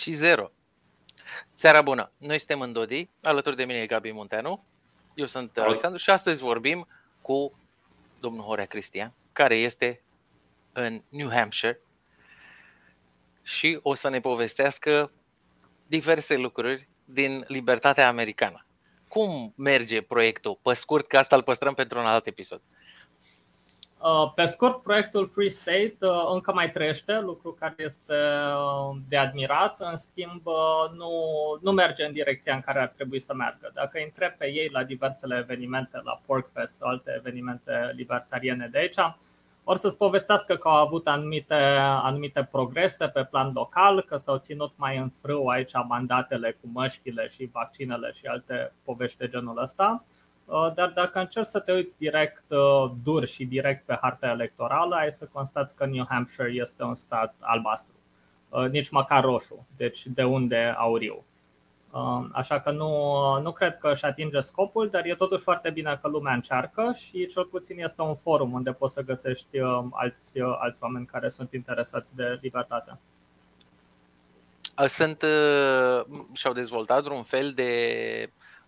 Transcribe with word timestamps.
și 0.00 0.10
0. 0.10 0.50
Seara 1.54 1.82
bună! 1.82 2.12
Noi 2.16 2.38
suntem 2.38 2.60
în 2.60 2.72
Dodi, 2.72 3.08
alături 3.22 3.56
de 3.56 3.64
mine 3.64 3.78
e 3.78 3.86
Gabi 3.86 4.12
Munteanu, 4.12 4.64
eu 5.14 5.26
sunt 5.26 5.58
Alexandru 5.58 5.98
și 5.98 6.10
astăzi 6.10 6.42
vorbim 6.42 6.88
cu 7.20 7.58
domnul 8.20 8.44
Horea 8.44 8.64
Cristian, 8.64 9.12
care 9.32 9.54
este 9.54 10.02
în 10.72 11.02
New 11.08 11.30
Hampshire 11.30 11.80
și 13.42 13.78
o 13.82 13.94
să 13.94 14.08
ne 14.08 14.20
povestească 14.20 15.12
diverse 15.86 16.36
lucruri 16.36 16.88
din 17.04 17.44
libertatea 17.46 18.08
americană. 18.08 18.66
Cum 19.08 19.52
merge 19.56 20.00
proiectul? 20.00 20.58
Pe 20.62 20.72
scurt, 20.72 21.06
că 21.06 21.18
asta 21.18 21.36
îl 21.36 21.42
păstrăm 21.42 21.74
pentru 21.74 21.98
un 21.98 22.06
alt 22.06 22.26
episod. 22.26 22.60
Uh, 22.60 22.79
pe 24.34 24.44
scurt, 24.44 24.82
proiectul 24.82 25.28
Free 25.28 25.48
State 25.48 25.96
uh, 26.00 26.30
încă 26.32 26.52
mai 26.52 26.70
trăiește, 26.70 27.18
lucru 27.18 27.56
care 27.58 27.74
este 27.76 28.14
uh, 28.14 28.96
de 29.08 29.16
admirat, 29.16 29.80
în 29.80 29.96
schimb 29.96 30.42
nu, 30.96 31.12
nu 31.60 31.72
merge 31.72 32.04
în 32.04 32.12
direcția 32.12 32.54
în 32.54 32.60
care 32.60 32.80
ar 32.80 32.92
trebui 32.96 33.20
să 33.20 33.34
meargă. 33.34 33.70
Dacă 33.74 33.98
întreb 34.04 34.32
pe 34.32 34.46
ei 34.46 34.68
la 34.72 34.84
diversele 34.84 35.36
evenimente, 35.38 36.00
la 36.04 36.20
Porkfest 36.26 36.76
sau 36.76 36.88
alte 36.88 37.14
evenimente 37.16 37.92
libertariene 37.96 38.68
de 38.72 38.78
aici, 38.78 39.14
or 39.64 39.76
să-ți 39.76 39.96
povestească 39.96 40.56
că 40.56 40.68
au 40.68 40.86
avut 40.86 41.06
anumite, 41.06 41.54
anumite 42.02 42.48
progrese 42.50 43.06
pe 43.06 43.24
plan 43.24 43.50
local, 43.54 44.00
că 44.02 44.16
s-au 44.16 44.36
ținut 44.36 44.72
mai 44.76 44.96
în 44.96 45.10
frâu 45.22 45.46
aici 45.46 45.72
mandatele 45.88 46.56
cu 46.60 46.68
măștile 46.72 47.28
și 47.28 47.50
vaccinele 47.52 48.12
și 48.12 48.26
alte 48.26 48.72
povești 48.84 49.18
de 49.18 49.28
genul 49.28 49.58
ăsta. 49.62 50.04
Uh, 50.50 50.72
dar 50.74 50.88
dacă 50.88 51.18
încerci 51.18 51.46
să 51.46 51.58
te 51.58 51.72
uiți 51.72 51.98
direct 51.98 52.44
uh, 52.48 52.90
dur 53.02 53.26
și 53.26 53.44
direct 53.44 53.84
pe 53.84 53.98
harta 54.00 54.28
electorală, 54.28 54.94
ai 54.94 55.12
să 55.12 55.28
constați 55.32 55.76
că 55.76 55.86
New 55.86 56.04
Hampshire 56.08 56.50
este 56.52 56.82
un 56.82 56.94
stat 56.94 57.34
albastru, 57.40 57.94
uh, 58.48 58.68
nici 58.70 58.90
măcar 58.90 59.24
roșu, 59.24 59.66
deci 59.76 60.06
de 60.06 60.22
unde 60.22 60.74
auriu. 60.76 61.24
Așa 62.32 62.60
că 62.60 62.70
nu, 62.70 62.92
nu 63.40 63.52
cred 63.52 63.78
că 63.78 63.90
își 63.90 64.04
atinge 64.04 64.40
scopul, 64.40 64.88
dar 64.88 65.04
e 65.04 65.14
totuși 65.14 65.42
foarte 65.42 65.70
bine 65.70 65.98
că 66.02 66.08
lumea 66.08 66.34
încearcă 66.34 66.92
și 66.96 67.26
cel 67.26 67.44
puțin 67.44 67.82
este 67.82 68.02
un 68.02 68.14
forum 68.14 68.52
unde 68.52 68.72
poți 68.72 68.94
să 68.94 69.02
găsești 69.02 69.58
alți, 69.90 70.40
alți 70.40 70.82
oameni 70.82 71.06
care 71.06 71.28
sunt 71.28 71.52
interesați 71.52 72.16
de 72.16 72.38
libertate. 72.40 72.98
Sunt 74.86 75.24
și-au 76.32 76.52
dezvoltat 76.52 77.06
un 77.06 77.22
fel 77.22 77.52
de 77.52 77.72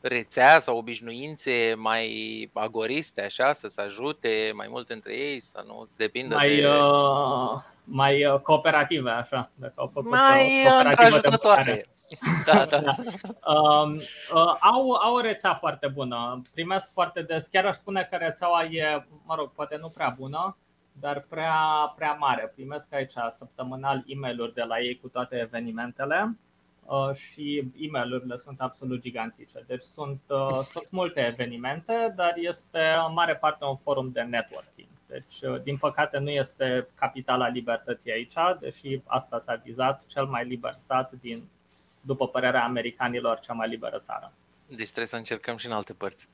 rețea 0.02 0.58
sau 0.58 0.76
obișnuințe 0.76 1.74
mai 1.76 2.50
agoriste, 2.52 3.22
așa, 3.22 3.52
să 3.52 3.68
se 3.68 3.80
ajute 3.80 4.52
mai 4.54 4.66
mult 4.70 4.90
între 4.90 5.14
ei, 5.14 5.40
să 5.40 5.64
nu 5.66 5.88
depindă 5.96 6.34
mai, 6.34 6.56
de... 6.56 6.66
Uh, 6.66 7.62
mai 7.84 8.26
uh, 8.26 8.40
cooperative, 8.40 9.10
așa, 9.10 9.50
dacă 9.54 9.72
au 9.76 9.90
făcut 9.92 10.10
mai 10.10 10.66
ajutătoare. 10.96 11.84
Da, 12.46 12.64
da. 12.64 12.78
da. 12.78 12.92
Uh, 13.52 13.94
uh, 14.34 14.54
au, 14.60 14.90
au 14.92 15.14
o 15.14 15.20
rețea 15.20 15.54
foarte 15.54 15.88
bună, 15.88 16.40
primesc 16.54 16.92
foarte 16.92 17.22
des, 17.22 17.46
chiar 17.46 17.66
aș 17.66 17.76
spune 17.76 18.06
că 18.10 18.16
rețeaua 18.16 18.64
e, 18.64 19.06
mă 19.24 19.34
rog, 19.34 19.52
poate 19.52 19.76
nu 19.80 19.88
prea 19.88 20.14
bună, 20.18 20.56
dar 21.00 21.26
prea, 21.28 21.56
prea 21.96 22.12
mare. 22.12 22.52
Primesc 22.54 22.94
aici 22.94 23.12
săptămânal 23.30 24.02
e 24.06 24.18
mail 24.18 24.52
de 24.54 24.62
la 24.62 24.80
ei 24.80 24.98
cu 25.02 25.08
toate 25.08 25.36
evenimentele 25.36 26.36
Uh, 26.36 26.51
și 27.14 27.70
e 27.76 27.90
mail 27.90 28.34
sunt 28.36 28.60
absolut 28.60 29.00
gigantice. 29.00 29.64
Deci 29.66 29.82
sunt, 29.82 30.20
uh, 30.28 30.64
sunt 30.64 30.90
multe 30.90 31.26
evenimente, 31.26 32.12
dar 32.16 32.32
este 32.36 32.80
în 33.06 33.12
mare 33.12 33.36
parte 33.36 33.64
un 33.64 33.76
forum 33.76 34.10
de 34.10 34.20
networking. 34.20 34.88
Deci, 35.06 35.40
uh, 35.40 35.62
din 35.62 35.76
păcate, 35.76 36.18
nu 36.18 36.30
este 36.30 36.88
capitala 36.94 37.48
libertății 37.48 38.12
aici, 38.12 38.34
deși 38.60 39.00
asta 39.04 39.38
s-a 39.38 39.54
vizat 39.54 40.06
cel 40.06 40.24
mai 40.24 40.44
liber 40.44 40.74
stat 40.74 41.12
din, 41.20 41.48
după 42.00 42.28
părerea 42.28 42.64
americanilor, 42.64 43.38
cea 43.38 43.52
mai 43.52 43.68
liberă 43.68 43.98
țară. 43.98 44.32
Deci 44.66 44.86
trebuie 44.86 45.06
să 45.06 45.16
încercăm 45.16 45.56
și 45.56 45.66
în 45.66 45.72
alte 45.72 45.92
părți. 45.92 46.28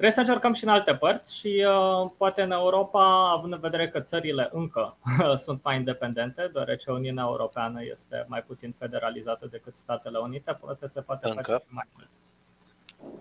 Trebuie 0.00 0.18
să 0.20 0.26
încercăm 0.28 0.52
și 0.52 0.64
în 0.64 0.70
alte 0.70 0.94
părți 0.94 1.36
și 1.36 1.66
uh, 1.66 2.10
poate 2.16 2.42
în 2.42 2.50
Europa, 2.50 3.30
având 3.30 3.52
în 3.52 3.58
vedere 3.60 3.88
că 3.88 4.00
țările 4.00 4.48
încă 4.52 4.96
sunt 5.44 5.62
mai 5.62 5.76
independente, 5.76 6.50
deoarece 6.52 6.90
Uniunea 6.90 7.24
Europeană 7.26 7.84
este 7.84 8.24
mai 8.28 8.42
puțin 8.42 8.74
federalizată 8.78 9.46
decât 9.50 9.76
Statele 9.76 10.18
Unite, 10.18 10.58
poate 10.60 10.86
se 10.86 11.00
poate 11.00 11.28
încă. 11.28 11.42
face 11.42 11.64
și 11.64 11.74
mai 11.74 11.84
mult. 11.94 12.08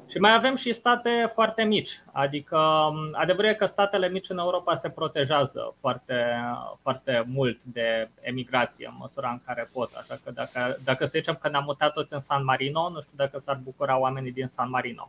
Și 0.10 0.18
mai 0.18 0.34
avem 0.34 0.56
și 0.56 0.74
state 0.74 1.30
foarte 1.34 1.64
mici, 1.64 2.04
adică 2.12 2.58
um, 2.58 2.98
adevărul 3.14 3.50
e 3.50 3.54
că 3.54 3.66
statele 3.66 4.10
mici 4.10 4.30
în 4.30 4.38
Europa 4.38 4.76
se 4.76 4.90
protejează 4.90 5.76
foarte, 5.80 6.26
foarte 6.82 7.24
mult 7.28 7.64
de 7.64 8.10
emigrație 8.20 8.88
în 8.88 8.96
măsura 9.00 9.30
în 9.30 9.42
care 9.46 9.70
pot. 9.74 9.94
Așa 9.94 10.20
că 10.24 10.32
dacă, 10.32 10.78
dacă 10.84 11.06
să 11.06 11.18
zicem 11.18 11.38
că 11.42 11.50
ne-am 11.50 11.64
mutat 11.64 11.94
toți 11.94 12.14
în 12.14 12.20
San 12.20 12.44
Marino, 12.44 12.90
nu 12.90 13.02
știu 13.02 13.18
dacă 13.18 13.40
s-ar 13.40 13.60
bucura 13.64 14.00
oamenii 14.00 14.32
din 14.32 14.48
San 14.48 14.70
Marino. 14.70 15.08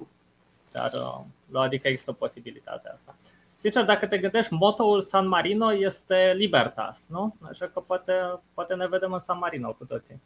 Dar 0.73 0.93
uh, 0.93 1.25
la 1.51 1.61
adică 1.61 1.89
există 1.89 2.13
posibilitatea 2.13 2.93
asta. 2.93 3.15
Sincer, 3.57 3.85
dacă 3.85 4.07
te 4.07 4.19
gândești, 4.19 4.53
motoul 4.55 5.01
San 5.01 5.29
Marino 5.29 5.73
este 5.75 6.33
Libertas, 6.37 7.07
nu? 7.09 7.37
Așa 7.49 7.67
că 7.67 7.81
poate, 7.81 8.13
poate 8.55 8.75
ne 8.75 8.87
vedem 8.87 9.13
în 9.13 9.19
San 9.19 9.39
Marino 9.39 9.73
cu 9.73 9.85
toții. 9.85 10.21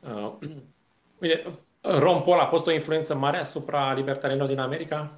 Uh, 0.00 0.32
uite, 1.20 1.44
Ron 1.80 2.22
Paul 2.22 2.40
a 2.40 2.46
fost 2.46 2.66
o 2.66 2.72
influență 2.72 3.14
mare 3.14 3.38
asupra 3.38 3.92
libertarianilor 3.92 4.48
din 4.48 4.58
America? 4.58 5.12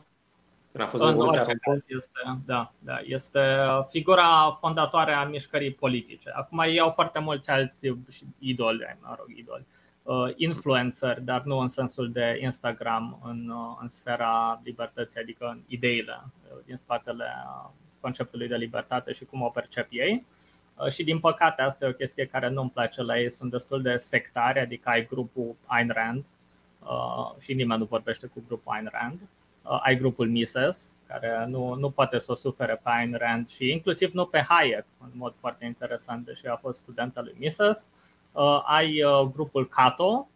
Când 0.73 0.85
a 0.85 0.87
fost 0.87 1.05
în 1.05 1.21
orice 1.21 1.57
caz 1.61 1.85
este, 1.89 2.21
da, 2.47 2.73
da, 2.79 2.99
este 3.03 3.41
figura 3.89 4.57
fondatoare 4.61 5.13
a 5.13 5.25
mișcării 5.25 5.73
politice. 5.73 6.31
Acum 6.31 6.59
ei 6.59 6.81
au 6.81 6.91
foarte 6.91 7.19
mulți 7.19 7.51
alți 7.51 7.93
idoli, 8.39 8.99
mă 9.01 9.15
rog, 9.19 9.29
idoli. 9.37 9.67
Uh, 9.69 9.80
Uh, 9.80 9.80
influencer, 10.37 11.21
dar 11.21 11.43
nu 11.43 11.59
în 11.59 11.69
sensul 11.69 12.13
de 12.13 12.39
Instagram 12.43 13.21
în, 13.25 13.49
uh, 13.49 13.79
în 13.81 13.89
sfera 13.89 14.61
libertății, 14.65 15.21
adică 15.21 15.47
în 15.47 15.61
ideile 15.67 16.21
uh, 16.23 16.59
din 16.65 16.77
spatele 16.77 17.25
conceptului 18.01 18.49
de 18.49 18.57
libertate 18.57 19.13
și 19.13 19.25
cum 19.25 19.43
o 19.43 19.49
percep 19.49 19.87
ei. 19.91 20.27
Și 20.91 21.05
din 21.05 21.19
păcate 21.19 21.63
asta 21.63 21.85
e 21.85 21.89
o 21.89 21.93
chestie 21.93 22.27
care 22.27 22.49
nu-mi 22.49 22.71
place 22.71 23.03
la 23.03 23.19
ei, 23.19 23.31
sunt 23.31 23.51
destul 23.51 23.83
de 23.83 23.97
sectari, 23.97 24.59
adică 24.59 24.89
ai 24.89 25.07
grupul 25.07 25.57
Ayn 25.67 25.91
Rand 25.95 26.25
și 27.39 27.55
nimeni 27.55 27.81
nu 27.81 27.87
vorbește 27.87 28.27
cu 28.27 28.45
grupul 28.47 28.73
Ayn 28.73 28.89
Rand. 28.93 29.21
Ai 29.63 29.97
grupul 29.97 30.29
Mises, 30.29 30.93
care 31.07 31.47
nu, 31.49 31.75
nu 31.75 31.91
poate 31.91 32.19
să 32.19 32.33
o 32.33 32.35
sufere 32.35 32.75
pe 32.75 32.91
Ayn 32.91 33.15
Rand 33.19 33.49
și 33.49 33.71
inclusiv 33.71 34.13
nu 34.13 34.27
pe 34.27 34.45
Hayek, 34.49 34.85
în 35.01 35.11
mod 35.13 35.35
foarte 35.37 35.65
interesant, 35.65 36.25
deși 36.25 36.47
a 36.47 36.57
fost 36.57 36.79
student 36.79 37.17
al 37.17 37.25
lui 37.25 37.35
Mises. 37.39 37.91
Uh, 37.93 38.10
ai 38.65 39.03
uh, 39.03 39.21
grupul 39.33 39.69
Cato, 39.69 40.29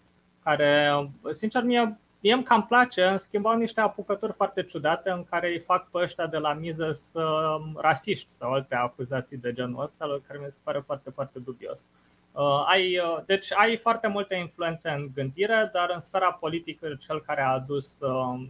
care, 0.42 1.08
sincer, 1.30 1.62
mie, 1.62 1.98
mie 2.20 2.32
îmi 2.32 2.42
cam 2.42 2.66
place, 2.66 3.04
în 3.04 3.18
schimb 3.18 3.46
au 3.46 3.56
niște 3.56 3.80
apucături 3.80 4.32
foarte 4.32 4.62
ciudate 4.62 5.10
în 5.10 5.24
care 5.24 5.48
îi 5.48 5.58
fac 5.58 5.90
pe 5.90 5.98
ăștia 5.98 6.26
de 6.26 6.36
la 6.36 6.52
Mises 6.52 7.12
uh, 7.14 7.56
rasiști 7.76 8.30
sau 8.30 8.52
alte 8.52 8.74
acuzații 8.74 9.36
de 9.36 9.52
genul 9.52 9.82
ăsta, 9.82 10.20
care 10.26 10.38
mi 10.44 10.50
se 10.50 10.58
pare 10.62 10.82
foarte, 10.86 11.10
foarte 11.10 11.38
dubios. 11.38 11.86
Uh, 12.32 12.64
ai, 12.66 12.98
uh, 12.98 13.22
deci 13.26 13.52
ai 13.52 13.76
foarte 13.76 14.06
multe 14.06 14.34
influențe 14.34 14.90
în 14.90 15.10
gândire, 15.14 15.70
dar 15.72 15.90
în 15.94 16.00
sfera 16.00 16.32
politică 16.32 16.94
cel 16.94 17.20
care 17.20 17.40
a 17.40 17.52
adus 17.52 18.00
uh, 18.00 18.46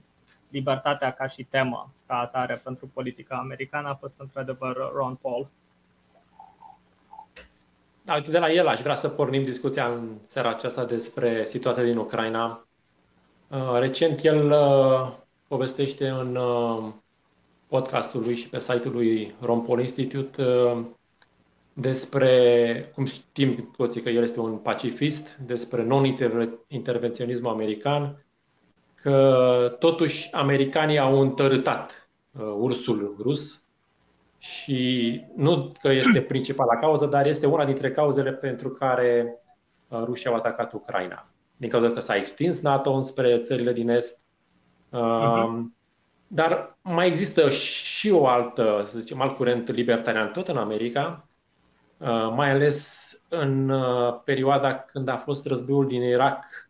libertatea 0.49 1.11
ca 1.11 1.26
și 1.26 1.44
temă 1.44 1.93
ca 2.06 2.19
atare 2.19 2.61
pentru 2.65 2.91
politica 2.94 3.37
americană 3.37 3.88
a 3.88 3.94
fost 3.94 4.20
într-adevăr 4.20 4.76
Ron 4.94 5.14
Paul. 5.14 5.49
Da, 8.06 8.21
de 8.21 8.39
la 8.39 8.51
el 8.51 8.67
aș 8.67 8.81
vrea 8.81 8.95
să 8.95 9.09
pornim 9.09 9.43
discuția 9.43 9.87
în 9.87 10.19
seara 10.27 10.49
aceasta 10.49 10.85
despre 10.85 11.45
situația 11.45 11.83
din 11.83 11.97
Ucraina. 11.97 12.67
Uh, 13.49 13.73
recent 13.79 14.25
el 14.25 14.51
uh, 14.51 15.12
povestește 15.49 16.09
în 16.09 16.37
uh, 16.37 16.93
podcastul 17.67 18.21
lui 18.21 18.37
și 18.37 18.49
pe 18.49 18.61
site-ul 18.61 18.95
lui 18.95 19.35
Rompol 19.41 19.81
Institute 19.81 20.43
despre, 21.73 22.91
cum 22.95 23.05
știm 23.05 23.71
toții 23.77 24.01
că 24.01 24.11
el 24.11 24.23
este 24.23 24.41
un 24.41 24.56
pacifist, 24.56 25.37
despre 25.47 25.85
non-intervenționismul 25.85 27.53
american, 27.53 28.25
că 28.95 29.77
totuși 29.79 30.33
americanii 30.33 30.99
au 30.99 31.21
întărâtat 31.21 32.09
ursul 32.59 33.17
rus 33.21 33.63
și 34.44 35.20
nu 35.37 35.73
că 35.81 35.88
este 35.88 36.20
principala 36.20 36.76
cauză, 36.76 37.06
dar 37.06 37.26
este 37.26 37.46
una 37.46 37.64
dintre 37.64 37.91
cauzele 37.91 38.32
pentru 38.32 38.70
care 38.70 39.41
uh, 39.88 40.02
rușii 40.05 40.29
au 40.29 40.35
atacat 40.35 40.73
Ucraina. 40.73 41.26
Din 41.56 41.69
cauza 41.69 41.91
că 41.91 42.00
s-a 42.00 42.17
extins 42.17 42.61
NATO 42.61 42.93
înspre 42.93 43.38
țările 43.38 43.73
din 43.73 43.88
Est. 43.88 44.19
Uh-huh. 44.93 45.62
Dar 46.26 46.79
mai 46.82 47.06
există 47.06 47.50
și 47.50 48.11
o 48.11 48.26
altă, 48.26 48.85
să 48.87 48.99
zicem, 48.99 49.20
alt 49.20 49.37
curent 49.37 49.70
libertarian 49.70 50.32
tot 50.32 50.49
în 50.49 50.56
America, 50.56 51.29
uh, 51.99 52.32
mai 52.35 52.50
ales 52.50 53.11
în 53.29 53.69
uh, 53.69 54.20
perioada 54.25 54.75
când 54.75 55.08
a 55.08 55.17
fost 55.17 55.46
războiul 55.46 55.87
din 55.87 56.02
Irak 56.02 56.63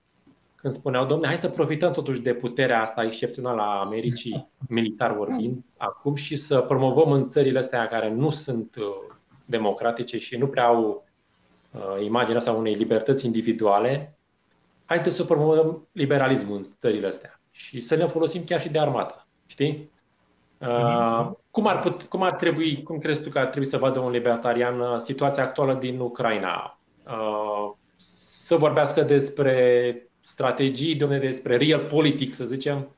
când 0.65 0.77
spuneau, 0.77 1.07
domne, 1.07 1.27
hai 1.27 1.39
să 1.39 1.49
profităm 1.49 1.93
totuși 1.93 2.21
de 2.21 2.35
puterea 2.35 2.81
asta 2.81 3.03
excepțională 3.03 3.63
a 3.63 3.81
Americii, 3.81 4.49
militar 4.69 5.17
vorbind, 5.17 5.65
acum 5.77 6.15
și 6.15 6.37
să 6.37 6.61
promovăm 6.61 7.13
în 7.13 7.29
țările 7.29 7.59
astea 7.59 7.89
care 7.89 8.11
nu 8.11 8.31
sunt 8.31 8.77
uh, 8.79 9.15
democratice 9.45 10.19
și 10.19 10.37
nu 10.37 10.47
prea 10.47 10.65
au 10.65 11.05
uh, 11.71 12.05
imaginea 12.05 12.37
asta 12.37 12.53
unei 12.53 12.75
libertăți 12.75 13.27
individuale, 13.27 14.19
haideți 14.85 15.17
să 15.17 15.25
promovăm 15.25 15.89
liberalismul 15.93 16.57
în 16.57 16.63
stările 16.63 17.07
astea 17.07 17.41
și 17.51 17.81
să 17.81 17.95
ne 17.95 18.07
folosim 18.07 18.45
chiar 18.45 18.61
și 18.61 18.69
de 18.69 18.79
armată. 18.79 19.27
Știi? 19.47 19.91
Uh, 20.59 21.31
cum, 21.51 21.67
ar 21.67 21.81
put, 21.81 22.03
cum 22.03 22.23
ar 22.23 22.33
trebui, 22.33 22.83
cum 22.83 22.99
crezi 22.99 23.23
tu 23.23 23.29
că 23.29 23.39
ar 23.39 23.47
trebui 23.47 23.69
să 23.69 23.79
vadă 23.79 23.99
un 23.99 24.11
libertarian 24.11 24.81
uh, 24.81 24.97
situația 24.99 25.43
actuală 25.43 25.75
din 25.75 26.01
Ucraina? 26.01 26.79
Uh, 27.07 27.73
să 27.97 28.57
vorbească 28.57 29.03
despre 29.03 30.09
strategii, 30.25 30.95
despre 30.95 31.57
real 31.57 31.85
politic, 31.85 32.35
să 32.35 32.45
zicem, 32.45 32.89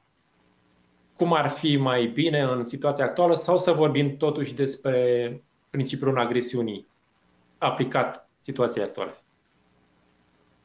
cum 1.17 1.33
ar 1.33 1.49
fi 1.49 1.77
mai 1.77 2.07
bine 2.07 2.41
în 2.41 2.65
situația 2.65 3.05
actuală 3.05 3.35
sau 3.35 3.59
să 3.59 3.73
vorbim 3.73 4.17
totuși 4.17 4.55
despre 4.55 4.95
principiul 5.71 6.19
agresiunii 6.19 6.87
aplicat 7.59 8.29
situației 8.37 8.85
actuale? 8.85 9.21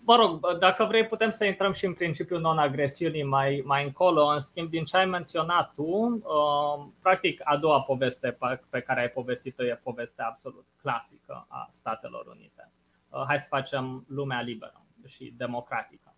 Mă 0.03 0.15
rog, 0.15 0.57
dacă 0.57 0.85
vrei 0.85 1.05
putem 1.05 1.29
să 1.29 1.45
intrăm 1.45 1.71
și 1.71 1.85
în 1.85 1.93
principiul 1.93 2.39
non-agresiunii 2.39 3.23
mai, 3.23 3.61
mai 3.65 3.83
încolo. 3.83 4.25
În 4.25 4.39
schimb, 4.39 4.69
din 4.69 4.83
ce 4.83 4.97
ai 4.97 5.05
menționat 5.05 5.73
tu, 5.73 5.83
uh, 5.83 6.85
practic 7.01 7.41
a 7.43 7.57
doua 7.57 7.81
poveste 7.81 8.37
pe 8.69 8.81
care 8.81 9.01
ai 9.01 9.09
povestit-o 9.09 9.65
e 9.65 9.79
povestea 9.83 10.25
absolut 10.25 10.65
clasică 10.81 11.45
a 11.47 11.67
Statelor 11.69 12.25
Unite. 12.27 12.71
Uh, 13.09 13.23
hai 13.27 13.39
să 13.39 13.47
facem 13.49 14.05
lumea 14.07 14.41
liberă 14.41 14.81
și 15.07 15.33
democratică. 15.37 16.10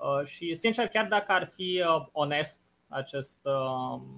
Uh, 0.00 0.24
și, 0.24 0.54
sincer, 0.54 0.86
chiar 0.86 1.06
dacă 1.08 1.32
ar 1.32 1.46
fi 1.46 1.82
onest 2.12 2.62
acest, 2.88 3.40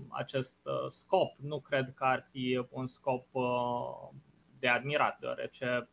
acest 0.09 0.59
scop, 0.89 1.39
nu 1.41 1.61
cred 1.61 1.93
că 1.95 2.05
ar 2.05 2.29
fi 2.31 2.67
un 2.71 2.87
scop 2.87 3.27
de 4.59 4.69
admirat, 4.69 5.19
deoarece 5.19 5.89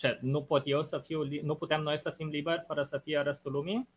ce, 0.00 0.18
nu 0.20 0.42
pot 0.42 0.62
eu 0.64 0.82
să 0.82 0.98
fiu, 0.98 1.22
nu 1.42 1.54
putem 1.54 1.82
noi 1.82 1.98
să 1.98 2.10
fim 2.10 2.28
liberi 2.28 2.64
fără 2.66 2.82
să 2.82 2.98
fie 2.98 3.20
restul 3.20 3.52
lumii? 3.52 3.88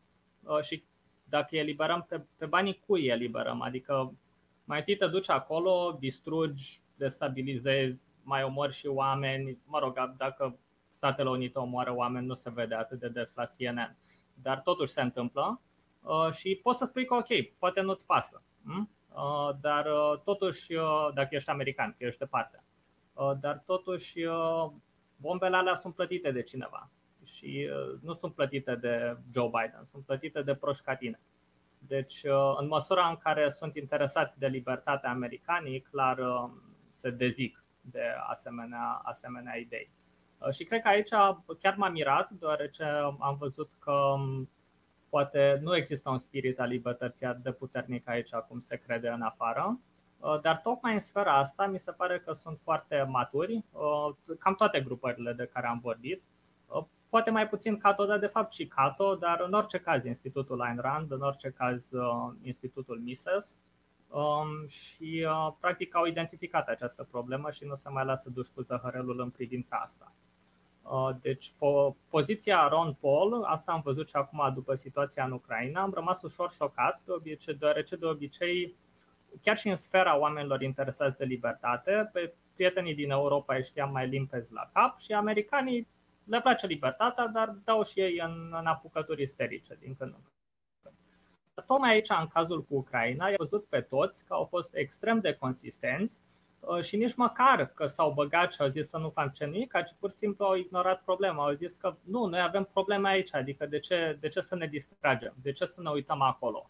Uh, 0.43 0.61
și 0.61 0.83
dacă 1.23 1.55
eliberăm 1.55 2.05
pe, 2.09 2.25
pe 2.37 2.45
banii 2.45 2.83
cui 2.85 3.05
eliberăm? 3.05 3.61
Adică 3.61 4.13
mai 4.63 4.77
întâi 4.77 4.95
te 4.95 5.07
duci 5.07 5.29
acolo, 5.29 5.97
distrugi, 5.99 6.81
destabilizezi, 6.95 8.09
mai 8.23 8.43
omori 8.43 8.73
și 8.73 8.87
oameni. 8.87 9.57
Mă 9.65 9.79
rog, 9.79 10.15
dacă 10.17 10.59
Statele 10.89 11.29
Unite 11.29 11.59
omoară 11.59 11.95
oameni, 11.95 12.25
nu 12.25 12.33
se 12.33 12.49
vede 12.49 12.75
atât 12.75 12.99
de 12.99 13.07
des 13.07 13.33
la 13.35 13.43
CNN. 13.45 13.97
Dar 14.33 14.59
totuși 14.59 14.91
se 14.91 15.01
întâmplă 15.01 15.61
uh, 16.01 16.31
și 16.31 16.59
poți 16.63 16.77
să 16.77 16.85
spui 16.85 17.05
că 17.05 17.13
ok, 17.13 17.57
poate 17.57 17.81
nu-ți 17.81 18.05
pasă. 18.05 18.43
Hm? 18.63 18.89
Uh, 19.09 19.49
dar 19.61 19.87
totuși, 20.23 20.73
dacă 21.13 21.35
ești 21.35 21.49
american, 21.49 21.95
că 21.97 22.05
ești 22.05 22.19
departe. 22.19 22.63
Dar 23.39 23.63
totuși 23.65 24.19
bombele 25.15 25.55
alea 25.55 25.75
sunt 25.75 25.95
plătite 25.95 26.31
de 26.31 26.43
cineva 26.43 26.91
și 27.25 27.69
uh, 27.71 27.99
nu 28.01 28.13
sunt 28.13 28.33
plătite 28.33 28.75
de 28.75 29.17
Joe 29.33 29.49
Biden, 29.49 29.85
sunt 29.85 30.05
plătite 30.05 30.41
de 30.41 30.55
proșcatine. 30.55 31.19
Deci, 31.77 32.23
uh, 32.23 32.55
în 32.57 32.67
măsura 32.67 33.07
în 33.07 33.17
care 33.17 33.49
sunt 33.49 33.75
interesați 33.75 34.39
de 34.39 34.47
libertatea 34.47 35.09
americanii, 35.09 35.81
clar 35.81 36.17
uh, 36.17 36.49
se 36.89 37.09
dezic 37.09 37.63
de 37.81 38.03
asemenea, 38.29 39.01
asemenea 39.03 39.55
idei. 39.57 39.91
Și 40.51 40.63
cred 40.63 40.81
că 40.81 40.87
aici 40.87 41.09
chiar 41.59 41.75
m-am 41.75 41.91
mirat, 41.91 42.29
deoarece 42.29 42.83
am 43.19 43.35
văzut 43.39 43.71
că 43.79 43.91
um, 43.91 44.49
poate 45.09 45.59
nu 45.61 45.75
există 45.75 46.09
un 46.09 46.17
spirit 46.17 46.59
al 46.59 46.67
libertății 46.67 47.25
atât 47.25 47.43
de 47.43 47.51
puternic 47.51 48.07
aici 48.07 48.29
cum 48.47 48.59
se 48.59 48.75
crede 48.75 49.07
în 49.07 49.21
afară 49.21 49.79
Uh, 50.23 50.39
dar 50.41 50.57
tocmai 50.57 50.93
în 50.93 50.99
sfera 50.99 51.37
asta 51.37 51.67
mi 51.67 51.79
se 51.79 51.91
pare 51.91 52.19
că 52.19 52.33
sunt 52.33 52.59
foarte 52.59 53.05
maturi, 53.09 53.63
uh, 53.71 54.35
cam 54.39 54.55
toate 54.55 54.81
grupările 54.81 55.33
de 55.33 55.49
care 55.53 55.67
am 55.67 55.79
vorbit. 55.79 56.23
Uh, 56.67 56.83
poate 57.09 57.29
mai 57.29 57.47
puțin 57.47 57.77
Cato, 57.77 58.05
dar 58.05 58.19
de 58.19 58.27
fapt 58.27 58.53
și 58.53 58.67
Cato, 58.67 59.15
dar 59.15 59.41
în 59.45 59.53
orice 59.53 59.77
caz 59.77 60.05
Institutul 60.05 60.61
Ayn 60.61 60.77
Rand, 60.77 61.11
în 61.11 61.21
orice 61.21 61.49
caz 61.49 61.89
Institutul 62.41 62.99
Mises. 62.99 63.59
Um, 64.07 64.67
și 64.67 65.27
practic 65.59 65.95
au 65.95 66.05
identificat 66.05 66.67
această 66.67 67.03
problemă 67.11 67.51
și 67.51 67.65
nu 67.65 67.75
se 67.75 67.89
mai 67.89 68.05
lasă 68.05 68.29
duși 68.29 68.51
cu 68.51 68.61
zăhărelul 68.61 69.19
în 69.19 69.29
privința 69.29 69.75
asta. 69.75 70.13
Deci, 71.21 71.51
po- 71.51 71.95
poziția 72.09 72.67
Ron 72.67 72.93
Paul, 72.99 73.43
asta 73.43 73.71
am 73.71 73.81
văzut 73.81 74.09
și 74.09 74.15
acum 74.15 74.51
după 74.53 74.75
situația 74.75 75.25
în 75.25 75.31
Ucraina, 75.31 75.81
am 75.81 75.91
rămas 75.93 76.21
ușor 76.21 76.51
șocat, 76.51 77.01
deoarece 77.57 77.95
de 77.95 78.05
obicei 78.05 78.75
chiar 79.41 79.57
și 79.57 79.69
în 79.69 79.75
sfera 79.75 80.17
oamenilor 80.17 80.61
interesați 80.61 81.17
de 81.17 81.25
libertate, 81.25 82.09
pe 82.13 82.33
prietenii 82.55 82.95
din 82.95 83.11
Europa 83.11 83.55
îi 83.55 83.63
știam 83.63 83.91
mai 83.91 84.07
limpezi 84.07 84.53
la 84.53 84.69
cap 84.73 84.99
și 84.99 85.13
americanii 85.13 85.87
le 86.23 86.41
place 86.41 86.67
libertatea, 86.67 87.27
dar 87.27 87.49
dau 87.63 87.83
și 87.83 87.99
ei 87.99 88.19
în, 88.19 88.53
în 88.59 88.65
apucături 88.65 89.21
isterice 89.21 89.77
din 89.79 89.95
când 89.95 90.13
în 90.13 90.19
când. 90.21 91.65
Tocmai 91.65 91.91
aici, 91.91 92.09
în 92.09 92.27
cazul 92.27 92.63
cu 92.63 92.75
Ucraina, 92.75 93.27
i-am 93.27 93.35
văzut 93.37 93.65
pe 93.65 93.81
toți 93.81 94.25
că 94.25 94.33
au 94.33 94.45
fost 94.45 94.75
extrem 94.75 95.19
de 95.19 95.33
consistenți 95.33 96.23
uh, 96.23 96.32
și 96.81 96.97
nici 96.97 97.15
măcar 97.15 97.65
că 97.65 97.85
s-au 97.85 98.11
băgat 98.11 98.53
și 98.53 98.61
au 98.61 98.67
zis 98.67 98.89
să 98.89 98.97
nu 98.97 99.09
facem 99.09 99.49
nimic, 99.49 99.71
ci 99.85 99.95
pur 99.99 100.11
și 100.11 100.17
simplu 100.17 100.45
au 100.45 100.55
ignorat 100.55 101.01
problema. 101.01 101.45
Au 101.45 101.53
zis 101.53 101.75
că 101.75 101.95
nu, 102.03 102.25
noi 102.25 102.41
avem 102.41 102.69
probleme 102.73 103.09
aici, 103.09 103.35
adică 103.35 103.65
de 103.65 103.79
ce, 103.79 104.17
de 104.19 104.27
ce 104.27 104.41
să 104.41 104.55
ne 104.55 104.67
distragem, 104.67 105.33
de 105.41 105.51
ce 105.51 105.65
să 105.65 105.81
ne 105.81 105.89
uităm 105.89 106.21
acolo 106.21 106.69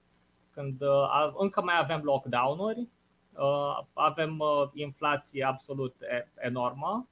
când 0.53 0.81
uh, 0.81 1.33
încă 1.37 1.61
mai 1.61 1.75
avem 1.81 2.01
lockdown-uri, 2.03 2.87
uh, 3.33 3.79
avem 3.93 4.39
uh, 4.39 4.69
inflație 4.73 5.43
absolut 5.43 5.95
enormă, 6.35 7.07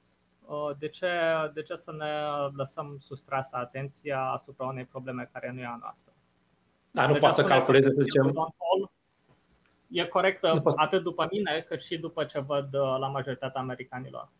de 0.78 0.88
ce, 0.88 1.08
de 1.54 1.62
ce 1.62 1.74
să 1.74 1.92
ne 1.92 2.12
lăsăm 2.56 2.96
sustrasă 3.00 3.56
atenția 3.56 4.20
asupra 4.20 4.66
unei 4.66 4.84
probleme 4.84 5.28
care 5.32 5.50
nu 5.50 5.60
e 5.60 5.64
a 5.64 5.78
noastră? 5.80 6.12
Dar 6.90 7.06
nu 7.06 7.12
deci 7.12 7.20
poate 7.20 7.34
să 7.34 7.44
calculeze, 7.44 7.90
să 7.90 8.00
zicem. 8.00 8.52
E 9.92 10.04
corectă 10.04 10.62
atât 10.76 11.02
după 11.02 11.28
mine, 11.30 11.64
cât 11.68 11.82
și 11.82 11.98
după 11.98 12.24
ce 12.24 12.40
văd 12.40 12.68
la 13.00 13.08
majoritatea 13.08 13.60
americanilor. 13.60 14.32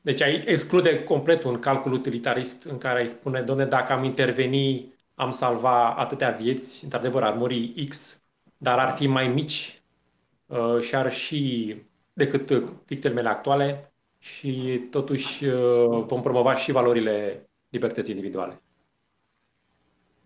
Deci 0.00 0.22
ai 0.22 0.42
exclude 0.46 1.04
complet 1.04 1.44
un 1.44 1.58
calcul 1.58 1.92
utilitarist 1.92 2.62
în 2.62 2.78
care 2.78 2.98
ai 2.98 3.06
spune, 3.06 3.42
doamne, 3.42 3.64
dacă 3.64 3.92
am 3.92 4.04
interveni 4.04 4.96
am 5.18 5.30
salva 5.30 5.94
atâtea 5.94 6.30
vieți, 6.30 6.84
într-adevăr 6.84 7.22
ar 7.22 7.34
muri 7.34 7.86
X, 7.88 8.22
dar 8.56 8.78
ar 8.78 8.96
fi 8.96 9.06
mai 9.06 9.28
mici 9.28 9.82
uh, 10.46 10.80
și 10.80 10.94
ar 10.94 11.12
și 11.12 11.74
decât 12.12 12.50
victimele 12.86 13.28
actuale 13.28 13.92
și 14.18 14.82
totuși 14.90 15.44
uh, 15.44 16.04
vom 16.06 16.22
promova 16.22 16.54
și 16.54 16.72
valorile 16.72 17.48
libertății 17.68 18.14
individuale. 18.14 18.62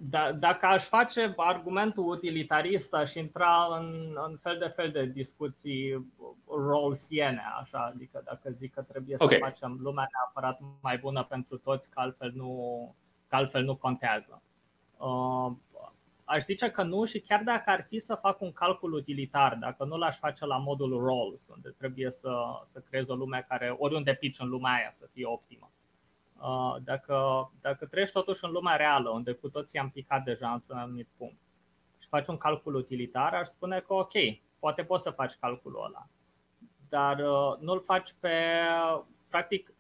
Da, 0.04 0.32
dacă 0.32 0.66
aș 0.66 0.84
face 0.84 1.32
argumentul 1.36 2.06
utilitarist, 2.08 2.94
aș 2.94 3.14
intra 3.14 3.78
în, 3.80 4.16
în 4.26 4.36
fel 4.36 4.58
de 4.58 4.66
fel 4.66 4.90
de 4.90 5.06
discuții 5.06 6.12
rawlsiene, 6.68 7.42
așa, 7.60 7.92
adică 7.94 8.22
dacă 8.24 8.50
zic 8.50 8.74
că 8.74 8.82
trebuie 8.82 9.16
okay. 9.18 9.38
să 9.38 9.44
facem 9.44 9.78
lumea 9.80 10.08
neapărat 10.12 10.60
mai 10.80 10.98
bună 10.98 11.24
pentru 11.24 11.58
toți, 11.58 11.90
că 11.90 12.00
altfel 12.00 12.32
nu, 12.34 12.94
că 13.28 13.36
altfel 13.36 13.64
nu 13.64 13.76
contează. 13.76 14.42
Uh, 14.96 15.52
aș 16.24 16.42
zice 16.44 16.70
că 16.70 16.82
nu 16.82 17.04
și 17.04 17.20
chiar 17.20 17.42
dacă 17.42 17.70
ar 17.70 17.86
fi 17.88 17.98
să 17.98 18.14
fac 18.14 18.40
un 18.40 18.52
calcul 18.52 18.92
utilitar, 18.92 19.56
dacă 19.60 19.84
nu 19.84 19.96
l-aș 19.96 20.18
face 20.18 20.46
la 20.46 20.56
modul 20.56 20.98
roles, 20.98 21.48
unde 21.54 21.74
trebuie 21.78 22.10
să, 22.10 22.32
să 22.62 22.80
creez 22.80 23.08
o 23.08 23.14
lume 23.14 23.44
care, 23.48 23.74
oriunde 23.78 24.14
pitch 24.14 24.40
în 24.40 24.48
lumea 24.48 24.72
aia, 24.72 24.90
să 24.90 25.08
fie 25.12 25.26
optimă. 25.26 25.71
Uh, 26.42 26.76
dacă, 26.84 27.50
dacă 27.60 27.86
trăiești 27.86 28.14
totuși 28.14 28.44
în 28.44 28.50
lumea 28.50 28.76
reală, 28.76 29.10
unde 29.10 29.32
cu 29.32 29.48
toții 29.48 29.78
am 29.78 29.90
picat 29.90 30.24
deja 30.24 30.52
într-un 30.52 30.76
anumit 30.78 31.08
punct 31.16 31.40
și 31.98 32.08
faci 32.08 32.26
un 32.26 32.36
calcul 32.36 32.74
utilitar, 32.74 33.34
aș 33.34 33.46
spune 33.46 33.80
că 33.80 33.94
ok, 33.94 34.12
poate 34.58 34.84
poți 34.84 35.02
să 35.02 35.10
faci 35.10 35.32
calculul 35.32 35.84
ăla, 35.84 36.08
dar 36.88 37.18
uh, 37.18 37.58
nu-l 37.60 37.80
faci 37.80 38.14
pe, 38.20 38.34
practic, 39.28 39.72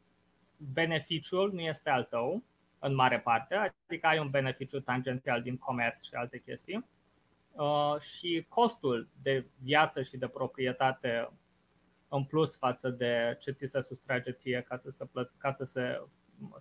beneficiul 0.56 1.52
nu 1.52 1.60
este 1.60 1.90
al 1.90 2.04
tău, 2.04 2.42
în 2.78 2.94
mare 2.94 3.20
parte, 3.20 3.54
adică 3.54 4.06
ai 4.06 4.18
un 4.18 4.30
beneficiu 4.30 4.80
tangențial 4.80 5.42
din 5.42 5.56
comerț 5.56 6.04
și 6.04 6.14
alte 6.14 6.38
chestii. 6.38 6.86
Uh, 7.52 7.98
și 7.98 8.46
costul 8.48 9.08
de 9.22 9.46
viață 9.62 10.02
și 10.02 10.16
de 10.16 10.28
proprietate 10.28 11.30
în 12.08 12.24
plus 12.24 12.56
față 12.56 12.88
de 12.88 13.36
ce 13.40 13.50
ți 13.50 13.66
se 13.66 13.80
sustrage 13.80 14.32
ție 14.32 14.64
ca 14.68 14.76
să 14.76 14.90
se, 14.90 15.04
plăt- 15.04 15.38
ca 15.38 15.50
să 15.50 15.64
se 15.64 16.02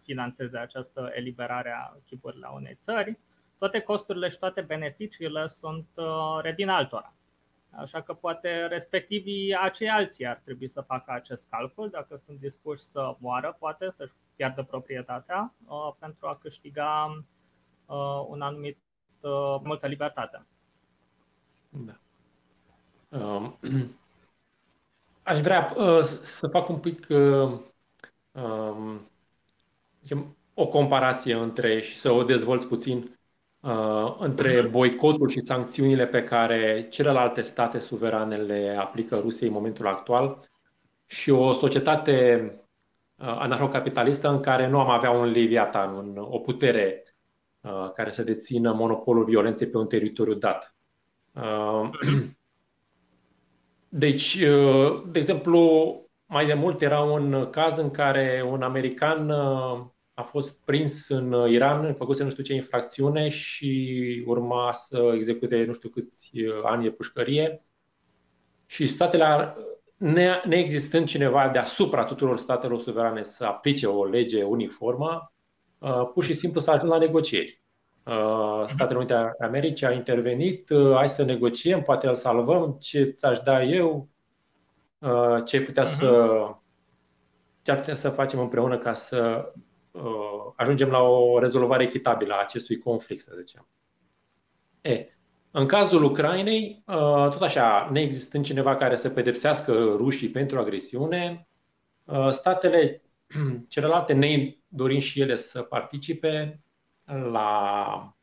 financeze 0.01 0.57
această 0.57 1.11
eliberare 1.13 1.71
a 1.71 1.97
chipurilor 2.05 2.49
la 2.49 2.55
unei 2.55 2.75
țări, 2.79 3.19
toate 3.57 3.79
costurile 3.79 4.27
și 4.27 4.39
toate 4.39 4.61
beneficiile 4.61 5.47
sunt 5.47 5.87
uh, 5.95 6.39
revin 6.41 6.69
altora. 6.69 7.13
Așa 7.71 8.01
că 8.01 8.13
poate 8.13 8.65
respectivii 8.65 9.55
acei 9.55 9.89
alții 9.89 10.27
ar 10.27 10.41
trebui 10.43 10.67
să 10.67 10.81
facă 10.81 11.11
acest 11.11 11.49
calcul, 11.49 11.89
dacă 11.89 12.15
sunt 12.15 12.39
dispuși 12.39 12.81
să 12.81 13.15
moară, 13.19 13.55
poate 13.59 13.89
să-și 13.89 14.13
piardă 14.35 14.63
proprietatea 14.63 15.53
uh, 15.65 15.93
pentru 15.99 16.27
a 16.27 16.35
câștiga 16.35 17.23
uh, 17.85 18.25
un 18.27 18.41
anumit 18.41 18.77
uh, 19.19 19.59
multă 19.63 19.87
libertate. 19.87 20.45
Da. 21.69 21.99
Um, 23.17 23.57
aș 25.31 25.39
vrea 25.39 25.73
uh, 25.75 26.01
să 26.21 26.47
fac 26.47 26.69
un 26.69 26.79
pic 26.79 27.07
uh, 27.09 27.59
um, 28.31 29.10
o 30.53 30.67
comparație 30.67 31.33
între 31.33 31.81
și 31.81 31.95
să 31.95 32.11
o 32.11 32.23
dezvolți 32.23 32.67
puțin 32.67 33.19
uh, 33.59 34.15
între 34.19 34.61
mhm. 34.61 34.71
boicotul 34.71 35.29
și 35.29 35.39
sancțiunile 35.39 36.07
pe 36.07 36.23
care 36.23 36.87
celelalte 36.89 37.41
state 37.41 37.79
suverane 37.79 38.35
le 38.35 38.75
aplică 38.79 39.19
Rusiei 39.19 39.49
în 39.49 39.55
momentul 39.55 39.87
actual 39.87 40.49
și 41.05 41.29
o 41.29 41.51
societate 41.51 42.43
uh, 43.15 43.25
anarhocapitalistă 43.25 44.29
în 44.29 44.39
care 44.39 44.67
nu 44.67 44.79
am 44.79 44.89
avea 44.89 45.11
un 45.11 45.31
leviatan, 45.31 45.93
un, 45.93 46.17
o 46.17 46.39
putere 46.39 47.03
uh, 47.61 47.91
care 47.93 48.11
să 48.11 48.23
dețină 48.23 48.73
monopolul 48.73 49.23
violenței 49.23 49.67
pe 49.67 49.77
un 49.77 49.87
teritoriu 49.87 50.33
dat. 50.33 50.75
Uh, 51.33 51.89
deci, 54.03 54.35
uh, 54.35 55.03
de 55.11 55.19
exemplu, 55.19 55.95
mai 56.25 56.45
de 56.45 56.53
mult 56.53 56.81
era 56.81 56.99
un 56.99 57.49
caz 57.49 57.77
în 57.77 57.91
care 57.91 58.45
un 58.49 58.61
american 58.61 59.29
uh, 59.29 59.81
a 60.21 60.23
fost 60.23 60.63
prins 60.65 61.09
în 61.09 61.49
Iran, 61.49 61.93
făcuse 61.93 62.23
nu 62.23 62.29
știu 62.29 62.43
ce 62.43 62.53
infracțiune 62.53 63.29
și 63.29 64.23
urma 64.25 64.71
să 64.73 65.11
execute 65.13 65.63
nu 65.63 65.73
știu 65.73 65.89
câți 65.89 66.31
ani 66.63 66.83
de 66.83 66.89
pușcărie. 66.89 67.63
Și 68.65 68.87
statele, 68.87 69.55
ne, 69.97 70.41
neexistând 70.45 71.07
cineva 71.07 71.47
deasupra 71.47 72.03
tuturor 72.03 72.37
statelor 72.37 72.79
suverane 72.79 73.23
să 73.23 73.45
aplice 73.45 73.87
o 73.87 74.05
lege 74.05 74.43
uniformă, 74.43 75.33
pur 76.13 76.23
și 76.23 76.33
simplu 76.33 76.59
s-a 76.59 76.71
ajuns 76.71 76.91
la 76.91 76.97
negocieri. 76.97 77.61
Mhm. 78.05 78.69
Statele 78.69 78.97
Unite 78.97 79.13
ale 79.13 79.35
Americii 79.39 79.85
a 79.85 79.91
intervenit, 79.91 80.69
hai 80.95 81.09
să 81.09 81.23
negociem, 81.23 81.81
poate 81.81 82.07
îl 82.07 82.15
salvăm, 82.15 82.77
ce 82.79 83.03
ți-aș 83.03 83.39
da 83.39 83.63
eu, 83.63 84.07
ce 85.45 85.57
ai 85.57 85.63
putea 85.63 85.83
uh-huh. 85.83 85.97
să 85.97 86.39
ce 87.61 87.71
ar 87.71 87.77
putea 87.77 87.95
să 87.95 88.09
facem 88.09 88.39
împreună 88.39 88.77
ca 88.77 88.93
să 88.93 89.51
uh, 89.55 89.61
ajungem 90.55 90.89
la 90.89 90.99
o 91.01 91.39
rezolvare 91.39 91.83
echitabilă 91.83 92.33
a 92.33 92.41
acestui 92.41 92.77
conflict, 92.77 93.21
să 93.21 93.31
zicem. 93.35 93.67
E, 94.81 95.07
în 95.51 95.65
cazul 95.65 96.03
Ucrainei, 96.03 96.83
uh, 96.87 97.29
tot 97.31 97.41
așa, 97.41 97.89
neexistând 97.91 98.45
cineva 98.45 98.75
care 98.75 98.95
să 98.95 99.09
pedepsească 99.09 99.73
rușii 99.73 100.29
pentru 100.29 100.59
agresiune, 100.59 101.47
uh, 102.03 102.29
statele 102.29 103.01
celelalte, 103.67 104.13
ne 104.13 104.55
dorim 104.67 104.99
și 104.99 105.21
ele 105.21 105.35
să 105.35 105.61
participe 105.61 106.63
la 107.05 108.15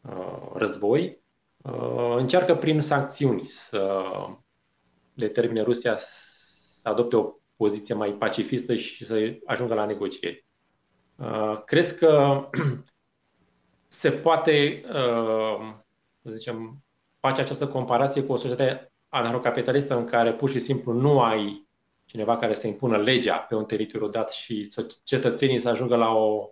uh, 0.00 0.50
război, 0.54 1.22
uh, 1.56 2.14
încearcă 2.16 2.54
prin 2.54 2.80
sancțiuni 2.80 3.44
să 3.44 4.02
determine 5.14 5.62
Rusia 5.62 5.96
să 5.96 6.88
adopte 6.88 7.16
o 7.16 7.32
poziție 7.56 7.94
mai 7.94 8.12
pacifistă 8.12 8.74
și 8.74 9.04
să 9.04 9.38
ajungă 9.44 9.74
la 9.74 9.84
negocieri. 9.84 10.46
Uh, 11.22 11.62
crezi 11.64 11.98
că 11.98 12.44
se 13.88 14.10
poate, 14.10 14.84
uh, 14.86 15.74
să 16.22 16.30
zicem, 16.30 16.84
face 17.20 17.40
această 17.40 17.68
comparație 17.68 18.22
cu 18.22 18.32
o 18.32 18.36
societate 18.36 18.92
anarhocapitalistă 19.08 19.96
în 19.96 20.04
care 20.04 20.32
pur 20.32 20.50
și 20.50 20.58
simplu 20.58 20.92
nu 20.92 21.20
ai 21.20 21.68
cineva 22.04 22.36
care 22.36 22.54
să 22.54 22.66
impună 22.66 22.96
legea 22.96 23.36
pe 23.36 23.54
un 23.54 23.64
teritoriu 23.64 24.08
dat 24.08 24.30
și 24.30 24.68
cetățenii 25.04 25.60
să 25.60 25.68
ajungă 25.68 25.96
la 25.96 26.14
o, 26.14 26.50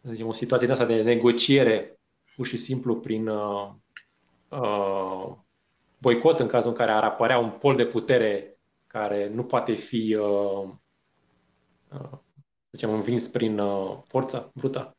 să 0.00 0.10
zicem, 0.12 0.26
o 0.26 0.32
situație 0.32 0.66
de 0.66 0.72
asta 0.72 0.84
de 0.84 1.02
negociere 1.02 2.00
pur 2.36 2.46
și 2.46 2.56
simplu 2.56 2.96
prin 2.96 3.28
uh, 3.28 3.70
uh, 4.48 5.32
boicot 5.98 6.38
în 6.38 6.46
cazul 6.46 6.70
în 6.70 6.76
care 6.76 6.90
ar 6.90 7.04
apărea 7.04 7.38
un 7.38 7.50
pol 7.50 7.76
de 7.76 7.86
putere 7.86 8.58
care 8.86 9.28
nu 9.28 9.44
poate 9.44 9.72
fi 9.72 10.14
uh, 10.14 10.68
uh, 11.92 12.18
să 12.18 12.21
zicem, 12.72 12.92
învins 12.92 13.28
prin 13.28 13.58
uh, 13.58 13.98
forța 14.06 14.50
brută. 14.54 14.96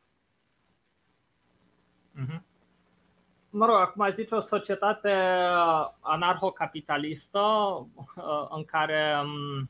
Mm-hmm. 2.15 2.41
Mă 3.49 3.65
rog, 3.65 3.75
acum 3.75 4.09
zici 4.11 4.31
o 4.31 4.39
societate 4.39 5.09
anarhocapitalistă 5.99 7.41
în 8.49 8.65
care 8.65 9.21
um, 9.23 9.69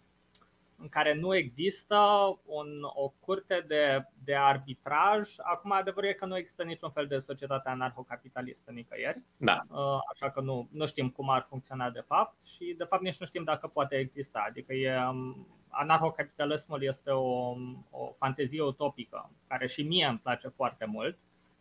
în 0.83 0.89
care 0.89 1.13
nu 1.13 1.35
există 1.35 1.97
un, 2.45 2.67
o 2.93 3.13
curte 3.19 3.65
de, 3.67 4.05
de 4.23 4.35
arbitraj. 4.35 5.29
Acum, 5.37 5.71
adevărul 5.71 6.09
e 6.09 6.13
că 6.13 6.25
nu 6.25 6.37
există 6.37 6.63
niciun 6.63 6.89
fel 6.89 7.07
de 7.07 7.17
societate 7.17 7.69
anarhocapitalistă 7.69 8.71
nicăieri, 8.71 9.21
da. 9.37 9.61
Uh, 9.69 9.99
așa 10.13 10.31
că 10.31 10.41
nu, 10.41 10.67
nu 10.71 10.85
știm 10.85 11.09
cum 11.09 11.29
ar 11.29 11.45
funcționa 11.49 11.89
de 11.89 12.03
fapt 12.07 12.43
și, 12.45 12.75
de 12.77 12.83
fapt, 12.83 13.03
nici 13.03 13.19
nu 13.19 13.25
știm 13.25 13.43
dacă 13.43 13.67
poate 13.67 13.95
exista. 13.95 14.45
Adică 14.47 14.73
e, 14.73 14.97
um, 15.07 15.47
anarhocapitalismul 15.69 16.83
este 16.83 17.09
o, 17.09 17.55
o 17.89 18.13
fantezie 18.17 18.61
utopică, 18.61 19.31
care 19.47 19.67
și 19.67 19.83
mie 19.83 20.05
îmi 20.05 20.19
place 20.19 20.47
foarte 20.47 20.85
mult. 20.85 21.17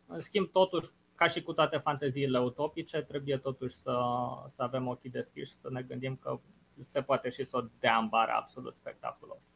În 0.06 0.20
schimb, 0.20 0.50
totuși, 0.50 0.88
ca 1.14 1.26
și 1.26 1.42
cu 1.42 1.52
toate 1.52 1.76
fanteziile 1.76 2.40
utopice, 2.40 2.98
trebuie 2.98 3.36
totuși 3.36 3.74
să, 3.74 3.98
să 4.46 4.62
avem 4.62 4.88
ochii 4.88 5.10
deschiși, 5.10 5.52
să 5.52 5.68
ne 5.70 5.82
gândim 5.82 6.16
că 6.16 6.40
se 6.80 7.02
poate 7.02 7.28
și 7.30 7.44
să 7.44 7.56
o 7.56 7.64
dea 7.80 7.96
în 7.96 8.08
bară 8.08 8.32
absolut 8.36 8.74
spectaculos. 8.74 9.54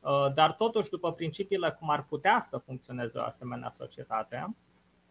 Uh, 0.00 0.32
dar 0.34 0.52
totuși, 0.52 0.90
după 0.90 1.12
principiile 1.12 1.76
cum 1.78 1.90
ar 1.90 2.04
putea 2.04 2.40
să 2.40 2.58
funcționeze 2.58 3.18
o 3.18 3.22
asemenea 3.22 3.68
societate, 3.68 4.54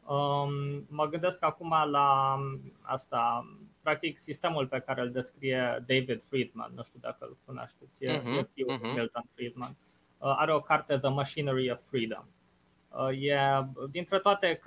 um, 0.06 0.52
mă 0.90 1.08
gândesc 1.10 1.44
acum 1.44 1.74
la 1.92 2.40
asta, 2.82 3.48
practic 3.82 4.18
sistemul 4.18 4.68
pe 4.68 4.80
care 4.80 5.02
îl 5.02 5.12
descrie 5.12 5.84
David 5.88 6.24
Friedman, 6.24 6.72
nu 6.76 6.84
știu 6.84 7.00
dacă 7.02 7.26
îl 7.26 7.38
cunoașteți, 7.46 7.92
e 7.98 8.20
uh-huh, 8.20 8.44
uh-huh. 8.44 8.96
Milton 8.96 9.26
Friedman. 9.34 9.76
Uh, 10.18 10.36
are 10.38 10.54
o 10.54 10.62
carte 10.62 10.98
The 10.98 11.10
Machinery 11.10 11.72
of 11.72 11.88
Freedom. 11.90 12.26
Uh, 12.90 13.22
e 13.22 13.38
dintre 13.92 14.20
toate, 14.20 14.62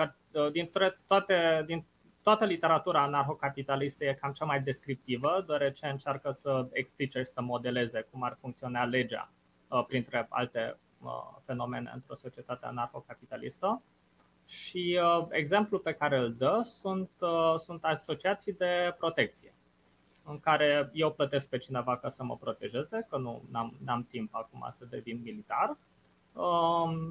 dintre 0.52 1.00
toate, 1.06 1.62
din 1.66 1.84
toată 2.23 2.45
literatura 2.45 3.02
anarhocapitalistă 3.02 4.05
e 4.05 4.19
cam 4.21 4.33
cea 4.33 4.45
mai 4.45 4.62
descriptivă, 4.62 5.43
deoarece 5.47 5.87
încearcă 5.87 6.31
să 6.31 6.69
explice 6.73 7.19
și 7.19 7.31
să 7.31 7.43
modeleze 7.43 8.07
cum 8.11 8.23
ar 8.23 8.37
funcționa 8.41 8.85
legea, 8.85 9.31
uh, 9.69 9.85
printre 9.87 10.26
alte 10.29 10.79
uh, 11.02 11.11
fenomene 11.45 11.91
într-o 11.95 12.14
societate 12.14 12.67
anarhocapitalistă. 12.67 13.83
Și 14.47 15.00
uh, 15.02 15.26
exemplul 15.31 15.81
pe 15.81 15.93
care 15.93 16.19
îl 16.19 16.35
dă 16.35 16.61
sunt, 16.64 17.11
sunt 17.59 17.85
asociații 17.85 18.52
de 18.52 18.95
protecție, 18.99 19.55
în 20.25 20.41
care 20.41 20.91
eu 20.93 21.12
plătesc 21.12 21.49
pe 21.49 21.59
cineva 21.59 21.97
ca 21.97 22.09
să 22.09 22.25
mă 22.25 22.37
protejeze, 22.37 23.07
că 23.09 23.19
nu 23.19 23.43
am 23.87 24.07
timp 24.11 24.35
acum 24.35 24.67
să 24.71 24.85
devin 24.85 25.21
militar, 25.25 25.69
um, 25.69 25.79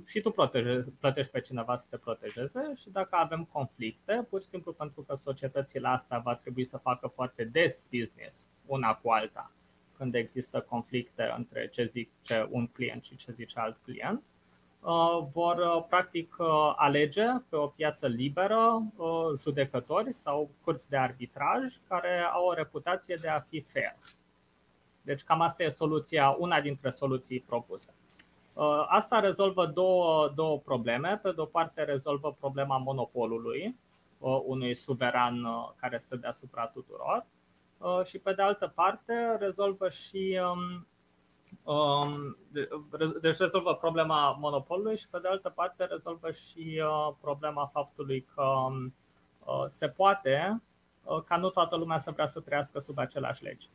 și 0.05 0.21
tu 0.21 0.31
protejezi, 0.31 0.91
plătești 0.91 1.31
pe 1.31 1.41
cineva 1.41 1.77
să 1.77 1.87
te 1.89 1.97
protejeze 1.97 2.71
și 2.75 2.89
dacă 2.89 3.15
avem 3.15 3.49
conflicte, 3.51 4.27
pur 4.29 4.41
și 4.41 4.47
simplu 4.47 4.73
pentru 4.73 5.01
că 5.01 5.15
societățile 5.15 5.87
astea 5.87 6.19
va 6.19 6.35
trebui 6.35 6.63
să 6.63 6.77
facă 6.77 7.07
foarte 7.07 7.43
des 7.43 7.83
business 7.89 8.49
una 8.65 8.95
cu 8.95 9.09
alta 9.09 9.51
când 10.01 10.15
există 10.15 10.61
conflicte 10.61 11.33
între 11.37 11.67
ce 11.67 11.85
zice 11.85 12.47
un 12.49 12.67
client 12.67 13.03
și 13.03 13.15
ce 13.15 13.31
zice 13.31 13.59
alt 13.59 13.77
client, 13.83 14.23
uh, 14.79 15.27
vor 15.31 15.57
uh, 15.57 15.85
practic 15.89 16.35
uh, 16.39 16.73
alege 16.75 17.25
pe 17.49 17.55
o 17.55 17.67
piață 17.67 18.07
liberă 18.07 18.83
judecători 19.39 20.13
sau 20.13 20.49
curți 20.63 20.89
de 20.89 20.97
arbitraj 20.97 21.75
care 21.87 22.19
au 22.33 22.45
o 22.45 22.53
reputație 22.53 23.17
de 23.21 23.27
a 23.27 23.39
fi 23.39 23.61
fair. 23.61 23.95
Deci 25.01 25.23
cam 25.23 25.41
asta 25.41 25.63
e 25.63 25.69
soluția, 25.69 26.29
una 26.29 26.61
dintre 26.61 26.89
soluții 26.89 27.39
propuse. 27.39 27.93
Uh, 28.53 28.85
asta 28.87 29.19
rezolvă 29.19 29.65
două, 29.65 30.31
două 30.35 30.59
probleme. 30.59 31.19
Pe 31.23 31.31
de 31.31 31.41
o 31.41 31.45
parte, 31.45 31.83
rezolvă 31.83 32.35
problema 32.39 32.77
monopolului 32.77 33.75
uh, 34.17 34.41
unui 34.45 34.75
suveran 34.75 35.43
uh, 35.43 35.69
care 35.75 35.97
stă 35.97 36.15
deasupra 36.15 36.65
tuturor, 36.65 37.25
și 38.03 38.19
pe 38.19 38.33
de 38.33 38.41
altă 38.41 38.71
parte, 38.75 39.35
rezolvă 39.39 39.89
și. 39.89 40.39
Um, 40.53 40.87
um, 41.73 42.37
deci 43.21 43.37
rezolvă 43.37 43.75
problema 43.75 44.31
monopolului 44.31 44.97
și 44.97 45.07
pe 45.09 45.19
de 45.19 45.27
altă 45.27 45.49
parte 45.49 45.85
rezolvă 45.85 46.31
și 46.31 46.81
problema 47.21 47.69
faptului 47.73 48.25
că 48.35 48.43
um, 48.43 48.93
se 49.67 49.87
poate 49.87 50.61
ca 51.25 51.37
nu 51.37 51.49
toată 51.49 51.75
lumea 51.75 51.97
să 51.97 52.11
vrea 52.11 52.25
să 52.25 52.39
trăiască 52.39 52.79
sub 52.79 52.97
aceleași 52.97 53.43
legi. 53.43 53.69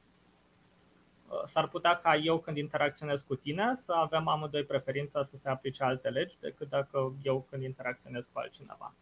Uh, 1.29 1.43
s-ar 1.45 1.69
putea 1.69 1.97
ca 1.97 2.17
eu 2.17 2.39
când 2.39 2.57
interacționez 2.57 3.23
cu 3.23 3.35
tine 3.35 3.75
să 3.75 3.93
avem 3.93 4.29
amândoi 4.29 4.65
preferința 4.65 5.23
să 5.23 5.37
se 5.37 5.49
aplice 5.49 5.85
alte 5.85 6.09
legi 6.09 6.39
decât 6.41 6.69
dacă 6.69 7.15
eu 7.23 7.47
când 7.51 7.63
interacționez 7.63 8.29
cu 8.33 8.39
altcineva. 8.39 8.95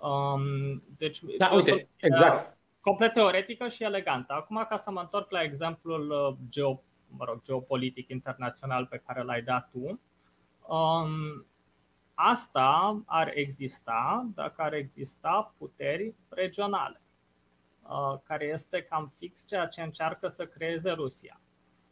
Um, 0.00 0.82
deci, 0.96 1.20
da, 1.38 1.50
uite, 1.54 1.88
exact. 1.96 2.56
Complet 2.80 3.12
teoretică 3.12 3.68
și 3.68 3.82
elegantă. 3.82 4.32
Acum, 4.32 4.66
ca 4.68 4.76
să 4.76 4.90
mă 4.90 5.00
întorc 5.00 5.30
la 5.30 5.42
exemplul 5.42 6.10
uh, 6.10 6.36
geo, 6.48 6.82
mă 7.08 7.24
rog, 7.24 7.40
geopolitic 7.42 8.08
internațional 8.08 8.86
pe 8.86 9.02
care 9.06 9.22
l-ai 9.22 9.42
dat 9.42 9.70
tu, 9.70 10.00
um, 10.74 11.46
asta 12.14 13.02
ar 13.06 13.30
exista 13.34 14.30
dacă 14.34 14.62
ar 14.62 14.72
exista 14.72 15.54
puteri 15.58 16.14
regionale, 16.28 17.00
uh, 17.82 18.18
care 18.22 18.44
este 18.44 18.82
cam 18.82 19.12
fix 19.16 19.46
ceea 19.46 19.66
ce 19.66 19.82
încearcă 19.82 20.28
să 20.28 20.46
creeze 20.46 20.90
Rusia. 20.90 21.41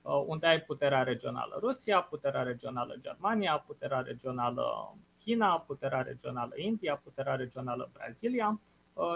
Uh, 0.03 0.23
unde 0.27 0.47
ai 0.47 0.61
puterea 0.61 1.03
regională 1.03 1.59
Rusia, 1.61 2.01
puterea 2.01 2.43
regională 2.43 2.97
Germania, 3.01 3.65
puterea 3.67 4.01
regională 4.01 4.97
China, 5.19 5.65
puterea 5.67 6.03
regională 6.03 6.53
India, 6.57 7.01
puterea 7.05 7.35
regională 7.35 7.91
Brazilia 7.93 8.61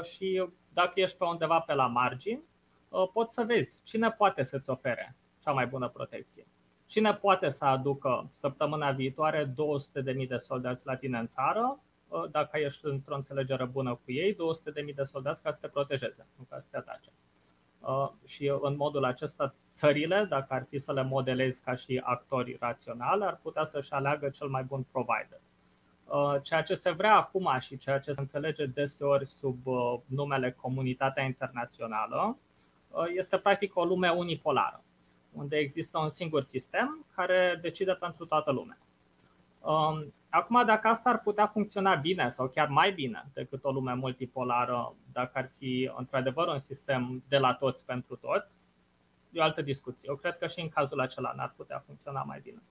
și 0.02 0.48
dacă 0.72 1.00
ești 1.00 1.16
pe 1.16 1.24
undeva 1.24 1.60
pe 1.60 1.74
la 1.74 1.86
margini, 1.86 2.42
poți 3.12 3.34
să 3.34 3.42
vezi 3.42 3.78
cine 3.82 4.10
poate 4.10 4.42
să-ți 4.42 4.70
ofere 4.70 5.16
cea 5.42 5.52
mai 5.52 5.66
bună 5.66 5.88
protecție. 5.88 6.46
Cine 6.86 7.14
poate 7.14 7.48
să 7.48 7.64
aducă 7.64 8.28
săptămâna 8.30 8.90
viitoare 8.90 9.54
200.000 10.20 10.26
de 10.28 10.36
soldați 10.36 10.86
la 10.86 10.96
tine 10.96 11.18
în 11.18 11.26
țară, 11.26 11.80
dacă 12.30 12.58
ești 12.58 12.86
într-o 12.86 13.14
înțelegere 13.14 13.64
bună 13.64 13.94
cu 13.94 14.12
ei, 14.12 14.32
200.000 14.88 14.94
de 14.94 15.02
soldați 15.02 15.42
ca 15.42 15.50
să 15.50 15.58
te 15.60 15.68
protejeze, 15.68 16.26
nu 16.36 16.46
ca 16.48 16.60
să 16.60 16.68
te 16.70 16.76
atace. 16.76 17.10
Și 18.26 18.52
în 18.60 18.76
modul 18.76 19.04
acesta, 19.04 19.54
țările, 19.72 20.26
dacă 20.28 20.54
ar 20.54 20.66
fi 20.68 20.78
să 20.78 20.92
le 20.92 21.02
modelezi 21.02 21.62
ca 21.62 21.74
și 21.74 22.00
actori 22.04 22.56
raționali, 22.60 23.24
ar 23.24 23.38
putea 23.42 23.64
să-și 23.64 23.92
aleagă 23.92 24.28
cel 24.28 24.48
mai 24.48 24.62
bun 24.62 24.86
provider. 24.92 25.40
Ceea 26.42 26.62
ce 26.62 26.74
se 26.74 26.90
vrea 26.90 27.16
acum 27.16 27.56
și 27.58 27.76
ceea 27.76 27.98
ce 27.98 28.12
se 28.12 28.20
înțelege 28.20 28.66
deseori 28.66 29.26
sub 29.26 29.58
numele 30.06 30.52
comunitatea 30.52 31.24
internațională 31.24 32.38
este 33.16 33.38
practic 33.38 33.76
o 33.76 33.84
lume 33.84 34.08
unipolară 34.10 34.82
unde 35.34 35.56
există 35.56 35.98
un 35.98 36.08
singur 36.08 36.42
sistem 36.42 37.06
care 37.14 37.58
decide 37.62 37.92
pentru 37.92 38.26
toată 38.26 38.50
lumea. 38.50 38.78
Um, 40.34 40.40
acum, 40.40 40.64
dacă 40.64 40.88
asta 40.88 41.10
ar 41.10 41.20
putea 41.20 41.46
funcționa 41.46 41.94
bine 41.94 42.28
sau 42.28 42.48
chiar 42.48 42.68
mai 42.68 42.92
bine 42.92 43.24
decât 43.32 43.64
o 43.64 43.70
lume 43.70 43.94
multipolară, 43.94 44.94
dacă 45.12 45.30
ar 45.34 45.50
fi 45.56 45.90
într-adevăr 45.96 46.48
un 46.48 46.58
sistem 46.58 47.22
de 47.28 47.38
la 47.38 47.54
toți 47.54 47.84
pentru 47.84 48.16
toți, 48.16 48.66
e 49.30 49.40
o 49.40 49.42
altă 49.42 49.62
discuție. 49.62 50.08
Eu 50.08 50.16
cred 50.16 50.38
că 50.38 50.46
și 50.46 50.60
în 50.60 50.68
cazul 50.68 51.00
acela 51.00 51.32
n-ar 51.36 51.52
putea 51.56 51.82
funcționa 51.86 52.22
mai 52.22 52.40
bine. 52.42 52.62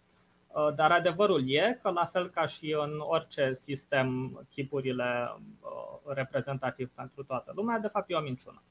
Uh, 0.47 0.73
dar 0.75 0.91
adevărul 0.91 1.51
e 1.51 1.79
că, 1.81 1.89
la 1.89 2.05
fel 2.05 2.29
ca 2.29 2.45
și 2.45 2.75
în 2.79 2.99
orice 2.99 3.53
sistem, 3.53 4.39
chipurile 4.49 5.37
uh, 5.37 6.13
reprezentativ 6.13 6.89
pentru 6.89 7.23
toată 7.23 7.51
lumea, 7.55 7.79
de 7.79 7.87
fapt 7.87 8.09
e 8.09 8.15
o 8.15 8.19
minciună. 8.19 8.61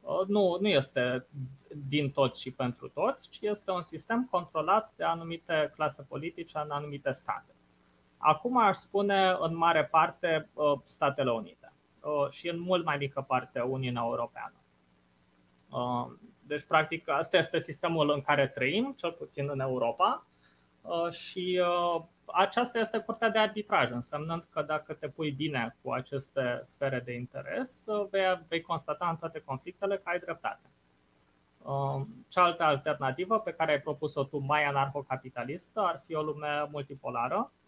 Uh, 0.00 0.26
nu, 0.26 0.58
nu 0.60 0.68
este 0.68 1.26
din 1.88 2.10
toți 2.10 2.40
și 2.40 2.50
pentru 2.50 2.88
toți, 2.88 3.28
ci 3.28 3.38
este 3.40 3.70
un 3.70 3.82
sistem 3.82 4.28
controlat 4.30 4.92
de 4.96 5.04
anumite 5.04 5.72
clase 5.74 6.02
politice 6.02 6.58
în 6.64 6.70
anumite 6.70 7.12
state. 7.12 7.53
Acum 8.26 8.56
aș 8.56 8.76
spune 8.76 9.36
în 9.40 9.56
mare 9.56 9.84
parte 9.84 10.48
uh, 10.52 10.78
Statele 10.84 11.30
Unite 11.30 11.72
uh, 12.00 12.30
și 12.30 12.48
în 12.48 12.60
mult 12.60 12.84
mai 12.84 12.96
mică 12.96 13.20
parte 13.20 13.60
Uniunea 13.60 14.02
Europeană. 14.04 14.54
Deci, 16.46 16.62
practic, 16.62 17.08
asta 17.08 17.36
este 17.36 17.58
sistemul 17.58 18.10
în 18.10 18.20
care 18.20 18.48
trăim, 18.48 18.94
cel 18.96 19.12
puțin 19.12 19.48
în 19.50 19.60
Europa, 19.60 20.26
și 21.10 21.62
aceasta 22.26 22.78
este 22.78 22.98
curtea 22.98 23.30
de 23.30 23.38
arbitraj, 23.38 23.90
însemnând 23.90 24.46
că 24.50 24.62
dacă 24.62 24.92
te 24.92 25.08
pui 25.08 25.30
bine 25.30 25.76
cu 25.82 25.90
aceste 25.90 26.60
sfere 26.62 27.02
de 27.04 27.12
interes, 27.12 27.84
vei, 28.10 28.44
vei 28.48 28.60
constata 28.60 29.08
în 29.08 29.16
toate 29.16 29.40
conflictele 29.40 29.96
că 29.96 30.08
ai 30.08 30.18
dreptate. 30.18 30.70
Um, 31.62 32.26
cealaltă 32.28 32.62
alternativă 32.62 33.38
pe 33.38 33.52
care 33.52 33.72
ai 33.72 33.80
propus-o 33.80 34.24
tu, 34.24 34.38
mai 34.38 34.64
anarhocapitalistă, 34.64 35.80
ar 35.80 36.02
fi 36.06 36.14
o 36.14 36.22
lume 36.22 36.68
multipolară, 36.70 37.52
uh, 37.52 37.63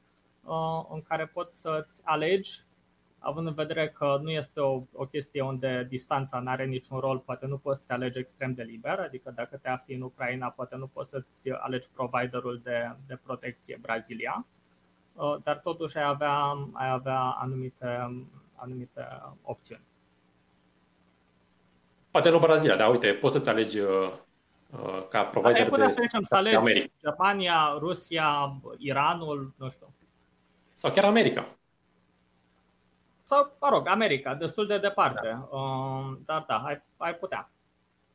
în 0.91 1.03
care 1.03 1.27
poți 1.27 1.61
să-ți 1.61 2.01
alegi 2.05 2.67
având 3.27 3.47
în 3.47 3.55
vedere 3.55 3.89
că 3.89 4.19
nu 4.23 4.31
este 4.31 4.61
o, 4.61 4.83
o 4.93 5.05
chestie 5.05 5.43
unde 5.43 5.87
distanța 5.89 6.39
nu 6.39 6.51
are 6.51 6.65
niciun 6.65 6.99
rol, 6.99 7.19
poate 7.19 7.47
nu 7.47 7.57
poți 7.57 7.85
să 7.87 7.93
alegi 7.93 8.19
extrem 8.19 8.53
de 8.55 8.63
liber, 8.63 8.99
adică 8.99 9.33
dacă 9.35 9.57
te 9.57 9.69
afli 9.69 9.95
în 9.95 10.01
Ucraina, 10.01 10.49
poate 10.49 10.77
nu 10.77 10.87
poți 10.87 11.11
să-ți 11.11 11.51
alegi 11.51 11.89
providerul 11.95 12.61
de, 12.63 12.91
de 13.07 13.19
protecție 13.23 13.79
Brazilia, 13.81 14.47
uh, 15.15 15.37
dar 15.43 15.59
totuși 15.59 15.97
ai 15.97 16.05
avea, 16.05 16.39
ai 16.73 16.91
avea 16.91 17.21
anumite, 17.21 18.23
anumite 18.55 19.23
opțiuni. 19.43 19.83
Poate 22.11 22.31
nu 22.31 22.39
Brazilia, 22.39 22.77
dar 22.77 22.91
uite, 22.91 23.13
poți 23.13 23.35
să-ți 23.35 23.49
alegi 23.49 23.79
uh, 23.79 24.13
uh 24.71 25.07
ca 25.09 25.25
provider 25.25 25.63
ai 25.63 25.69
putea 25.69 25.87
de 25.87 25.93
să 25.93 26.01
zicem, 26.03 26.23
să 26.23 26.35
alegi 26.37 26.57
America. 26.57 26.93
Germania, 27.01 27.77
Rusia, 27.79 28.61
Iranul, 28.79 29.55
nu 29.57 29.71
știu. 29.71 29.96
Sau 30.77 30.91
chiar 30.91 31.05
America 31.05 31.57
sau, 33.27 33.57
mă 33.61 33.69
rog, 33.71 33.89
America, 33.89 34.35
destul 34.35 34.67
de 34.67 34.79
departe. 34.79 35.29
Da. 35.29 35.57
Uh, 35.57 36.17
dar 36.25 36.45
da, 36.49 36.55
ai, 36.55 36.83
ai 36.97 37.15
putea. 37.15 37.51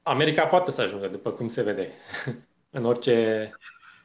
America 0.03 0.45
poate 0.45 0.71
să 0.71 0.81
ajungă, 0.81 1.07
după 1.07 1.31
cum 1.31 1.47
se 1.47 1.61
vede, 1.61 1.91
în 2.77 2.85
orice, 2.85 3.49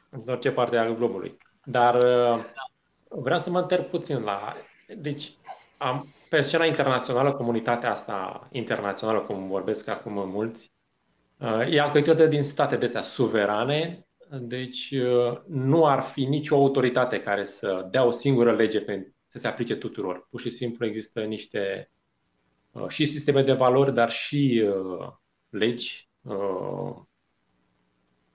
în 0.09 0.23
orice 0.27 0.51
parte 0.51 0.77
a 0.77 0.89
globului. 0.89 1.37
Dar 1.63 1.95
uh, 1.95 2.43
vreau 3.07 3.39
să 3.39 3.49
mă 3.49 3.59
întreb 3.59 3.85
puțin 3.85 4.23
la. 4.23 4.55
Deci, 4.87 5.31
am, 5.77 6.07
pe 6.29 6.41
scena 6.41 6.65
internațională, 6.65 7.33
comunitatea 7.33 7.91
asta 7.91 8.47
internațională, 8.51 9.19
cum 9.19 9.47
vorbesc 9.47 9.87
acum 9.87 10.29
mulți, 10.29 10.71
uh, 11.37 11.73
e 11.73 11.81
alcătuită 11.81 12.25
din 12.25 12.43
state 12.43 12.75
de 12.75 12.85
astea 12.85 13.01
suverane, 13.01 14.06
deci 14.31 14.91
uh, 14.91 15.41
nu 15.47 15.85
ar 15.85 16.01
fi 16.01 16.25
nicio 16.25 16.55
autoritate 16.55 17.21
care 17.21 17.43
să 17.43 17.87
dea 17.91 18.05
o 18.05 18.11
singură 18.11 18.55
lege 18.55 18.81
pentru 18.81 19.15
să 19.27 19.37
se 19.37 19.47
aplice 19.47 19.75
tuturor. 19.75 20.27
Pur 20.29 20.39
și 20.39 20.49
simplu 20.49 20.85
există 20.85 21.21
niște 21.21 21.91
uh, 22.71 22.87
și 22.87 23.05
sisteme 23.05 23.43
de 23.43 23.53
valori, 23.53 23.93
dar 23.93 24.11
și 24.11 24.63
uh, 24.65 25.07
legi 25.49 26.09
uh, 26.21 26.95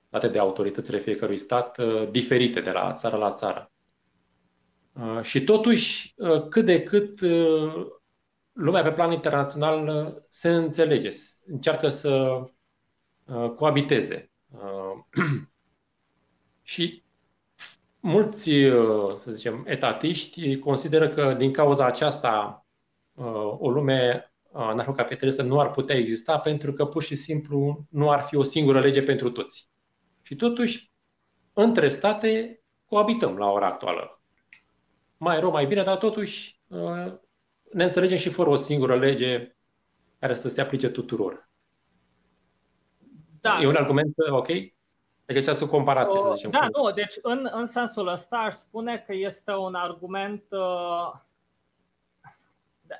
date 0.08 0.28
de 0.28 0.38
autoritățile 0.38 0.98
fiecărui 0.98 1.38
stat 1.38 1.80
diferite 2.10 2.60
de 2.60 2.70
la 2.70 2.92
țară 2.92 3.16
la 3.16 3.32
țară. 3.32 3.72
Și 5.22 5.44
totuși, 5.44 6.14
cât 6.48 6.64
de 6.64 6.82
cât 6.82 7.20
lumea 8.52 8.82
pe 8.82 8.92
plan 8.92 9.12
internațional 9.12 10.14
se 10.28 10.48
înțelege, 10.48 11.10
încearcă 11.46 11.88
să 11.88 12.42
coabiteze. 13.56 14.30
Și 16.72 17.02
mulți, 18.00 18.50
uh, 18.50 19.18
să 19.20 19.30
zicem, 19.30 19.64
etatiști 19.66 20.58
consideră 20.58 21.08
că 21.08 21.34
din 21.34 21.52
cauza 21.52 21.86
aceasta 21.86 22.66
uh, 23.12 23.56
o 23.58 23.70
lume 23.70 24.32
anarhocapitalistă 24.52 25.42
nu 25.42 25.60
ar 25.60 25.70
putea 25.70 25.96
exista 25.96 26.38
pentru 26.38 26.72
că 26.72 26.86
pur 26.86 27.02
și 27.02 27.16
simplu 27.16 27.86
nu 27.90 28.10
ar 28.10 28.20
fi 28.20 28.36
o 28.36 28.42
singură 28.42 28.80
lege 28.80 29.02
pentru 29.02 29.30
toți. 29.30 29.68
Și 30.22 30.36
totuși, 30.36 30.92
între 31.52 31.88
state 31.88 32.62
coabităm 32.84 33.36
la 33.36 33.50
ora 33.50 33.66
actuală. 33.66 34.20
Mai 35.16 35.40
rău, 35.40 35.50
mai 35.50 35.66
bine, 35.66 35.82
dar 35.82 35.96
totuși 35.96 36.60
uh, 36.68 37.12
ne 37.72 37.84
înțelegem 37.84 38.18
și 38.18 38.30
fără 38.30 38.50
o 38.50 38.56
singură 38.56 38.98
lege 38.98 39.56
care 40.18 40.34
să 40.34 40.48
se 40.48 40.60
aplice 40.60 40.88
tuturor. 40.88 41.50
Da. 43.40 43.60
E 43.60 43.66
un 43.66 43.76
argument 43.76 44.14
ok? 44.30 44.48
Deci 45.24 45.36
această 45.36 45.66
comparație, 45.66 46.20
să 46.20 46.32
zicem. 46.34 46.50
Da, 46.50 46.68
nu, 46.72 46.90
deci 46.90 47.14
în, 47.22 47.48
în 47.50 47.66
sensul 47.66 48.06
ăsta 48.06 48.36
aș 48.36 48.54
spune 48.54 48.98
că 48.98 49.14
este 49.14 49.54
un 49.54 49.74
argument. 49.74 50.44
Uh, 50.50 51.12
da, 52.80 52.94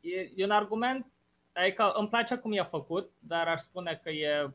e, 0.00 0.32
e 0.34 0.44
un 0.44 0.50
argument, 0.50 1.06
adică 1.52 1.92
îmi 1.92 2.08
place 2.08 2.36
cum 2.36 2.52
e 2.52 2.62
făcut, 2.62 3.10
dar 3.18 3.48
aș 3.48 3.60
spune 3.60 4.00
că 4.02 4.10
e 4.10 4.50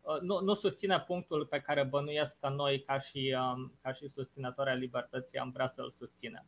uh, 0.00 0.20
nu, 0.20 0.40
nu 0.40 0.54
susține 0.54 1.00
punctul 1.00 1.46
pe 1.46 1.60
care 1.60 1.82
bănuiesc 1.82 2.38
că 2.40 2.48
noi, 2.48 2.82
ca 2.82 2.98
și, 2.98 3.36
um, 3.38 3.72
ca 3.82 3.92
și 3.92 4.08
susținători 4.08 4.70
ai 4.70 4.78
libertății, 4.78 5.38
am 5.38 5.50
vrea 5.50 5.66
să-l 5.66 5.90
susținem. 5.90 6.46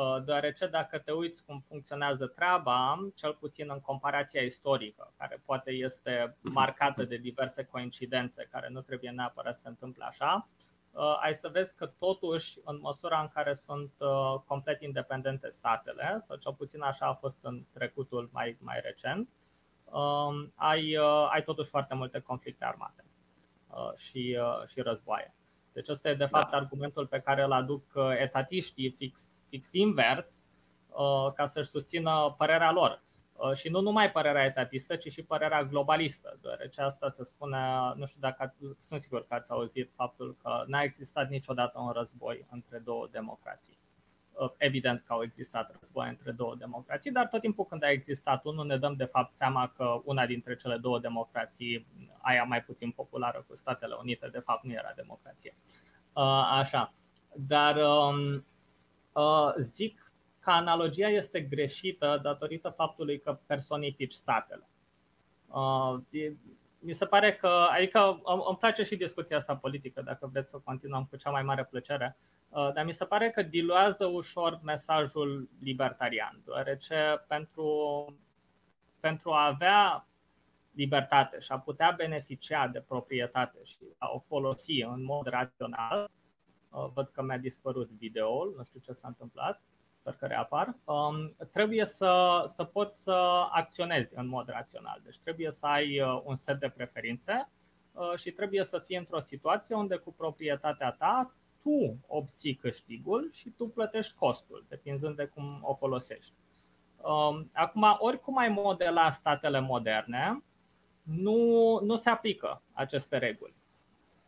Uh, 0.00 0.22
deoarece 0.24 0.66
dacă 0.66 0.98
te 0.98 1.12
uiți 1.12 1.44
cum 1.44 1.64
funcționează 1.68 2.26
treaba, 2.26 3.08
cel 3.14 3.34
puțin 3.34 3.70
în 3.70 3.80
comparația 3.80 4.40
istorică, 4.40 5.12
care 5.16 5.42
poate 5.44 5.70
este 5.70 6.36
mhm. 6.40 6.52
marcată 6.52 7.04
de 7.04 7.16
diverse 7.16 7.64
coincidențe 7.64 8.48
care 8.50 8.68
nu 8.68 8.80
trebuie 8.80 9.10
neapărat 9.10 9.54
să 9.54 9.60
se 9.60 9.68
întâmple 9.68 10.04
așa, 10.04 10.48
uh, 10.90 11.18
ai 11.20 11.34
să 11.34 11.48
vezi 11.48 11.76
că 11.76 11.86
totuși, 11.86 12.58
în 12.64 12.78
măsura 12.80 13.20
în 13.20 13.28
care 13.28 13.54
sunt 13.54 13.92
uh, 13.98 14.40
complet 14.46 14.82
independente 14.82 15.48
statele, 15.48 16.16
sau 16.18 16.36
cel 16.36 16.54
puțin 16.54 16.82
așa 16.82 17.06
a 17.06 17.14
fost 17.14 17.44
în 17.44 17.64
trecutul 17.72 18.28
mai, 18.32 18.56
mai 18.60 18.80
recent, 18.82 19.28
um, 19.84 20.52
ai, 20.54 20.98
ai 21.30 21.42
totuși 21.42 21.70
foarte 21.70 21.94
multe 21.94 22.20
conflicte 22.20 22.64
armate 22.64 23.04
și, 23.96 24.38
și 24.66 24.80
războaie. 24.80 25.34
Deci 25.72 25.88
ăsta 25.88 26.08
e 26.08 26.14
de 26.14 26.24
fapt 26.24 26.50
da. 26.50 26.56
argumentul 26.56 27.06
pe 27.06 27.20
care 27.20 27.42
îl 27.42 27.52
aduc 27.52 27.82
etatiștii 28.18 28.90
fix 28.90 29.40
fix 29.48 29.72
invers 29.72 30.44
uh, 30.88 31.32
ca 31.34 31.46
să-și 31.46 31.70
susțină 31.70 32.34
părerea 32.38 32.72
lor. 32.72 33.02
Uh, 33.32 33.54
și 33.54 33.68
nu 33.68 33.80
numai 33.80 34.10
părerea 34.10 34.44
etatistă, 34.44 34.96
ci 34.96 35.12
și 35.12 35.22
părerea 35.22 35.64
globalistă, 35.64 36.38
deoarece 36.42 36.80
asta 36.80 37.08
se 37.08 37.24
spune, 37.24 37.58
nu 37.96 38.06
știu 38.06 38.20
dacă 38.20 38.54
sunt 38.80 39.00
sigur 39.00 39.26
că 39.26 39.34
ați 39.34 39.50
auzit 39.50 39.90
faptul 39.94 40.36
că 40.42 40.64
n-a 40.66 40.82
existat 40.82 41.28
niciodată 41.28 41.78
un 41.78 41.90
război 41.90 42.46
între 42.50 42.78
două 42.78 43.08
democrații. 43.10 43.78
Uh, 44.40 44.50
evident 44.56 45.02
că 45.06 45.12
au 45.12 45.22
existat 45.22 45.76
război 45.80 46.08
între 46.08 46.30
două 46.30 46.54
democrații, 46.58 47.10
dar 47.10 47.26
tot 47.26 47.40
timpul 47.40 47.64
când 47.64 47.82
a 47.82 47.90
existat 47.90 48.44
unul 48.44 48.66
ne 48.66 48.76
dăm 48.76 48.94
de 48.94 49.04
fapt 49.04 49.32
seama 49.32 49.72
că 49.76 50.00
una 50.04 50.26
dintre 50.26 50.56
cele 50.56 50.76
două 50.76 50.98
democrații, 50.98 51.86
aia 52.18 52.42
mai 52.42 52.62
puțin 52.62 52.90
populară 52.90 53.44
cu 53.48 53.56
Statele 53.56 53.94
Unite, 54.00 54.28
de 54.28 54.38
fapt 54.38 54.64
nu 54.64 54.72
era 54.72 54.92
democrație. 54.96 55.54
Așa. 56.60 56.92
Dar 57.34 57.76
um, 57.76 58.44
Uh, 59.12 59.54
zic 59.58 60.12
că 60.40 60.50
analogia 60.50 61.08
este 61.08 61.40
greșită 61.40 62.20
datorită 62.22 62.68
faptului 62.68 63.18
că 63.18 63.38
personifici 63.46 64.12
statele. 64.12 64.68
Mi 66.78 66.92
se 66.92 67.06
pare 67.06 67.34
că, 67.34 67.66
adică 67.70 68.20
îmi 68.48 68.56
place 68.58 68.82
și 68.82 68.96
discuția 68.96 69.36
asta 69.36 69.56
politică, 69.56 70.02
dacă 70.02 70.28
vreți 70.32 70.50
să 70.50 70.60
continuăm 70.64 71.04
cu 71.04 71.16
cea 71.16 71.30
mai 71.30 71.42
mare 71.42 71.64
plăcere, 71.64 72.16
dar 72.50 72.84
mi 72.84 72.92
se 72.92 73.04
pare 73.04 73.30
că 73.30 73.42
diluează 73.42 74.06
ușor 74.06 74.60
mesajul 74.62 75.48
libertarian, 75.60 76.40
deoarece 76.44 77.24
pentru, 77.28 78.06
pentru 79.00 79.32
a 79.32 79.46
avea 79.46 80.06
libertate 80.72 81.38
și 81.40 81.52
a 81.52 81.58
putea 81.58 81.94
beneficia 81.96 82.68
de 82.68 82.80
proprietate 82.80 83.58
și 83.64 83.78
a 83.98 84.10
o 84.12 84.18
folosi 84.18 84.82
în 84.82 85.04
mod 85.04 85.26
rațional, 85.26 86.10
văd 86.94 87.08
că 87.08 87.22
mi-a 87.22 87.38
dispărut 87.38 87.90
videoul, 87.90 88.54
nu 88.56 88.64
știu 88.64 88.80
ce 88.80 88.92
s-a 88.92 89.08
întâmplat, 89.08 89.62
sper 90.00 90.14
că 90.14 90.26
reapar, 90.26 90.76
um, 90.84 91.36
trebuie 91.52 91.84
să, 91.84 92.42
să 92.46 92.64
poți 92.64 93.02
să 93.02 93.46
acționezi 93.50 94.18
în 94.18 94.26
mod 94.26 94.48
rațional. 94.48 95.00
Deci 95.04 95.18
trebuie 95.18 95.52
să 95.52 95.66
ai 95.66 96.00
uh, 96.00 96.20
un 96.24 96.36
set 96.36 96.60
de 96.60 96.68
preferințe 96.68 97.48
uh, 97.92 98.16
și 98.16 98.30
trebuie 98.30 98.64
să 98.64 98.78
fii 98.78 98.96
într-o 98.96 99.20
situație 99.20 99.74
unde 99.74 99.96
cu 99.96 100.12
proprietatea 100.12 100.90
ta 100.90 101.34
tu 101.62 101.96
obții 102.06 102.54
câștigul 102.54 103.30
și 103.32 103.48
tu 103.50 103.68
plătești 103.68 104.14
costul, 104.14 104.64
depinzând 104.68 105.16
de 105.16 105.24
cum 105.24 105.58
o 105.62 105.74
folosești. 105.74 106.32
Um, 107.02 107.50
acum, 107.52 107.96
oricum 107.98 108.38
ai 108.38 108.48
modela 108.48 109.10
statele 109.10 109.60
moderne, 109.60 110.42
nu, 111.02 111.78
nu 111.82 111.96
se 111.96 112.10
aplică 112.10 112.62
aceste 112.72 113.18
reguli. 113.18 113.54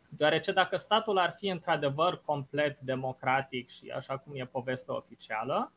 Deoarece 0.09 0.51
dacă 0.51 0.77
statul 0.77 1.17
ar 1.17 1.35
fi 1.37 1.47
într-adevăr 1.47 2.21
complet 2.25 2.79
democratic 2.79 3.69
și 3.69 3.89
așa 3.89 4.17
cum 4.17 4.35
e 4.35 4.45
povestea 4.45 4.95
oficială, 4.95 5.71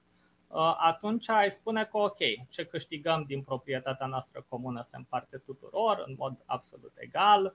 uh, 0.49 0.77
atunci 0.79 1.29
ai 1.29 1.51
spune 1.51 1.85
că 1.85 1.97
ok, 1.99 2.19
ce 2.49 2.65
câștigăm 2.65 3.25
din 3.27 3.43
proprietatea 3.43 4.07
noastră 4.07 4.45
comună 4.49 4.83
se 4.83 4.97
împarte 4.97 5.37
tuturor 5.37 6.05
în 6.07 6.15
mod 6.19 6.43
absolut 6.47 6.93
egal 6.95 7.45
uh, 7.45 7.53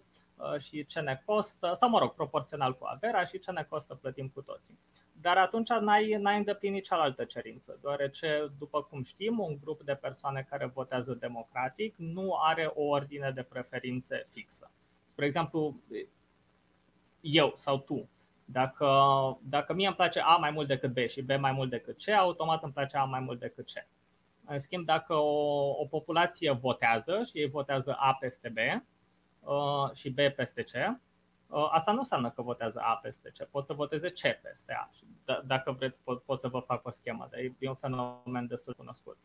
și 0.58 0.86
ce 0.86 1.00
ne 1.00 1.22
costă, 1.26 1.72
sau 1.74 1.90
mă 1.90 2.00
rog, 2.00 2.14
proporțional 2.14 2.78
cu 2.78 2.86
averea 2.86 3.24
și 3.24 3.40
ce 3.40 3.52
ne 3.52 3.66
costă 3.70 3.96
plătim 3.96 4.28
cu 4.28 4.42
toții. 4.42 4.80
Dar 5.22 5.38
atunci 5.38 5.70
n-ai, 5.70 6.18
n-ai 6.20 6.38
îndeplinit 6.38 6.84
cealaltă 6.84 7.24
cerință, 7.24 7.78
deoarece, 7.82 8.52
după 8.58 8.84
cum 8.84 9.04
știm, 9.04 9.40
un 9.40 9.58
grup 9.64 9.82
de 9.82 9.96
persoane 9.96 10.46
care 10.50 10.66
votează 10.66 11.14
democratic 11.14 11.96
nu 11.98 12.34
are 12.34 12.72
o 12.74 12.84
ordine 12.84 13.32
de 13.32 13.44
preferințe 13.44 14.28
fixă. 14.30 14.72
Spre 15.06 15.26
exemplu, 15.26 15.76
eu 17.22 17.52
sau 17.56 17.78
tu. 17.78 18.10
Dacă, 18.46 18.88
dacă 19.42 19.74
mie 19.74 19.88
îmi 19.88 19.96
place 19.96 20.20
A 20.20 20.36
mai 20.36 20.52
mult 20.52 20.68
decât 20.68 20.94
B 20.94 20.98
și 20.98 21.22
B 21.22 21.30
mai 21.40 21.52
mult 21.52 21.70
decât 21.70 22.04
C, 22.04 22.10
automat 22.10 22.64
îmi 22.64 22.74
place 22.74 22.98
A 22.98 23.04
mai 23.04 23.20
mult 23.20 23.40
decât 23.40 23.66
C. 23.66 23.88
În 24.46 24.60
schimb, 24.60 24.86
dacă 24.86 25.14
o, 25.14 25.70
o 25.70 25.86
populație 25.86 26.52
votează 26.52 27.24
și 27.24 27.38
ei 27.38 27.50
votează 27.50 27.96
A 28.00 28.14
peste 28.20 28.50
B 28.50 28.58
uh, 28.58 28.82
și 29.94 30.10
B 30.10 30.20
peste 30.36 30.64
C, 30.64 30.72
uh, 31.48 31.68
asta 31.72 31.92
nu 31.92 31.98
înseamnă 31.98 32.30
că 32.30 32.42
votează 32.42 32.80
A 32.80 32.96
peste 32.96 33.32
C, 33.38 33.44
pot 33.50 33.66
să 33.66 33.74
voteze 33.74 34.10
C 34.10 34.20
peste 34.42 34.74
A. 34.74 34.90
D- 35.04 35.46
dacă 35.46 35.72
vreți, 35.72 36.00
pot, 36.04 36.24
pot 36.24 36.40
să 36.40 36.48
vă 36.48 36.60
fac 36.60 36.86
o 36.86 36.92
schemă, 36.92 37.28
dar 37.32 37.40
e 37.40 37.70
un 37.70 37.76
fenomen 37.76 38.48
destul 38.48 38.74
cunoscut. 38.74 39.18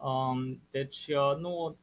Um, 0.00 0.62
deci, 0.70 1.06
uh, 1.06 1.36
nu, 1.38 1.76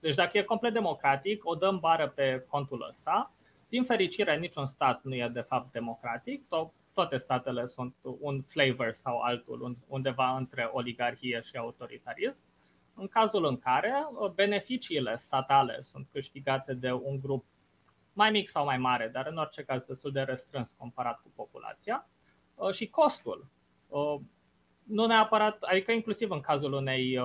deci 0.00 0.14
dacă 0.14 0.38
e 0.38 0.42
complet 0.42 0.72
democratic, 0.72 1.46
o 1.46 1.54
dăm 1.54 1.78
bară 1.78 2.08
pe 2.08 2.46
contul 2.48 2.84
ăsta 2.88 3.32
din 3.74 3.84
fericire, 3.84 4.36
niciun 4.36 4.66
stat 4.66 5.02
nu 5.02 5.14
e 5.14 5.28
de 5.28 5.40
fapt 5.40 5.72
democratic, 5.72 6.44
toate 6.92 7.16
statele 7.16 7.66
sunt 7.66 7.94
un 8.20 8.42
flavor 8.42 8.92
sau 8.92 9.20
altul 9.20 9.76
undeva 9.86 10.36
între 10.36 10.70
oligarhie 10.72 11.40
și 11.44 11.56
autoritarism. 11.56 12.40
În 12.94 13.08
cazul 13.08 13.44
în 13.44 13.58
care 13.58 14.06
uh, 14.10 14.30
beneficiile 14.30 15.16
statale 15.16 15.80
sunt 15.80 16.08
câștigate 16.12 16.74
de 16.74 16.92
un 16.92 17.20
grup 17.20 17.44
mai 18.12 18.30
mic 18.30 18.48
sau 18.48 18.64
mai 18.64 18.78
mare, 18.78 19.08
dar 19.08 19.26
în 19.26 19.36
orice 19.36 19.62
caz 19.62 19.84
destul 19.84 20.12
de 20.12 20.20
restrâns 20.20 20.74
comparat 20.78 21.20
cu 21.20 21.32
populația, 21.34 22.08
uh, 22.54 22.72
și 22.72 22.88
costul. 22.88 23.46
Uh, 23.88 24.20
nu 24.82 25.06
neapărat, 25.06 25.62
adică 25.62 25.92
inclusiv 25.92 26.30
în 26.30 26.40
cazul 26.40 26.72
unei, 26.72 27.18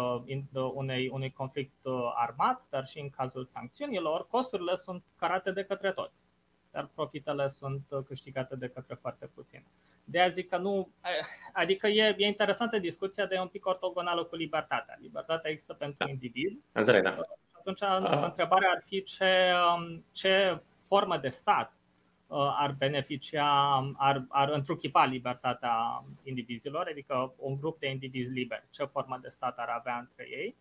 unei, 0.74 1.10
unui 1.10 1.32
conflict 1.32 1.76
armat, 2.16 2.66
dar 2.70 2.86
și 2.86 3.00
în 3.00 3.10
cazul 3.10 3.46
sancțiunilor, 3.46 4.28
costurile 4.28 4.76
sunt 4.76 5.04
carate 5.16 5.52
de 5.52 5.64
către 5.64 5.92
toți 5.92 6.29
dar 6.72 6.90
profitele 6.96 7.48
sunt 7.48 7.84
câștigate 8.06 8.56
de 8.56 8.68
către 8.70 8.96
foarte 8.96 9.30
puțin. 9.34 9.64
De 10.04 10.20
aia 10.20 10.30
zic 10.30 10.50
că 10.50 10.58
nu, 10.58 10.90
adică 11.54 11.88
e, 11.88 12.16
e 12.18 12.28
interesantă 12.28 12.78
discuția, 12.80 13.26
de 13.26 13.38
un 13.40 13.48
pic 13.48 13.66
ortogonală 13.66 14.24
cu 14.24 14.36
libertatea. 14.36 14.98
Libertatea 15.02 15.50
există 15.50 15.74
pentru 15.74 16.06
da. 16.06 16.10
individ. 16.10 16.60
Înțeleg, 16.72 17.04
da. 17.04 17.18
Atunci, 17.52 17.82
uh. 17.82 18.24
întrebarea 18.24 18.70
ar 18.70 18.82
fi 18.86 19.04
ce, 19.04 19.52
um, 19.76 20.06
ce 20.12 20.62
formă 20.88 21.18
de 21.18 21.30
stat 21.30 21.74
uh, 22.28 22.56
ar 22.58 22.76
beneficia, 22.78 23.78
ar, 23.98 24.26
ar 24.30 24.50
întruchipa 24.50 25.06
libertatea 25.06 26.04
indivizilor, 26.24 26.88
adică 26.92 27.34
un 27.38 27.60
grup 27.60 27.80
de 27.80 27.90
indivizi 27.90 28.30
liberi, 28.30 28.68
ce 28.70 28.84
formă 28.84 29.20
de 29.22 29.30
stat 29.30 29.58
ar 29.58 29.70
avea 29.70 29.98
între 29.98 30.28
ei. 30.30 30.56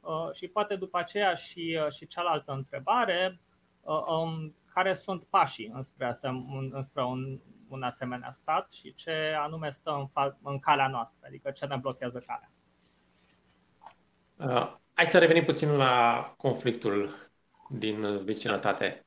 Uh, 0.00 0.32
și 0.32 0.48
poate 0.48 0.76
după 0.76 0.98
aceea 0.98 1.34
și, 1.34 1.78
și 1.90 2.06
cealaltă 2.06 2.52
întrebare, 2.52 3.40
um, 3.82 4.54
care 4.78 4.94
sunt 4.94 5.24
pașii 5.24 5.70
înspre, 5.74 6.06
asem- 6.06 6.70
înspre 6.70 7.04
un, 7.04 7.40
un 7.68 7.82
asemenea 7.82 8.32
stat 8.32 8.70
și 8.72 8.94
ce 8.94 9.34
anume 9.38 9.70
stă 9.70 9.90
în, 9.90 10.06
fa- 10.08 10.38
în 10.42 10.58
calea 10.58 10.88
noastră, 10.88 11.26
adică 11.26 11.50
ce 11.50 11.66
ne 11.66 11.76
blochează 11.76 12.24
calea. 12.26 12.50
Uh, 14.36 14.76
hai 14.92 15.06
să 15.10 15.18
revenim 15.18 15.44
puțin 15.44 15.76
la 15.76 16.34
conflictul 16.36 17.10
din 17.68 18.24
vecinătate. 18.24 19.06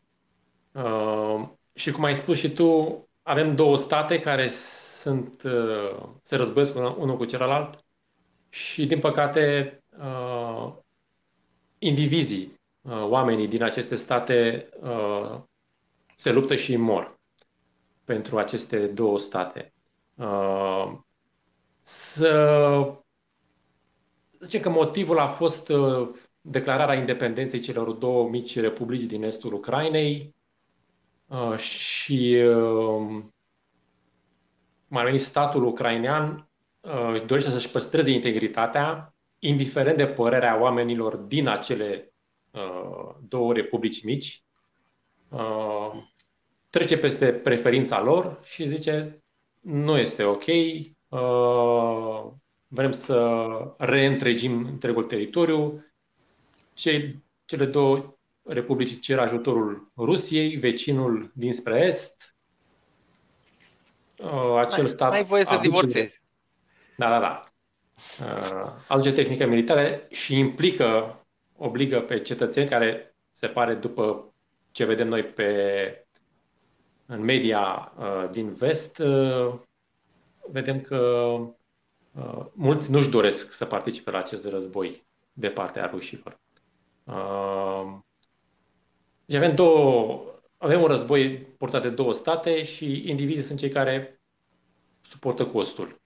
Uh, 0.71 1.47
și 1.73 1.91
cum 1.91 2.03
ai 2.03 2.15
spus 2.15 2.37
și 2.37 2.53
tu, 2.53 3.07
avem 3.21 3.55
două 3.55 3.77
state 3.77 4.19
care 4.19 4.47
sunt, 4.47 5.43
uh, 5.43 6.03
se 6.21 6.35
războiesc 6.35 6.75
unul 6.75 7.17
cu 7.17 7.25
celălalt 7.25 7.85
și, 8.49 8.85
din 8.85 8.99
păcate, 8.99 9.77
uh, 9.97 10.73
indivizii, 11.79 12.59
uh, 12.81 13.03
oamenii 13.03 13.47
din 13.47 13.63
aceste 13.63 13.95
state 13.95 14.69
uh, 14.81 15.41
se 16.21 16.31
luptă 16.31 16.55
și 16.55 16.75
mor 16.75 17.19
pentru 18.03 18.37
aceste 18.37 18.87
două 18.87 19.19
state. 19.19 19.73
Uh, 20.15 20.93
să 21.81 22.93
zicem 24.39 24.61
că 24.61 24.69
motivul 24.69 25.19
a 25.19 25.27
fost 25.27 25.69
uh, 25.69 26.09
declararea 26.41 26.99
independenței 26.99 27.59
celor 27.59 27.91
două 27.91 28.29
mici 28.29 28.59
republici 28.59 29.03
din 29.03 29.23
estul 29.23 29.53
Ucrainei 29.53 30.35
uh, 31.27 31.57
și 31.57 32.37
mai 34.87 35.03
venit 35.03 35.21
statul 35.21 35.65
ucrainean 35.65 36.49
își 37.11 37.23
dorește 37.23 37.49
să-și 37.49 37.71
păstreze 37.71 38.11
integritatea, 38.11 39.15
indiferent 39.39 39.97
de 39.97 40.07
părerea 40.07 40.61
oamenilor 40.61 41.15
din 41.15 41.47
acele 41.47 42.13
două 43.27 43.53
republici 43.53 44.03
mici, 44.03 44.43
trece 46.69 46.97
peste 46.97 47.33
preferința 47.33 48.01
lor 48.01 48.39
și 48.43 48.67
zice 48.67 49.23
nu 49.59 49.97
este 49.97 50.23
ok, 50.23 50.45
uh, 51.09 52.31
vrem 52.67 52.91
să 52.91 53.37
reîntregim 53.77 54.65
întregul 54.65 55.03
teritoriu. 55.03 55.85
Cei, 56.73 57.23
cele 57.45 57.65
două 57.65 58.15
republici 58.43 58.99
cer 58.99 59.19
ajutorul 59.19 59.91
Rusiei, 59.97 60.55
vecinul 60.55 61.31
dinspre 61.35 61.79
est, 61.85 62.35
uh, 64.17 64.55
acel 64.57 64.83
mai, 64.83 64.89
stat... 64.89 65.09
Mai 65.09 65.23
voie 65.23 65.43
să 65.43 65.57
divorțezi. 65.61 66.21
Da, 66.97 67.09
da, 67.09 67.19
da. 67.19 67.41
Uh, 68.25 68.71
aduce 68.87 69.11
tehnică 69.11 69.45
militară 69.45 70.01
și 70.09 70.37
implică, 70.37 71.19
obligă 71.57 71.99
pe 72.01 72.21
cetățeni 72.21 72.69
care 72.69 73.15
se 73.31 73.47
pare 73.47 73.73
după 73.73 74.30
ce 74.71 74.85
vedem 74.85 75.07
noi 75.07 75.23
pe 75.23 76.05
în 77.11 77.21
media 77.23 77.93
uh, 77.97 78.29
din 78.31 78.53
vest, 78.53 78.97
uh, 78.97 79.53
vedem 80.51 80.81
că 80.81 80.97
uh, 82.11 82.45
mulți 82.53 82.91
nu-și 82.91 83.09
doresc 83.09 83.53
să 83.53 83.65
participe 83.65 84.11
la 84.11 84.17
acest 84.17 84.47
război 84.47 85.05
de 85.33 85.49
partea 85.49 85.85
rușilor. 85.85 86.39
Deci 89.25 89.37
avem, 89.37 89.55
două, 89.55 90.23
avem 90.57 90.81
un 90.81 90.87
război 90.87 91.37
purtat 91.37 91.81
de 91.81 91.89
două 91.89 92.13
state 92.13 92.63
și 92.63 93.09
indivizii 93.09 93.43
sunt 93.43 93.59
cei 93.59 93.69
care 93.69 94.21
suportă 95.01 95.45
costul. 95.45 96.01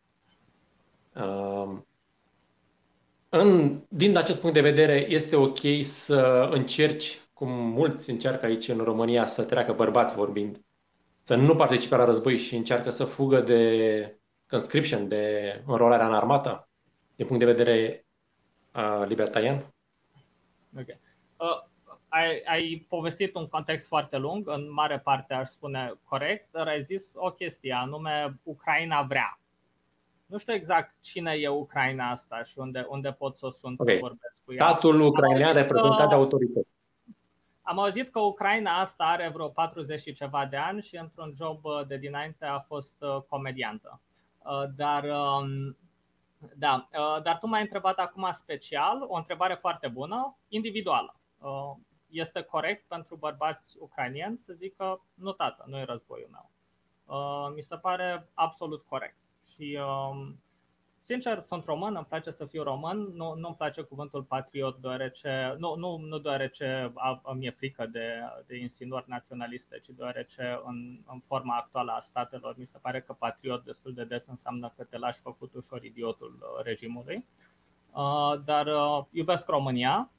În, 3.29 3.79
din 3.87 4.17
acest 4.17 4.39
punct 4.39 4.55
de 4.55 4.61
vedere, 4.61 5.05
este 5.09 5.35
ok 5.35 5.59
să 5.81 6.49
încerci, 6.51 7.21
cum 7.35 7.49
mulți 7.51 8.09
încearcă 8.09 8.45
aici 8.45 8.67
în 8.67 8.77
România, 8.77 9.25
să 9.25 9.43
treacă 9.43 9.73
bărbați 9.73 10.15
vorbind, 10.15 10.61
să 11.21 11.35
nu 11.35 11.55
participe 11.55 11.95
la 11.95 12.05
război 12.05 12.37
și 12.37 12.55
încearcă 12.55 12.89
să 12.89 13.05
fugă 13.05 13.41
de 13.41 14.19
conscription, 14.49 15.07
de 15.07 15.63
înrolarea 15.65 16.07
în 16.07 16.13
armată? 16.13 16.69
din 17.15 17.25
punct 17.25 17.45
de 17.45 17.51
vedere 17.51 18.05
uh, 18.75 19.05
libertarian? 19.07 19.73
Ok. 20.79 20.87
Uh, 20.87 21.63
ai, 22.07 22.41
ai 22.45 22.85
povestit 22.89 23.35
un 23.35 23.47
context 23.47 23.87
foarte 23.87 24.17
lung, 24.17 24.47
în 24.47 24.71
mare 24.73 24.99
parte 24.99 25.33
aș 25.33 25.49
spune 25.49 25.93
corect, 26.03 26.47
dar 26.51 26.67
ai 26.67 26.81
zis 26.81 27.11
o 27.15 27.31
chestie, 27.31 27.73
anume 27.73 28.39
Ucraina 28.43 29.01
vrea. 29.01 29.39
Nu 30.25 30.37
știu 30.37 30.53
exact 30.53 30.95
cine 31.01 31.31
e 31.31 31.47
Ucraina 31.47 32.09
asta 32.09 32.43
și 32.43 32.59
unde, 32.59 32.85
unde 32.89 33.11
pot 33.11 33.37
să 33.37 33.45
o 33.45 33.51
sun 33.51 33.75
okay. 33.77 33.93
să 33.93 33.99
vorbesc 34.01 34.35
cu 34.45 34.53
ea. 34.53 34.65
Statul 34.65 35.01
ucrainean 35.01 35.53
reprezentat 35.53 36.09
de 36.09 36.15
autorități. 36.15 36.74
Am 37.67 37.79
auzit 37.79 38.11
că 38.11 38.19
Ucraina 38.19 38.79
asta 38.79 39.03
are 39.03 39.29
vreo 39.29 39.47
40 39.47 40.01
și 40.01 40.13
ceva 40.13 40.45
de 40.45 40.57
ani 40.57 40.81
și 40.81 40.97
într-un 40.97 41.33
job 41.37 41.61
de 41.87 41.97
dinainte 41.97 42.45
a 42.45 42.59
fost 42.59 43.01
uh, 43.01 43.21
comediantă. 43.29 44.01
Uh, 44.37 44.63
dar, 44.75 45.03
um, 45.03 45.77
da, 46.55 46.89
uh, 46.91 47.21
dar 47.21 47.37
tu 47.39 47.47
m-ai 47.47 47.61
întrebat 47.61 47.97
acum 47.97 48.29
special 48.31 49.05
o 49.07 49.15
întrebare 49.15 49.53
foarte 49.53 49.87
bună, 49.87 50.37
individuală. 50.47 51.19
Este 52.09 52.41
corect 52.41 52.87
pentru 52.87 53.15
bărbați 53.15 53.77
ucrainieni 53.79 54.37
să 54.37 54.53
zică 54.53 55.05
nu 55.13 55.31
tată, 55.31 55.63
nu 55.67 55.77
e 55.77 55.83
războiul 55.83 56.29
meu. 56.31 56.49
Mi 57.55 57.61
se 57.61 57.77
pare 57.77 58.29
absolut 58.33 58.85
corect. 58.85 59.17
Și 59.53 59.79
um, 59.81 60.39
Sincer, 61.07 61.41
sunt 61.41 61.65
român, 61.65 61.95
îmi 61.95 62.05
place 62.05 62.31
să 62.31 62.45
fiu 62.45 62.63
român, 62.63 62.97
nu, 63.13 63.33
nu-mi 63.33 63.55
place 63.55 63.81
cuvântul 63.81 64.23
patriot 64.23 64.77
deoarece, 64.77 65.55
nu, 65.57 65.75
nu, 65.75 65.97
nu 65.97 66.17
deoarece 66.17 66.93
mi-e 67.33 67.51
frică 67.51 67.85
de, 67.85 68.07
de 68.45 68.57
insinuări 68.57 69.05
naționaliste, 69.07 69.79
ci 69.79 69.89
deoarece 69.89 70.61
în, 70.63 70.99
în 71.07 71.19
forma 71.27 71.55
actuală 71.55 71.91
a 71.91 71.99
statelor 71.99 72.55
mi 72.57 72.65
se 72.65 72.77
pare 72.81 73.01
că 73.01 73.13
patriot 73.13 73.63
destul 73.63 73.93
de 73.93 74.03
des 74.03 74.27
înseamnă 74.27 74.73
că 74.75 74.83
te 74.83 74.97
lași 74.97 75.19
făcut 75.19 75.53
ușor 75.53 75.83
idiotul 75.83 76.37
uh, 76.39 76.63
regimului. 76.63 77.25
Uh, 77.91 78.33
dar 78.45 78.65
uh, 78.65 79.05
iubesc 79.11 79.47
România, 79.47 80.11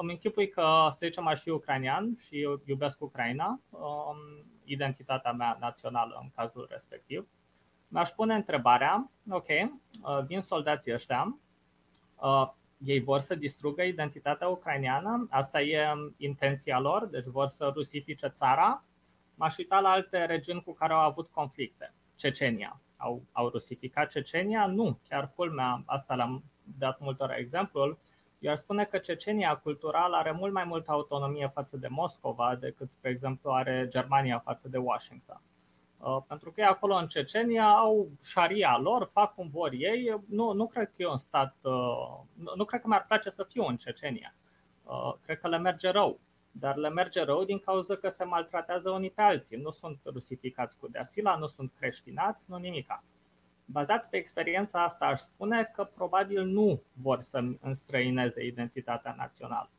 îmi 0.00 0.12
închipui 0.12 0.48
că, 0.48 0.88
să 0.90 0.98
zicem, 1.06 1.26
aș 1.26 1.40
fi 1.40 1.50
ucrainean 1.50 2.16
și 2.26 2.48
iubesc 2.64 3.00
Ucraina, 3.00 3.60
identitatea 4.64 5.32
mea 5.32 5.56
națională 5.60 6.18
în 6.22 6.30
cazul 6.34 6.66
respectiv 6.70 7.28
mi-aș 7.88 8.10
pune 8.10 8.34
întrebarea, 8.34 9.10
ok, 9.30 9.48
uh, 9.48 10.24
vin 10.26 10.40
soldații 10.40 10.92
ăștia, 10.94 11.38
uh, 12.20 12.50
ei 12.78 13.00
vor 13.00 13.20
să 13.20 13.34
distrugă 13.34 13.82
identitatea 13.82 14.48
ucraineană, 14.48 15.26
asta 15.30 15.60
e 15.60 15.86
intenția 16.16 16.78
lor, 16.78 17.06
deci 17.06 17.24
vor 17.24 17.46
să 17.46 17.70
rusifice 17.74 18.26
țara. 18.26 18.84
M-aș 19.34 19.56
uita 19.56 19.80
la 19.80 19.90
alte 19.90 20.24
regiuni 20.24 20.62
cu 20.62 20.72
care 20.72 20.92
au 20.92 20.98
avut 20.98 21.28
conflicte. 21.30 21.94
Cecenia. 22.14 22.80
Au, 22.96 23.22
au 23.32 23.48
rusificat 23.48 24.10
Cecenia? 24.10 24.66
Nu, 24.66 24.98
chiar 25.08 25.32
culmea, 25.34 25.82
asta 25.86 26.14
l-am 26.14 26.44
dat 26.78 27.00
multor 27.00 27.32
exemplul. 27.32 27.98
Eu 28.38 28.50
ar 28.50 28.56
spune 28.56 28.84
că 28.84 28.98
Cecenia 28.98 29.56
cultural 29.56 30.12
are 30.12 30.30
mult 30.30 30.52
mai 30.52 30.64
multă 30.64 30.90
autonomie 30.90 31.50
față 31.54 31.76
de 31.76 31.88
Moscova 31.88 32.56
decât, 32.56 32.90
spre 32.90 33.10
exemplu, 33.10 33.50
are 33.50 33.86
Germania 33.88 34.38
față 34.38 34.68
de 34.68 34.78
Washington. 34.78 35.40
Uh, 35.98 36.18
pentru 36.26 36.52
că 36.52 36.62
acolo 36.62 36.94
în 36.94 37.06
Cecenia 37.06 37.64
au 37.64 38.08
șaria 38.24 38.78
lor, 38.78 39.08
fac 39.12 39.34
cum 39.34 39.48
vor 39.48 39.72
ei. 39.72 40.20
Nu, 40.28 40.52
nu 40.52 40.66
cred 40.66 40.86
că 40.86 41.02
e 41.02 41.06
un 41.06 41.16
stat, 41.16 41.56
uh, 41.62 42.20
nu, 42.34 42.52
nu 42.56 42.64
cred 42.64 42.80
că 42.80 42.88
mi-ar 42.88 43.04
place 43.06 43.30
să 43.30 43.44
fiu 43.44 43.64
în 43.64 43.76
Cecenia. 43.76 44.34
Uh, 44.84 45.14
cred 45.22 45.40
că 45.40 45.48
le 45.48 45.58
merge 45.58 45.88
rău. 45.88 46.20
Dar 46.50 46.76
le 46.76 46.88
merge 46.88 47.22
rău 47.22 47.44
din 47.44 47.58
cauza 47.58 47.96
că 47.96 48.08
se 48.08 48.24
maltratează 48.24 48.90
unii 48.90 49.10
pe 49.10 49.22
alții. 49.22 49.56
Nu 49.56 49.70
sunt 49.70 50.00
rusificați 50.04 50.78
cu 50.78 50.88
deasila, 50.88 51.36
nu 51.36 51.46
sunt 51.46 51.72
creștinați, 51.78 52.50
nu 52.50 52.56
nimica. 52.56 53.04
Bazat 53.64 54.08
pe 54.08 54.16
experiența 54.16 54.84
asta, 54.84 55.04
aș 55.04 55.20
spune 55.20 55.70
că 55.74 55.84
probabil 55.84 56.44
nu 56.44 56.82
vor 56.92 57.22
să 57.22 57.44
înstrăineze 57.60 58.44
identitatea 58.44 59.14
națională. 59.18 59.70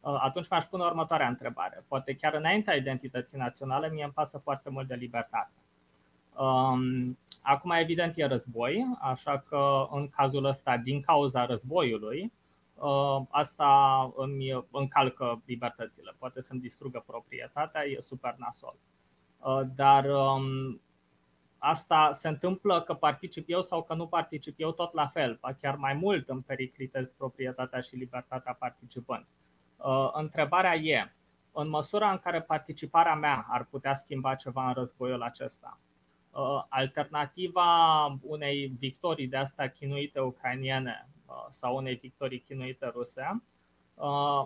Uh, 0.00 0.18
atunci 0.20 0.48
mi-aș 0.50 0.64
pune 0.64 0.84
următoarea 0.84 1.28
întrebare. 1.28 1.84
Poate 1.88 2.14
chiar 2.14 2.34
înaintea 2.34 2.74
identității 2.74 3.38
naționale, 3.38 3.90
mie 3.90 4.04
îmi 4.04 4.12
pasă 4.12 4.38
foarte 4.38 4.70
mult 4.70 4.86
de 4.88 4.94
libertate. 4.94 5.52
Um, 6.36 7.18
acum, 7.42 7.70
evident, 7.70 8.16
e 8.16 8.26
război, 8.26 8.86
așa 9.00 9.38
că 9.38 9.86
în 9.90 10.08
cazul 10.08 10.44
ăsta, 10.44 10.76
din 10.76 11.00
cauza 11.00 11.46
războiului, 11.46 12.32
uh, 12.74 13.20
asta 13.30 14.12
îmi 14.16 14.64
încalcă 14.70 15.42
libertățile. 15.46 16.14
Poate 16.18 16.42
să-mi 16.42 16.60
distrugă 16.60 17.02
proprietatea, 17.06 17.84
e 17.84 18.00
super 18.00 18.34
nasol. 18.38 18.76
Uh, 19.38 19.60
dar 19.74 20.04
um, 20.04 20.80
asta 21.58 22.12
se 22.12 22.28
întâmplă 22.28 22.82
că 22.82 22.94
particip 22.94 23.44
eu 23.48 23.62
sau 23.62 23.82
că 23.82 23.94
nu 23.94 24.06
particip 24.06 24.54
eu 24.60 24.72
tot 24.72 24.92
la 24.92 25.06
fel, 25.06 25.40
chiar 25.60 25.76
mai 25.76 25.94
mult 25.94 26.28
îmi 26.28 26.42
periclitez 26.42 27.10
proprietatea 27.10 27.80
și 27.80 27.96
libertatea 27.96 28.52
participând. 28.52 29.26
Uh, 29.82 30.10
întrebarea 30.12 30.74
e, 30.74 31.12
în 31.52 31.68
măsura 31.68 32.10
în 32.10 32.18
care 32.18 32.42
participarea 32.42 33.14
mea 33.14 33.46
ar 33.48 33.64
putea 33.64 33.94
schimba 33.94 34.34
ceva 34.34 34.66
în 34.66 34.72
războiul 34.72 35.22
acesta, 35.22 35.80
uh, 36.30 36.64
alternativa 36.68 38.04
unei 38.22 38.66
victorii 38.78 39.28
de 39.28 39.36
asta 39.36 39.68
chinuite 39.68 40.20
ucrainiene 40.20 41.08
uh, 41.26 41.46
sau 41.48 41.76
unei 41.76 41.94
victorii 41.94 42.40
chinuite 42.40 42.86
ruse, 42.86 43.42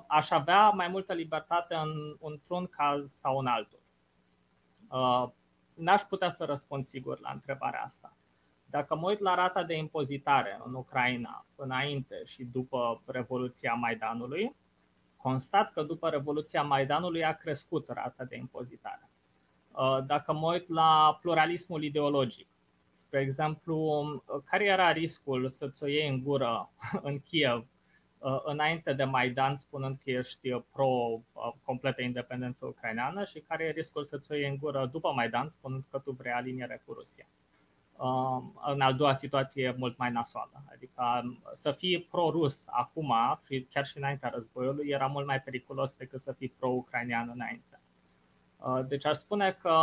aș 0.06 0.30
avea 0.30 0.68
mai 0.68 0.88
multă 0.88 1.12
libertate 1.12 1.74
în, 1.74 2.16
într-un 2.20 2.66
caz 2.66 3.12
sau 3.12 3.38
în 3.38 3.46
altul. 3.46 3.78
N-aș 5.74 6.02
putea 6.02 6.30
să 6.30 6.44
răspund 6.44 6.86
sigur 6.86 7.20
la 7.20 7.30
întrebarea 7.30 7.82
asta. 7.82 8.16
Dacă 8.64 8.96
mă 8.96 9.08
uit 9.08 9.18
la 9.18 9.34
rata 9.34 9.62
de 9.62 9.76
impozitare 9.76 10.60
în 10.64 10.74
Ucraina 10.74 11.46
înainte 11.54 12.22
și 12.24 12.44
după 12.44 13.02
Revoluția 13.06 13.72
Maidanului, 13.72 14.54
constat 15.24 15.72
că 15.72 15.82
după 15.82 16.08
Revoluția 16.08 16.62
Maidanului 16.62 17.24
a 17.24 17.32
crescut 17.32 17.88
rata 17.88 18.24
de 18.24 18.36
impozitare. 18.36 19.10
Uh, 19.72 19.98
dacă 20.06 20.32
mă 20.32 20.52
uit 20.52 20.68
la 20.68 21.18
pluralismul 21.20 21.82
ideologic, 21.82 22.48
spre 22.94 23.20
exemplu, 23.20 23.78
care 24.44 24.64
era 24.64 24.92
riscul 24.92 25.48
să-ți 25.48 25.82
o 25.82 25.86
iei 25.86 26.08
în 26.08 26.22
gură 26.22 26.70
în 27.08 27.20
Kiev 27.20 27.66
uh, 28.18 28.40
înainte 28.44 28.92
de 28.92 29.04
Maidan, 29.04 29.56
spunând 29.56 29.98
că 30.04 30.10
ești 30.10 30.50
pro-completă 30.72 32.00
uh, 32.00 32.06
independență 32.06 32.66
ucraineană 32.66 33.24
și 33.24 33.40
care 33.40 33.64
e 33.64 33.70
riscul 33.70 34.04
să-ți 34.04 34.32
o 34.32 34.34
iei 34.34 34.48
în 34.48 34.56
gură 34.56 34.88
după 34.92 35.12
Maidan, 35.12 35.48
spunând 35.48 35.84
că 35.90 35.98
tu 35.98 36.10
vrei 36.10 36.32
aliniere 36.32 36.82
cu 36.86 36.92
Rusia. 36.92 37.26
Um, 37.96 38.60
în 38.66 38.80
al 38.80 38.94
doua 38.94 39.14
situație 39.14 39.74
mult 39.78 39.98
mai 39.98 40.10
nasoală. 40.10 40.64
Adică 40.72 41.20
um, 41.24 41.42
să 41.52 41.72
fii 41.72 42.00
pro-rus 42.00 42.64
acum 42.66 43.14
și 43.46 43.66
chiar 43.70 43.86
și 43.86 43.96
înaintea 43.98 44.28
războiului 44.28 44.88
era 44.88 45.06
mult 45.06 45.26
mai 45.26 45.40
periculos 45.40 45.94
decât 45.94 46.20
să 46.20 46.32
fii 46.32 46.54
pro-ucrainean 46.58 47.30
înainte. 47.34 47.80
Uh, 48.56 48.86
deci 48.86 49.06
aș 49.06 49.16
spune 49.16 49.52
că 49.52 49.76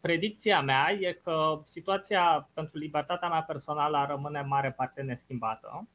predicția 0.00 0.60
mea 0.60 0.92
e 0.92 1.12
că 1.12 1.60
situația 1.64 2.48
pentru 2.54 2.78
libertatea 2.78 3.28
mea 3.28 3.42
personală 3.42 3.96
ar 3.96 4.08
rămâne 4.08 4.38
în 4.38 4.48
mare 4.48 4.72
parte 4.72 5.02
neschimbată 5.02 5.88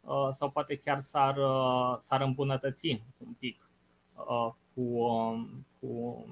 uh, 0.00 0.28
sau 0.30 0.50
poate 0.50 0.76
chiar 0.76 1.00
s-ar, 1.00 1.36
uh, 1.36 1.96
s-ar 1.98 2.20
îmbunătăți 2.20 3.02
un 3.18 3.32
pic 3.38 3.70
cu, 4.74 4.80
um, 4.80 5.66
cu 5.80 6.24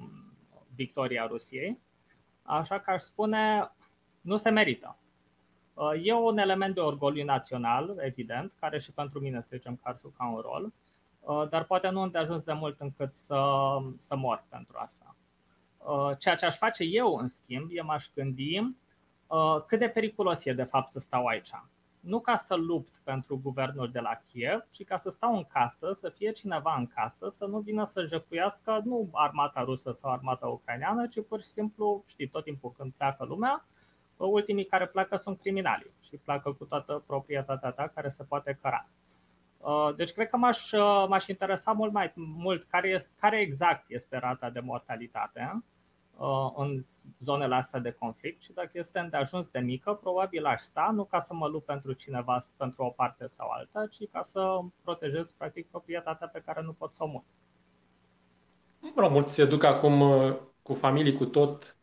victoria 0.75 1.25
Rusiei. 1.27 1.79
Așa 2.41 2.79
că 2.79 2.91
aș 2.91 3.01
spune 3.01 3.71
nu 4.21 4.37
se 4.37 4.49
merită. 4.49 4.97
Uh, 5.79 5.91
e 6.03 6.13
un 6.13 6.37
element 6.37 6.73
de 6.73 6.79
orgoliu 6.79 7.23
național, 7.23 7.95
evident, 7.99 8.53
care 8.59 8.79
și 8.79 8.91
pentru 8.91 9.19
mine, 9.19 9.41
să 9.41 9.49
zicem, 9.55 9.75
că 9.75 9.81
ar 9.83 9.97
juca 9.99 10.25
un 10.25 10.39
rol, 10.39 10.73
uh, 11.19 11.49
dar 11.49 11.63
poate 11.63 11.89
nu 11.89 12.09
de 12.09 12.17
ajuns 12.17 12.43
de 12.43 12.53
mult 12.53 12.79
încât 12.79 13.13
să, 13.13 13.41
să 13.97 14.15
mor 14.15 14.45
pentru 14.49 14.77
asta. 14.77 15.15
Uh, 15.77 16.17
ceea 16.17 16.35
ce 16.35 16.45
aș 16.45 16.57
face 16.57 16.83
eu, 16.83 17.15
în 17.15 17.27
schimb, 17.27 17.69
e 17.71 17.81
m-aș 17.81 18.09
gândi 18.13 18.75
cât 19.65 19.79
de 19.79 19.87
periculos 19.87 20.45
e 20.45 20.53
de 20.53 20.63
fapt 20.63 20.89
să 20.89 20.99
stau 20.99 21.25
aici. 21.25 21.49
Nu 21.99 22.19
ca 22.19 22.35
să 22.35 22.55
lupt 22.55 23.01
pentru 23.03 23.39
guvernul 23.43 23.91
de 23.91 23.99
la 23.99 24.21
Kiev, 24.27 24.65
ci 24.71 24.83
ca 24.83 24.97
să 24.97 25.09
stau 25.09 25.35
în 25.35 25.43
casă, 25.43 25.91
să 25.93 26.09
fie 26.09 26.31
cineva 26.31 26.75
în 26.77 26.87
casă, 26.87 27.29
să 27.29 27.45
nu 27.45 27.59
vină 27.59 27.85
să 27.85 28.05
jefuiască 28.05 28.81
nu 28.83 29.09
armata 29.11 29.63
rusă 29.63 29.91
sau 29.91 30.11
armata 30.11 30.47
ucraineană, 30.47 31.07
ci 31.07 31.25
pur 31.27 31.41
și 31.41 31.47
simplu, 31.47 32.03
știi, 32.07 32.27
tot 32.27 32.43
timpul 32.43 32.71
când 32.71 32.93
pleacă 32.93 33.25
lumea, 33.25 33.65
ultimii 34.25 34.65
care 34.65 34.87
pleacă 34.87 35.15
sunt 35.15 35.39
criminali 35.39 35.91
și 36.01 36.17
pleacă 36.17 36.51
cu 36.51 36.65
toată 36.65 37.03
proprietatea 37.07 37.71
ta 37.71 37.91
care 37.95 38.09
se 38.09 38.23
poate 38.23 38.57
căra. 38.61 38.87
Uh, 39.57 39.95
deci 39.95 40.11
cred 40.11 40.29
că 40.29 40.37
m-aș, 40.37 40.71
uh, 40.71 41.05
m-aș 41.07 41.27
interesa 41.27 41.71
mult 41.71 41.91
mai 41.91 42.13
mult 42.15 42.65
care, 42.69 42.89
este, 42.89 43.15
care 43.19 43.39
exact 43.39 43.83
este 43.87 44.17
rata 44.17 44.49
de 44.49 44.59
mortalitate 44.59 45.63
uh, 46.17 46.51
în 46.55 46.79
zonele 47.19 47.55
astea 47.55 47.79
de 47.79 47.91
conflict 47.91 48.41
și 48.41 48.53
dacă 48.53 48.69
este 48.73 48.99
îndeajuns 48.99 49.49
de 49.49 49.59
mică, 49.59 49.93
probabil 49.93 50.45
aș 50.45 50.61
sta, 50.61 50.91
nu 50.93 51.03
ca 51.03 51.19
să 51.19 51.33
mă 51.33 51.47
lupt 51.47 51.65
pentru 51.65 51.93
cineva, 51.93 52.39
pentru 52.57 52.83
o 52.83 52.89
parte 52.89 53.27
sau 53.27 53.49
alta, 53.49 53.87
ci 53.87 54.09
ca 54.11 54.21
să 54.21 54.59
protejez 54.83 55.31
practic 55.31 55.67
proprietatea 55.67 56.27
pe 56.27 56.41
care 56.45 56.61
nu 56.61 56.73
pot 56.73 56.93
să 56.93 57.03
o 57.03 57.07
mut. 57.07 57.23
Mulți 58.95 59.33
se 59.33 59.45
duc 59.45 59.63
acum 59.63 60.03
cu 60.61 60.73
familii, 60.73 61.17
cu 61.17 61.25
tot, 61.25 61.73
Uh, 61.73 61.78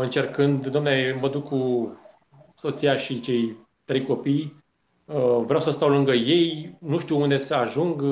încercând, 0.00 0.66
domne, 0.66 1.18
mă 1.20 1.28
duc 1.28 1.48
cu 1.48 1.92
soția 2.54 2.96
și 2.96 3.20
cei 3.20 3.56
trei 3.84 4.04
copii 4.04 4.64
vreau 5.44 5.60
să 5.60 5.70
stau 5.70 5.88
lângă 5.88 6.12
ei, 6.12 6.76
nu 6.80 6.98
știu 6.98 7.20
unde 7.20 7.38
să 7.38 7.54
ajung, 7.54 8.02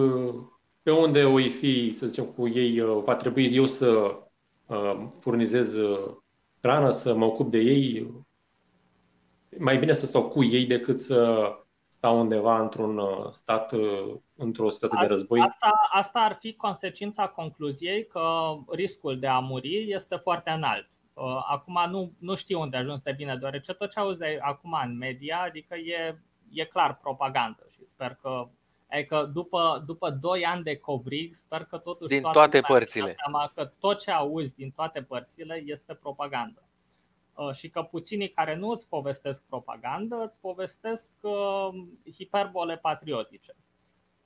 pe 0.83 0.91
unde 0.91 1.25
o 1.25 1.37
fi, 1.37 1.93
să 1.93 2.07
zicem, 2.07 2.25
cu 2.25 2.49
ei, 2.49 2.81
va 3.05 3.15
trebui 3.15 3.55
eu 3.55 3.67
să 3.67 4.19
furnizez 5.21 5.77
hrană, 6.61 6.91
să 6.91 7.15
mă 7.15 7.25
ocup 7.25 7.51
de 7.51 7.59
ei. 7.59 8.11
Mai 9.59 9.79
bine 9.79 9.93
să 9.93 10.07
stau 10.07 10.29
cu 10.29 10.45
ei 10.45 10.67
decât 10.67 11.01
să 11.01 11.51
stau 11.89 12.21
undeva 12.21 12.61
într-un 12.61 13.01
stat, 13.31 13.73
într-o 14.37 14.71
situație 14.71 14.99
de 15.01 15.07
război. 15.07 15.41
Asta, 15.41 15.71
asta 15.93 16.19
ar 16.19 16.37
fi 16.41 16.55
consecința 16.55 17.29
concluziei 17.29 18.07
că 18.07 18.55
riscul 18.69 19.19
de 19.19 19.27
a 19.27 19.39
muri 19.39 19.93
este 19.93 20.17
foarte 20.17 20.51
înalt. 20.51 20.91
Acum 21.49 21.87
nu, 21.91 22.13
nu 22.19 22.35
știu 22.35 22.61
unde 22.61 22.77
a 22.77 22.81
ajuns 22.81 23.01
de 23.01 23.13
bine, 23.13 23.37
deoarece 23.37 23.73
tot 23.73 23.91
ce 23.91 23.99
auzi 23.99 24.23
acum 24.41 24.79
în 24.85 24.97
media, 24.97 25.41
adică 25.41 25.75
e, 25.75 26.19
e 26.51 26.65
clar 26.65 26.97
propagandă 26.97 27.67
și 27.71 27.85
sper 27.85 28.19
că 28.23 28.49
Adică 28.91 29.31
după, 29.33 29.83
după 29.87 30.11
2 30.11 30.45
ani 30.45 30.63
de 30.63 30.77
covrig, 30.77 31.35
sper 31.35 31.65
că 31.65 31.79
totuși 31.79 32.09
din 32.09 32.21
toate, 32.21 32.39
toate 32.39 32.61
părțile. 32.61 33.15
Seama 33.23 33.53
că 33.55 33.65
tot 33.65 34.01
ce 34.01 34.11
auzi 34.11 34.55
din 34.55 34.71
toate 34.71 35.03
părțile 35.03 35.63
este 35.67 35.95
propagandă. 35.95 36.63
Uh, 37.35 37.53
și 37.53 37.69
că 37.71 37.83
puținii 37.83 38.31
care 38.31 38.55
nu 38.55 38.69
îți 38.69 38.89
povestesc 38.89 39.45
propagandă, 39.49 40.23
îți 40.27 40.41
povestesc 40.41 41.17
uh, 41.21 41.69
hiperbole 42.13 42.77
patriotice. 42.77 43.55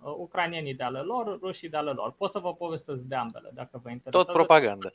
Uh, 0.00 0.14
ucranienii 0.16 0.74
de 0.74 0.82
ale 0.82 1.00
lor, 1.00 1.38
rușii 1.40 1.68
de 1.68 1.76
ale 1.76 1.90
lor. 1.90 2.12
Pot 2.12 2.30
să 2.30 2.38
vă 2.38 2.54
povestesc 2.54 3.00
de 3.00 3.14
ambele, 3.14 3.50
dacă 3.54 3.80
vă 3.82 3.90
interesează. 3.90 4.26
Tot 4.26 4.34
propagandă. 4.34 4.92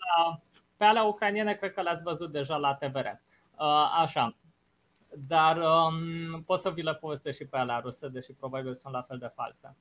Pe 0.77 0.83
alea 0.83 1.03
ucraniene 1.03 1.53
cred 1.53 1.73
că 1.73 1.81
le-ați 1.81 2.03
văzut 2.03 2.31
deja 2.31 2.57
la 2.57 2.75
TVR. 2.75 3.07
Așa. 4.01 4.35
Dar 5.27 5.57
um, 5.57 6.43
pot 6.43 6.59
să 6.59 6.69
vi 6.69 6.81
le 6.81 6.95
povestesc 6.95 7.37
și 7.37 7.47
pe 7.47 7.57
alea 7.57 7.79
ruse, 7.79 8.07
deși 8.07 8.33
probabil 8.33 8.75
sunt 8.75 8.93
la 8.93 9.01
fel 9.01 9.17
de 9.17 9.31
false. 9.35 9.75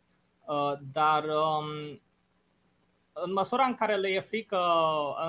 Uh, 0.44 0.72
dar 0.92 1.24
um, 1.24 2.00
în 3.12 3.32
măsura 3.32 3.64
în 3.64 3.74
care 3.74 3.96
le 3.96 4.08
e 4.08 4.20
frică, 4.20 4.58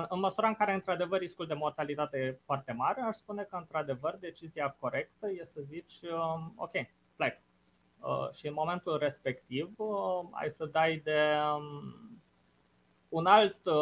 în 0.08 0.18
măsura 0.18 0.48
în 0.48 0.54
care 0.54 0.74
într-adevăr 0.74 1.18
riscul 1.18 1.46
de 1.46 1.54
mortalitate 1.54 2.18
e 2.18 2.40
foarte 2.44 2.72
mare, 2.72 3.00
aș 3.00 3.16
spune 3.16 3.42
că 3.42 3.56
într-adevăr 3.56 4.16
decizia 4.16 4.76
corectă 4.80 5.30
e 5.30 5.44
să 5.44 5.60
zici 5.60 5.94
um, 6.02 6.52
ok, 6.56 6.72
plec. 7.16 7.38
Uh, 8.00 8.30
și 8.32 8.46
în 8.46 8.52
momentul 8.52 8.98
respectiv 8.98 9.72
uh, 9.76 10.28
ai 10.30 10.50
să 10.50 10.66
dai 10.66 11.00
de 11.04 11.20
um, 11.56 12.15
un 13.08 13.26
alt, 13.26 13.56
uh, 13.64 13.74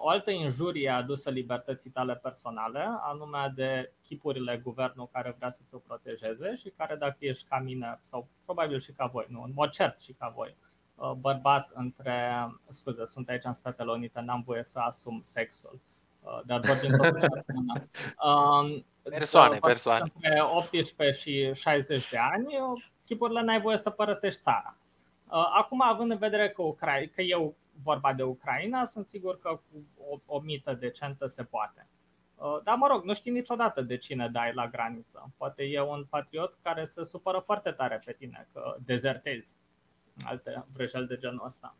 o 0.00 0.08
altă 0.08 0.30
injurie 0.30 0.90
adusă 0.90 1.30
libertății 1.30 1.90
tale 1.90 2.14
personale, 2.14 2.86
anume 3.00 3.52
de 3.54 3.92
chipurile 4.02 4.60
guvernului 4.64 5.10
care 5.12 5.34
vrea 5.38 5.50
să 5.50 5.60
te 5.70 5.76
protejeze 5.86 6.54
și 6.54 6.72
care 6.76 6.96
dacă 6.96 7.16
ești 7.18 7.48
ca 7.48 7.58
mine, 7.58 7.98
sau 8.02 8.28
probabil 8.44 8.80
și 8.80 8.92
ca 8.92 9.06
voi, 9.06 9.26
nu, 9.28 9.42
în 9.42 9.50
mod 9.54 9.70
cert 9.70 10.00
și 10.00 10.12
ca 10.12 10.32
voi, 10.36 10.56
uh, 10.94 11.12
bărbat 11.12 11.70
între, 11.74 12.48
scuze, 12.68 13.04
sunt 13.04 13.28
aici 13.28 13.44
în 13.44 13.52
Statele 13.52 13.90
Unite, 13.90 14.20
n-am 14.20 14.42
voie 14.46 14.64
să 14.64 14.78
asum 14.78 15.20
sexul, 15.22 15.80
uh, 16.20 16.40
dar 16.44 16.60
vorbim 16.60 16.90
um, 18.24 18.84
Persoane, 19.02 19.58
persoane. 19.58 20.04
Între 20.14 20.42
18 20.42 21.20
și 21.20 21.54
60 21.54 22.10
de 22.10 22.18
ani, 22.18 22.54
chipurile 23.04 23.42
n-ai 23.42 23.60
voie 23.60 23.76
să 23.76 23.90
părăsești 23.90 24.40
țara. 24.40 24.76
Acum, 25.28 25.82
având 25.82 26.10
în 26.10 26.18
vedere 26.18 26.48
că, 26.48 26.62
Ucra- 26.62 27.14
că 27.14 27.22
eu 27.22 27.54
vorba 27.86 28.12
de 28.12 28.22
Ucraina, 28.22 28.84
sunt 28.84 29.06
sigur 29.06 29.38
că 29.38 29.48
cu 29.48 29.86
o, 30.10 30.36
o 30.36 30.40
mită 30.40 30.74
decentă 30.74 31.26
se 31.26 31.44
poate. 31.44 31.88
Uh, 32.34 32.58
dar 32.64 32.76
mă 32.76 32.86
rog, 32.86 33.04
nu 33.04 33.14
știi 33.14 33.32
niciodată 33.32 33.80
de 33.82 33.96
cine 33.96 34.28
dai 34.28 34.52
la 34.54 34.68
graniță. 34.68 35.30
Poate 35.36 35.62
e 35.62 35.80
un 35.80 36.04
patriot 36.10 36.58
care 36.62 36.84
se 36.84 37.04
supără 37.04 37.38
foarte 37.38 37.70
tare 37.70 38.02
pe 38.04 38.12
tine 38.12 38.48
că 38.52 38.76
dezertezi 38.84 39.54
alte 40.24 40.64
vrăjeli 40.72 41.06
de 41.06 41.16
genul 41.16 41.44
ăsta. 41.46 41.76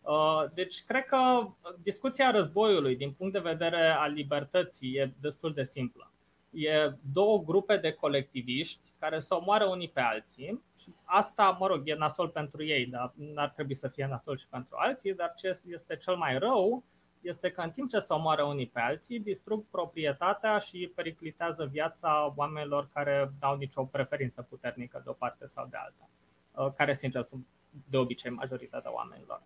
Uh, 0.00 0.44
deci, 0.54 0.84
cred 0.84 1.04
că 1.04 1.48
discuția 1.82 2.30
războiului, 2.30 2.96
din 2.96 3.12
punct 3.12 3.32
de 3.32 3.38
vedere 3.38 3.88
al 3.88 4.12
libertății, 4.12 4.94
e 4.94 5.14
destul 5.20 5.52
de 5.52 5.64
simplă. 5.64 6.12
E 6.58 6.92
două 7.12 7.42
grupe 7.42 7.76
de 7.76 7.92
colectiviști 7.92 8.90
care 8.98 9.18
se 9.18 9.34
omoară 9.34 9.66
unii 9.66 9.88
pe 9.88 10.00
alții 10.00 10.62
asta, 11.04 11.56
mă 11.60 11.66
rog, 11.66 11.82
e 11.84 11.94
nasol 11.94 12.28
pentru 12.28 12.64
ei, 12.64 12.86
dar 12.86 13.12
n-ar 13.16 13.48
trebui 13.48 13.74
să 13.74 13.88
fie 13.88 14.06
nasol 14.06 14.36
și 14.36 14.46
pentru 14.48 14.76
alții, 14.78 15.14
dar 15.14 15.34
ce 15.36 15.60
este 15.66 15.96
cel 15.96 16.16
mai 16.16 16.38
rău 16.38 16.84
este 17.20 17.50
că 17.50 17.60
în 17.60 17.70
timp 17.70 17.88
ce 17.88 17.98
se 17.98 18.12
omoară 18.12 18.42
unii 18.44 18.66
pe 18.66 18.80
alții, 18.80 19.20
distrug 19.20 19.64
proprietatea 19.70 20.58
și 20.58 20.92
periclitează 20.94 21.64
viața 21.64 22.32
oamenilor 22.36 22.88
care 22.92 23.32
n-au 23.40 23.56
nicio 23.56 23.84
preferință 23.84 24.42
puternică 24.42 25.00
de 25.04 25.10
o 25.10 25.12
parte 25.12 25.46
sau 25.46 25.66
de 25.70 25.76
alta, 25.76 26.08
uh, 26.52 26.72
care, 26.76 26.94
sincer, 26.94 27.22
sunt 27.22 27.46
de 27.88 27.96
obicei 27.96 28.30
majoritatea 28.30 28.94
oamenilor. 28.94 29.42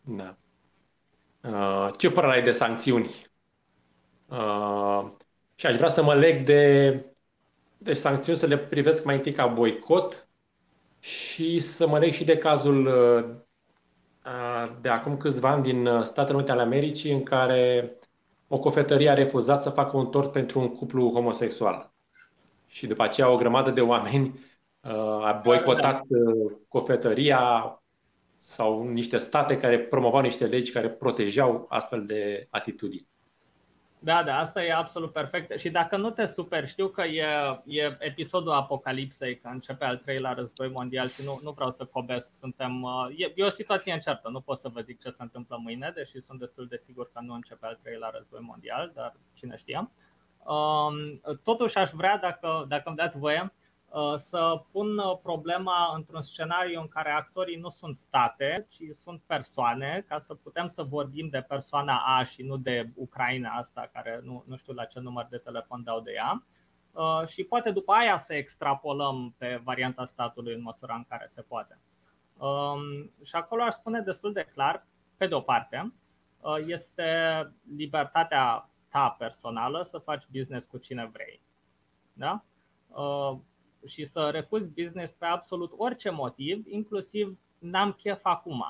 Da. 0.00 0.36
Uh, 1.40 1.92
ce 1.98 2.10
părere 2.10 2.32
ai 2.32 2.42
de 2.42 2.52
sancțiuni? 2.52 3.10
Uh, 4.28 5.10
și 5.54 5.66
aș 5.66 5.76
vrea 5.76 5.88
să 5.88 6.02
mă 6.02 6.14
leg 6.14 6.44
de 6.44 7.04
deci 7.78 7.96
sancțiuni 7.96 8.38
să 8.38 8.46
le 8.46 8.58
privesc 8.58 9.04
mai 9.04 9.14
întâi 9.14 9.32
ca 9.32 9.46
boicot 9.46 10.28
și 10.98 11.60
să 11.60 11.88
mă 11.88 11.98
leg 11.98 12.12
și 12.12 12.24
de 12.24 12.38
cazul 12.38 12.86
uh, 12.86 13.24
de 14.80 14.88
acum 14.88 15.16
câțiva 15.16 15.48
ani 15.48 15.62
din 15.62 15.86
uh, 15.86 16.02
Statele 16.02 16.36
Unite 16.36 16.52
ale 16.52 16.62
Americii 16.62 17.12
în 17.12 17.22
care 17.22 17.92
o 18.48 18.58
cofetărie 18.58 19.10
a 19.10 19.14
refuzat 19.14 19.62
să 19.62 19.70
facă 19.70 19.96
un 19.96 20.06
tort 20.06 20.32
pentru 20.32 20.60
un 20.60 20.74
cuplu 20.74 21.10
homosexual. 21.12 21.92
Și 22.66 22.86
după 22.86 23.02
aceea 23.02 23.30
o 23.30 23.36
grămadă 23.36 23.70
de 23.70 23.80
oameni 23.80 24.26
uh, 24.80 24.92
a 25.24 25.40
boicotat 25.44 26.02
cofetăria 26.68 27.78
sau 28.40 28.88
niște 28.88 29.16
state 29.16 29.56
care 29.56 29.78
promovau 29.78 30.20
niște 30.20 30.46
legi 30.46 30.72
care 30.72 30.90
protejau 30.90 31.66
astfel 31.68 32.04
de 32.06 32.46
atitudini. 32.50 33.08
Da, 34.04 34.22
da, 34.22 34.38
asta 34.38 34.64
e 34.64 34.72
absolut 34.72 35.12
perfect. 35.12 35.58
Și 35.58 35.70
dacă 35.70 35.96
nu 35.96 36.10
te 36.10 36.26
super, 36.26 36.68
știu 36.68 36.88
că 36.88 37.02
e, 37.02 37.26
e 37.64 37.96
episodul 37.98 38.52
apocalipsei, 38.52 39.38
că 39.38 39.48
începe 39.48 39.84
al 39.84 39.96
treilea 39.96 40.32
război 40.32 40.68
mondial 40.68 41.08
și 41.08 41.24
nu, 41.24 41.40
nu 41.42 41.50
vreau 41.50 41.70
să 41.70 41.84
cobesc. 41.84 42.36
Suntem, 42.36 42.82
uh, 42.82 43.06
e, 43.16 43.32
e 43.34 43.44
o 43.44 43.48
situație 43.50 43.92
încertă, 43.92 44.28
nu 44.28 44.40
pot 44.40 44.58
să 44.58 44.68
vă 44.68 44.80
zic 44.80 45.00
ce 45.00 45.08
se 45.10 45.22
întâmplă 45.22 45.58
mâine, 45.62 45.92
deși 45.94 46.20
sunt 46.20 46.38
destul 46.38 46.66
de 46.66 46.76
sigur 46.76 47.10
că 47.12 47.20
nu 47.22 47.34
începe 47.34 47.66
al 47.66 47.78
treilea 47.82 48.10
război 48.12 48.40
mondial, 48.42 48.92
dar 48.94 49.14
cine 49.34 49.56
știe. 49.56 49.90
Um, 50.44 51.20
totuși 51.42 51.78
aș 51.78 51.90
vrea, 51.90 52.18
dacă, 52.18 52.64
dacă 52.68 52.82
îmi 52.86 52.96
dați 52.96 53.18
voie, 53.18 53.40
Uh, 53.40 53.63
să 54.16 54.62
pun 54.70 54.98
uh, 54.98 55.18
problema 55.22 55.92
într-un 55.96 56.22
scenariu 56.22 56.80
în 56.80 56.88
care 56.88 57.10
actorii 57.10 57.56
nu 57.56 57.68
sunt 57.68 57.96
state, 57.96 58.66
ci 58.70 58.82
sunt 58.92 59.22
persoane, 59.26 60.04
ca 60.08 60.18
să 60.18 60.34
putem 60.34 60.68
să 60.68 60.82
vorbim 60.82 61.28
de 61.28 61.40
persoana 61.40 62.16
A 62.16 62.24
și 62.24 62.42
nu 62.42 62.56
de 62.56 62.90
Ucraina 62.94 63.50
asta, 63.50 63.90
care 63.92 64.20
nu, 64.22 64.44
nu 64.46 64.56
știu 64.56 64.72
la 64.72 64.84
ce 64.84 65.00
număr 65.00 65.26
de 65.30 65.36
telefon 65.36 65.82
dau 65.82 66.00
de 66.00 66.12
ea. 66.12 66.46
Uh, 66.92 67.26
și 67.26 67.44
poate 67.44 67.70
după 67.70 67.92
aia 67.92 68.16
să 68.16 68.34
extrapolăm 68.34 69.34
pe 69.38 69.60
varianta 69.64 70.04
statului 70.04 70.54
în 70.54 70.62
măsura 70.62 70.94
în 70.94 71.04
care 71.08 71.26
se 71.26 71.42
poate. 71.42 71.78
Um, 72.36 73.12
și 73.24 73.34
acolo 73.36 73.62
aș 73.62 73.74
spune 73.74 74.00
destul 74.00 74.32
de 74.32 74.48
clar, 74.52 74.86
pe 75.16 75.26
de 75.26 75.34
o 75.34 75.40
parte, 75.40 75.92
este 76.66 77.30
libertatea 77.76 78.70
ta 78.88 79.14
personală 79.18 79.82
să 79.82 79.98
faci 79.98 80.24
business 80.32 80.66
cu 80.66 80.78
cine 80.78 81.10
vrei. 81.12 81.40
Da? 82.12 82.44
Și 83.86 84.04
să 84.04 84.30
refuzi 84.30 84.70
business 84.70 85.14
pe 85.14 85.24
absolut 85.24 85.72
orice 85.76 86.10
motiv, 86.10 86.66
inclusiv 86.66 87.38
n-am 87.58 87.92
chef 87.92 88.20
acum, 88.22 88.64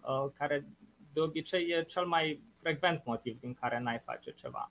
uh, 0.00 0.30
care 0.38 0.66
de 1.12 1.20
obicei 1.20 1.68
e 1.68 1.82
cel 1.82 2.06
mai 2.06 2.42
frecvent 2.54 3.02
motiv 3.04 3.40
din 3.40 3.54
care 3.54 3.78
n-ai 3.78 3.98
face 3.98 4.32
ceva. 4.32 4.70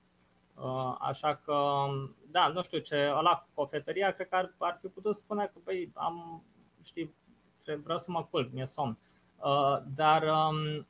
Uh, 0.55 0.95
așa 0.99 1.35
că, 1.35 1.85
da, 2.31 2.47
nu 2.47 2.63
știu 2.63 2.79
ce, 2.79 3.13
ăla 3.17 3.35
cu 3.35 3.47
cofetăria, 3.53 4.11
cred 4.11 4.29
că 4.29 4.35
ar, 4.35 4.53
ar 4.57 4.77
fi 4.81 4.87
putut 4.87 5.15
spune 5.15 5.45
că, 5.45 5.59
băi, 5.63 5.91
am, 5.93 6.43
știi, 6.83 7.15
vreau 7.83 7.97
să 7.97 8.11
mă 8.11 8.23
culc, 8.23 8.51
mi-e 8.51 8.65
somn. 8.65 8.97
Uh, 9.37 9.77
dar 9.95 10.23
um, 10.23 10.87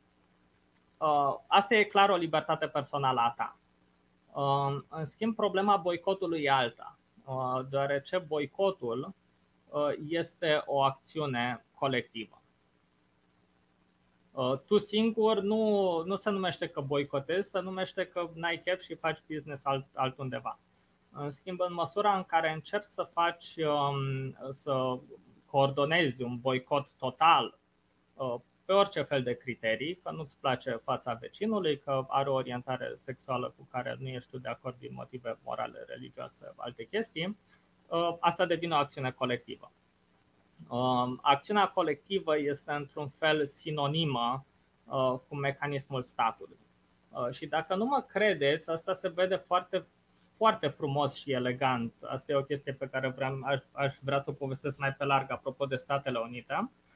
asta 1.48 1.76
e 1.76 1.84
clar 1.84 2.10
o 2.10 2.16
libertate 2.16 2.68
personală 2.68 3.20
a 3.20 3.34
ta. 3.38 3.58
În 4.90 5.06
schimb, 5.06 5.36
problema 5.36 5.78
boicotului 5.78 6.44
e 6.44 6.52
alta. 6.52 6.99
Uh, 7.30 7.66
deoarece 7.70 8.18
boicotul 8.18 9.14
uh, 9.70 9.90
este 10.08 10.62
o 10.66 10.82
acțiune 10.82 11.66
colectivă. 11.74 12.42
Uh, 14.32 14.60
tu 14.66 14.78
singur 14.78 15.40
nu, 15.40 16.04
nu 16.06 16.16
se 16.16 16.30
numește 16.30 16.68
că 16.68 16.82
boicotezi, 16.82 17.50
se 17.50 17.60
numește 17.60 18.06
că 18.06 18.30
n-ai 18.34 18.62
chef 18.62 18.82
și 18.82 18.96
faci 18.96 19.20
business 19.28 19.66
alt, 19.66 19.86
altundeva. 19.94 20.60
În 21.12 21.32
schimb, 21.32 21.60
în 21.62 21.74
măsura 21.74 22.16
în 22.16 22.24
care 22.24 22.52
încerci 22.52 22.86
să 22.86 23.04
faci, 23.04 23.56
um, 23.56 24.38
să 24.52 25.00
coordonezi 25.46 26.22
un 26.22 26.40
boicot 26.40 26.90
total 26.98 27.60
pe 28.70 28.76
orice 28.76 29.02
fel 29.02 29.24
de 29.24 29.34
criterii, 29.34 29.96
că 30.04 30.12
nu-ți 30.12 30.38
place 30.40 30.72
fața 30.72 31.14
vecinului, 31.14 31.80
că 31.80 32.06
are 32.08 32.30
o 32.30 32.34
orientare 32.34 32.92
sexuală 32.96 33.54
cu 33.58 33.68
care 33.72 33.96
nu 34.00 34.08
ești 34.08 34.30
tu 34.30 34.38
de 34.38 34.50
acord 34.50 34.76
din 34.80 34.94
motive 34.94 35.38
morale, 35.44 35.84
religioase, 35.88 36.54
alte 36.56 36.84
chestii, 36.84 37.38
asta 38.20 38.46
devine 38.46 38.74
o 38.74 38.78
acțiune 38.78 39.12
colectivă. 39.12 39.72
Um, 40.68 41.20
acțiunea 41.22 41.68
colectivă 41.68 42.38
este 42.38 42.72
într-un 42.72 43.08
fel 43.08 43.46
sinonimă 43.46 44.46
cu 45.28 45.36
mecanismul 45.36 46.02
statului. 46.02 46.60
Și 47.32 47.46
dacă 47.46 47.76
nu 47.76 47.86
mă 47.86 48.02
credeți, 48.08 48.70
asta 48.70 48.94
se 48.94 49.10
vede 49.10 49.36
foarte, 49.36 49.88
foarte 50.38 50.68
frumos 50.68 51.16
și 51.16 51.32
elegant. 51.32 51.94
Asta 52.02 52.32
e 52.32 52.36
o 52.36 52.44
chestie 52.44 52.74
pe 52.74 52.88
care 52.88 53.10
vreau, 53.10 53.40
aș, 53.44 53.60
aș 53.72 53.96
vrea 54.02 54.20
să 54.20 54.30
o 54.30 54.34
povestesc 54.34 54.78
mai 54.78 54.94
pe 54.94 55.06
larg 55.06 55.32
apropo 55.32 55.66
de 55.66 55.76
Statele 55.76 56.20
Unite. 56.20 56.54
Uh, 56.60 56.88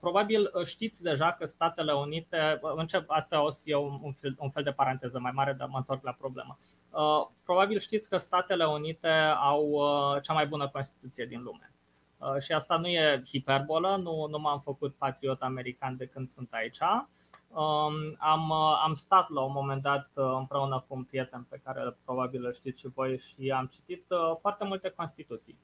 probabil 0.00 0.50
uh, 0.54 0.64
știți 0.64 1.02
deja 1.02 1.32
că 1.32 1.44
Statele 1.44 1.92
Unite, 1.92 2.58
uh, 2.62 2.72
încep, 2.76 3.04
asta 3.06 3.42
o 3.42 3.50
să 3.50 3.60
fie 3.64 3.76
un, 3.76 4.12
fel, 4.12 4.36
un 4.38 4.50
fel 4.50 4.62
de 4.62 4.70
paranteză 4.70 5.18
mai 5.18 5.30
mare, 5.34 5.52
dar 5.52 5.68
mă 5.68 5.76
întorc 5.76 6.04
la 6.04 6.12
problemă. 6.12 6.58
Probabil 7.44 7.78
știți 7.78 8.08
că 8.08 8.16
Statele 8.16 8.64
Unite 8.64 9.08
au 9.40 9.80
cea 10.22 10.32
mai 10.32 10.46
bună 10.46 10.68
Constituție 10.68 11.26
din 11.26 11.42
lume. 11.42 11.72
Și 12.40 12.52
asta 12.52 12.76
nu 12.76 12.86
e 12.86 13.22
hiperbolă, 13.26 13.96
nu, 13.96 14.26
nu 14.26 14.38
m-am 14.38 14.60
făcut 14.60 14.94
patriot 14.94 15.42
american 15.42 15.96
de 15.96 16.06
când 16.06 16.28
sunt 16.28 16.48
aici. 16.52 16.78
Um, 17.48 18.16
am, 18.18 18.52
am 18.52 18.94
stat 18.94 19.30
la 19.30 19.40
un 19.40 19.52
moment 19.52 19.82
dat 19.82 20.10
împreună 20.14 20.84
cu 20.88 20.94
un 20.94 21.04
prieten 21.04 21.46
pe 21.50 21.60
care 21.64 21.96
probabil 22.04 22.44
îl 22.44 22.54
știți 22.54 22.80
și 22.80 22.88
voi 22.94 23.18
și 23.18 23.50
am 23.50 23.66
citit 23.66 24.04
foarte 24.40 24.64
multe 24.64 24.88
Constituții. 24.88 25.58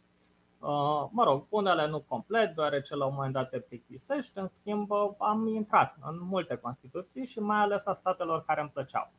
Uh, 0.61 1.09
mă 1.11 1.25
rog, 1.25 1.47
unele 1.49 1.87
nu 1.87 2.01
complet, 2.01 2.55
deoarece 2.55 2.97
la 2.97 3.05
un 3.05 3.15
moment 3.15 3.33
dat 3.33 3.51
te 3.51 3.59
plictisești, 3.59 4.39
în 4.39 4.49
schimb 4.49 4.91
am 5.19 5.47
intrat 5.47 5.97
în 6.03 6.19
multe 6.21 6.57
Constituții 6.57 7.27
și 7.27 7.39
mai 7.39 7.59
ales 7.59 7.87
a 7.87 7.93
statelor 7.93 8.45
care 8.45 8.61
îmi 8.61 8.71
plăceau. 8.71 9.13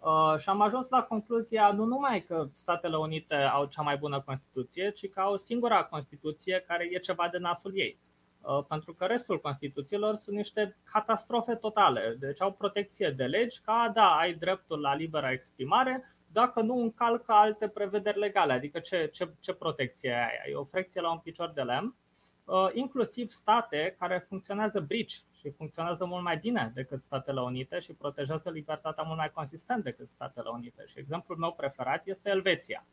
Uh, 0.00 0.38
și 0.38 0.48
am 0.48 0.60
ajuns 0.60 0.88
la 0.88 1.02
concluzia 1.02 1.72
nu 1.72 1.84
numai 1.84 2.22
că 2.22 2.48
Statele 2.52 2.96
Unite 2.96 3.34
au 3.34 3.64
cea 3.64 3.82
mai 3.82 3.96
bună 3.96 4.20
Constituție, 4.20 4.90
ci 4.90 5.10
că 5.10 5.20
au 5.20 5.36
singura 5.36 5.84
Constituție 5.84 6.64
care 6.66 6.88
e 6.90 6.98
ceva 6.98 7.28
de 7.32 7.38
nasul 7.38 7.72
ei. 7.74 7.98
Uh, 8.40 8.64
pentru 8.68 8.94
că 8.94 9.04
restul 9.04 9.40
Constituțiilor 9.40 10.14
sunt 10.14 10.36
niște 10.36 10.76
catastrofe 10.92 11.54
totale. 11.54 12.16
Deci 12.20 12.40
au 12.40 12.52
protecție 12.52 13.14
de 13.16 13.24
legi 13.24 13.60
ca, 13.60 13.90
da, 13.94 14.16
ai 14.16 14.34
dreptul 14.34 14.80
la 14.80 14.94
liberă 14.94 15.28
exprimare, 15.30 16.15
dacă 16.32 16.60
nu 16.60 16.80
încalcă 16.80 17.32
alte 17.32 17.68
prevederi 17.68 18.18
legale. 18.18 18.52
Adică 18.52 18.78
ce, 18.78 19.10
ce, 19.12 19.30
ce 19.40 19.52
protecție 19.52 20.12
ai 20.12 20.18
aia? 20.18 20.42
E 20.50 20.54
o 20.54 20.64
frecție 20.64 21.00
la 21.00 21.10
un 21.10 21.18
picior 21.18 21.50
de 21.50 21.62
lemn. 21.62 21.96
Uh, 22.44 22.68
inclusiv 22.72 23.30
state 23.30 23.96
care 23.98 24.24
funcționează 24.28 24.80
brici 24.80 25.20
și 25.38 25.50
funcționează 25.50 26.04
mult 26.04 26.22
mai 26.22 26.36
bine 26.36 26.70
decât 26.74 27.00
Statele 27.00 27.40
Unite 27.40 27.78
și 27.78 27.92
protejează 27.92 28.50
libertatea 28.50 29.02
mult 29.02 29.18
mai 29.18 29.30
consistent 29.30 29.84
decât 29.84 30.08
Statele 30.08 30.48
Unite. 30.52 30.84
Și 30.86 30.98
exemplul 30.98 31.38
meu 31.38 31.52
preferat 31.52 32.06
este 32.06 32.30
Elveția. 32.30 32.84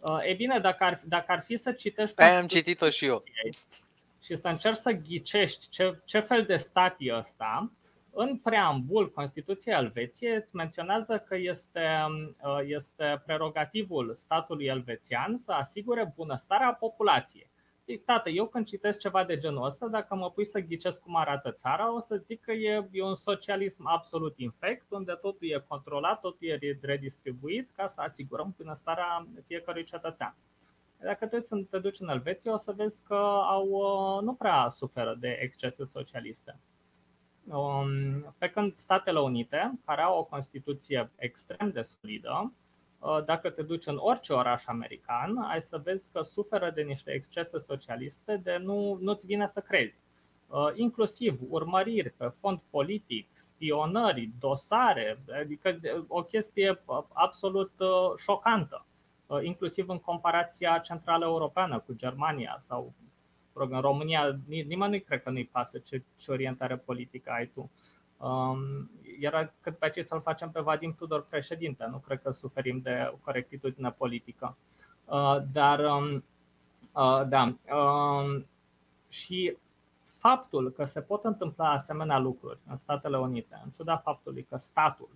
Uh, 0.00 0.18
e 0.22 0.34
bine, 0.34 0.58
dacă 0.58 0.84
ar, 0.84 1.00
dacă 1.04 1.32
ar 1.32 1.42
fi 1.42 1.56
să 1.56 1.72
citești. 1.72 2.14
Pe 2.14 2.22
am 2.22 2.46
citit-o 2.46 2.88
și 2.88 3.04
eu. 3.04 3.22
Și 4.22 4.36
să 4.36 4.48
încerci 4.48 4.76
să 4.76 4.90
ghicești 4.90 5.68
ce, 5.68 6.00
ce 6.04 6.20
fel 6.20 6.42
de 6.42 6.56
stat 6.56 6.94
e 6.98 7.14
ăsta, 7.14 7.70
în 8.10 8.38
preambul 8.38 9.10
Constituției 9.10 9.74
Elveției 9.74 10.36
îți 10.36 10.56
menționează 10.56 11.18
că 11.18 11.36
este, 11.36 11.86
uh, 12.42 12.60
este 12.66 13.22
prerogativul 13.26 14.14
statului 14.14 14.66
elvețian 14.66 15.36
să 15.36 15.52
asigure 15.52 16.12
bunăstarea 16.16 16.72
populației. 16.72 17.50
Tată, 18.04 18.28
eu 18.28 18.46
când 18.46 18.66
citesc 18.66 18.98
ceva 18.98 19.24
de 19.24 19.38
genul 19.38 19.64
ăsta, 19.64 19.86
dacă 19.86 20.14
mă 20.14 20.30
pui 20.30 20.46
să 20.46 20.60
ghicesc 20.60 21.00
cum 21.00 21.16
arată 21.16 21.52
țara, 21.52 21.94
o 21.94 22.00
să 22.00 22.16
zic 22.16 22.40
că 22.40 22.52
e, 22.52 22.88
e 22.90 23.02
un 23.02 23.14
socialism 23.14 23.86
absolut 23.86 24.38
infect, 24.38 24.90
unde 24.90 25.12
totul 25.12 25.48
e 25.48 25.64
controlat, 25.68 26.20
totul 26.20 26.48
e 26.48 26.78
redistribuit 26.80 27.70
ca 27.76 27.86
să 27.86 28.00
asigurăm 28.00 28.54
bunăstarea 28.56 29.26
fiecărui 29.46 29.84
cetățean. 29.84 30.36
Dacă 31.00 31.26
te, 31.26 31.40
te 31.70 31.78
duci 31.78 32.00
în 32.00 32.08
Elveția, 32.08 32.52
o 32.52 32.56
să 32.56 32.72
vezi 32.72 33.02
că 33.02 33.14
au, 33.48 33.68
uh, 33.68 34.22
nu 34.22 34.34
prea 34.34 34.68
suferă 34.68 35.16
de 35.20 35.38
excese 35.40 35.84
socialiste. 35.84 36.58
Um, 37.50 38.34
pe 38.38 38.48
când 38.48 38.74
Statele 38.74 39.20
Unite, 39.20 39.78
care 39.84 40.02
au 40.02 40.18
o 40.18 40.24
Constituție 40.24 41.10
extrem 41.16 41.70
de 41.70 41.82
solidă, 41.82 42.52
uh, 42.98 43.24
dacă 43.24 43.50
te 43.50 43.62
duci 43.62 43.86
în 43.86 43.96
orice 44.00 44.32
oraș 44.32 44.66
american, 44.66 45.38
ai 45.38 45.62
să 45.62 45.80
vezi 45.84 46.08
că 46.12 46.22
suferă 46.22 46.70
de 46.74 46.82
niște 46.82 47.10
excese 47.10 47.58
socialiste 47.58 48.40
de 48.42 48.56
nu, 48.56 48.98
nu-ți 49.00 49.26
vine 49.26 49.46
să 49.46 49.60
crezi. 49.60 50.02
Uh, 50.46 50.68
inclusiv 50.74 51.40
urmăriri 51.48 52.10
pe 52.10 52.32
fond 52.40 52.60
politic, 52.70 53.28
spionări, 53.34 54.30
dosare, 54.38 55.22
adică 55.40 55.78
o 56.06 56.22
chestie 56.22 56.82
absolut 57.12 57.72
uh, 57.78 58.16
șocantă, 58.16 58.86
inclusiv 59.42 59.88
în 59.88 59.98
comparația 59.98 60.78
centrală 60.78 61.24
europeană 61.24 61.78
cu 61.78 61.92
Germania 61.94 62.56
sau 62.58 62.94
rog, 63.58 63.72
în 63.72 63.80
România 63.80 64.38
nimeni 64.46 64.92
nu 64.92 65.00
cred 65.06 65.22
că 65.22 65.30
nu-i 65.30 65.46
pasă 65.52 65.78
ce, 65.78 66.02
ce 66.16 66.30
orientare 66.30 66.76
politică 66.76 67.30
ai 67.30 67.46
tu. 67.46 67.70
Um, 68.16 68.90
era 69.20 69.52
cât 69.60 69.78
pe 69.78 69.90
ce 69.90 70.02
să-l 70.02 70.20
facem 70.20 70.50
pe 70.50 70.60
Vadim 70.60 70.94
Tudor 70.94 71.26
președinte, 71.26 71.86
nu 71.90 71.98
cred 71.98 72.22
că 72.22 72.30
suferim 72.30 72.80
de 72.80 73.14
corectitudine 73.24 73.90
politică. 73.90 74.56
Uh, 75.04 75.36
dar, 75.52 75.84
um, 75.84 76.24
uh, 76.92 77.22
da, 77.28 77.56
um, 77.76 78.46
și 79.08 79.56
faptul 80.04 80.70
că 80.70 80.84
se 80.84 81.00
pot 81.00 81.24
întâmpla 81.24 81.70
asemenea 81.70 82.18
lucruri 82.18 82.58
în 82.68 82.76
Statele 82.76 83.18
Unite, 83.18 83.60
în 83.64 83.70
ciuda 83.70 83.96
faptului 83.96 84.42
că 84.42 84.56
statul 84.56 85.10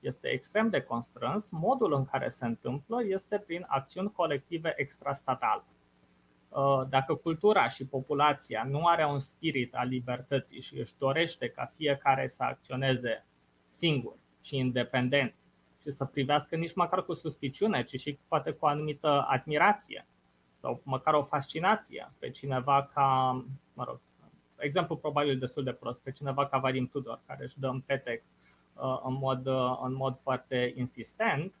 este 0.00 0.28
extrem 0.28 0.68
de 0.68 0.80
constrâns, 0.80 1.50
modul 1.50 1.92
în 1.92 2.04
care 2.04 2.28
se 2.28 2.46
întâmplă 2.46 3.04
este 3.04 3.38
prin 3.38 3.64
acțiuni 3.68 4.12
colective 4.12 4.74
extrastatale. 4.76 5.62
Uh, 6.54 6.82
dacă 6.88 7.14
cultura 7.14 7.68
și 7.68 7.86
populația 7.86 8.64
nu 8.68 8.86
are 8.86 9.06
un 9.06 9.18
spirit 9.18 9.74
al 9.74 9.88
libertății 9.88 10.60
și 10.60 10.78
își 10.78 10.94
dorește 10.98 11.48
ca 11.48 11.70
fiecare 11.76 12.28
să 12.28 12.42
acționeze 12.42 13.24
singur 13.66 14.14
și 14.42 14.56
independent 14.56 15.34
și 15.82 15.90
să 15.90 16.04
privească 16.04 16.56
nici 16.56 16.74
măcar 16.74 17.04
cu 17.04 17.12
suspiciune, 17.14 17.82
ci 17.82 18.00
și 18.00 18.18
poate 18.28 18.50
cu 18.50 18.64
o 18.64 18.68
anumită 18.68 19.26
admirație 19.28 20.06
sau 20.56 20.80
măcar 20.84 21.14
o 21.14 21.22
fascinație 21.22 22.12
pe 22.18 22.30
cineva 22.30 22.90
ca, 22.94 23.30
mă 23.72 23.84
rog, 23.84 24.00
exemplu 24.56 24.96
probabil 24.96 25.38
destul 25.38 25.64
de 25.64 25.72
prost, 25.72 26.02
pe 26.02 26.12
cineva 26.12 26.46
ca 26.46 26.58
Vadim 26.58 26.86
Tudor, 26.86 27.20
care 27.26 27.44
își 27.44 27.58
dă 27.58 27.66
în 27.66 27.80
petec 27.80 28.22
uh, 28.74 29.00
în 29.04 29.14
mod, 29.14 29.46
uh, 29.46 29.78
în 29.82 29.94
mod 29.94 30.18
foarte 30.22 30.72
insistent, 30.76 31.54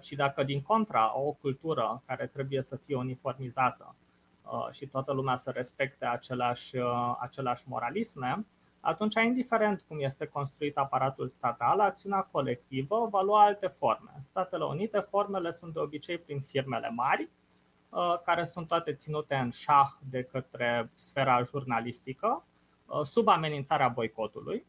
ci 0.00 0.12
dacă 0.12 0.42
din 0.42 0.62
contra 0.62 1.18
o 1.18 1.32
cultură 1.32 2.02
care 2.06 2.26
trebuie 2.26 2.62
să 2.62 2.76
fie 2.76 2.96
uniformizată 2.96 3.94
Uh, 3.94 4.01
și 4.70 4.86
toată 4.86 5.12
lumea 5.12 5.36
să 5.36 5.50
respecte 5.50 6.04
aceleași, 6.04 6.76
uh, 6.76 7.16
aceleași 7.20 7.68
moralisme, 7.68 8.46
atunci, 8.80 9.14
indiferent 9.14 9.84
cum 9.88 10.00
este 10.00 10.26
construit 10.26 10.76
aparatul 10.76 11.28
statal, 11.28 11.80
acțiunea 11.80 12.28
colectivă 12.30 13.08
va 13.10 13.22
lua 13.22 13.42
alte 13.42 13.66
forme. 13.66 14.10
În 14.14 14.22
Statele 14.22 14.64
Unite, 14.64 14.98
formele 14.98 15.50
sunt 15.50 15.72
de 15.72 15.78
obicei 15.78 16.18
prin 16.18 16.40
firmele 16.40 16.90
mari, 16.90 17.28
uh, 17.88 18.18
care 18.24 18.44
sunt 18.44 18.68
toate 18.68 18.92
ținute 18.92 19.34
în 19.34 19.50
șah 19.50 19.88
de 20.10 20.22
către 20.22 20.90
sfera 20.94 21.42
jurnalistică, 21.42 22.44
sub 23.02 23.28
amenințarea 23.28 23.88
boicotului 23.88 24.66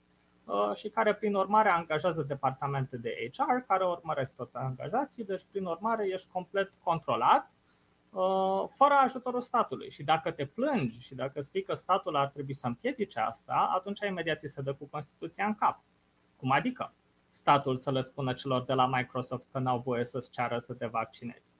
și 0.73 0.89
care, 0.89 1.13
prin 1.13 1.35
urmare, 1.35 1.69
angajează 1.69 2.21
departamente 2.21 2.97
de 2.97 3.31
HR 3.33 3.57
care 3.67 3.85
urmăresc 3.85 4.35
tot 4.35 4.49
angajații, 4.53 5.25
deci, 5.25 5.45
prin 5.51 5.65
urmare, 5.65 6.07
ești 6.07 6.27
complet 6.31 6.71
controlat 6.83 7.51
Uh, 7.51 7.62
fără 8.69 8.93
ajutorul 9.03 9.41
statului. 9.41 9.91
Și 9.91 10.03
dacă 10.03 10.31
te 10.31 10.45
plângi 10.45 10.99
și 10.99 11.15
dacă 11.15 11.41
spui 11.41 11.63
că 11.63 11.73
statul 11.73 12.15
ar 12.15 12.27
trebui 12.27 12.53
să 12.53 12.67
împiedice 12.67 13.19
asta, 13.19 13.71
atunci 13.75 13.99
imediat 14.07 14.39
ți 14.39 14.47
se 14.47 14.61
dă 14.61 14.73
cu 14.73 14.85
Constituția 14.85 15.45
în 15.45 15.55
cap. 15.55 15.79
Cum 16.35 16.51
adică? 16.51 16.93
Statul 17.31 17.77
să 17.77 17.91
le 17.91 18.01
spună 18.01 18.33
celor 18.33 18.63
de 18.63 18.73
la 18.73 18.87
Microsoft 18.87 19.47
că 19.51 19.59
n-au 19.59 19.79
voie 19.79 20.05
să-ți 20.05 20.31
ceară 20.31 20.59
să 20.59 20.73
te 20.73 20.85
vaccinezi. 20.85 21.55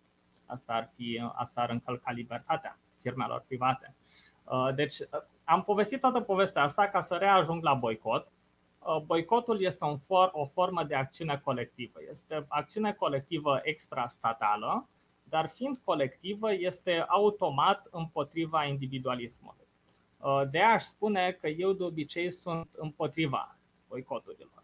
Asta 0.46 0.74
ar, 0.74 0.92
fi, 0.96 1.32
asta 1.36 1.62
ar 1.62 1.70
încălca 1.70 2.12
libertatea 2.12 2.80
firmelor 3.02 3.44
private. 3.48 3.96
Uh, 4.44 4.70
deci 4.76 5.00
uh, 5.00 5.08
am 5.44 5.64
povestit 5.64 6.00
toată 6.00 6.20
povestea 6.20 6.64
asta 6.64 6.88
ca 6.88 7.02
să 7.02 7.16
reajung 7.16 7.64
la 7.64 7.74
boicot. 7.74 8.28
Boicotul 9.06 9.62
este 9.62 9.86
un 9.86 9.98
for, 9.98 10.30
o 10.34 10.46
formă 10.46 10.84
de 10.84 10.96
acțiune 10.96 11.42
colectivă. 11.44 12.00
Este 12.10 12.46
acțiune 12.48 12.94
colectivă 12.94 13.60
extrastatală 13.64 14.90
dar 15.34 15.48
fiind 15.48 15.78
colectivă, 15.84 16.54
este 16.54 17.06
automat 17.08 17.88
împotriva 17.92 18.66
individualismului. 18.66 19.68
Uh, 20.18 20.42
de 20.52 20.58
aia 20.58 20.74
aș 20.74 20.84
spune 20.84 21.38
că 21.42 21.48
eu 21.48 21.72
de 21.72 21.84
obicei 21.84 22.32
sunt 22.32 22.70
împotriva 22.76 23.58
boicoturilor. 23.88 24.64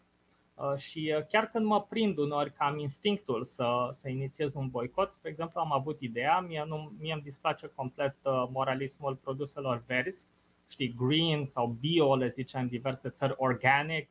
Uh, 0.56 0.76
și 0.76 1.14
uh, 1.18 1.26
chiar 1.26 1.50
când 1.50 1.66
mă 1.66 1.82
prind 1.82 2.18
uneori 2.18 2.54
că 2.54 2.64
am 2.64 2.78
instinctul 2.78 3.44
să, 3.44 3.88
să 3.92 4.10
inițiez 4.10 4.54
un 4.54 4.70
boicot, 4.70 5.12
spre 5.12 5.30
exemplu, 5.30 5.60
am 5.60 5.74
avut 5.74 6.02
ideea, 6.02 6.40
mie, 6.40 6.64
nu, 6.68 6.92
mie 7.00 7.14
îmi 7.14 7.22
displace 7.22 7.72
complet 7.76 8.16
moralismul 8.52 9.16
produselor 9.16 9.84
verzi, 9.88 10.28
știi, 10.68 10.96
green 10.98 11.46
sau 11.46 11.68
bio, 11.68 12.16
le 12.16 12.28
zice 12.28 12.58
în 12.58 12.68
diverse 12.68 13.10
țări, 13.10 13.34
organic. 13.38 14.10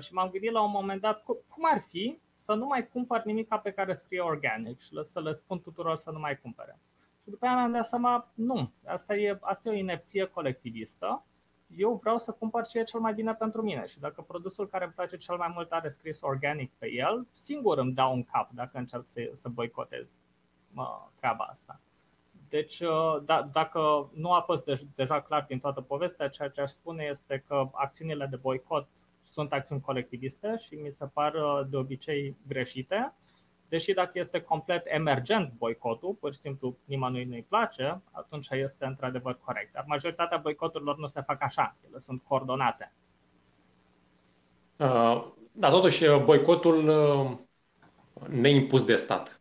Și 0.00 0.12
m-am 0.12 0.30
gândit 0.30 0.50
la 0.50 0.62
un 0.62 0.70
moment 0.70 1.00
dat 1.00 1.22
cum 1.22 1.64
ar 1.72 1.80
fi 1.80 2.18
să 2.48 2.54
nu 2.54 2.66
mai 2.66 2.88
cumpăr 2.88 3.22
nimic 3.24 3.48
pe 3.62 3.70
care 3.70 3.92
scrie 3.92 4.20
organic 4.20 4.80
și 4.80 4.98
să 5.02 5.20
le 5.20 5.32
spun 5.32 5.60
tuturor 5.60 5.96
să 5.96 6.10
nu 6.10 6.18
mai 6.18 6.38
cumpere. 6.38 6.78
Și 7.22 7.30
după 7.30 7.46
aia 7.46 7.54
mi-am 7.54 7.72
dat 7.72 7.86
seama, 7.86 8.30
nu, 8.34 8.72
asta 8.86 9.14
e, 9.14 9.38
asta 9.40 9.68
e 9.68 9.72
o 9.72 9.76
inepție 9.76 10.24
colectivistă. 10.24 11.24
Eu 11.76 11.98
vreau 12.00 12.18
să 12.18 12.32
cumpăr 12.32 12.66
ce 12.66 12.78
e 12.78 12.82
cel 12.82 13.00
mai 13.00 13.14
bine 13.14 13.34
pentru 13.34 13.62
mine 13.62 13.86
și 13.86 13.98
dacă 13.98 14.22
produsul 14.22 14.68
care 14.68 14.84
îmi 14.84 14.92
place 14.92 15.16
cel 15.16 15.36
mai 15.36 15.50
mult 15.54 15.72
are 15.72 15.88
scris 15.88 16.20
organic 16.20 16.72
pe 16.78 16.90
el, 16.92 17.26
singur 17.32 17.78
îmi 17.78 17.92
dau 17.92 18.14
un 18.14 18.24
cap 18.24 18.50
dacă 18.50 18.78
încerc 18.78 19.06
să, 19.06 19.30
să 19.34 19.48
boicotez 19.48 20.20
mă, 20.70 21.08
treaba 21.14 21.44
asta. 21.44 21.80
Deci, 22.48 22.80
uh, 22.80 23.22
da, 23.24 23.48
dacă 23.52 24.10
nu 24.14 24.32
a 24.32 24.40
fost 24.40 24.70
deja 24.94 25.20
clar 25.20 25.44
din 25.48 25.58
toată 25.58 25.80
povestea, 25.80 26.28
ceea 26.28 26.48
ce 26.48 26.60
aș 26.60 26.70
spune 26.70 27.04
este 27.04 27.44
că 27.46 27.68
acțiunile 27.72 28.26
de 28.26 28.36
boicot 28.36 28.88
sunt 29.38 29.52
acțiuni 29.52 29.80
colectiviste 29.80 30.56
și 30.56 30.74
mi 30.74 30.92
se 30.92 31.06
par 31.06 31.34
uh, 31.34 31.60
de 31.68 31.76
obicei 31.76 32.36
greșite. 32.48 33.14
Deși 33.68 33.92
dacă 33.92 34.10
este 34.14 34.40
complet 34.40 34.82
emergent 34.84 35.52
boicotul, 35.58 36.16
pur 36.20 36.32
și 36.32 36.38
simplu 36.38 36.76
nimănui 36.84 37.24
nu-i 37.24 37.46
place, 37.48 38.02
atunci 38.10 38.48
este 38.50 38.84
într-adevăr 38.84 39.38
corect. 39.44 39.72
Dar 39.72 39.84
majoritatea 39.86 40.38
boicoturilor 40.38 40.98
nu 40.98 41.06
se 41.06 41.20
fac 41.20 41.42
așa, 41.42 41.76
ele 41.88 41.98
sunt 41.98 42.22
coordonate. 42.22 42.92
Uh, 44.76 45.24
da, 45.52 45.70
totuși 45.70 46.04
boicotul 46.24 46.90
neimpus 48.28 48.84
de 48.84 48.96
stat. 48.96 49.40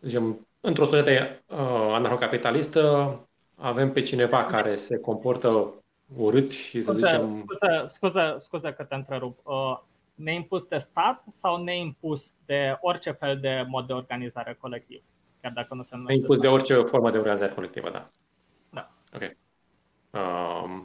Zicem, 0.00 0.46
într-o 0.60 0.84
societate 0.84 1.44
uh, 1.46 1.58
anarhocapitalistă 1.90 3.18
avem 3.56 3.92
pe 3.92 4.02
cineva 4.02 4.44
care 4.44 4.74
se 4.74 4.98
comportă 4.98 5.74
urât 6.16 6.50
și 6.50 6.82
scuze, 6.82 6.98
să 6.98 7.06
zicem... 7.06 7.30
Scuze, 7.30 7.86
scuze, 7.86 8.34
scuze 8.38 8.72
că 8.72 8.84
te 8.84 8.94
întrerup. 8.94 9.38
Uh, 9.42 9.78
neimpus 10.14 10.66
de 10.66 10.78
stat 10.78 11.24
sau 11.28 11.62
neimpus 11.62 12.36
de 12.46 12.78
orice 12.80 13.10
fel 13.10 13.40
de 13.40 13.64
mod 13.68 13.86
de 13.86 13.92
organizare 13.92 14.56
colectiv? 14.60 15.02
Chiar 15.40 15.52
dacă 15.52 15.74
nu 15.74 15.82
se 15.82 15.96
numește 15.96 16.18
Neimpus 16.18 16.38
de 16.38 16.48
orice 16.48 16.74
formă 16.74 17.10
de 17.10 17.18
organizare 17.18 17.52
colectivă, 17.52 17.90
da. 17.90 18.10
Da. 18.70 18.90
Ok. 19.14 19.36
Uh, 20.10 20.82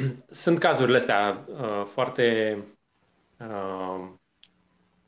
sunt 0.42 0.58
cazurile 0.58 0.96
astea 0.96 1.44
uh, 1.48 1.84
foarte 1.84 2.56
uh, 3.38 4.08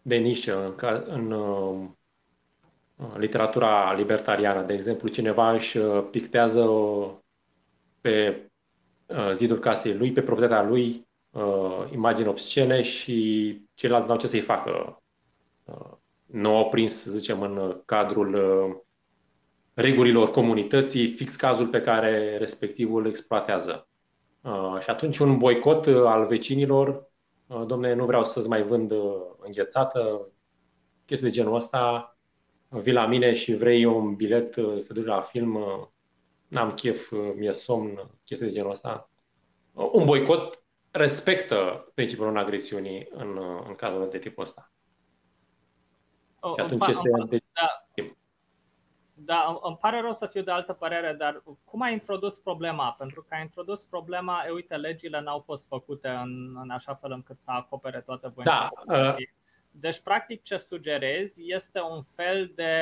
de 0.03 0.17
nișă 0.17 0.75
în, 0.77 1.05
în 1.07 1.31
uh, 2.97 3.15
literatura 3.17 3.93
libertariană. 3.93 4.63
De 4.63 4.73
exemplu, 4.73 5.09
cineva 5.09 5.53
își 5.53 5.77
uh, 5.77 6.09
pictează 6.11 6.71
pe 8.01 8.29
uh, 8.29 8.51
zidul 9.33 9.59
casei 9.59 9.97
lui, 9.97 10.13
pe 10.13 10.23
proprietatea 10.23 10.69
lui, 10.69 11.09
uh, 11.31 11.91
imagini 11.93 12.29
obscene 12.29 12.83
și 12.83 13.61
ceilalți 13.75 14.07
nu 14.07 14.13
au 14.13 14.19
ce 14.19 14.27
să-i 14.27 14.41
facă. 14.41 15.03
Nu 16.27 16.57
au 16.57 16.69
prins, 16.69 16.95
să 16.95 17.11
zicem, 17.11 17.43
în 17.43 17.83
cadrul 17.85 18.37
regulilor 19.75 20.31
comunității, 20.31 21.07
fix 21.07 21.37
cazul 21.37 21.67
pe 21.67 21.81
care 21.81 22.37
respectivul 22.37 23.07
exploatează. 23.07 23.89
Și 24.81 24.91
atunci 24.91 25.19
un 25.19 25.39
boicot 25.39 25.87
al 25.87 26.27
vecinilor, 26.27 27.07
domne, 27.67 27.95
nu 27.95 28.05
vreau 28.05 28.25
să-ți 28.25 28.49
mai 28.49 28.63
vând 28.63 28.93
înghețată, 29.39 30.29
chestii 31.07 31.29
de 31.29 31.35
genul 31.35 31.55
ăsta, 31.55 32.13
vii 32.69 32.93
la 32.93 33.07
mine 33.07 33.33
și 33.33 33.55
vrei 33.55 33.85
un 33.85 34.15
bilet 34.15 34.57
uh, 34.57 34.79
să 34.79 34.93
duci 34.93 35.05
la 35.05 35.21
film, 35.21 35.55
uh, 35.55 35.87
n-am 36.53 36.75
chef, 36.75 37.11
uh, 37.11 37.33
mi-e 37.37 37.53
somn, 37.53 38.11
chestii 38.25 38.47
de 38.47 38.53
genul 38.53 38.71
ăsta. 38.71 39.11
Un 39.73 40.05
boicot 40.05 40.63
respectă 40.91 41.91
principiul 41.95 42.27
non-agresiunii 42.27 43.09
în, 43.11 43.39
în 43.67 43.75
cazul 43.75 44.09
de 44.11 44.19
tipul 44.19 44.43
ăsta. 44.43 44.71
O, 46.41 46.55
și 46.55 46.61
atunci 46.61 46.87
este... 46.87 47.11
Da, 47.53 47.85
da, 49.15 49.61
îmi 49.63 49.77
pare 49.77 50.01
rău 50.01 50.13
să 50.13 50.27
fiu 50.27 50.43
de 50.43 50.51
altă 50.51 50.73
părere, 50.73 51.13
dar 51.13 51.43
cum 51.65 51.83
ai 51.83 51.93
introdus 51.93 52.39
problema? 52.39 52.93
Pentru 52.99 53.23
că 53.23 53.35
ai 53.35 53.41
introdus 53.41 53.85
problema, 53.85 54.45
e, 54.47 54.51
uite, 54.51 54.77
legile 54.77 55.21
n-au 55.21 55.39
fost 55.39 55.67
făcute 55.67 56.09
în, 56.09 56.57
în 56.63 56.71
așa 56.71 56.95
fel 56.95 57.11
încât 57.11 57.41
să 57.41 57.51
acopere 57.51 58.01
toate 58.01 58.29
voințele. 58.29 58.69
Da, 58.87 59.15
deci, 59.75 60.01
practic, 60.01 60.43
ce 60.43 60.57
sugerezi 60.57 61.53
este 61.53 61.81
un 61.81 62.03
fel 62.03 62.53
de, 62.55 62.75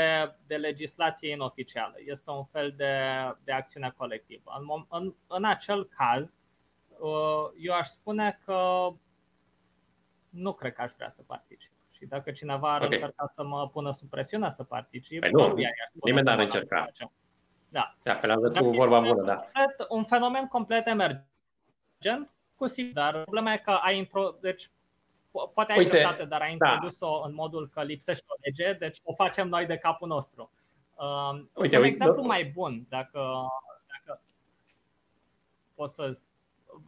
de 0.47 0.57
legislație 0.57 1.31
inoficială, 1.31 1.95
este 2.05 2.31
un 2.31 2.45
fel 2.45 2.75
de, 2.77 2.95
de 3.45 3.53
acțiune 3.53 3.95
colectivă. 3.97 4.53
În, 4.59 4.85
în, 4.89 5.15
în 5.27 5.45
acel 5.45 5.89
caz, 5.89 6.35
uh, 6.99 7.51
eu 7.61 7.75
aș 7.75 7.87
spune 7.87 8.41
că 8.45 8.89
nu 10.29 10.53
cred 10.53 10.75
că 10.75 10.83
aș 10.83 10.93
vrea 10.97 11.09
să 11.09 11.23
particip. 11.23 11.73
Și 11.91 12.07
dacă 12.07 12.31
cineva 12.31 12.75
ar 12.75 12.83
okay. 12.83 12.97
încerca 12.97 13.33
să 13.35 13.43
mă 13.45 13.69
pună 13.69 13.93
sub 13.93 14.09
presiune 14.09 14.51
să 14.51 14.65
particip, 14.65 15.21
păi 15.21 15.31
nu, 15.31 15.55
nimeni 16.05 16.27
n-ar 16.27 16.39
încerca. 16.39 16.87
Da. 17.69 17.97
Se 18.03 18.11
apelează 18.11 18.51
cu 18.51 18.71
vorba 18.71 19.01
bună, 19.01 19.23
da. 19.23 19.47
Un 19.89 20.05
fenomen 20.05 20.47
complet 20.47 20.87
emergent, 20.87 22.35
cu 22.55 22.67
sigur, 22.67 22.93
dar 22.93 23.23
problema 23.23 23.53
e 23.53 23.59
că 23.59 23.71
ai 23.71 23.99
intro... 23.99 24.37
deci 24.41 24.71
poate 25.31 25.73
ai 25.73 25.79
Uite, 25.79 25.91
dreptate, 25.91 26.25
dar 26.25 26.41
ai 26.41 26.57
da. 26.57 26.73
introdus-o 26.73 27.19
da. 27.21 27.29
în 27.29 27.35
modul 27.35 27.71
că 27.73 27.83
lipsește 27.83 28.25
o 28.29 28.35
lege, 28.41 28.73
deci 28.73 29.01
o 29.03 29.15
facem 29.15 29.49
noi 29.49 29.67
de 29.67 29.77
capul 29.77 30.09
nostru. 30.09 30.51
Uh, 30.95 31.33
uite, 31.33 31.77
un 31.77 31.83
uite, 31.83 31.87
exemplu 31.87 32.23
mai 32.23 32.45
bun, 32.45 32.87
dacă, 32.89 33.21
dacă 33.87 34.23
poți 35.75 35.95
să 35.95 36.19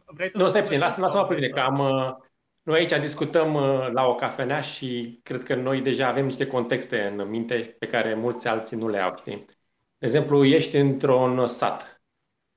vrei 0.05 0.29
tu 0.29 0.37
Nu, 0.37 0.47
stai 0.47 0.61
puțin, 0.61 0.79
lasă-mă 0.79 1.25
pe 1.25 1.49
că 1.49 1.59
am, 1.59 1.79
uh, 1.79 2.15
noi 2.63 2.79
aici 2.79 2.99
discutăm 2.99 3.53
uh, 3.53 3.91
la 3.91 4.05
o 4.05 4.15
cafenea 4.15 4.61
și 4.61 5.19
cred 5.23 5.43
că 5.43 5.55
noi 5.55 5.81
deja 5.81 6.07
avem 6.07 6.25
niște 6.25 6.47
contexte 6.47 7.01
în 7.01 7.29
minte 7.29 7.75
pe 7.79 7.85
care 7.85 8.13
mulți 8.13 8.47
alții 8.47 8.77
nu 8.77 8.87
le 8.87 8.99
au. 8.99 9.15
Știi? 9.17 9.45
De 9.97 10.05
exemplu, 10.05 10.45
ești 10.45 10.77
într-un 10.77 11.47
sat, 11.47 12.03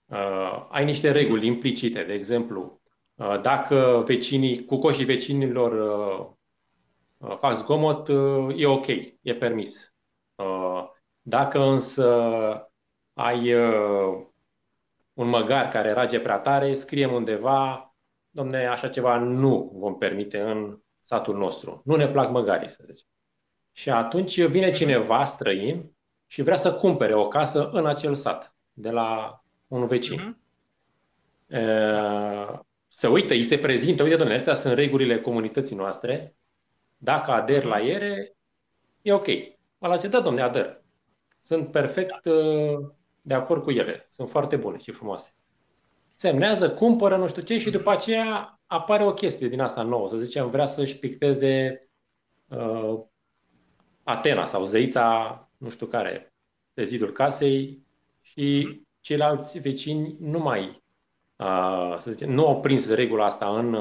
uh, 0.05 0.67
ai 0.71 0.85
niște 0.85 1.13
reguli 1.13 1.47
implicite, 1.47 2.03
de 2.03 2.13
exemplu, 2.13 2.76
Uh, 2.76 2.76
dacă 3.17 4.03
vecinii, 4.07 4.65
cu 4.65 4.79
coșii 4.79 5.05
vecinilor 5.05 5.73
uh, 5.73 6.27
uh, 7.29 7.37
fac 7.39 7.55
zgomot, 7.55 8.09
e 8.57 8.67
ok, 8.67 8.87
e 9.21 9.35
permis. 9.39 9.95
Dacă 11.23 11.61
însă 11.61 12.11
ai 13.13 13.55
un 15.13 15.29
măgar 15.29 15.69
care 15.69 15.93
rage 15.93 16.21
prea 16.21 16.39
tare, 16.39 16.75
scriem 16.75 17.13
undeva, 17.13 17.95
domne, 18.31 18.67
așa 18.67 18.89
ceva 18.89 19.19
nu 19.19 19.71
vom 19.75 19.99
permite 19.99 20.41
în 20.41 20.79
satul 21.01 21.37
nostru. 21.37 21.83
Nu 21.85 21.97
ne 21.97 22.09
plac 22.09 22.31
măgarii, 22.31 22.69
să 22.69 22.83
zicem. 22.87 23.09
Și 23.73 23.91
atunci 23.91 24.45
vine 24.45 24.71
cineva 24.71 25.25
străin 25.25 25.93
și 26.27 26.43
vrea 26.43 26.57
să 26.57 26.75
cumpere 26.75 27.15
o 27.15 27.29
casă 27.29 27.71
în 27.71 27.87
acel 27.87 28.15
sat, 28.15 28.55
de 28.73 28.91
la 28.91 29.41
un 29.67 29.87
vecin. 29.87 30.21
Uh-huh 30.21 30.45
să 32.97 33.09
uită, 33.09 33.33
îi 33.33 33.45
se 33.45 33.59
prezintă, 33.59 34.03
uite, 34.03 34.17
domnule, 34.17 34.39
astea 34.39 34.55
sunt 34.55 34.75
regulile 34.75 35.21
comunității 35.21 35.77
noastre, 35.77 36.37
dacă 36.97 37.31
ader 37.31 37.65
la 37.65 37.81
ele, 37.81 38.37
e 39.03 39.13
ok. 39.13 39.27
Ăla 39.83 39.97
zice, 39.97 40.09
da, 40.09 40.21
domne, 40.21 40.43
ader. 40.43 40.83
Sunt 41.43 41.71
perfect 41.71 42.25
uh, 42.25 42.91
de 43.23 43.35
acord 43.35 43.63
cu 43.63 43.71
ele. 43.71 44.09
Sunt 44.11 44.31
foarte 44.31 44.57
bune 44.57 44.79
și 44.79 44.91
frumoase. 44.91 45.35
Semnează, 46.15 46.71
cumpără, 46.71 47.17
nu 47.17 47.29
știu 47.29 47.43
ce, 47.43 47.59
și 47.59 47.71
după 47.71 47.91
aceea 47.91 48.61
apare 48.67 49.05
o 49.05 49.15
chestie 49.15 49.49
din 49.49 49.61
asta 49.61 49.83
nouă. 49.83 50.09
Să 50.09 50.17
zicem, 50.17 50.51
vrea 50.51 50.67
să-și 50.67 50.99
picteze 50.99 51.89
uh, 52.49 53.01
Atena 54.03 54.45
sau 54.45 54.65
zeița, 54.65 55.51
nu 55.57 55.69
știu 55.69 55.87
care, 55.87 56.35
pe 56.75 56.85
zidul 56.85 57.13
casei 57.13 57.87
și 58.21 58.65
mhm. 58.69 58.89
ceilalți 59.01 59.59
vecini 59.59 60.17
nu 60.21 60.39
mai 60.39 60.85
să 61.99 62.11
zicem, 62.11 62.33
nu 62.33 62.47
au 62.47 62.61
prins 62.61 62.89
regula 62.89 63.25
asta 63.25 63.59
în 63.59 63.77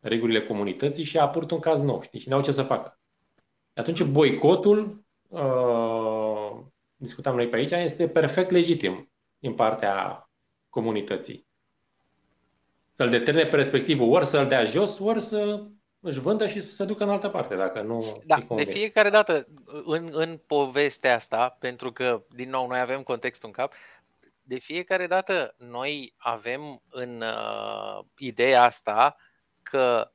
regulile 0.00 0.46
comunității 0.46 1.04
și 1.04 1.18
a 1.18 1.22
apărut 1.22 1.50
un 1.50 1.60
caz 1.60 1.80
nou 1.80 2.02
știi? 2.02 2.20
și 2.20 2.28
n-au 2.28 2.42
ce 2.42 2.52
să 2.52 2.62
facă. 2.62 2.98
Atunci 3.74 4.02
boicotul, 4.02 5.04
discutam 6.96 7.34
noi 7.34 7.48
pe 7.48 7.56
aici, 7.56 7.70
este 7.70 8.08
perfect 8.08 8.50
legitim 8.50 9.10
din 9.38 9.54
partea 9.54 10.28
comunității. 10.68 11.46
Să-l 12.92 13.08
determine 13.08 13.46
pe 13.46 13.56
respectivul 13.56 14.12
ori 14.12 14.26
să-l 14.26 14.48
dea 14.48 14.64
jos, 14.64 14.98
ori 14.98 15.22
să 15.22 15.66
își 16.00 16.20
vândă 16.20 16.46
și 16.46 16.60
să 16.60 16.74
se 16.74 16.84
ducă 16.84 17.02
în 17.02 17.10
altă 17.10 17.28
parte, 17.28 17.54
dacă 17.54 17.80
nu 17.80 18.22
Da, 18.24 18.46
de 18.54 18.64
fiecare 18.64 19.10
dată 19.10 19.46
în, 19.84 20.08
în 20.12 20.40
povestea 20.46 21.14
asta, 21.14 21.56
pentru 21.58 21.92
că, 21.92 22.22
din 22.34 22.50
nou, 22.50 22.66
noi 22.66 22.78
avem 22.78 23.02
contextul 23.02 23.48
în 23.48 23.54
cap, 23.54 23.72
de 24.46 24.58
fiecare 24.58 25.06
dată 25.06 25.54
noi 25.58 26.14
avem 26.16 26.82
în 26.88 27.20
uh, 27.20 28.04
ideea 28.16 28.62
asta 28.62 29.16
că 29.62 30.12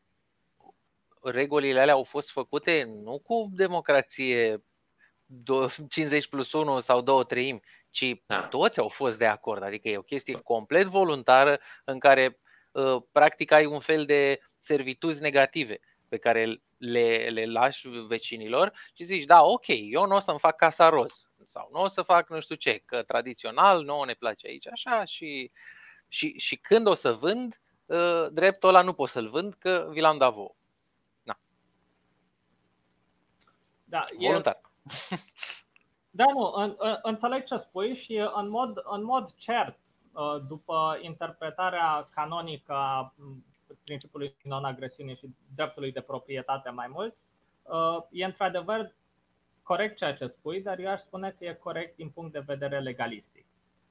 regulile 1.22 1.80
alea 1.80 1.94
au 1.94 2.04
fost 2.04 2.32
făcute 2.32 2.84
nu 2.84 3.20
cu 3.20 3.50
democrație 3.54 4.64
50 5.90 6.28
plus 6.28 6.52
1 6.52 6.80
sau 6.80 7.02
2 7.02 7.26
treimi, 7.26 7.62
ci 7.90 8.22
da. 8.26 8.42
toți 8.42 8.80
au 8.80 8.88
fost 8.88 9.18
de 9.18 9.26
acord. 9.26 9.64
Adică 9.64 9.90
e 9.90 9.98
o 9.98 10.02
chestie 10.02 10.34
complet 10.34 10.88
voluntară 10.88 11.60
în 11.84 12.00
care 12.00 12.40
uh, 12.72 13.04
practic 13.12 13.52
ai 13.52 13.66
un 13.66 13.80
fel 13.80 14.06
de 14.06 14.40
servituzi 14.58 15.22
negative 15.22 15.80
pe 16.08 16.18
care 16.18 16.62
le, 16.82 17.30
le 17.30 17.46
lași 17.46 17.88
vecinilor 17.88 18.74
și 18.94 19.04
zici, 19.04 19.24
da, 19.24 19.44
ok, 19.44 19.66
eu 19.68 20.06
nu 20.06 20.16
o 20.16 20.20
să-mi 20.20 20.40
fac 20.40 20.56
casa 20.56 20.90
roz 20.90 21.30
sau 21.46 21.70
nu 21.72 21.82
o 21.82 21.88
să 21.88 22.02
fac 22.02 22.30
nu 22.30 22.40
știu 22.40 22.56
ce, 22.56 22.78
că 22.86 23.04
tradițional 23.04 23.84
nu 23.84 24.04
ne 24.04 24.14
place 24.14 24.48
aici 24.48 24.68
așa 24.68 25.06
și, 25.06 25.52
și, 26.08 26.38
și 26.38 26.56
când 26.56 26.88
o 26.88 26.94
să 26.94 27.12
vând, 27.12 27.62
ă, 27.90 28.30
dreptul 28.30 28.70
ăla 28.70 28.82
nu 28.82 28.94
pot 28.94 29.10
să-l 29.10 29.28
vând 29.28 29.54
că 29.54 29.88
vi 29.92 30.00
l-am 30.00 30.18
dat 30.18 30.34
vouă. 30.34 30.56
Na. 31.24 31.40
Da, 33.84 34.04
Voluntar. 34.20 34.62
E... 35.10 35.16
Da, 36.14 36.26
nu, 36.26 36.52
în, 36.56 36.76
în, 36.78 36.98
înțeleg 37.02 37.44
ce 37.44 37.56
spui 37.56 37.96
și 37.96 38.30
în 38.34 38.50
mod, 38.50 38.82
în 38.84 39.04
mod 39.04 39.34
cert, 39.36 39.80
ă, 40.16 40.46
după 40.48 40.98
interpretarea 41.02 42.10
canonică 42.14 42.74
a 42.74 43.14
principiului 43.84 44.36
non-agresiunii 44.44 45.16
și 45.16 45.30
dreptului 45.56 45.92
de 45.92 46.02
proprietate 46.02 46.70
mai 46.70 46.88
mult, 46.88 47.16
uh, 47.64 48.04
e 48.12 48.26
într-adevăr 48.26 48.96
corect 49.64 49.96
ceea 49.96 50.14
ce 50.14 50.28
spui, 50.28 50.62
dar 50.62 50.80
eu 50.80 50.90
aș 50.90 51.00
spune 51.00 51.36
că 51.38 51.46
e 51.46 51.54
corect 51.54 51.96
din 51.96 52.10
punct 52.10 52.32
de 52.32 52.44
vedere 52.46 52.80
legalistic. 52.80 53.46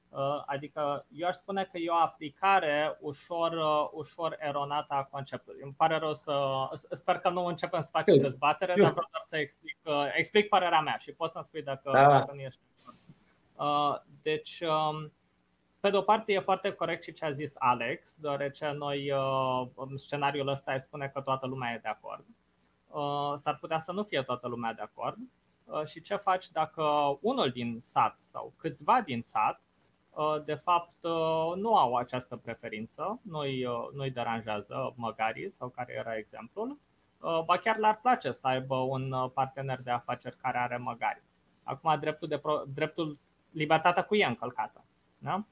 Uh, 0.09 0.43
adică 0.45 1.05
eu 1.11 1.27
aș 1.27 1.35
spune 1.35 1.69
că 1.71 1.77
e 1.77 1.89
o 1.89 1.95
aplicare 1.95 2.97
ușor, 2.99 3.51
uh, 3.51 3.89
ușor 3.91 4.37
eronată 4.39 4.93
a 4.93 5.03
conceptului. 5.03 5.61
Îmi 5.63 5.73
pare 5.77 5.97
rău 5.97 6.13
să. 6.13 6.67
Sper 6.91 7.17
că 7.17 7.29
nu 7.29 7.45
începem 7.45 7.81
să 7.81 7.89
facem 7.91 8.17
dezbatere, 8.17 8.73
dar 8.81 8.91
vreau 8.91 9.07
doar 9.11 9.23
să 9.23 9.37
explic, 9.37 9.77
explic 10.15 10.49
părerea 10.49 10.81
mea 10.81 10.97
și 10.97 11.11
poți 11.11 11.31
să-mi 11.31 11.45
spui 11.45 11.61
dacă, 11.61 11.89
da. 11.93 12.07
dacă 12.07 12.31
nu 12.33 12.39
ești. 12.39 12.59
Deci, 14.21 14.59
um, 14.59 15.11
pe 15.81 15.89
de 15.89 15.97
o 15.97 16.01
parte, 16.01 16.33
e 16.33 16.39
foarte 16.39 16.71
corect 16.71 17.03
și 17.03 17.13
ce 17.13 17.25
a 17.25 17.31
zis 17.31 17.53
Alex, 17.57 18.15
deoarece 18.15 18.71
noi 18.77 19.11
uh, 19.11 19.67
în 19.75 19.97
scenariul 19.97 20.47
ăsta 20.47 20.73
îi 20.73 20.79
spune 20.79 21.07
că 21.07 21.21
toată 21.21 21.47
lumea 21.47 21.73
e 21.73 21.79
de 21.81 21.87
acord. 21.87 22.25
Uh, 22.87 23.33
s-ar 23.35 23.57
putea 23.57 23.79
să 23.79 23.91
nu 23.91 24.03
fie 24.03 24.21
toată 24.21 24.47
lumea 24.47 24.73
de 24.73 24.81
acord. 24.81 25.17
Uh, 25.63 25.85
și 25.85 26.01
ce 26.01 26.15
faci 26.15 26.49
dacă 26.51 26.83
unul 27.21 27.49
din 27.49 27.77
sat 27.79 28.17
sau 28.21 28.53
câțiva 28.57 29.01
din 29.01 29.21
sat, 29.21 29.61
de 30.45 30.53
fapt, 30.53 30.93
nu 31.55 31.75
au 31.75 31.95
această 31.95 32.35
preferință, 32.35 33.19
nu-i, 33.21 33.67
nu-i 33.93 34.11
deranjează 34.11 34.93
măgarii 34.95 35.51
sau 35.51 35.69
care 35.69 35.93
era 35.93 36.17
exemplul, 36.17 36.79
ba 37.45 37.57
chiar 37.57 37.77
le-ar 37.77 37.99
place 38.01 38.31
să 38.31 38.47
aibă 38.47 38.75
un 38.75 39.29
partener 39.33 39.81
de 39.81 39.89
afaceri 39.89 40.37
care 40.37 40.57
are 40.57 40.77
măgari. 40.77 41.23
Acum, 41.63 41.99
dreptul, 41.99 42.27
de 42.27 42.37
pro, 42.37 42.63
dreptul 42.73 43.17
libertatea 43.51 44.03
cu 44.03 44.15
e 44.15 44.25
încălcată. 44.25 44.85
Da? 45.17 45.45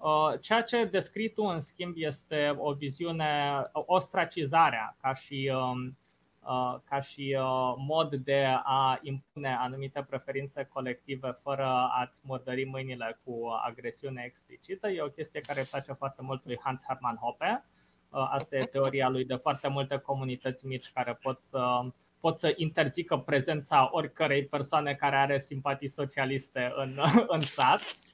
Uh, 0.00 0.40
ceea 0.40 0.62
ce 0.62 0.84
descrii 0.84 1.32
tu, 1.32 1.42
în 1.42 1.60
schimb, 1.60 1.94
este 1.96 2.54
o 2.58 2.72
viziune, 2.72 3.62
ostracizarea 3.72 4.96
ca 5.00 5.14
și, 5.14 5.52
um, 5.54 5.98
uh, 6.40 6.78
ca 6.84 7.00
și 7.00 7.36
uh, 7.38 7.74
mod 7.86 8.14
de 8.14 8.46
a 8.62 8.98
impune 9.02 9.56
anumite 9.60 10.06
preferințe 10.08 10.68
colective 10.72 11.38
fără 11.42 11.88
a-ți 12.00 12.20
murdări 12.22 12.64
mâinile 12.64 13.20
cu 13.24 13.48
agresiune 13.64 14.22
explicită. 14.26 14.88
E 14.88 15.02
o 15.02 15.08
chestie 15.08 15.40
care 15.40 15.60
îi 15.60 15.66
place 15.70 15.92
foarte 15.92 16.22
mult 16.22 16.44
lui 16.44 16.58
Hans 16.62 16.82
Hermann 16.86 17.16
Hoppe. 17.16 17.64
Asta 18.10 18.56
e 18.56 18.64
teoria 18.64 19.08
lui 19.08 19.24
de 19.24 19.34
foarte 19.34 19.68
multe 19.68 19.98
comunități 19.98 20.66
mici 20.66 20.90
care 20.92 21.18
pot 21.22 21.40
să 21.40 21.80
pot 22.20 22.38
să 22.38 22.52
interzică 22.56 23.16
prezența 23.16 23.88
oricărei 23.92 24.44
persoane 24.44 24.94
care 24.94 25.16
are 25.16 25.38
simpatii 25.38 25.88
socialiste 25.88 26.72
în, 26.76 27.00
în 27.36 27.40
sat 27.40 27.80
Uh, 27.80 28.05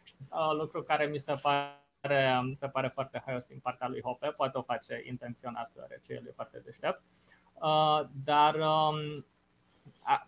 lucru 0.56 0.82
care 0.82 1.06
mi 1.06 1.18
se 1.18 1.34
pare, 1.42 2.40
mi 2.42 2.54
se 2.54 2.68
pare 2.68 2.88
foarte 2.88 3.22
haios 3.26 3.46
din 3.46 3.58
partea 3.58 3.88
lui 3.88 4.02
Hope, 4.02 4.26
poate 4.26 4.58
o 4.58 4.62
face 4.62 5.02
intenționat, 5.06 5.70
deoarece 5.74 6.12
el 6.12 6.26
e 6.26 6.32
foarte 6.34 6.58
deștept. 6.64 7.02
Uh, 7.54 8.00
dar 8.24 8.54
um, 8.54 9.26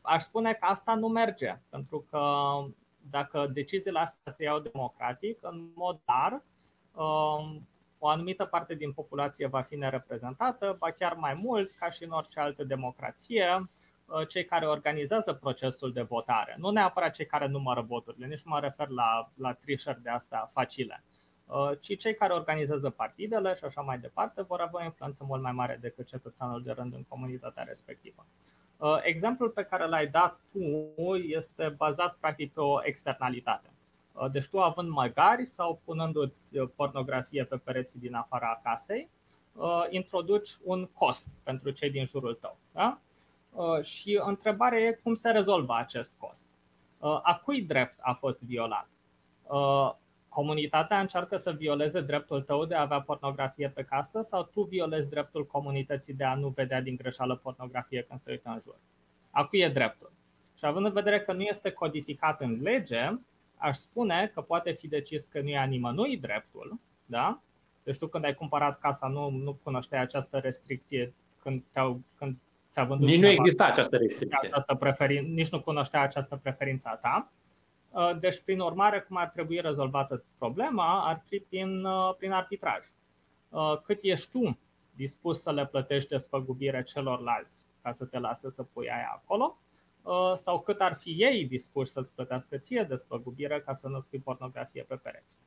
aș 0.03 0.23
spune 0.23 0.53
că 0.53 0.65
asta 0.65 0.95
nu 0.95 1.09
merge, 1.09 1.59
pentru 1.69 2.07
că 2.11 2.21
dacă 3.11 3.51
deciziile 3.53 3.99
astea 3.99 4.33
se 4.33 4.45
iau 4.45 4.59
democratic, 4.59 5.39
în 5.41 5.71
mod 5.75 6.01
dar, 6.05 6.43
um, 6.93 7.69
o 7.99 8.09
anumită 8.09 8.45
parte 8.45 8.75
din 8.75 8.93
populație 8.93 9.47
va 9.47 9.63
fi 9.63 9.77
nereprezentată, 9.77 10.77
ba 10.79 10.91
chiar 10.91 11.15
mai 11.15 11.35
mult, 11.35 11.71
ca 11.71 11.91
și 11.91 12.05
în 12.05 12.11
orice 12.11 12.41
altă 12.41 12.65
democrație, 12.65 13.47
Uh, 13.51 13.84
cei 14.29 14.45
care 14.45 14.67
organizează 14.67 15.33
procesul 15.33 15.93
de 15.93 16.03
votare, 16.03 16.55
nu 16.59 16.71
neapărat 16.71 17.15
cei 17.15 17.27
care 17.27 17.47
numără 17.47 17.81
voturile, 17.81 18.27
nici 18.27 18.43
nu 18.43 18.51
mă 18.51 18.61
refer 18.61 18.89
la, 18.89 19.31
la 19.35 19.53
trișări 19.53 20.03
de 20.03 20.11
astea 20.11 20.49
facile, 20.53 21.05
uh, 21.47 21.71
ci 21.81 21.99
cei 21.99 22.15
care 22.15 22.33
organizează 22.33 22.91
partidele 22.91 23.55
și 23.55 23.65
așa 23.65 23.81
mai 23.81 23.99
departe 23.99 24.43
vor 24.43 24.61
avea 24.61 24.81
o 24.81 24.85
influență 24.85 25.25
mult 25.27 25.43
mai 25.43 25.53
mare 25.53 25.79
decât 25.81 26.07
cetățeanul 26.07 26.63
de 26.63 26.73
rând 26.73 26.95
în 26.95 27.05
comunitatea 27.09 27.63
respectivă. 27.63 28.27
Uh, 28.77 28.99
exemplul 29.03 29.51
pe 29.51 29.65
care 29.65 29.87
l-ai 29.87 30.07
dat 30.07 30.41
tu 30.53 31.15
este 31.15 31.75
bazat 31.77 32.17
practic 32.21 32.53
pe 32.53 32.61
o 32.61 32.85
externalitate. 32.85 33.69
Deci 34.33 34.49
tu 34.49 34.61
având 34.61 34.89
măgari 34.89 35.45
sau 35.45 35.81
punându-ți 35.85 36.59
pornografie 36.59 37.45
pe 37.45 37.57
pereții 37.57 38.01
din 38.01 38.15
afara 38.15 38.61
casei, 38.63 39.11
introduci 39.89 40.51
un 40.63 40.87
cost 40.87 41.29
pentru 41.43 41.71
cei 41.71 41.91
din 41.91 42.07
jurul 42.07 42.35
tău. 42.35 42.59
Da? 42.73 43.01
Uh, 43.55 43.83
și 43.83 44.21
întrebarea 44.25 44.79
e 44.79 45.01
cum 45.03 45.15
se 45.15 45.31
rezolvă 45.31 45.75
acest 45.77 46.15
cost. 46.19 46.49
Uh, 46.99 47.21
a 47.23 47.41
cui 47.45 47.63
drept 47.63 47.99
a 48.01 48.13
fost 48.13 48.43
violat? 48.43 48.89
Uh, 49.43 49.95
comunitatea 50.29 51.01
încearcă 51.01 51.37
să 51.37 51.53
violeze 51.53 52.01
dreptul 52.01 52.43
tău 52.43 52.65
de 52.65 52.75
a 52.75 52.81
avea 52.81 53.01
pornografie 53.01 53.69
pe 53.69 53.83
casă 53.83 54.23
sau 54.23 54.43
tu 54.43 54.63
violezi 54.63 55.11
dreptul 55.11 55.47
comunității 55.47 56.15
de 56.15 56.25
a 56.25 56.35
nu 56.35 56.49
vedea 56.49 56.81
din 56.81 56.97
greșeală 56.97 57.37
pornografie 57.37 58.03
când 58.03 58.21
se 58.21 58.31
uită 58.31 58.49
în 58.49 58.61
jur? 58.65 58.77
A 59.31 59.45
cui 59.45 59.61
e 59.61 59.69
dreptul? 59.69 60.13
Și 60.59 60.67
având 60.67 60.87
în 60.87 60.93
vedere 60.93 61.21
că 61.21 61.33
nu 61.33 61.43
este 61.43 61.71
codificat 61.71 62.41
în 62.41 62.59
lege, 62.63 63.11
aș 63.57 63.77
spune 63.77 64.31
că 64.35 64.41
poate 64.41 64.73
fi 64.73 64.89
decis 64.89 65.27
că 65.27 65.41
nu 65.41 65.49
e 65.49 65.59
a 65.59 65.65
nimănui 65.65 66.17
dreptul, 66.17 66.79
da? 67.07 67.41
Deci 67.83 67.99
tu 67.99 68.07
când 68.07 68.25
ai 68.25 68.35
cumpărat 68.35 68.79
casa 68.81 69.09
nu, 69.09 69.31
nu 69.31 69.59
cunoșteai 69.63 70.01
această 70.01 70.39
restricție 70.39 71.15
când, 71.43 71.63
te-au, 71.73 72.01
când 72.17 72.37
ți-a 72.75 72.85
vândut 72.85 73.09
Nici 73.09 73.20
nu 73.20 73.27
exista 73.27 73.64
această 73.64 73.97
restricție. 73.97 74.49
Această 74.49 74.75
preferin- 74.75 75.27
nici 75.35 75.49
nu 75.49 75.61
cunoștea 75.61 76.01
această 76.01 76.37
preferință 76.37 76.89
a 76.89 76.97
ta. 76.97 77.33
Uh, 77.91 78.18
deci, 78.18 78.41
prin 78.41 78.61
urmare, 78.61 79.01
cum 79.01 79.16
ar 79.16 79.29
trebui 79.29 79.61
rezolvată 79.61 80.25
problema 80.39 81.09
ar 81.09 81.22
fi 81.27 81.39
prin, 81.39 81.85
uh, 81.85 82.14
prin 82.18 82.33
arbitraj. 82.33 82.85
Uh, 83.49 83.81
cât 83.83 83.99
ești 84.03 84.31
tu 84.31 84.59
dispus 84.91 85.43
să 85.43 85.53
le 85.53 85.66
plătești 85.66 86.09
despăgubire 86.09 86.83
celorlalți 86.83 87.62
ca 87.83 87.93
să 87.93 88.05
te 88.05 88.18
lasă 88.18 88.49
să 88.49 88.62
pui 88.62 88.91
aia 88.91 89.22
acolo, 89.22 89.59
sau 90.35 90.61
cât 90.61 90.81
ar 90.81 90.95
fi 90.95 91.11
ei 91.11 91.47
dispuși 91.47 91.91
să-ți 91.91 92.12
plătească 92.14 92.57
ție 92.57 92.87
despăgubire 92.89 93.61
ca 93.61 93.72
să 93.72 93.89
nu 93.89 94.01
spui 94.01 94.18
pornografie 94.18 94.83
pe 94.83 94.95
pereți. 94.95 95.39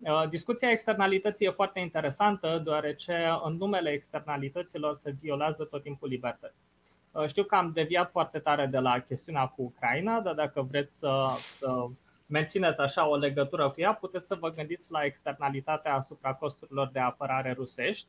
Uh, 0.00 0.28
discuția 0.28 0.70
externalității 0.70 1.46
e 1.46 1.50
foarte 1.50 1.80
interesantă, 1.80 2.60
deoarece 2.64 3.28
în 3.44 3.56
numele 3.56 3.90
externalităților 3.90 4.94
se 4.94 5.14
violează 5.20 5.64
tot 5.64 5.82
timpul 5.82 6.08
libertăți. 6.08 6.66
Uh, 7.12 7.26
știu 7.26 7.44
că 7.44 7.54
am 7.54 7.72
deviat 7.72 8.10
foarte 8.10 8.38
tare 8.38 8.66
de 8.66 8.78
la 8.78 9.00
chestiunea 9.00 9.46
cu 9.46 9.62
Ucraina, 9.62 10.20
dar 10.20 10.34
dacă 10.34 10.62
vreți 10.62 10.98
să, 10.98 11.26
să 11.56 11.86
mențineți 12.26 12.80
așa 12.80 13.08
o 13.08 13.16
legătură 13.16 13.70
cu 13.70 13.80
ea, 13.80 13.92
puteți 13.94 14.26
să 14.26 14.34
vă 14.34 14.52
gândiți 14.52 14.92
la 14.92 15.04
externalitatea 15.04 15.94
asupra 15.94 16.34
costurilor 16.34 16.90
de 16.92 16.98
apărare 16.98 17.52
rusești 17.52 18.08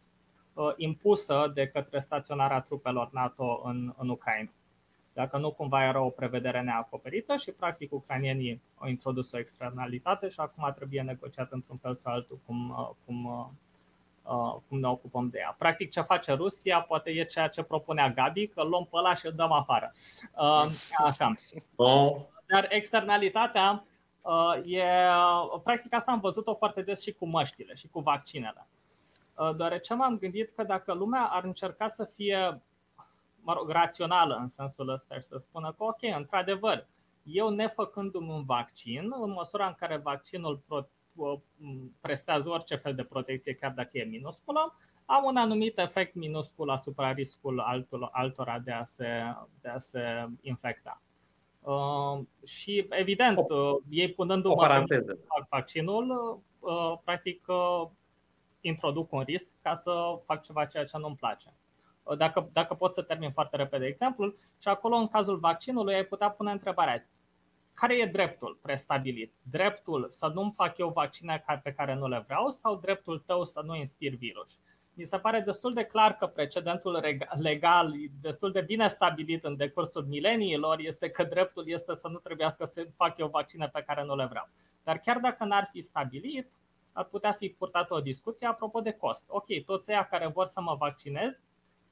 uh, 0.54 0.74
impusă 0.76 1.52
de 1.54 1.68
către 1.68 2.00
staționarea 2.00 2.60
trupelor 2.62 3.10
NATO 3.12 3.62
în, 3.66 3.94
în 3.98 4.10
Ucraina 4.10 4.50
dacă 5.20 5.38
nu 5.38 5.52
cumva 5.52 5.84
era 5.84 6.02
o 6.02 6.10
prevedere 6.10 6.62
neacoperită 6.62 7.36
și 7.36 7.52
practic 7.52 7.94
ucranienii 7.94 8.62
au 8.76 8.88
introdus 8.88 9.32
o 9.32 9.38
externalitate 9.40 10.30
și 10.30 10.40
acum 10.40 10.74
trebuie 10.76 11.02
negociat 11.02 11.52
într-un 11.52 11.78
fel 11.78 11.96
sau 11.96 12.14
altul 12.14 12.40
cum, 12.46 12.70
uh, 12.70 12.90
cum, 13.06 13.26
uh, 13.26 13.46
uh, 14.24 14.62
cum 14.68 14.80
ne 14.80 14.88
ocupăm 14.88 15.30
de 15.30 15.38
ea. 15.38 15.56
Practic 15.58 15.92
ce 15.92 16.02
face 16.02 16.34
Rusia 16.34 16.82
poate 16.82 17.10
e 17.10 17.24
ceea 17.24 17.48
ce 17.48 17.64
propunea 17.64 18.10
Gabi, 18.10 18.48
că 18.48 18.64
luăm 18.64 18.84
pe 18.84 18.98
ăla 18.98 19.16
și 19.16 19.26
îl 19.26 19.34
dăm 19.36 19.52
afară. 19.52 19.92
Așa. 21.06 21.34
Dar 22.48 22.66
externalitatea 22.70 23.84
e, 24.66 24.84
practic 25.64 25.94
asta 25.94 26.12
am 26.12 26.20
văzut-o 26.20 26.56
foarte 26.56 26.82
des 26.82 27.02
și 27.02 27.14
cu 27.14 27.26
măștile 27.26 27.74
și 27.76 27.88
cu 27.88 28.00
vaccinele. 28.00 28.68
Deoarece 29.56 29.94
m-am 29.94 30.18
gândit 30.18 30.52
că 30.56 30.64
dacă 30.64 30.94
lumea 30.94 31.24
ar 31.24 31.44
încerca 31.44 31.88
să 31.88 32.04
fie 32.04 32.62
mă 33.50 33.56
rog, 33.56 33.70
rațională 33.70 34.38
în 34.42 34.48
sensul 34.48 34.90
ăsta 34.90 35.16
și 35.16 35.22
să 35.22 35.38
spună 35.38 35.74
că, 35.78 35.84
ok, 35.84 36.00
într-adevăr, 36.18 36.88
eu 37.24 37.50
nefăcându-mi 37.50 38.30
un 38.30 38.44
vaccin, 38.44 39.14
în 39.22 39.32
măsura 39.32 39.68
în 39.68 39.76
care 39.78 39.98
vaccinul 39.98 40.64
prestează 42.02 42.50
orice 42.50 42.76
fel 42.76 42.96
de 42.96 43.04
protecție, 43.04 43.54
chiar 43.54 43.72
dacă 43.72 43.98
e 43.98 44.04
minusculă, 44.04 44.76
am 45.06 45.24
un 45.24 45.38
anumit 45.38 45.78
efect 45.78 46.16
minuscul 46.16 46.70
asupra 46.70 47.12
riscul 47.12 47.60
altor, 47.60 48.10
altora 48.12 48.60
de 48.60 48.72
a 48.72 48.84
se, 48.84 49.08
de 49.62 49.70
a 49.70 49.80
se 49.80 50.28
infecta. 50.42 51.02
Uh, 51.60 52.20
și 52.46 52.86
evident, 52.90 53.38
uh, 53.38 53.76
ei 53.90 54.12
punându-mă 54.12 54.86
vaccinul, 55.50 56.40
uh, 56.60 56.94
practic 57.04 57.46
uh, 57.48 57.88
introduc 58.62 59.12
un 59.12 59.22
risc 59.22 59.56
ca 59.62 59.76
să 59.76 60.20
fac 60.26 60.44
ceva 60.44 60.66
ceea 60.66 60.86
ce 60.86 60.98
nu-mi 60.98 61.16
place. 61.16 61.54
Dacă, 62.18 62.50
dacă 62.54 62.74
pot 62.74 62.94
să 62.94 63.02
termin 63.02 63.32
foarte 63.32 63.56
repede 63.56 63.86
exemplul, 63.86 64.38
și 64.58 64.68
acolo 64.68 64.96
în 64.96 65.08
cazul 65.08 65.38
vaccinului 65.38 65.94
ai 65.94 66.04
putea 66.04 66.30
pune 66.30 66.52
întrebarea 66.52 67.08
care 67.80 67.98
e 67.98 68.06
dreptul 68.06 68.60
prestabilit? 68.62 69.34
Dreptul 69.42 70.08
să 70.10 70.32
nu-mi 70.34 70.52
fac 70.56 70.78
eu 70.78 70.90
vaccine 70.90 71.44
pe 71.64 71.74
care 71.74 71.96
nu 71.96 72.08
le 72.08 72.24
vreau 72.26 72.50
sau 72.50 72.76
dreptul 72.76 73.20
tău 73.20 73.46
să 73.46 73.62
nu 73.66 73.76
inspir 73.76 74.16
virus? 74.16 74.60
Mi 74.94 75.06
se 75.06 75.18
pare 75.18 75.40
destul 75.40 75.74
de 75.74 75.84
clar 75.84 76.18
că 76.18 76.28
precedentul 76.28 77.04
legal, 77.38 77.94
destul 78.22 78.52
de 78.52 78.62
bine 78.62 78.88
stabilit 78.88 79.44
în 79.44 79.56
decursul 79.56 80.06
mileniilor, 80.06 80.80
este 80.80 81.10
că 81.10 81.24
dreptul 81.24 81.64
este 81.68 81.96
să 81.96 82.08
nu 82.08 82.18
trebuiască 82.18 82.66
să 82.66 82.88
fac 82.96 83.18
eu 83.18 83.28
vaccine 83.28 83.68
pe 83.68 83.84
care 83.88 84.04
nu 84.04 84.16
le 84.16 84.26
vreau. 84.26 84.50
Dar 84.84 84.98
chiar 84.98 85.18
dacă 85.18 85.44
n-ar 85.44 85.70
fi 85.72 85.82
stabilit, 85.82 86.52
ar 86.92 87.06
putea 87.06 87.32
fi 87.32 87.50
purtată 87.50 87.94
o 87.94 88.00
discuție 88.00 88.48
apropo 88.48 88.80
de 88.80 88.92
cost. 88.92 89.26
Ok, 89.28 89.46
toți 89.66 89.92
ăia 89.92 90.08
care 90.08 90.28
vor 90.28 90.48
să 90.48 90.62
mă 90.62 90.76
vaccinez, 90.76 91.42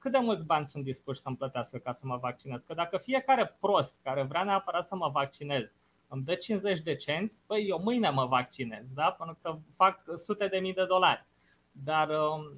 cât 0.08 0.20
de 0.20 0.26
mulți 0.26 0.46
bani 0.46 0.68
sunt 0.68 0.84
dispuși 0.84 1.22
să-mi 1.22 1.36
plătească 1.36 1.78
ca 1.78 1.94
să 1.94 2.02
mă 2.06 2.18
vaccinez? 2.22 2.64
Că 2.64 2.74
dacă 2.74 2.98
fiecare 2.98 3.58
prost 3.60 3.96
care 4.04 4.24
vrea 4.24 4.44
neapărat 4.44 4.86
să 4.86 4.96
mă 4.96 5.10
vaccinez 5.14 5.64
îmi 6.08 6.24
dă 6.24 6.36
50 6.36 6.80
de 6.80 6.96
cenți, 6.96 7.42
păi 7.46 7.66
eu 7.68 7.82
mâine 7.84 8.10
mă 8.10 8.26
vaccinez, 8.26 8.86
da? 8.94 9.16
pentru 9.18 9.38
că 9.42 9.58
fac 9.76 10.04
sute 10.16 10.48
de 10.48 10.58
mii 10.58 10.74
de 10.74 10.86
dolari. 10.86 11.26
Dar 11.72 12.10
uh, 12.10 12.16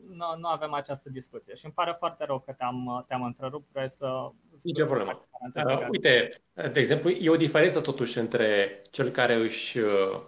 nu, 0.10 0.26
nu 0.40 0.48
avem 0.48 0.74
această 0.74 1.10
discuție 1.10 1.56
și 1.56 1.66
îmi 1.66 1.74
pare 1.74 1.96
foarte 2.00 2.26
rău 2.26 2.40
că 2.40 2.52
te-am, 2.52 3.06
te-am 3.08 3.24
întrerupt. 3.24 3.72
Vrei 3.72 3.90
să. 3.90 4.32
Nici 4.64 4.80
o 4.80 4.86
problemă. 4.86 5.28
Uh, 5.56 5.88
uite, 5.90 6.30
de 6.54 6.80
exemplu, 6.80 7.10
e 7.10 7.30
o 7.30 7.36
diferență 7.36 7.82
totuși 7.82 8.18
între 8.18 8.82
cel 8.92 9.10
care 9.10 9.34
își 9.34 9.78
uh, 9.78 10.22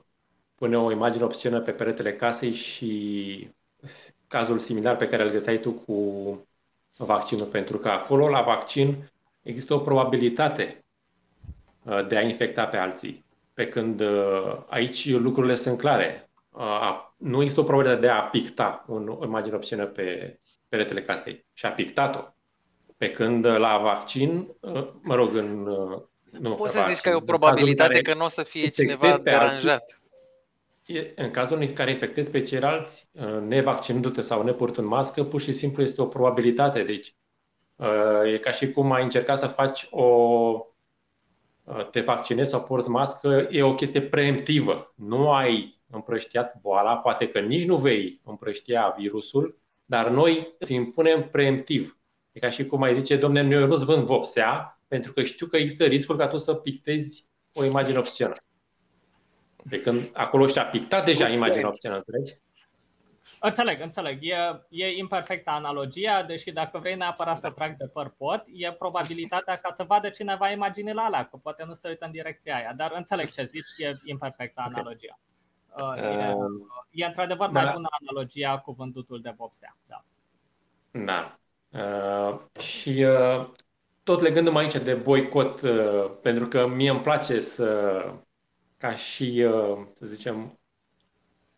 pune 0.56 0.78
o 0.78 0.92
imagine 0.92 1.24
obscenă 1.24 1.62
pe 1.62 1.72
peretele 1.72 2.16
casei 2.16 2.52
și 2.52 3.50
cazul 4.28 4.58
similar 4.58 4.96
pe 4.96 5.08
care 5.08 5.24
îl 5.24 5.32
găseai 5.32 5.58
tu 5.58 5.72
cu 5.72 5.94
vaccinul, 6.98 7.46
pentru 7.46 7.78
că 7.78 7.90
acolo, 7.90 8.30
la 8.30 8.42
vaccin, 8.42 9.12
există 9.42 9.74
o 9.74 9.80
probabilitate 9.80 10.86
uh, 11.84 12.08
de 12.08 12.18
a 12.18 12.22
infecta 12.22 12.66
pe 12.66 12.78
alții. 12.78 13.26
Pe 13.54 13.68
când 13.68 14.00
uh, 14.00 14.58
aici 14.68 15.10
lucrurile 15.10 15.56
sunt 15.56 15.78
clare. 15.78 16.30
Uh, 16.50 17.10
nu 17.18 17.42
există 17.42 17.62
o 17.62 17.64
probabilitate 17.64 18.06
de 18.06 18.12
a 18.12 18.22
picta 18.22 18.86
o 18.88 19.26
imagine 19.26 19.56
obscenă 19.56 19.86
pe 19.86 20.40
peretele 20.70 21.02
casei 21.02 21.46
și 21.54 21.66
a 21.66 21.72
pictat-o. 21.72 22.34
Pe 22.98 23.12
când 23.12 23.46
la 23.46 23.78
vaccin, 23.78 24.48
mă 25.02 25.16
rog, 25.16 25.36
în 25.36 25.68
nu, 26.40 26.56
Poți 26.56 26.74
să 26.74 26.86
zici 26.88 27.02
că 27.02 27.10
e 27.10 27.14
o 27.14 27.20
probabilitate 27.20 28.02
că 28.02 28.14
nu 28.14 28.24
o 28.24 28.28
să 28.28 28.44
fie 28.44 28.68
cineva 28.68 29.18
deranjat 29.18 30.01
în 31.16 31.32
cazul 31.32 31.62
în 31.62 31.74
care 31.74 31.92
infectezi 31.92 32.32
pe 32.32 32.42
ceilalți, 32.42 33.10
uh, 33.12 33.42
nevaccinându-te 33.48 34.22
sau 34.22 34.44
nepurtând 34.44 34.88
mască, 34.88 35.24
pur 35.24 35.42
și 35.42 35.54
simplu 35.54 35.82
este 35.82 36.02
o 36.02 36.06
probabilitate. 36.06 36.84
Deci, 36.84 37.16
uh, 37.76 38.34
e 38.34 38.38
ca 38.38 38.52
și 38.52 38.72
cum 38.72 38.92
ai 38.92 39.04
încercat 39.04 39.40
să 39.40 39.48
faci 39.48 39.88
o. 39.90 40.06
Uh, 41.64 41.90
te 41.90 42.02
vaccinezi 42.02 42.50
sau 42.50 42.64
porți 42.64 42.90
mască, 42.90 43.48
e 43.52 43.64
o 43.64 43.76
chestie 43.76 44.02
preemptivă. 44.02 44.94
Nu 44.96 45.32
ai 45.32 45.80
împrăștiat 45.90 46.62
boala, 46.62 46.98
poate 46.98 47.28
că 47.30 47.40
nici 47.40 47.66
nu 47.66 47.78
vei 47.78 48.22
împrăștia 48.24 48.96
virusul, 48.98 49.58
dar 49.86 50.10
noi 50.10 50.56
îți 50.60 50.74
impunem 50.74 51.30
preemptiv. 51.30 51.98
E 52.32 52.40
ca 52.40 52.50
și 52.50 52.66
cum 52.66 52.82
ai 52.82 52.94
zice, 52.94 53.16
domnule, 53.16 53.56
eu 53.56 53.68
nu-ți 53.68 53.86
vând 53.86 54.06
vopsea, 54.06 54.80
pentru 54.88 55.14
că 55.14 55.24
știu 55.24 55.46
că 55.46 55.58
există 55.58 55.86
riscul 55.86 56.18
ca 56.18 56.28
tu 56.28 56.38
să 56.38 56.54
pictezi 56.54 57.26
o 57.54 57.66
imagine 57.66 57.98
obscenă. 57.98 58.34
De 59.64 59.82
când 59.82 60.10
acolo 60.14 60.48
și-a 60.48 60.66
pictat 60.66 61.06
deja 61.06 61.28
imaginea 61.28 61.68
obscenă, 61.68 61.96
înțelegi? 61.96 62.40
Înțeleg, 63.40 63.82
înțeleg. 63.82 64.18
E, 64.22 64.62
e 64.70 64.98
imperfectă 64.98 65.50
analogia, 65.50 66.24
deși 66.24 66.52
dacă 66.52 66.78
vrei 66.80 66.96
neapărat 66.96 67.40
să 67.40 67.52
trag 67.52 67.78
de 67.78 67.88
păr 67.88 68.14
pot, 68.18 68.44
e 68.54 68.72
probabilitatea 68.72 69.56
ca 69.56 69.70
să 69.70 69.84
vadă 69.84 70.10
cineva 70.10 70.50
imaginile 70.50 71.02
alea, 71.02 71.26
că 71.26 71.38
poate 71.38 71.64
nu 71.68 71.74
se 71.74 71.88
uită 71.88 72.06
în 72.06 72.12
direcția 72.12 72.56
aia. 72.56 72.74
Dar 72.78 72.92
înțeleg 72.96 73.30
ce 73.30 73.44
zici, 73.44 73.78
e 73.78 73.92
imperfectă 74.06 74.62
analogia. 74.66 75.20
Okay. 75.74 76.00
Uh, 76.00 76.30
e, 76.30 76.34
uh, 76.34 76.44
e 76.92 77.06
într-adevăr 77.06 77.50
mai 77.50 77.64
da. 77.64 77.72
bună 77.72 77.88
analogia 78.00 78.58
cu 78.58 78.72
vândutul 78.72 79.22
de 79.22 79.34
vopsea. 79.38 79.78
Da. 79.86 80.04
Da. 80.92 81.40
Uh, 81.70 82.40
și 82.60 83.06
uh, 83.08 83.50
tot 84.04 84.22
legându-mă 84.22 84.60
aici 84.60 84.78
de 84.78 84.94
boicot, 84.94 85.62
uh, 85.62 86.12
pentru 86.22 86.48
că 86.48 86.68
mie 86.68 86.90
îmi 86.90 87.02
place 87.02 87.40
să 87.40 88.04
ca 88.82 88.94
și, 88.96 89.44
uh, 89.48 89.86
să 90.00 90.06
zicem, 90.06 90.60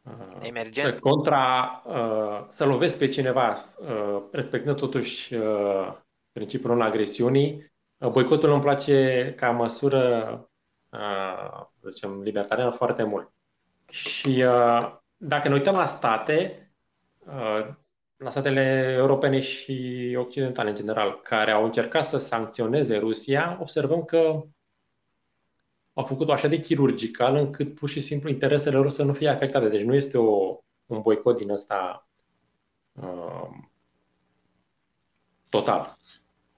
uh, 0.02 0.38
Emergent. 0.42 0.94
să 0.94 1.00
contra, 1.00 1.82
uh, 1.86 2.46
să 2.50 2.66
lovesc 2.66 2.98
pe 2.98 3.08
cineva, 3.08 3.66
respectând 4.32 4.78
totuși 4.78 5.36
principiul 6.32 6.72
non-agresiunii. 6.72 7.72
Boicotul 8.12 8.52
îmi 8.52 8.62
place 8.62 9.34
ca 9.38 9.52
măsură, 9.52 10.50
să 11.80 11.90
zicem, 11.90 12.22
libertariană 12.22 12.72
foarte 12.72 13.04
mult. 13.04 13.32
Și 13.90 14.46
dacă 15.18 15.48
ne 15.48 15.54
uităm 15.54 15.76
la 15.76 15.86
state, 15.86 16.68
la 18.18 18.30
statele 18.30 18.96
europene 18.98 19.40
și 19.40 20.16
occidentale 20.20 20.70
în 20.70 20.76
general, 20.76 21.20
care 21.22 21.52
au 21.52 21.64
încercat 21.64 22.06
să 22.06 22.18
sancționeze 22.18 22.98
Rusia, 22.98 23.58
observăm 23.62 24.04
că 24.04 24.44
au 25.94 26.04
făcut-o 26.04 26.32
așa 26.32 26.48
de 26.48 26.60
chirurgical 26.60 27.36
încât 27.36 27.76
pur 27.76 27.90
și 27.90 28.00
simplu 28.00 28.30
interesele 28.30 28.78
lor 28.78 28.90
să 28.90 29.04
nu 29.04 29.14
fie 29.14 29.30
afectate. 29.30 29.70
Deci 29.70 29.82
nu 29.82 29.96
este 29.96 30.18
o, 30.18 30.58
un 30.86 31.02
boicot 31.02 31.38
din 31.38 31.50
ăsta 31.50 32.08
uh, 32.92 33.50
total. 35.50 35.96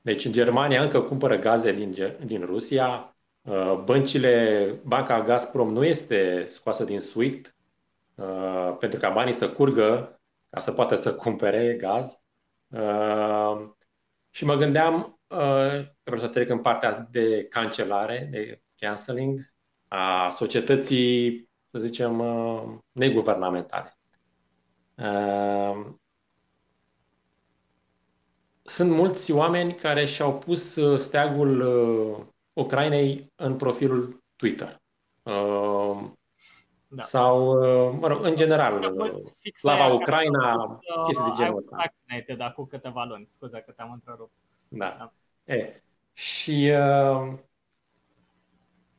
Deci 0.02 0.26
în 0.26 0.32
Germania 0.32 0.84
încă 0.84 1.02
cumpără 1.02 1.38
gaze 1.38 1.72
din, 1.72 1.96
din 2.26 2.46
Rusia, 2.46 3.16
uh, 3.42 3.82
băncile, 3.84 4.66
banca 4.84 5.24
Gazprom 5.24 5.74
nu 5.74 5.84
este 5.84 6.44
scoasă 6.46 6.84
din 6.84 7.00
SWIFT 7.00 7.56
uh, 8.16 8.76
pentru 8.80 9.00
ca 9.00 9.10
banii 9.10 9.34
să 9.34 9.50
curgă 9.50 10.20
ca 10.50 10.60
să 10.60 10.72
poată 10.72 10.96
să 10.96 11.16
cumpere 11.16 11.74
gaz. 11.74 12.22
Uh, 12.68 13.70
și 14.30 14.46
mă 14.46 14.56
gândeam, 14.56 15.20
uh, 15.28 15.88
vreau 16.04 16.20
să 16.20 16.28
trec 16.28 16.50
în 16.50 16.60
partea 16.60 17.08
de 17.12 17.44
cancelare, 17.44 18.28
de 18.32 18.62
canceling 18.78 19.54
a 19.88 20.30
societății, 20.30 21.50
să 21.72 21.80
zicem, 21.80 22.20
uh, 22.20 22.64
neguvernamentale. 22.92 23.98
Uh, 24.96 25.86
sunt 28.62 28.92
mulți 28.92 29.32
oameni 29.32 29.76
care 29.76 30.06
și-au 30.06 30.38
pus 30.38 30.76
uh, 30.76 31.00
steagul 31.00 31.62
Ucrainei 32.54 33.32
în 33.36 33.56
profilul 33.56 34.24
Twitter. 34.36 34.82
Da. 36.88 37.04
Sau, 37.04 37.54
mă 37.92 38.08
rog, 38.08 38.24
în 38.24 38.36
general, 38.36 38.94
slava 39.54 39.94
Ucraina, 39.94 40.80
chestii 41.06 41.26
de 41.26 41.32
genul 41.36 41.58
ăsta. 41.58 41.76
Vaccinated 41.76 42.40
acum 42.40 42.66
câteva 42.66 43.04
luni, 43.04 43.28
scuze 43.30 43.64
că 43.66 43.72
te-am 43.72 43.92
întrerupt. 43.92 44.34
Da. 44.68 44.96
da. 44.98 45.14
E, 45.54 45.84
și 46.14 46.72
uh, 46.72 47.34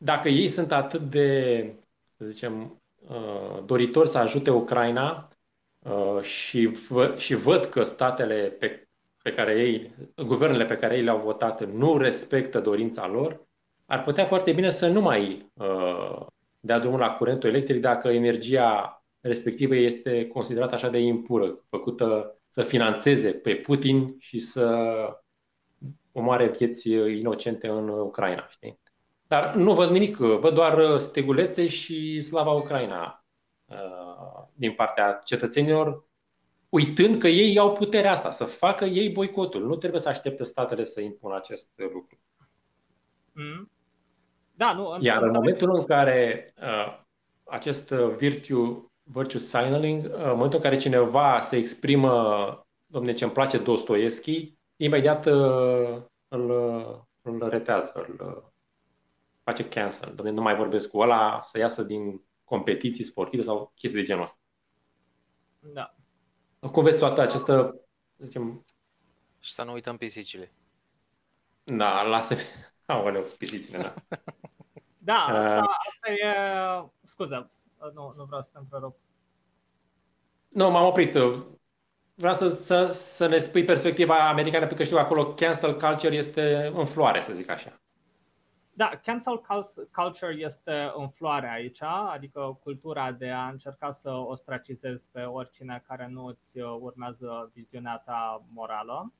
dacă 0.06 0.28
ei 0.28 0.48
sunt 0.48 0.72
atât 0.72 1.00
de, 1.00 1.74
să 2.16 2.24
zicem, 2.24 2.82
uh, 3.08 3.62
doritori 3.64 4.08
să 4.08 4.18
ajute 4.18 4.50
Ucraina 4.50 5.28
uh, 5.82 6.22
și, 6.22 6.66
vă, 6.66 7.14
și 7.16 7.34
văd 7.34 7.64
că 7.64 7.82
statele 7.82 8.56
pe, 8.58 8.88
pe 9.22 9.30
care 9.32 9.52
ei, 9.52 9.94
guvernele 10.26 10.64
pe 10.64 10.76
care 10.76 10.96
ei 10.96 11.02
le-au 11.02 11.20
votat 11.20 11.72
nu 11.72 11.98
respectă 11.98 12.60
dorința 12.60 13.06
lor, 13.06 13.46
ar 13.86 14.02
putea 14.02 14.24
foarte 14.24 14.52
bine 14.52 14.70
să 14.70 14.88
nu 14.88 15.00
mai 15.00 15.50
uh, 15.54 16.26
dea 16.60 16.78
drumul 16.78 16.98
la 16.98 17.10
curentul 17.10 17.48
electric 17.48 17.80
dacă 17.80 18.08
energia 18.08 19.04
respectivă 19.20 19.74
este 19.74 20.26
considerată 20.26 20.74
așa 20.74 20.88
de 20.88 20.98
impură, 20.98 21.64
făcută 21.68 22.38
să 22.48 22.62
financeze 22.62 23.30
pe 23.32 23.54
Putin 23.54 24.14
și 24.18 24.38
să 24.38 24.96
omoare 26.12 26.48
vieți 26.48 26.90
inocente 26.90 27.68
în 27.68 27.88
Ucraina. 27.88 28.46
Știi? 28.48 28.84
Dar 29.26 29.54
nu 29.54 29.74
văd 29.74 29.90
nimic, 29.90 30.16
văd 30.16 30.54
doar 30.54 30.78
uh, 30.78 30.98
stegulețe 30.98 31.66
și 31.66 32.20
slava 32.20 32.50
Ucraina 32.50 33.24
uh, 33.64 34.44
din 34.54 34.72
partea 34.72 35.20
cetățenilor, 35.24 36.04
uitând 36.68 37.18
că 37.18 37.28
ei 37.28 37.58
au 37.58 37.72
puterea 37.72 38.12
asta, 38.12 38.30
să 38.30 38.44
facă 38.44 38.84
ei 38.84 39.08
boicotul. 39.08 39.66
Nu 39.66 39.76
trebuie 39.76 40.00
să 40.00 40.08
aștepte 40.08 40.44
statele 40.44 40.84
să 40.84 41.00
impună 41.00 41.36
acest 41.36 41.70
lucru. 41.76 42.18
Mm. 43.32 43.70
Da, 44.54 44.72
nu, 44.72 44.96
Iar 45.00 45.22
în 45.22 45.30
momentul 45.32 45.74
în 45.74 45.84
care 45.84 46.52
uh, 46.62 46.98
acest 47.44 47.88
virtue, 47.90 48.90
virtue 49.02 49.38
signaling, 49.38 50.04
uh, 50.04 50.10
în 50.10 50.28
momentul 50.28 50.58
în 50.58 50.64
care 50.64 50.76
cineva 50.76 51.40
se 51.40 51.56
exprimă, 51.56 52.66
domne, 52.86 53.12
ce 53.12 53.24
îmi 53.24 53.32
place 53.32 53.58
Dostoevski, 53.58 54.54
imediat 54.76 55.26
uh, 55.26 56.02
îl, 56.28 56.50
îl 57.22 57.48
retează, 57.48 57.92
îl, 57.94 58.44
face 59.46 59.68
cancel. 59.68 60.14
Dom'le, 60.14 60.32
nu 60.32 60.42
mai 60.42 60.56
vorbesc 60.56 60.90
cu 60.90 60.98
ăla, 60.98 61.40
să 61.42 61.58
iasă 61.58 61.82
din 61.82 62.22
competiții 62.44 63.04
sportive 63.04 63.42
sau 63.42 63.72
chestii 63.74 64.00
de 64.00 64.06
genul 64.06 64.22
ăsta. 64.22 64.38
Da. 65.60 65.94
Cum 66.72 66.82
vezi 66.82 66.98
toată 66.98 67.20
această, 67.20 67.80
să 68.16 68.24
zicem, 68.24 68.64
Și 69.38 69.52
să 69.52 69.62
nu 69.62 69.72
uităm 69.72 69.96
pisicile. 69.96 70.52
Da, 71.64 72.02
lasă 72.02 72.34
Aoleu, 72.86 73.24
pisicile, 73.38 73.78
da. 73.78 73.94
da, 74.98 75.14
asta, 75.38 75.76
asta 75.88 76.10
e... 76.10 76.34
Scuze, 77.04 77.50
nu, 77.94 78.14
nu 78.16 78.24
vreau 78.24 78.42
să 78.42 78.50
te 78.52 78.58
întrerup. 78.58 78.96
Nu, 80.48 80.70
m-am 80.70 80.86
oprit. 80.86 81.16
Vreau 82.14 82.34
să, 82.34 82.48
să, 82.54 82.86
să 82.86 83.26
ne 83.26 83.38
spui 83.38 83.64
perspectiva 83.64 84.28
americană, 84.28 84.58
pentru 84.58 84.76
că 84.76 84.84
știu 84.84 84.98
acolo 84.98 85.34
cancel 85.34 85.76
culture 85.76 86.16
este 86.16 86.72
în 86.74 86.86
floare, 86.86 87.20
să 87.20 87.32
zic 87.32 87.48
așa. 87.48 87.80
Da, 88.78 89.00
cancel 89.02 89.40
culture 89.92 90.32
este 90.32 90.92
în 90.96 91.08
floare 91.08 91.48
aici, 91.48 91.82
adică 91.82 92.58
cultura 92.62 93.12
de 93.12 93.30
a 93.30 93.48
încerca 93.48 93.90
să 93.90 94.10
ostracizezi 94.10 95.08
pe 95.12 95.22
oricine 95.22 95.82
care 95.86 96.08
nu 96.08 96.24
îți 96.24 96.58
urmează 96.58 97.50
viziunea 97.54 98.02
ta 98.04 98.42
morală. 98.52 99.12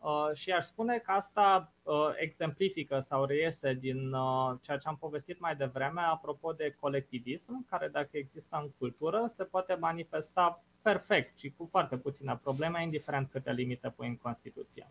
Uh, 0.00 0.30
și 0.34 0.50
aș 0.50 0.64
spune 0.64 0.98
că 0.98 1.10
asta 1.12 1.72
uh, 1.82 1.94
exemplifică 2.16 3.00
sau 3.00 3.24
reiese 3.24 3.74
din 3.74 4.12
uh, 4.12 4.56
ceea 4.62 4.76
ce 4.76 4.88
am 4.88 4.96
povestit 4.96 5.40
mai 5.40 5.56
devreme 5.56 6.00
apropo 6.00 6.52
de 6.52 6.76
colectivism, 6.80 7.66
care 7.70 7.88
dacă 7.88 8.10
există 8.12 8.58
în 8.62 8.70
cultură 8.78 9.24
se 9.28 9.44
poate 9.44 9.74
manifesta 9.74 10.62
perfect 10.82 11.38
și 11.38 11.54
cu 11.56 11.68
foarte 11.70 11.96
puține 11.96 12.38
probleme, 12.42 12.82
indiferent 12.82 13.30
câte 13.30 13.52
limite 13.52 13.88
pui 13.88 14.08
în 14.08 14.16
Constituție. 14.16 14.90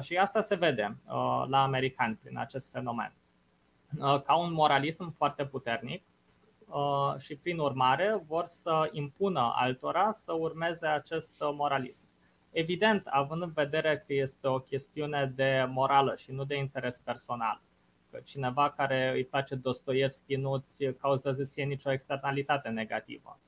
Și 0.00 0.16
asta 0.16 0.40
se 0.40 0.54
vede 0.54 0.96
la 1.46 1.62
americani 1.62 2.18
prin 2.22 2.38
acest 2.38 2.70
fenomen. 2.70 3.12
Ca 3.98 4.36
un 4.36 4.52
moralism 4.52 5.14
foarte 5.16 5.44
puternic 5.46 6.02
și 7.18 7.36
prin 7.36 7.58
urmare 7.58 8.22
vor 8.26 8.44
să 8.46 8.88
impună 8.92 9.52
altora 9.54 10.12
să 10.12 10.32
urmeze 10.32 10.86
acest 10.86 11.42
moralism. 11.54 12.04
Evident, 12.50 13.06
având 13.06 13.42
în 13.42 13.52
vedere 13.52 14.04
că 14.06 14.12
este 14.12 14.48
o 14.48 14.58
chestiune 14.58 15.32
de 15.34 15.66
morală 15.68 16.14
și 16.16 16.32
nu 16.32 16.44
de 16.44 16.56
interes 16.56 16.98
personal, 16.98 17.60
că 18.10 18.18
cineva 18.24 18.70
care 18.70 19.12
îi 19.14 19.24
place 19.24 19.54
Dostoevski 19.54 20.36
nu 20.36 20.50
îți 20.50 20.84
cauzează 20.84 21.44
ție 21.44 21.64
nicio 21.64 21.92
externalitate 21.92 22.68
negativă. 22.68 23.38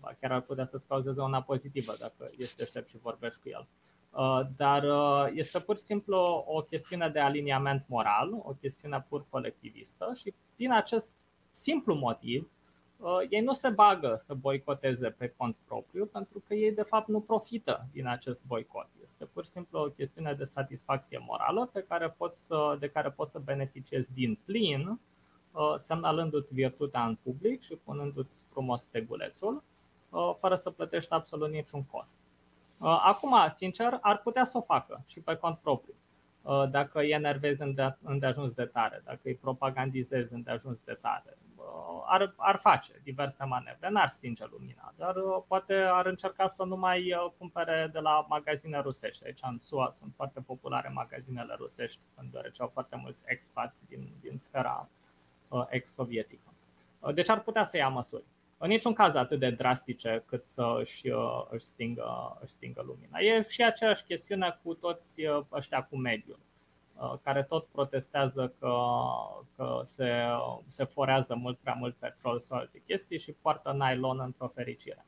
Ba 0.00 0.16
chiar 0.20 0.32
ar 0.32 0.40
putea 0.40 0.66
să-ți 0.66 0.86
cauzeze 0.86 1.20
una 1.20 1.42
pozitivă 1.42 1.92
dacă 2.00 2.30
ești 2.38 2.56
deștept 2.56 2.88
și 2.88 2.98
vorbești 2.98 3.40
cu 3.40 3.48
el. 3.48 3.66
Uh, 4.10 4.40
dar 4.56 4.82
uh, 4.82 5.26
este 5.34 5.60
pur 5.60 5.76
și 5.76 5.82
simplu 5.82 6.44
o 6.46 6.62
chestiune 6.62 7.08
de 7.08 7.20
aliniament 7.20 7.84
moral, 7.88 8.32
o 8.42 8.52
chestiune 8.52 9.06
pur 9.08 9.26
colectivistă 9.28 10.12
și 10.14 10.34
din 10.56 10.72
acest 10.72 11.12
simplu 11.52 11.94
motiv 11.94 12.50
Uh, 12.98 13.18
ei 13.28 13.40
nu 13.40 13.52
se 13.52 13.68
bagă 13.68 14.16
să 14.18 14.34
boicoteze 14.34 15.10
pe 15.10 15.34
cont 15.36 15.56
propriu 15.64 16.06
pentru 16.06 16.42
că 16.46 16.54
ei 16.54 16.72
de 16.72 16.82
fapt 16.82 17.08
nu 17.08 17.20
profită 17.20 17.86
din 17.92 18.06
acest 18.06 18.44
boicot. 18.46 18.88
Este 19.02 19.24
pur 19.24 19.44
și 19.44 19.50
simplu 19.50 19.78
o 19.78 19.90
chestiune 19.90 20.32
de 20.32 20.44
satisfacție 20.44 21.24
morală 21.26 21.70
pe 21.72 21.84
care 21.88 22.10
poți 22.10 22.46
să, 22.46 22.76
de 22.80 22.88
care 22.88 23.10
poți 23.10 23.30
să 23.30 23.38
beneficiezi 23.38 24.12
din 24.12 24.38
plin 24.44 24.88
uh, 24.88 25.74
semnalându-ți 25.76 26.54
virtutea 26.54 27.06
în 27.06 27.18
public 27.22 27.62
și 27.62 27.74
punându-ți 27.74 28.44
frumos 28.50 28.82
stegulețul 28.82 29.62
uh, 30.10 30.34
fără 30.40 30.54
să 30.54 30.70
plătești 30.70 31.12
absolut 31.12 31.50
niciun 31.50 31.84
cost. 31.84 32.18
Acum, 32.78 33.34
sincer, 33.54 33.98
ar 34.00 34.18
putea 34.18 34.44
să 34.44 34.56
o 34.56 34.60
facă 34.60 35.04
și 35.06 35.20
pe 35.20 35.34
cont 35.34 35.58
propriu. 35.58 35.94
Dacă 36.70 36.98
îi 36.98 37.10
enervezi 37.10 37.62
îndeajuns 38.02 38.52
de 38.52 38.64
tare, 38.64 39.02
dacă 39.04 39.20
îi 39.22 39.34
propagandizezi 39.34 40.32
îndeajuns 40.32 40.78
de 40.84 40.98
tare, 41.00 41.38
ar, 42.06 42.34
ar 42.36 42.56
face 42.56 43.00
diverse 43.02 43.44
manevre, 43.44 43.88
n-ar 43.88 44.08
stinge 44.08 44.44
lumina, 44.50 44.94
dar 44.96 45.16
uh, 45.16 45.42
poate 45.46 45.74
ar 45.74 46.06
încerca 46.06 46.46
să 46.46 46.64
nu 46.64 46.76
mai 46.76 47.12
uh, 47.12 47.30
cumpere 47.38 47.90
de 47.92 47.98
la 47.98 48.26
magazine 48.28 48.80
rusești. 48.80 49.24
Aici 49.24 49.38
în 49.42 49.58
SUA 49.58 49.90
sunt 49.90 50.12
foarte 50.16 50.40
populare 50.40 50.88
magazinele 50.88 51.54
rusești, 51.58 52.00
deoarece 52.30 52.62
au 52.62 52.68
foarte 52.68 52.96
mulți 52.96 53.22
expați 53.26 53.86
din, 53.86 54.12
din 54.20 54.38
sfera 54.38 54.88
uh, 55.48 55.64
ex-sovietică. 55.68 56.52
Deci 57.14 57.28
ar 57.28 57.40
putea 57.40 57.64
să 57.64 57.76
ia 57.76 57.88
măsuri. 57.88 58.24
În 58.60 58.68
niciun 58.68 58.92
caz 58.92 59.14
atât 59.14 59.38
de 59.38 59.50
drastice 59.50 60.24
cât 60.26 60.44
să 60.44 60.76
își, 60.80 61.06
își, 61.50 61.64
stingă, 61.64 62.38
își 62.40 62.52
stingă 62.52 62.82
lumina. 62.86 63.18
E 63.18 63.42
și 63.42 63.62
aceeași 63.62 64.04
chestiune 64.04 64.58
cu 64.62 64.74
toți 64.74 65.22
ăștia 65.50 65.82
cu 65.82 65.96
mediul. 65.96 66.38
Uh, 67.00 67.14
care 67.22 67.42
tot 67.42 67.66
protestează 67.66 68.54
că, 68.58 68.74
că 69.56 69.80
se, 69.84 70.24
se 70.66 70.84
forează 70.84 71.34
mult 71.34 71.58
prea 71.58 71.76
mult 71.78 71.96
petrol 71.96 72.38
sau 72.38 72.58
alte 72.58 72.82
chestii 72.86 73.18
și 73.18 73.32
poartă 73.32 73.72
nylon 73.72 74.20
într-o 74.20 74.48
fericire. 74.48 75.06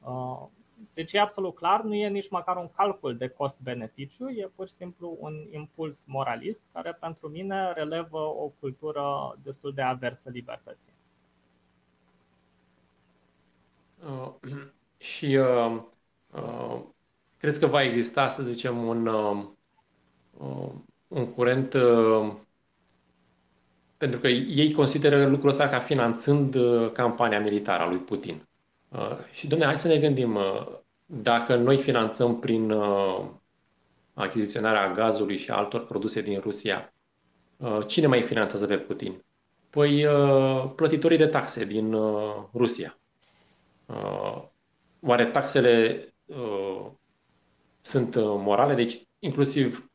Uh, 0.00 0.46
deci 0.94 1.12
e 1.12 1.20
absolut 1.20 1.54
clar, 1.54 1.82
nu 1.82 1.94
e 1.94 2.08
nici 2.08 2.30
măcar 2.30 2.56
un 2.56 2.68
calcul 2.76 3.16
de 3.16 3.28
cost-beneficiu, 3.28 4.28
e 4.28 4.50
pur 4.54 4.68
și 4.68 4.74
simplu 4.74 5.16
un 5.20 5.34
impuls 5.50 6.04
moralist 6.04 6.68
care 6.72 6.92
pentru 6.92 7.28
mine 7.28 7.72
relevă 7.72 8.18
o 8.18 8.52
cultură 8.60 9.36
destul 9.42 9.72
de 9.72 9.82
aversă 9.82 10.30
libertății. 10.30 10.92
Uh, 10.92 11.06
și 14.98 15.38
uh, 15.40 15.80
uh, 16.32 16.80
crezi 17.36 17.60
că 17.60 17.66
va 17.66 17.82
exista, 17.82 18.28
să 18.28 18.42
zicem, 18.42 18.86
un, 18.86 19.06
uh, 19.06 19.44
un 21.08 21.26
curent 21.26 21.72
uh, 21.74 22.32
pentru 23.96 24.18
că 24.18 24.28
ei 24.28 24.72
consideră 24.72 25.26
lucrul 25.26 25.50
ăsta 25.50 25.68
ca 25.68 25.78
finanțând 25.78 26.54
uh, 26.54 26.92
campania 26.92 27.40
militară 27.40 27.82
a 27.82 27.88
lui 27.88 27.98
Putin. 27.98 28.48
Uh, 28.88 29.18
și, 29.30 29.46
domnule, 29.46 29.70
hai 29.70 29.80
să 29.80 29.88
ne 29.88 29.98
gândim, 29.98 30.38
dacă 31.06 31.56
noi 31.56 31.76
finanțăm 31.76 32.38
prin 32.38 32.74
achiziționarea 34.14 34.92
gazului 34.92 35.36
și 35.36 35.50
altor 35.50 35.86
produse 35.86 36.20
din 36.20 36.40
Rusia, 36.40 36.92
cine 37.86 38.06
mai 38.06 38.22
finanțează 38.22 38.66
pe 38.66 38.76
Putin? 38.76 39.24
Păi 39.70 40.06
plătitorii 40.76 41.16
de 41.16 41.26
taxe 41.26 41.64
din 41.64 41.96
Rusia. 42.54 42.98
Oare 45.00 45.26
taxele 45.26 46.04
sunt 47.80 48.14
morale? 48.16 48.74
Deci, 48.74 49.06
inclusiv 49.18 49.90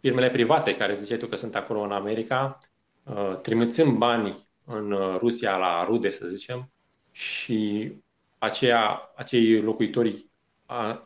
firmele 0.00 0.30
private 0.30 0.74
care 0.74 0.94
ziceai 0.94 1.18
tu 1.18 1.26
că 1.26 1.36
sunt 1.36 1.54
acolo 1.54 1.80
în 1.80 1.92
America, 1.92 2.58
uh, 3.02 3.38
trimițând 3.42 3.96
bani 3.96 4.48
în 4.64 4.92
uh, 4.92 5.16
Rusia 5.18 5.56
la 5.56 5.84
rude, 5.84 6.10
să 6.10 6.26
zicem, 6.26 6.72
și 7.10 7.92
aceia, 8.38 9.00
acei 9.16 9.60
locuitori, 9.60 10.30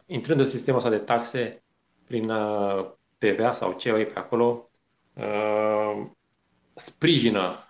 intrând 0.06 0.40
în 0.40 0.46
sistemul 0.46 0.78
ăsta 0.78 0.90
de 0.90 0.98
taxe 0.98 1.62
prin 2.04 2.30
uh, 2.30 2.90
TVA 3.18 3.52
sau 3.52 3.72
ce 3.72 3.88
e 3.88 4.04
pe 4.04 4.18
acolo, 4.18 4.64
sprijină 6.74 7.64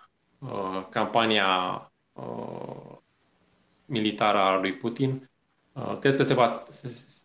campania 0.89 1.45
militară 3.91 4.37
a 4.37 4.59
lui 4.59 4.73
Putin. 4.73 5.29
Crezi 5.99 6.17
că 6.17 6.23
se 6.23 6.33
va, 6.33 6.63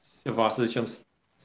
se 0.01 0.31
va, 0.31 0.49
să 0.49 0.63
zicem, 0.63 0.87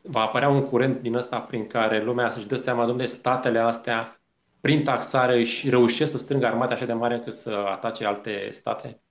va 0.04 0.22
apărea 0.22 0.50
un 0.50 0.68
curent 0.68 1.02
din 1.02 1.16
ăsta 1.16 1.40
prin 1.40 1.68
care 1.68 2.04
lumea 2.04 2.30
să-și 2.30 2.48
dă 2.48 2.56
seama, 2.56 2.86
domnule, 2.86 3.08
statele 3.08 3.60
astea, 3.60 4.22
prin 4.62 4.84
taxare, 4.84 5.40
își 5.40 5.70
reușesc 5.70 6.12
să 6.12 6.18
strângă 6.18 6.46
armate 6.46 6.74
așa 6.74 6.86
de 6.86 6.94
mare 6.94 7.16
încât 7.16 7.34
să 7.34 7.50
atace 7.50 8.06
alte 8.06 8.50
state? 8.52 9.02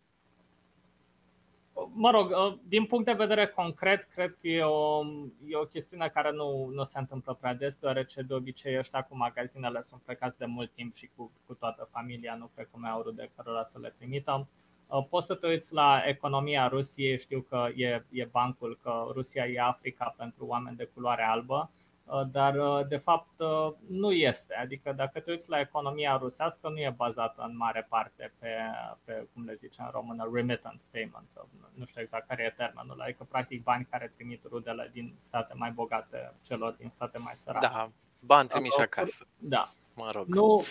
Mă 1.92 2.10
rog, 2.10 2.30
uh, 2.30 2.58
din 2.62 2.84
punct 2.84 3.04
de 3.04 3.12
vedere 3.12 3.46
concret, 3.46 4.08
cred 4.14 4.36
că 4.40 4.48
e 4.48 4.62
o, 4.62 5.04
e 5.46 5.56
o 5.56 5.64
chestiune 5.64 6.10
care 6.14 6.32
nu, 6.32 6.70
nu 6.74 6.84
se 6.84 6.98
întâmplă 6.98 7.36
prea 7.40 7.54
des, 7.54 7.76
deoarece 7.76 8.22
de 8.22 8.34
obicei 8.34 8.78
ăștia 8.78 9.02
cu 9.02 9.16
magazinele 9.16 9.82
sunt 9.82 10.00
plecați 10.00 10.38
de 10.38 10.44
mult 10.44 10.72
timp 10.72 10.94
și 10.94 11.10
cu, 11.16 11.32
cu 11.46 11.54
toată 11.54 11.88
familia, 11.92 12.34
nu 12.34 12.50
cred 12.54 12.66
că 12.66 12.76
mai 12.78 12.90
au 12.90 13.02
rude 13.02 13.30
cărora 13.36 13.64
să 13.64 13.78
le 13.78 13.94
trimită. 13.98 14.32
Uh, 14.38 14.69
poți 15.10 15.26
să 15.26 15.34
te 15.34 15.46
uiți 15.46 15.74
la 15.74 16.02
economia 16.06 16.68
Rusiei, 16.68 17.18
știu 17.18 17.40
că 17.40 17.68
e, 17.74 18.04
e 18.10 18.24
bancul, 18.24 18.78
că 18.82 19.06
Rusia 19.12 19.46
e 19.46 19.60
Africa 19.60 20.14
pentru 20.16 20.46
oameni 20.46 20.76
de 20.76 20.90
culoare 20.94 21.22
albă, 21.22 21.70
uh, 22.04 22.20
dar 22.30 22.54
uh, 22.54 22.86
de 22.88 22.96
fapt 22.96 23.42
nu 23.88 24.12
este. 24.12 24.54
Adică 24.54 24.92
dacă 24.92 25.20
te 25.20 25.30
uiți 25.30 25.50
la 25.50 25.60
economia 25.60 26.16
rusească, 26.16 26.68
nu 26.68 26.78
e 26.78 26.94
bazată 26.96 27.42
în 27.48 27.56
mare 27.56 27.86
parte 27.88 28.32
pe, 28.38 28.56
pe 29.04 29.26
cum 29.32 29.44
le 29.44 29.54
zice 29.54 29.82
în 29.82 29.88
română, 29.92 30.30
remittance 30.32 30.82
payments, 30.90 31.36
nu 31.74 31.84
știu 31.84 32.00
exact 32.00 32.26
care 32.28 32.42
e 32.42 32.54
termenul, 32.56 33.00
adică 33.00 33.26
practic 33.30 33.62
bani 33.62 33.86
care 33.90 34.12
trimit 34.16 34.44
rudele 34.44 34.90
din 34.92 35.14
state 35.20 35.54
mai 35.56 35.70
bogate 35.70 36.32
celor 36.42 36.72
din 36.72 36.88
state 36.88 37.18
mai 37.18 37.34
sărace. 37.36 37.66
Da, 37.66 37.90
bani 38.20 38.48
trimiși 38.48 38.80
acasă. 38.80 39.26
Da. 39.38 39.68
Mă 39.94 40.10
rog. 40.12 40.26
Nu, 40.26 40.62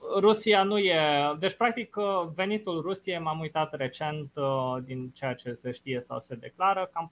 Rusia 0.00 0.62
nu 0.62 0.78
e. 0.78 1.00
Deci, 1.38 1.54
practic, 1.54 1.94
venitul 2.34 2.80
Rusiei, 2.80 3.18
m-am 3.18 3.40
uitat 3.40 3.74
recent 3.74 4.30
uh, 4.34 4.76
din 4.84 5.10
ceea 5.10 5.34
ce 5.34 5.52
se 5.52 5.70
știe 5.70 6.00
sau 6.00 6.20
se 6.20 6.34
declară, 6.34 6.90
cam 6.92 7.10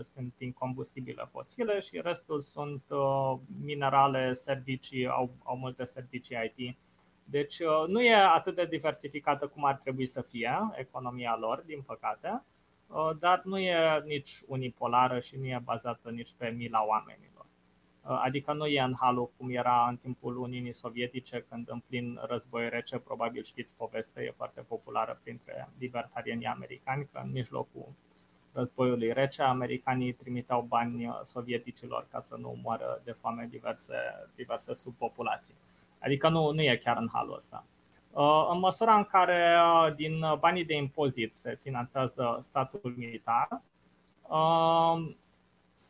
40% 0.00 0.04
sunt 0.12 0.32
din 0.36 0.52
combustibile 0.52 1.28
fosile 1.30 1.80
și 1.80 2.00
restul 2.02 2.40
sunt 2.40 2.82
uh, 2.88 3.38
minerale, 3.64 4.34
servicii, 4.34 5.06
au, 5.06 5.30
au 5.42 5.56
multe 5.56 5.84
servicii 5.84 6.36
IT. 6.56 6.76
Deci, 7.24 7.58
uh, 7.58 7.84
nu 7.88 8.02
e 8.02 8.14
atât 8.14 8.54
de 8.54 8.66
diversificată 8.66 9.46
cum 9.46 9.64
ar 9.64 9.74
trebui 9.74 10.06
să 10.06 10.22
fie 10.22 10.70
economia 10.74 11.36
lor, 11.40 11.62
din 11.66 11.82
păcate, 11.82 12.42
dar 13.18 13.40
nu 13.44 13.58
e 13.58 14.02
nici 14.04 14.42
unipolară 14.46 15.20
și 15.20 15.36
nu 15.36 15.46
e 15.46 15.60
bazată 15.64 16.10
nici 16.10 16.30
pe 16.36 16.48
mila 16.48 16.84
oamenilor. 16.86 17.31
Adică 18.02 18.52
nu 18.52 18.66
e 18.66 18.80
în 18.80 18.94
halul 19.00 19.30
cum 19.36 19.50
era 19.50 19.86
în 19.88 19.96
timpul 19.96 20.36
Uniunii 20.36 20.72
Sovietice, 20.72 21.44
când 21.48 21.68
în 21.70 21.82
plin 21.86 22.18
război 22.22 22.68
rece, 22.68 22.98
probabil 22.98 23.42
știți 23.44 23.74
povestea, 23.76 24.22
e 24.22 24.34
foarte 24.36 24.60
populară 24.60 25.20
printre 25.22 25.68
libertarienii 25.78 26.46
americani, 26.46 27.08
că 27.12 27.20
în 27.24 27.30
mijlocul 27.30 27.88
războiului 28.52 29.12
rece, 29.12 29.42
americanii 29.42 30.12
trimiteau 30.12 30.62
bani 30.62 31.20
sovieticilor 31.24 32.06
ca 32.10 32.20
să 32.20 32.36
nu 32.36 32.58
moară 32.62 33.00
de 33.04 33.12
foame 33.20 33.46
diverse, 33.50 33.94
diverse 34.34 34.74
subpopulații. 34.74 35.54
Adică 35.98 36.28
nu, 36.28 36.52
nu 36.52 36.62
e 36.62 36.80
chiar 36.84 36.96
în 36.96 37.08
halul 37.12 37.36
ăsta. 37.36 37.64
Uh, 38.10 38.48
în 38.50 38.58
măsura 38.58 38.96
în 38.96 39.04
care 39.04 39.56
uh, 39.56 39.94
din 39.94 40.24
banii 40.38 40.64
de 40.64 40.76
impozit 40.76 41.34
se 41.34 41.58
finanțează 41.62 42.38
statul 42.42 42.94
militar, 42.96 43.48
uh, 44.28 45.14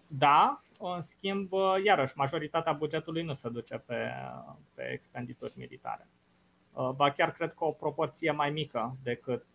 da, 0.06 0.62
în 0.86 1.02
schimb, 1.02 1.52
iarăși, 1.84 2.16
majoritatea 2.16 2.72
bugetului 2.72 3.22
nu 3.22 3.34
se 3.34 3.48
duce 3.48 3.76
pe, 3.76 4.10
pe 4.74 4.90
expendituri 4.92 5.52
militare. 5.56 6.08
Ba 6.96 7.10
chiar 7.10 7.32
cred 7.32 7.52
că 7.54 7.64
o 7.64 7.70
proporție 7.70 8.30
mai 8.30 8.50
mică 8.50 8.96
decât, 9.02 9.46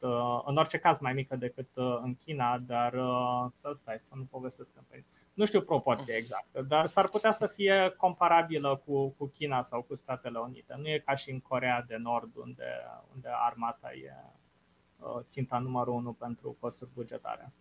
în 0.46 0.58
orice 0.58 0.78
caz 0.78 1.00
mai 1.00 1.14
mică 1.14 1.36
decât 1.36 1.70
în 2.02 2.16
China, 2.16 2.58
dar 2.58 2.92
să 3.56 3.72
stai, 3.74 4.00
să 4.00 4.14
nu 4.16 4.24
povestesc 4.24 4.72
pe 4.88 5.04
nu 5.38 5.46
știu 5.46 5.62
proporția 5.62 6.16
exactă, 6.16 6.62
dar 6.62 6.86
s-ar 6.86 7.08
putea 7.10 7.32
să 7.32 7.48
fie 7.48 7.94
comparabilă 7.98 8.82
cu, 8.86 9.10
cu 9.10 9.26
China 9.26 9.62
sau 9.62 9.82
cu 9.82 9.96
Statele 9.96 10.40
Unite. 10.40 10.76
Nu 10.78 10.88
e 10.88 11.04
ca 11.06 11.16
și 11.16 11.32
în 11.32 11.40
Corea 11.40 11.84
de 11.88 11.96
Nord, 11.96 12.36
unde, 12.36 12.66
unde 13.14 13.30
armata 13.32 13.94
e 13.94 14.14
uh, 14.98 15.20
ținta 15.22 15.58
numărul 15.58 15.94
unu 15.94 16.14
pentru 16.14 16.58
costuri 16.60 16.90
bugetare. 16.94 17.54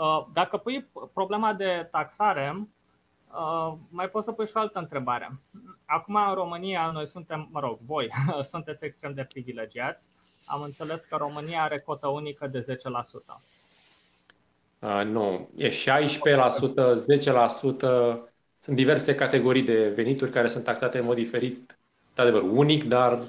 Uh, 0.00 0.26
dacă 0.32 0.56
pui 0.56 0.90
problema 1.12 1.52
de 1.52 1.88
taxare, 1.90 2.68
uh, 3.32 3.74
mai 3.88 4.08
poți 4.08 4.24
să 4.24 4.32
pui 4.32 4.46
și 4.46 4.52
o 4.56 4.60
altă 4.60 4.78
întrebare. 4.78 5.40
Acum, 5.84 6.14
în 6.14 6.34
România, 6.34 6.90
noi 6.90 7.06
suntem, 7.06 7.48
mă 7.52 7.60
rog, 7.60 7.78
voi 7.86 8.08
sunteți 8.52 8.84
extrem 8.84 9.14
de 9.14 9.24
privilegiați. 9.24 10.08
Am 10.44 10.62
înțeles 10.62 11.04
că 11.04 11.16
România 11.16 11.62
are 11.62 11.80
cotă 11.80 12.08
unică 12.08 12.46
de 12.46 12.60
10%. 12.60 12.74
Uh, 14.78 15.02
nu, 15.04 15.48
e 15.56 15.68
16%, 15.68 15.72
10%, 15.72 15.72
sunt 18.58 18.76
diverse 18.76 19.14
categorii 19.14 19.62
de 19.62 19.88
venituri 19.88 20.30
care 20.30 20.48
sunt 20.48 20.64
taxate 20.64 20.98
în 20.98 21.04
mod 21.04 21.16
diferit, 21.16 21.78
de 22.14 22.22
adevăr, 22.22 22.42
unic, 22.42 22.84
dar 22.84 23.22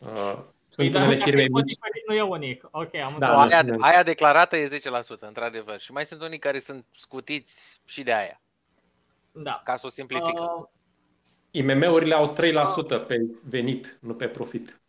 uh, 0.00 0.38
sunt 0.82 0.92
păi, 0.92 1.02
unele 1.02 1.16
firme 1.16 1.46
mici. 1.52 1.78
Nu 2.06 2.14
e 2.14 2.22
unic, 2.22 2.68
ok, 2.70 2.94
am 2.94 3.16
da, 3.18 3.40
aia, 3.40 3.64
aia 3.78 4.02
declarată 4.02 4.56
e 4.56 4.68
10%, 4.68 5.18
într-adevăr, 5.18 5.80
și 5.80 5.92
mai 5.92 6.04
sunt 6.04 6.22
unii 6.22 6.38
care 6.38 6.58
sunt 6.58 6.86
scutiți 6.94 7.80
și 7.84 8.02
de 8.02 8.14
aia. 8.14 8.40
Da. 9.32 9.60
Ca 9.64 9.76
să 9.76 9.86
o 9.86 9.88
simplificăm. 9.88 10.44
Uh, 10.60 10.66
IMM-urile 11.50 12.14
au 12.14 12.32
3% 12.32 13.06
pe 13.06 13.16
venit, 13.44 13.98
nu 14.00 14.14
pe 14.14 14.28
profit. 14.28 14.80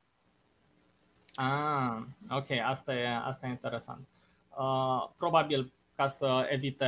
Ah, 1.35 1.97
ok, 2.29 2.49
asta 2.65 2.93
e, 2.93 3.07
asta 3.23 3.47
e 3.47 3.49
interesant. 3.49 4.07
Uh, 4.49 5.09
probabil 5.17 5.73
ca 5.95 6.07
să 6.07 6.47
evite 6.49 6.87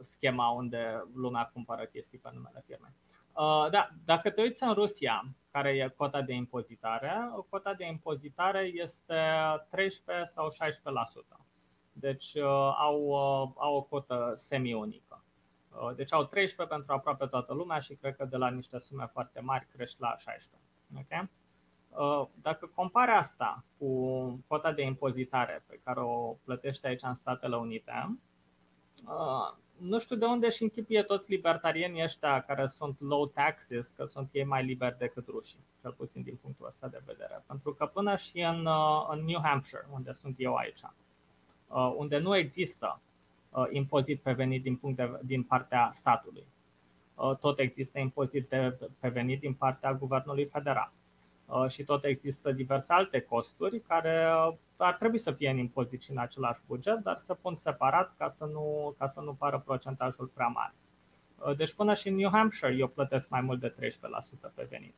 schema 0.00 0.48
unde 0.50 1.04
lumea 1.14 1.50
cumpără 1.52 1.84
chestii 1.84 2.18
pe 2.18 2.30
numele 2.32 2.64
firmei. 2.66 2.92
Uh, 3.32 3.70
da, 3.70 3.88
dacă 4.04 4.30
te 4.30 4.40
uiți 4.40 4.62
în 4.62 4.72
Rusia, 4.72 5.24
care 5.50 5.70
e 5.70 5.94
cota 5.96 6.22
de 6.22 6.34
impozitare, 6.34 7.30
cota 7.48 7.74
de 7.74 7.86
impozitare 7.86 8.70
este 8.74 9.14
13 9.70 10.24
sau 10.24 10.48
16%. 10.50 11.46
Deci 11.92 12.34
uh, 12.34 12.74
au, 12.78 13.14
au 13.56 13.76
o 13.76 13.82
cotă 13.82 14.32
semi-unică. 14.36 15.22
Deci 15.96 16.12
au 16.12 16.24
13 16.24 16.74
pentru 16.74 16.92
aproape 16.92 17.26
toată 17.26 17.54
lumea 17.54 17.78
și 17.78 17.94
cred 17.94 18.16
că 18.16 18.24
de 18.24 18.36
la 18.36 18.50
niște 18.50 18.78
sume 18.78 19.06
foarte 19.12 19.40
mari 19.40 19.66
crește 19.66 19.96
la 20.00 20.16
16. 20.16 20.68
Okay? 20.98 21.28
Uh, 21.88 22.28
dacă 22.34 22.70
compari 22.74 23.10
asta 23.10 23.64
cu 23.78 24.44
cota 24.46 24.72
de 24.72 24.82
impozitare 24.82 25.64
pe 25.66 25.80
care 25.84 26.00
o 26.00 26.36
plătește 26.44 26.86
aici 26.86 27.02
în 27.02 27.14
Statele 27.14 27.56
Unite, 27.56 28.18
uh, 29.04 29.56
nu 29.78 29.98
știu 29.98 30.16
de 30.16 30.24
unde 30.24 30.46
își 30.46 30.62
închipie 30.62 31.02
toți 31.02 31.30
libertarienii 31.30 32.02
ăștia 32.02 32.40
care 32.40 32.66
sunt 32.66 33.00
low 33.00 33.26
taxes, 33.26 33.90
că 33.90 34.04
sunt 34.04 34.28
ei 34.32 34.44
mai 34.44 34.64
liberi 34.64 34.98
decât 34.98 35.26
rușii, 35.26 35.64
cel 35.80 35.92
puțin 35.92 36.22
din 36.22 36.38
punctul 36.42 36.66
ăsta 36.66 36.88
de 36.88 37.00
vedere. 37.06 37.44
Pentru 37.46 37.74
că 37.74 37.86
până 37.86 38.16
și 38.16 38.40
în, 38.40 38.66
uh, 38.66 39.08
în 39.10 39.24
New 39.24 39.40
Hampshire, 39.42 39.86
unde 39.92 40.12
sunt 40.12 40.34
eu 40.38 40.54
aici, 40.54 40.80
unde 41.96 42.18
nu 42.18 42.36
există 42.36 43.00
impozit 43.70 44.20
pe 44.20 44.32
venit 44.32 44.62
din, 44.62 44.76
punct 44.76 44.96
de, 44.96 45.20
din 45.22 45.42
partea 45.42 45.90
statului, 45.92 46.44
tot 47.40 47.58
există 47.58 47.98
impozit 47.98 48.48
de, 48.48 48.78
pe 49.00 49.08
venit 49.08 49.40
din 49.40 49.54
partea 49.54 49.94
guvernului 49.94 50.46
federal. 50.46 50.92
Uh, 51.48 51.68
și 51.68 51.84
tot 51.84 52.04
există 52.04 52.52
diverse 52.52 52.92
alte 52.92 53.20
costuri 53.20 53.80
care 53.80 54.32
uh, 54.48 54.54
ar 54.76 54.94
trebui 54.94 55.18
să 55.18 55.32
fie 55.32 55.50
în 55.50 55.58
impozit 55.58 56.02
și 56.02 56.10
în 56.10 56.18
același 56.18 56.60
buget, 56.66 56.98
dar 56.98 57.16
să 57.16 57.34
pun 57.34 57.54
separat 57.54 58.14
ca 58.18 58.28
să 58.28 58.44
nu, 58.44 58.94
ca 58.98 59.06
să 59.06 59.20
nu 59.20 59.34
pară 59.34 59.62
procentajul 59.64 60.30
prea 60.34 60.46
mare. 60.46 60.74
Uh, 61.38 61.56
deci 61.56 61.72
până 61.72 61.94
și 61.94 62.08
în 62.08 62.14
New 62.14 62.30
Hampshire 62.30 62.74
eu 62.74 62.88
plătesc 62.88 63.28
mai 63.28 63.40
mult 63.40 63.60
de 63.60 63.74
13% 63.80 64.54
pe 64.54 64.66
venit. 64.70 64.94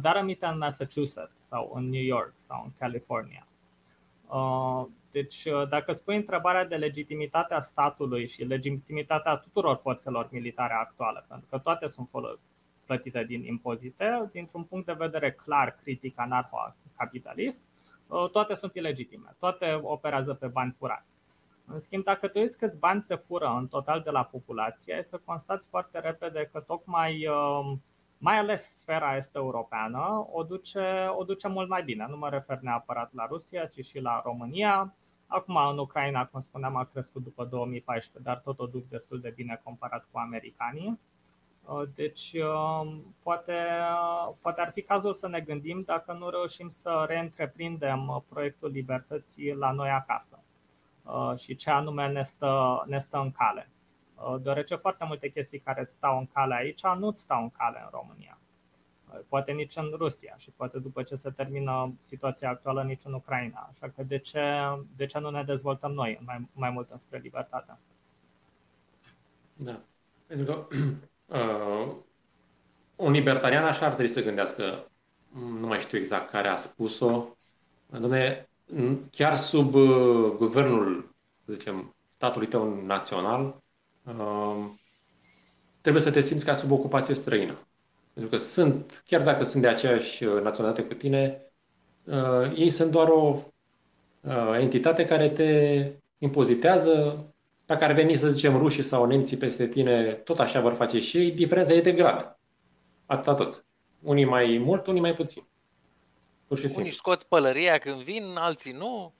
Dar 0.00 0.16
aminte 0.16 0.46
în 0.46 0.58
Massachusetts 0.58 1.38
sau 1.38 1.72
în 1.74 1.88
New 1.88 2.02
York 2.02 2.32
sau 2.36 2.62
în 2.64 2.70
California. 2.78 3.46
Deci 5.10 5.42
dacă 5.68 5.90
îți 5.92 6.02
pui 6.02 6.16
întrebarea 6.16 6.64
de 6.64 6.74
legitimitatea 6.74 7.60
statului 7.60 8.28
și 8.28 8.44
legitimitatea 8.44 9.36
tuturor 9.36 9.76
forțelor 9.76 10.28
militare 10.30 10.72
actuale, 10.72 11.24
pentru 11.28 11.46
că 11.50 11.58
toate 11.58 11.88
sunt 11.88 12.08
plătite 12.86 13.24
din 13.24 13.44
impozite, 13.44 14.28
dintr-un 14.32 14.62
punct 14.62 14.86
de 14.86 14.92
vedere 14.92 15.32
clar 15.32 15.76
critic 15.82 16.18
anarho-capitalist, 16.18 17.64
uh, 18.06 18.30
toate 18.30 18.54
sunt 18.54 18.74
ilegitime, 18.74 19.36
toate 19.38 19.80
operează 19.82 20.34
pe 20.34 20.46
bani 20.46 20.74
furați. 20.78 21.16
În 21.66 21.80
schimb, 21.80 22.04
dacă 22.04 22.28
te 22.28 22.38
uiți 22.40 22.58
câți 22.58 22.78
bani 22.78 23.02
se 23.02 23.14
fură 23.14 23.54
în 23.58 23.66
total 23.66 24.00
de 24.00 24.10
la 24.10 24.24
populație, 24.24 24.94
ai 24.94 25.04
să 25.04 25.20
constați 25.24 25.68
foarte 25.68 25.98
repede 25.98 26.48
că 26.52 26.60
tocmai 26.60 27.26
um, 27.26 27.82
mai 28.18 28.38
ales 28.38 28.78
sfera 28.78 29.16
este 29.16 29.38
europeană 29.38 30.26
o 30.32 30.42
duce, 30.42 31.06
o 31.16 31.24
duce 31.24 31.48
mult 31.48 31.68
mai 31.68 31.82
bine. 31.82 32.06
Nu 32.08 32.16
mă 32.16 32.28
refer 32.28 32.58
neapărat 32.58 33.14
la 33.14 33.26
Rusia, 33.26 33.66
ci 33.66 33.84
și 33.84 34.00
la 34.00 34.20
România. 34.24 34.94
Acum, 35.26 35.56
în 35.56 35.78
Ucraina, 35.78 36.26
cum 36.26 36.40
spuneam, 36.40 36.76
a 36.76 36.84
crescut 36.84 37.22
după 37.22 37.44
2014, 37.44 38.30
dar 38.30 38.38
tot 38.38 38.58
o 38.58 38.66
duc 38.66 38.88
destul 38.88 39.20
de 39.20 39.32
bine 39.36 39.60
comparat 39.64 40.06
cu 40.10 40.18
americanii. 40.18 41.00
Uh, 41.68 41.82
deci, 41.94 42.32
um, 42.32 43.14
poate, 43.22 43.52
poate 44.40 44.60
ar 44.60 44.70
fi 44.72 44.82
cazul 44.82 45.14
să 45.14 45.28
ne 45.28 45.40
gândim 45.40 45.82
dacă 45.86 46.12
nu 46.12 46.30
reușim 46.30 46.68
să 46.68 47.04
reîntreprindem 47.08 48.08
uh, 48.08 48.22
proiectul 48.28 48.70
libertății 48.70 49.54
la 49.54 49.70
noi 49.70 49.90
acasă 49.90 50.42
uh, 51.04 51.38
și 51.38 51.56
ce 51.56 51.70
anume 51.70 52.08
ne 52.08 52.22
stă, 52.22 52.84
ne 52.86 52.98
stă 52.98 53.18
în 53.18 53.32
cale. 53.32 53.70
Deoarece 54.40 54.74
foarte 54.74 55.04
multe 55.04 55.28
chestii 55.28 55.58
care 55.58 55.80
îți 55.80 55.92
stau 55.92 56.18
în 56.18 56.26
cale 56.26 56.54
aici 56.54 56.82
nu 56.98 57.06
îți 57.06 57.20
stau 57.20 57.42
în 57.42 57.50
cale 57.50 57.80
în 57.82 57.88
România. 57.90 58.38
Poate 59.28 59.52
nici 59.52 59.76
în 59.76 59.92
Rusia 59.96 60.34
și 60.36 60.50
poate 60.50 60.78
după 60.78 61.02
ce 61.02 61.16
se 61.16 61.30
termină 61.30 61.94
situația 62.00 62.50
actuală 62.50 62.82
nici 62.82 63.04
în 63.04 63.12
Ucraina. 63.12 63.70
Așa 63.72 63.92
că 63.96 64.02
de 64.02 64.18
ce, 64.18 64.42
de 64.96 65.06
ce 65.06 65.18
nu 65.18 65.30
ne 65.30 65.42
dezvoltăm 65.42 65.92
noi 65.92 66.20
mai, 66.24 66.48
mai 66.52 66.70
mult 66.70 66.90
înspre 66.90 67.18
libertate? 67.18 67.78
Da. 69.56 69.80
Pentru 70.26 70.54
că 70.54 70.66
uh, 71.26 71.92
un 72.96 73.12
libertarian 73.12 73.64
așa 73.64 73.86
ar 73.86 73.92
trebui 73.92 74.12
să 74.12 74.22
gândească, 74.22 74.90
nu 75.60 75.66
mai 75.66 75.78
știu 75.78 75.98
exact 75.98 76.30
care 76.30 76.48
a 76.48 76.56
spus-o, 76.56 77.36
Dom'le, 77.94 78.46
chiar 79.10 79.36
sub 79.36 79.74
uh, 79.74 80.32
guvernul, 80.36 81.14
să 81.44 81.52
zicem, 81.52 81.94
statului 82.16 82.46
tău 82.46 82.82
național, 82.86 83.62
uh, 84.04 84.64
trebuie 85.80 86.02
să 86.02 86.10
te 86.10 86.20
simți 86.20 86.44
ca 86.44 86.54
sub 86.54 86.70
ocupație 86.70 87.14
străină. 87.14 87.58
Pentru 88.12 88.36
că 88.36 88.42
sunt, 88.42 89.02
chiar 89.06 89.22
dacă 89.22 89.44
sunt 89.44 89.62
de 89.62 89.68
aceeași 89.68 90.24
uh, 90.24 90.42
naționalitate 90.42 90.88
cu 90.88 90.94
tine, 90.94 91.40
uh, 92.04 92.52
ei 92.56 92.70
sunt 92.70 92.90
doar 92.90 93.08
o 93.08 93.42
uh, 94.20 94.56
entitate 94.58 95.04
care 95.04 95.28
te 95.28 95.90
impozitează, 96.18 97.24
dacă 97.66 97.84
ar 97.84 97.92
veni, 97.92 98.16
să 98.16 98.28
zicem, 98.28 98.58
rușii 98.58 98.82
sau 98.82 99.04
nemții 99.04 99.36
peste 99.36 99.66
tine, 99.66 100.12
tot 100.12 100.38
așa 100.38 100.60
vor 100.60 100.74
face 100.74 100.98
și 100.98 101.18
ei, 101.18 101.30
diferența 101.30 101.72
e 101.72 101.80
de 101.80 101.92
grad. 101.92 102.38
Atâta 103.06 103.34
tot. 103.34 103.64
Unii 104.02 104.24
mai 104.24 104.58
mult, 104.58 104.86
unii 104.86 105.00
mai 105.00 105.14
puțin. 105.14 105.42
Pur 106.46 106.58
și 106.58 106.72
unii 106.76 106.90
scot 106.90 107.22
pălăria 107.22 107.78
când 107.78 108.02
vin, 108.02 108.36
alții 108.36 108.72
nu. 108.72 109.14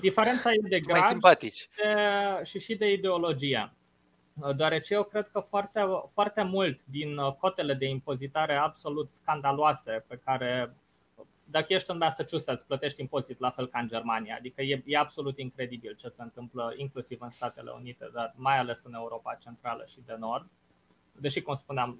Diferența 0.00 0.50
e 0.50 0.68
de 0.68 0.78
grad 0.78 0.98
mai 0.98 1.08
simpatici. 1.08 1.68
De, 1.76 2.44
și 2.44 2.58
și 2.58 2.74
de 2.74 2.92
ideologie. 2.92 3.72
Deoarece 4.56 4.94
eu 4.94 5.04
cred 5.04 5.28
că 5.32 5.40
foarte, 5.48 5.80
foarte 6.12 6.42
mult 6.42 6.80
din 6.84 7.16
cotele 7.38 7.74
de 7.74 7.86
impozitare 7.86 8.56
absolut 8.56 9.10
scandaloase 9.10 10.04
pe 10.08 10.20
care 10.24 10.76
dacă 11.44 11.72
ești 11.74 11.90
în 11.90 11.96
Massachusetts, 11.96 12.62
plătești 12.62 13.00
impozit 13.00 13.38
la 13.38 13.50
fel 13.50 13.68
ca 13.68 13.78
în 13.78 13.88
Germania. 13.88 14.36
Adică 14.38 14.62
e, 14.62 14.82
e 14.86 14.98
absolut 14.98 15.38
incredibil 15.38 15.94
ce 15.94 16.08
se 16.08 16.22
întâmplă 16.22 16.72
inclusiv 16.76 17.20
în 17.20 17.30
Statele 17.30 17.70
Unite, 17.70 18.10
dar 18.12 18.32
mai 18.36 18.58
ales 18.58 18.84
în 18.84 18.94
Europa 18.94 19.34
Centrală 19.34 19.84
și 19.86 20.00
de 20.06 20.16
Nord. 20.18 20.46
Deși, 21.12 21.42
cum 21.42 21.54
spuneam, 21.54 21.98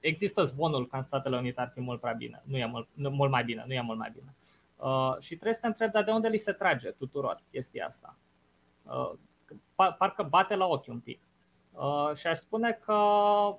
există 0.00 0.44
zvonul 0.44 0.86
că 0.86 0.96
în 0.96 1.02
Statele 1.02 1.36
Unite 1.36 1.60
ar 1.60 1.70
fi 1.74 1.80
mult 1.80 2.00
prea 2.00 2.12
bine. 2.12 2.42
Nu 2.44 2.56
e 2.56 2.66
mult, 2.66 2.88
nu, 2.94 3.10
mult 3.10 3.30
mai 3.30 3.44
bine, 3.44 3.64
nu 3.66 3.72
e 3.72 3.80
mult 3.80 3.98
mai 3.98 4.10
bine. 4.14 4.34
Uh, 4.76 5.16
și 5.18 5.34
trebuie 5.34 5.54
să 5.54 5.60
te 5.60 5.66
întrebi, 5.66 5.92
dar 5.92 6.04
de 6.04 6.10
unde 6.10 6.28
li 6.28 6.38
se 6.38 6.52
trage 6.52 6.90
tuturor 6.90 7.42
chestia 7.50 7.86
asta? 7.86 8.16
Uh, 8.82 9.12
parcă 9.74 10.22
bate 10.22 10.54
la 10.54 10.66
ochi 10.66 10.86
un 10.86 11.00
pic. 11.00 11.20
Uh, 11.72 12.10
și 12.14 12.26
aș 12.26 12.38
spune 12.38 12.72
că 12.72 13.00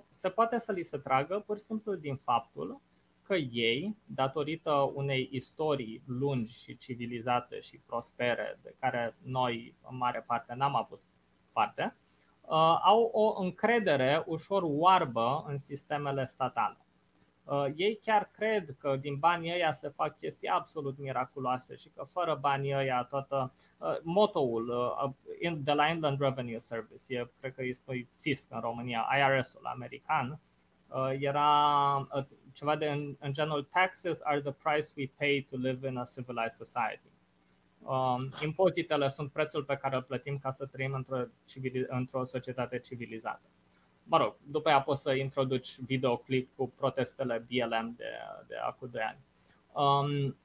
se 0.09 0.29
poate 0.29 0.57
să 0.57 0.71
li 0.71 0.83
se 0.83 0.97
tragă 0.97 1.43
pur 1.45 1.57
și 1.57 1.63
simplu 1.63 1.95
din 1.95 2.15
faptul 2.15 2.81
că 3.29 3.35
ei, 3.35 3.97
datorită 4.05 4.71
unei 4.93 5.29
istorii 5.31 6.03
lungi 6.05 6.63
și 6.63 6.77
civilizate 6.77 7.59
și 7.59 7.81
prospere, 7.85 8.59
de 8.61 8.75
care 8.79 9.15
noi, 9.23 9.75
în 9.89 9.97
mare 9.97 10.23
parte, 10.27 10.53
n-am 10.53 10.75
avut 10.75 11.01
parte, 11.51 11.95
uh, 12.41 12.79
au 12.83 13.01
o 13.13 13.41
încredere 13.41 14.23
ușor 14.25 14.63
oarbă 14.65 15.45
în 15.47 15.57
sistemele 15.57 16.25
statale. 16.25 16.77
Uh, 17.43 17.65
ei 17.75 17.99
chiar 18.03 18.29
cred 18.33 18.75
că 18.79 18.95
din 18.95 19.15
banii 19.15 19.53
ăia 19.53 19.71
se 19.71 19.89
fac 19.89 20.19
chestii 20.19 20.47
absolut 20.47 20.97
miraculoase 20.97 21.75
și 21.75 21.89
că 21.89 22.03
fără 22.03 22.37
banii 22.41 22.75
ăia 22.75 23.03
toată 23.03 23.53
uh, 23.77 23.97
motoul 24.03 24.73
de 25.57 25.71
la 25.71 25.87
Inland 25.87 26.19
Revenue 26.19 26.57
Service, 26.57 27.03
e, 27.07 27.31
cred 27.39 27.53
că 27.53 27.61
îi 27.61 27.73
spui 27.73 28.09
FISC 28.15 28.51
în 28.51 28.59
România, 28.59 29.07
IRS-ul 29.17 29.65
american, 29.65 30.39
era 31.19 32.07
ceva 32.59 32.75
de 32.75 32.85
în, 32.85 33.15
în 33.19 33.33
genul 33.33 33.63
taxes 33.63 34.19
are 34.23 34.41
the 34.41 34.51
price 34.51 34.87
we 34.97 35.11
pay 35.17 35.47
to 35.49 35.57
live 35.57 35.87
in 35.87 35.97
a 35.97 36.03
civilized 36.03 36.67
society. 36.67 37.09
Um, 37.79 38.33
impozitele 38.43 39.09
sunt 39.09 39.31
prețul 39.31 39.63
pe 39.63 39.75
care 39.75 39.95
îl 39.95 40.01
plătim 40.01 40.37
ca 40.37 40.51
să 40.51 40.65
trăim 40.65 40.93
într-o, 40.93 41.23
civili- 41.45 41.87
într-o 41.87 42.25
societate 42.25 42.79
civilizată. 42.79 43.41
Mă 44.03 44.17
rog, 44.17 44.35
după 44.43 44.69
aia 44.69 44.81
poți 44.81 45.01
să 45.01 45.11
introduci 45.11 45.79
videoclip 45.79 46.49
cu 46.55 46.69
protestele 46.77 47.45
BLM 47.47 47.93
de, 47.97 48.05
de 48.47 48.55
acum 48.55 48.89
2 48.91 49.01
ani. 49.01 49.19
Um, 49.71 50.37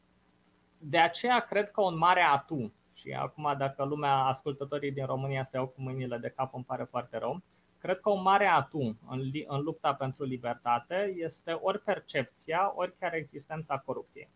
de 0.78 0.98
aceea 0.98 1.40
cred 1.40 1.70
că 1.70 1.80
un 1.80 1.98
mare 1.98 2.20
atu, 2.20 2.72
și 2.94 3.12
acum 3.12 3.54
dacă 3.58 3.84
lumea, 3.84 4.14
ascultătorii 4.14 4.92
din 4.92 5.06
România 5.06 5.44
se 5.44 5.56
iau 5.56 5.66
cu 5.66 5.82
mâinile 5.82 6.18
de 6.18 6.28
cap, 6.28 6.54
îmi 6.54 6.64
pare 6.64 6.84
foarte 6.84 7.18
rău, 7.18 7.42
Cred 7.84 8.00
că 8.00 8.10
o 8.10 8.14
mare 8.14 8.46
atu 8.46 8.96
în, 9.08 9.30
în 9.46 9.62
lupta 9.62 9.94
pentru 9.94 10.24
libertate 10.24 11.14
este 11.16 11.52
ori 11.52 11.78
percepția, 11.78 12.72
ori 12.76 12.96
chiar 12.98 13.14
existența 13.14 13.78
corupției. 13.78 14.28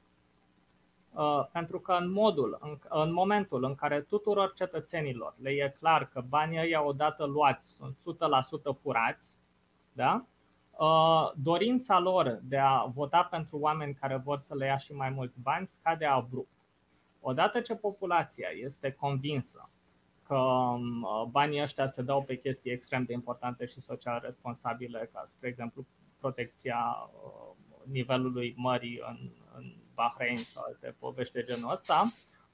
Uh, 1.12 1.46
pentru 1.52 1.80
că 1.80 1.92
în, 1.92 2.10
modul, 2.10 2.58
în, 2.60 2.78
în 2.88 3.12
momentul 3.12 3.64
în 3.64 3.74
care 3.74 4.00
tuturor 4.00 4.52
cetățenilor 4.52 5.34
le 5.42 5.50
e 5.50 5.76
clar 5.78 6.08
că 6.08 6.20
banii 6.28 6.58
ăia 6.58 6.82
odată 6.82 7.24
luați 7.24 7.66
sunt 7.68 7.98
100% 8.76 8.80
furați, 8.80 9.38
da? 9.92 10.24
Uh, 10.70 11.30
dorința 11.34 11.98
lor 11.98 12.40
de 12.42 12.58
a 12.58 12.84
vota 12.84 13.22
pentru 13.22 13.58
oameni 13.58 13.94
care 13.94 14.16
vor 14.16 14.38
să 14.38 14.54
le 14.54 14.66
ia 14.66 14.76
și 14.76 14.94
mai 14.94 15.10
mulți 15.10 15.40
bani 15.40 15.66
scade 15.66 16.04
abrupt. 16.04 16.52
Odată 17.20 17.60
ce 17.60 17.74
populația 17.74 18.48
este 18.48 18.92
convinsă 18.92 19.68
că 20.28 20.36
um, 20.36 21.06
banii 21.30 21.62
ăștia 21.62 21.86
se 21.88 22.02
dau 22.02 22.22
pe 22.22 22.36
chestii 22.36 22.70
extrem 22.70 23.04
de 23.04 23.12
importante 23.12 23.66
și 23.66 23.80
social 23.80 24.20
responsabile, 24.24 25.10
ca 25.12 25.24
spre 25.26 25.48
exemplu 25.48 25.86
protecția 26.20 27.10
uh, 27.24 27.56
nivelului 27.90 28.54
mării 28.56 29.02
în, 29.08 29.30
în 29.56 29.74
Bahrain 29.94 30.36
sau 30.36 30.62
alte 30.66 30.96
povești 30.98 31.32
de 31.34 31.44
genul 31.44 31.70
ăsta, 31.72 32.02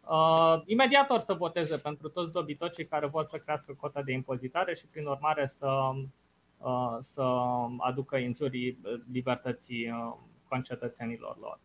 uh, 0.09 0.62
imediat 0.64 1.11
or 1.11 1.20
să 1.20 1.35
voteze 1.35 1.77
pentru 1.77 2.09
toți 2.09 2.33
dobitocii 2.33 2.87
care 2.87 3.07
vor 3.07 3.25
să 3.25 3.39
crească 3.39 3.72
cota 3.72 4.03
de 4.03 4.12
impozitare 4.12 4.75
și 4.75 4.87
prin 4.87 5.07
urmare 5.07 5.47
să, 5.47 5.91
uh, 6.59 6.97
să 7.01 7.22
aducă 7.79 8.16
injurii 8.16 8.79
libertății 9.12 9.91
uh, 9.91 10.16
concetățenilor 10.49 11.37
lor. 11.41 11.59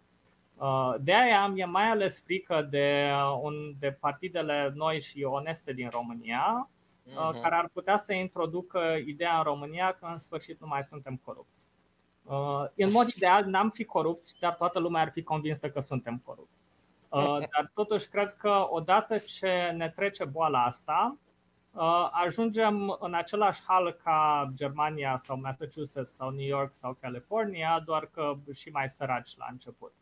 Uh, 0.59 0.93
de 0.99 1.13
aia 1.13 1.47
mi-e 1.47 1.65
mai 1.65 1.89
ales 1.89 2.23
frică 2.23 2.67
de, 2.69 3.11
uh, 3.13 3.39
un, 3.41 3.73
de 3.79 3.91
partidele 3.91 4.71
noi 4.75 5.01
și 5.01 5.23
oneste 5.23 5.73
din 5.73 5.89
România, 5.89 6.69
uh-huh. 7.07 7.41
care 7.41 7.55
ar 7.55 7.69
putea 7.73 7.97
să 7.97 8.13
introducă 8.13 8.79
ideea 9.05 9.37
în 9.37 9.43
România 9.43 9.91
că 9.99 10.05
în 10.05 10.17
sfârșit 10.17 10.59
nu 10.61 10.67
mai 10.67 10.83
suntem 10.83 11.21
corupți. 11.25 11.67
În 12.75 12.91
mod 12.91 13.07
ideal 13.07 13.45
n-am 13.45 13.69
fi 13.69 13.83
corupți, 13.83 14.39
dar 14.39 14.53
toată 14.55 14.79
lumea 14.79 15.01
ar 15.01 15.11
fi 15.11 15.23
convinsă 15.23 15.69
că 15.69 15.79
suntem 15.79 16.21
corupți. 16.25 16.65
Dar 17.53 17.71
totuși 17.73 18.09
cred 18.09 18.35
că 18.37 18.67
odată 18.69 19.17
ce 19.17 19.73
ne 19.75 19.89
trece 19.89 20.25
boala 20.25 20.63
asta, 20.63 21.17
ajungem 22.11 22.97
în 22.99 23.13
același 23.13 23.61
hal 23.67 23.91
ca 24.03 24.51
Germania 24.55 25.17
sau 25.17 25.39
Massachusetts 25.39 26.15
sau 26.15 26.29
New 26.29 26.45
York 26.45 26.73
sau 26.73 26.97
California, 27.01 27.81
doar 27.85 28.05
că 28.05 28.33
și 28.53 28.69
mai 28.69 28.89
săraci 28.89 29.37
la 29.37 29.47
început. 29.51 29.93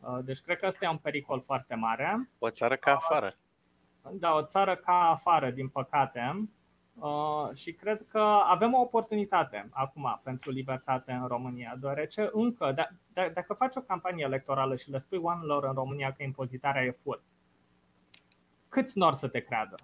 Uh, 0.00 0.18
deci 0.24 0.40
cred 0.40 0.58
că 0.58 0.66
ăsta 0.66 0.84
e 0.84 0.88
un 0.88 0.98
pericol 0.98 1.42
foarte 1.42 1.74
mare. 1.74 2.30
O 2.38 2.50
țară 2.50 2.76
ca 2.76 2.94
afară. 2.94 3.32
Da, 4.10 4.34
o 4.34 4.42
țară 4.42 4.76
ca 4.76 5.10
afară, 5.10 5.50
din 5.50 5.68
păcate. 5.68 6.48
Uh, 6.94 7.54
și 7.54 7.72
cred 7.72 8.04
că 8.08 8.18
avem 8.44 8.74
o 8.74 8.80
oportunitate 8.80 9.68
acum 9.70 10.20
pentru 10.22 10.50
libertate 10.50 11.12
în 11.12 11.26
România, 11.26 11.76
deoarece 11.80 12.30
încă, 12.32 12.74
d- 12.74 12.90
d- 12.90 13.32
dacă 13.32 13.52
faci 13.52 13.76
o 13.76 13.80
campanie 13.80 14.24
electorală 14.24 14.76
și 14.76 14.90
le 14.90 14.98
spui 14.98 15.18
oamenilor 15.18 15.64
în 15.64 15.72
România 15.72 16.12
că 16.12 16.22
impozitarea 16.22 16.82
e 16.82 16.98
fur, 17.02 17.22
câți 18.68 18.98
nor 18.98 19.14
să 19.14 19.28
te 19.28 19.40
creadă? 19.40 19.76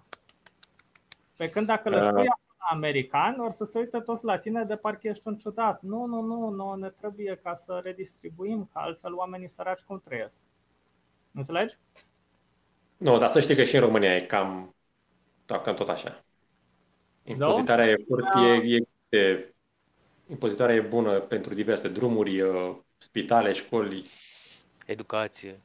Pe 1.37 1.49
când 1.49 1.65
dacă 1.65 1.89
le 1.89 2.01
spui 2.01 2.27
americani, 2.71 3.39
or 3.39 3.51
să 3.51 3.65
se 3.65 3.79
uite 3.79 3.99
toți 3.99 4.25
la 4.25 4.37
tine 4.37 4.63
de 4.63 4.75
parcă 4.75 5.07
ești 5.07 5.27
un 5.27 5.37
ciudat. 5.37 5.81
Nu, 5.81 6.05
nu, 6.05 6.21
nu, 6.21 6.49
nu, 6.49 6.73
ne 6.73 6.89
trebuie 6.89 7.39
ca 7.43 7.53
să 7.53 7.79
redistribuim, 7.83 8.69
că 8.73 8.79
altfel 8.79 9.13
oamenii 9.13 9.49
săraci 9.49 9.81
cum 9.81 10.01
trăiesc. 10.05 10.41
Înțelegi? 11.31 11.77
Nu, 12.97 13.17
dar 13.17 13.29
să 13.29 13.39
știi 13.39 13.55
că 13.55 13.63
și 13.63 13.75
în 13.75 13.81
România 13.81 14.15
e 14.15 14.19
cam, 14.19 14.75
da, 15.45 15.59
cam 15.59 15.75
tot 15.75 15.89
așa. 15.89 16.23
Impozitarea 17.23 17.85
e 17.85 17.95
foarte, 18.07 18.67
e, 18.67 18.85
e, 19.17 19.53
impozitarea 20.29 20.75
e 20.75 20.81
bună 20.81 21.19
pentru 21.19 21.53
diverse 21.53 21.87
drumuri, 21.87 22.41
uh, 22.41 22.75
spitale, 22.97 23.53
școli. 23.53 24.05
Educație. 24.85 25.59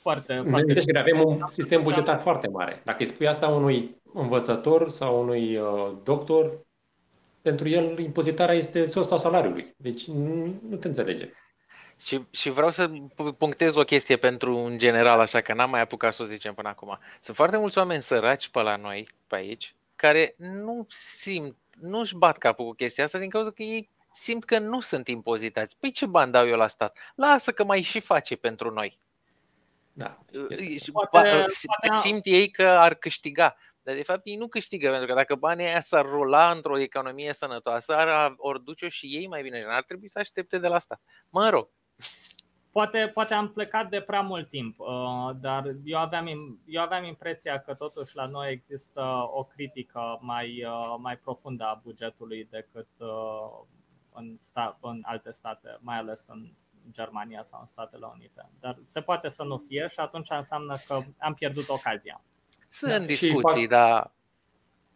Foarte, 0.00 0.44
foarte. 0.48 0.72
Deci 0.72 0.96
avem 0.96 1.22
un 1.24 1.44
sistem 1.48 1.82
bugetar 1.82 2.20
foarte 2.20 2.48
mare. 2.48 2.80
Dacă 2.84 3.02
îi 3.02 3.08
spui 3.08 3.26
asta 3.26 3.48
unui 3.48 3.96
învățător 4.20 4.88
sau 4.88 5.20
unui 5.20 5.56
uh, 5.56 5.92
doctor, 6.04 6.58
pentru 7.42 7.68
el 7.68 7.98
impozitarea 7.98 8.54
este 8.54 8.86
sursa 8.86 9.18
salariului. 9.18 9.74
Deci 9.76 10.06
nu, 10.06 10.60
nu 10.68 10.76
te 10.76 10.88
înțelege. 10.88 11.30
Și, 12.04 12.24
și 12.30 12.50
vreau 12.50 12.70
să 12.70 12.90
punctez 13.38 13.76
o 13.76 13.84
chestie 13.84 14.16
pentru 14.16 14.56
un 14.56 14.78
general, 14.78 15.20
așa 15.20 15.40
că 15.40 15.54
n-am 15.54 15.70
mai 15.70 15.80
apucat 15.80 16.14
să 16.14 16.22
o 16.22 16.26
zicem 16.26 16.54
până 16.54 16.68
acum. 16.68 16.98
Sunt 17.20 17.36
foarte 17.36 17.56
mulți 17.56 17.78
oameni 17.78 18.02
săraci 18.02 18.48
pe 18.48 18.60
la 18.60 18.76
noi, 18.76 19.08
pe 19.26 19.36
aici, 19.36 19.74
care 19.96 20.34
nu 20.36 20.86
simt, 20.88 21.56
nu 21.80 21.98
își 21.98 22.16
bat 22.16 22.38
capul 22.38 22.66
cu 22.66 22.72
chestia 22.72 23.04
asta 23.04 23.18
din 23.18 23.30
cauza 23.30 23.50
că 23.50 23.62
ei 23.62 23.90
simt 24.12 24.44
că 24.44 24.58
nu 24.58 24.80
sunt 24.80 25.08
impozitați. 25.08 25.76
Păi 25.80 25.90
ce 25.90 26.06
bani 26.06 26.32
dau 26.32 26.48
eu 26.48 26.56
la 26.56 26.68
stat? 26.68 26.96
Lasă 27.14 27.52
că 27.52 27.64
mai 27.64 27.82
și 27.82 28.00
face 28.00 28.36
pentru 28.36 28.70
noi. 28.70 28.98
Da. 29.92 30.18
Poate, 31.10 31.44
simt 32.02 32.26
ei 32.26 32.50
că 32.50 32.68
ar 32.68 32.94
câștiga. 32.94 33.56
Dar 33.86 33.94
de 33.94 34.02
fapt 34.02 34.26
ei 34.26 34.36
nu 34.36 34.48
câștigă, 34.48 34.90
pentru 34.90 35.06
că 35.06 35.14
dacă 35.14 35.34
banii 35.34 35.66
aia 35.66 35.80
s-ar 35.80 36.04
rula 36.04 36.50
într-o 36.50 36.78
economie 36.78 37.32
sănătoasă, 37.32 37.96
ar, 37.96 38.34
ori 38.36 38.64
duce-o 38.64 38.88
și 38.88 39.06
ei 39.06 39.26
mai 39.26 39.42
bine. 39.42 39.64
Ar 39.68 39.82
trebui 39.82 40.08
să 40.08 40.18
aștepte 40.18 40.58
de 40.58 40.68
la 40.68 40.74
asta. 40.74 41.00
Mă 41.30 41.48
rog. 41.48 41.68
Poate, 42.70 43.10
poate 43.14 43.34
am 43.34 43.52
plecat 43.52 43.90
de 43.90 44.00
prea 44.00 44.20
mult 44.20 44.48
timp, 44.48 44.78
uh, 44.78 45.30
dar 45.40 45.74
eu 45.84 45.98
aveam, 45.98 46.26
eu 46.66 46.82
aveam 46.82 47.04
impresia 47.04 47.58
că 47.60 47.74
totuși 47.74 48.16
la 48.16 48.26
noi 48.26 48.52
există 48.52 49.02
o 49.32 49.44
critică 49.44 50.18
mai, 50.20 50.64
uh, 50.64 50.96
mai 50.98 51.16
profundă 51.16 51.64
a 51.64 51.80
bugetului 51.82 52.48
decât 52.50 52.88
uh, 52.98 53.66
în, 54.12 54.36
sta, 54.38 54.78
în 54.80 55.00
alte 55.02 55.30
state, 55.30 55.78
mai 55.80 55.96
ales 55.96 56.26
în 56.28 56.50
Germania 56.90 57.42
sau 57.44 57.60
în 57.60 57.66
Statele 57.66 58.06
Unite. 58.14 58.50
Dar 58.60 58.78
se 58.82 59.00
poate 59.00 59.28
să 59.28 59.42
nu 59.42 59.64
fie 59.68 59.86
și 59.90 60.00
atunci 60.00 60.30
înseamnă 60.30 60.74
că 60.86 61.00
am 61.18 61.34
pierdut 61.34 61.68
ocazia. 61.68 62.20
Sunt 62.76 62.92
da, 62.92 62.98
discuții, 62.98 63.66
dar... 63.68 64.12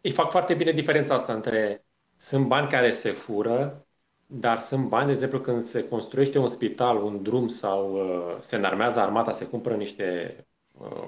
Îi 0.01 0.11
fac 0.11 0.31
foarte 0.31 0.53
bine 0.53 0.71
diferența 0.71 1.13
asta 1.13 1.33
între 1.33 1.85
sunt 2.17 2.47
bani 2.47 2.69
care 2.69 2.91
se 2.91 3.11
fură, 3.11 3.85
dar 4.25 4.59
sunt 4.59 4.87
bani, 4.87 5.05
de 5.05 5.11
exemplu, 5.11 5.39
când 5.39 5.61
se 5.61 5.87
construiește 5.87 6.37
un 6.37 6.47
spital, 6.47 7.03
un 7.03 7.23
drum 7.23 7.47
sau 7.47 7.93
uh, 7.93 8.37
se 8.39 8.55
înarmează 8.55 8.99
armata, 8.99 9.31
se 9.31 9.45
cumpără 9.45 9.75
niște 9.75 10.35
uh, 10.71 11.05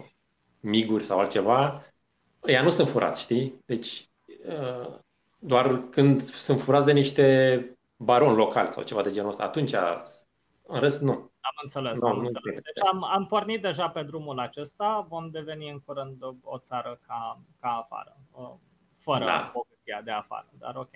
miguri 0.60 1.04
sau 1.04 1.20
altceva, 1.20 1.86
ea 2.46 2.62
nu 2.62 2.70
sunt 2.70 2.90
furați, 2.90 3.22
știi? 3.22 3.62
Deci, 3.66 4.10
uh, 4.48 4.98
doar 5.40 5.90
când 5.90 6.22
sunt 6.22 6.62
furați 6.62 6.86
de 6.86 6.92
niște 6.92 7.78
baroni 7.96 8.38
locali 8.38 8.70
sau 8.70 8.84
ceva 8.84 9.02
de 9.02 9.12
genul 9.12 9.30
ăsta, 9.30 9.44
atunci 9.44 9.72
uh, 9.72 10.02
în 10.68 10.80
rest 10.80 11.02
nu. 11.02 11.33
Am 11.44 11.56
înțeles. 11.64 12.02
No, 12.02 12.08
am 12.08 12.20
înțeles. 12.20 12.54
Deci 12.54 12.88
am, 12.92 13.04
am 13.04 13.26
pornit 13.26 13.62
deja 13.62 13.90
pe 13.90 14.04
drumul 14.04 14.40
acesta, 14.40 15.06
vom 15.10 15.30
deveni 15.30 15.70
în 15.70 15.80
curând 15.80 16.24
o 16.42 16.58
țară 16.58 17.00
ca, 17.08 17.40
ca 17.60 17.70
afară, 17.70 18.18
fără 18.98 19.26
da. 19.26 19.52
bogăția 19.54 20.02
de 20.02 20.12
afară, 20.12 20.50
dar 20.58 20.76
ok. 20.76 20.92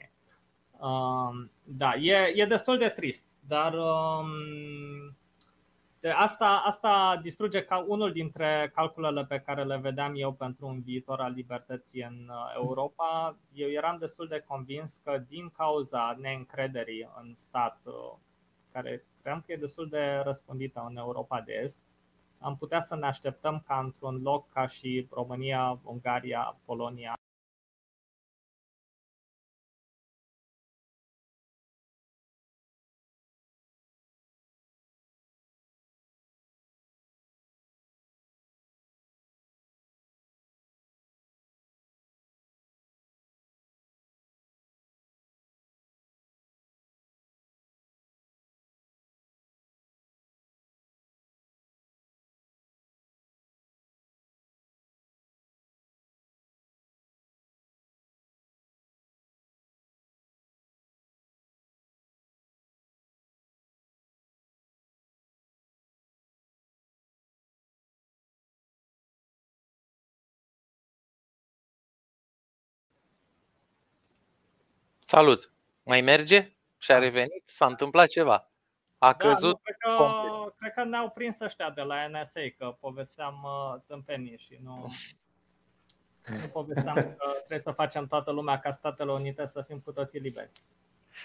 Um, 0.79 1.51
da, 1.63 1.95
e, 1.95 2.31
e 2.35 2.45
destul 2.45 2.77
de 2.77 2.89
trist, 2.89 3.27
dar 3.39 3.73
um, 3.73 4.27
de 5.99 6.09
asta, 6.09 6.63
asta 6.65 7.19
distruge 7.21 7.63
ca 7.63 7.85
unul 7.87 8.11
dintre 8.11 8.71
calculele 8.75 9.25
pe 9.25 9.39
care 9.39 9.63
le 9.63 9.77
vedeam 9.77 10.13
eu 10.15 10.33
pentru 10.33 10.67
un 10.67 10.81
viitor 10.81 11.19
al 11.19 11.31
libertății 11.31 12.01
în 12.01 12.29
uh, 12.29 12.53
Europa. 12.55 13.37
Eu 13.53 13.69
eram 13.69 13.97
destul 13.99 14.27
de 14.27 14.43
convins 14.47 15.01
că 15.03 15.23
din 15.27 15.49
cauza 15.49 16.17
neîncrederii 16.19 17.09
în 17.21 17.35
stat, 17.35 17.79
uh, 17.83 18.13
care 18.77 19.05
cream 19.21 19.43
că 19.45 19.51
e 19.51 19.57
destul 19.57 19.89
de 19.89 20.21
răspândită 20.23 20.85
în 20.89 20.97
Europa 20.97 21.41
de 21.41 21.53
Est, 21.63 21.85
am 22.39 22.57
putea 22.57 22.81
să 22.81 22.95
ne 22.95 23.05
așteptăm 23.05 23.63
ca 23.67 23.79
într-un 23.79 24.21
loc 24.21 24.49
ca 24.49 24.67
și 24.67 25.07
România, 25.11 25.79
Ungaria, 25.83 26.59
Polonia, 26.65 27.16
Salut! 75.17 75.51
Mai 75.83 76.01
merge? 76.01 76.55
Și 76.77 76.91
a 76.91 76.93
da. 76.93 76.99
revenit? 76.99 77.43
S-a 77.45 77.65
întâmplat 77.65 78.07
ceva? 78.07 78.51
A 78.97 79.11
da, 79.11 79.13
căzut? 79.13 79.51
Nu, 79.53 79.59
cred, 79.63 79.75
că, 79.77 80.53
cred 80.57 80.73
că 80.73 80.83
ne-au 80.83 81.09
prins 81.09 81.39
ăștia 81.39 81.69
de 81.69 81.81
la 81.81 82.07
NSA 82.07 82.41
că 82.57 82.77
povesteam 82.79 83.43
uh, 83.43 83.81
tâmpenii 83.87 84.37
și 84.37 84.59
nu, 84.63 84.85
nu 86.41 86.47
povesteam 86.51 86.95
că 86.95 87.31
trebuie 87.37 87.59
să 87.59 87.71
facem 87.71 88.07
toată 88.07 88.31
lumea 88.31 88.59
ca 88.59 88.71
Statele 88.71 89.11
Unite 89.11 89.47
să 89.47 89.61
fim 89.61 89.79
cu 89.79 89.91
toții 89.91 90.19
liberi. 90.19 90.51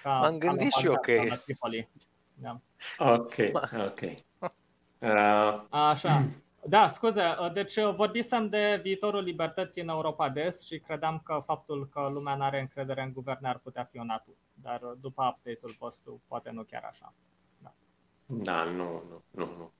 Ca, 0.02 0.18
M-am 0.18 0.38
gândit 0.38 0.72
și 0.72 0.86
eu 0.86 1.00
că 1.00 1.10
e. 1.10 1.40
Da. 2.34 2.60
Ok, 2.98 3.34
ok. 3.86 4.00
Uh... 4.98 5.62
Așa. 5.70 6.28
Da, 6.68 6.88
scuze. 6.88 7.22
Deci 7.52 7.76
uh, 7.76 7.94
vorbisem 7.94 8.48
de 8.48 8.80
viitorul 8.82 9.22
libertății 9.22 9.82
în 9.82 9.88
Europa 9.88 10.28
de 10.28 10.40
Est 10.40 10.66
și 10.66 10.78
credeam 10.78 11.20
că 11.24 11.42
faptul 11.46 11.88
că 11.92 12.08
lumea 12.12 12.34
nu 12.34 12.42
are 12.42 12.60
încredere 12.60 13.02
în 13.02 13.12
guverne 13.12 13.48
ar 13.48 13.58
putea 13.58 13.84
fi 13.90 13.98
un 13.98 14.08
atu. 14.08 14.36
Dar 14.54 14.80
uh, 14.82 14.92
după 15.00 15.22
update-ul 15.22 15.76
vostru, 15.78 16.22
poate 16.28 16.50
nu 16.50 16.62
chiar 16.62 16.88
așa. 16.90 17.14
Da, 17.58 17.72
da 18.26 18.64
nu, 18.64 19.02
nu, 19.08 19.22
nu. 19.30 19.48
nu. 19.56 19.72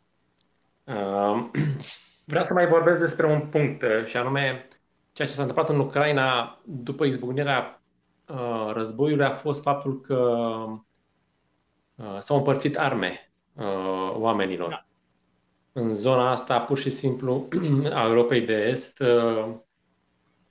Uh, 0.85 1.51
vreau 2.33 2.45
să 2.45 2.55
mai 2.55 2.67
vorbesc 2.67 2.99
despre 2.99 3.27
un 3.27 3.49
punct 3.49 3.83
uh, 3.83 4.05
și 4.05 4.17
anume 4.17 4.69
ceea 5.13 5.29
ce 5.29 5.35
s-a 5.35 5.43
întâmplat 5.43 5.69
în 5.69 5.79
Ucraina 5.79 6.61
după 6.65 7.05
izbucnirea 7.05 7.83
uh, 8.29 8.71
războiului 8.73 9.25
a 9.25 9.35
fost 9.35 9.63
faptul 9.63 10.01
că 10.01 10.19
uh, 11.95 12.19
s-au 12.19 12.37
împărțit 12.37 12.79
arme 12.79 13.33
uh, 13.53 14.15
oamenilor. 14.15 14.69
Da 14.69 14.87
în 15.73 15.95
zona 15.95 16.31
asta, 16.31 16.61
pur 16.61 16.79
și 16.79 16.91
simplu, 16.91 17.49
a 17.93 18.07
Europei 18.07 18.41
de 18.41 18.55
Est, 18.55 18.99
uh, 18.99 19.55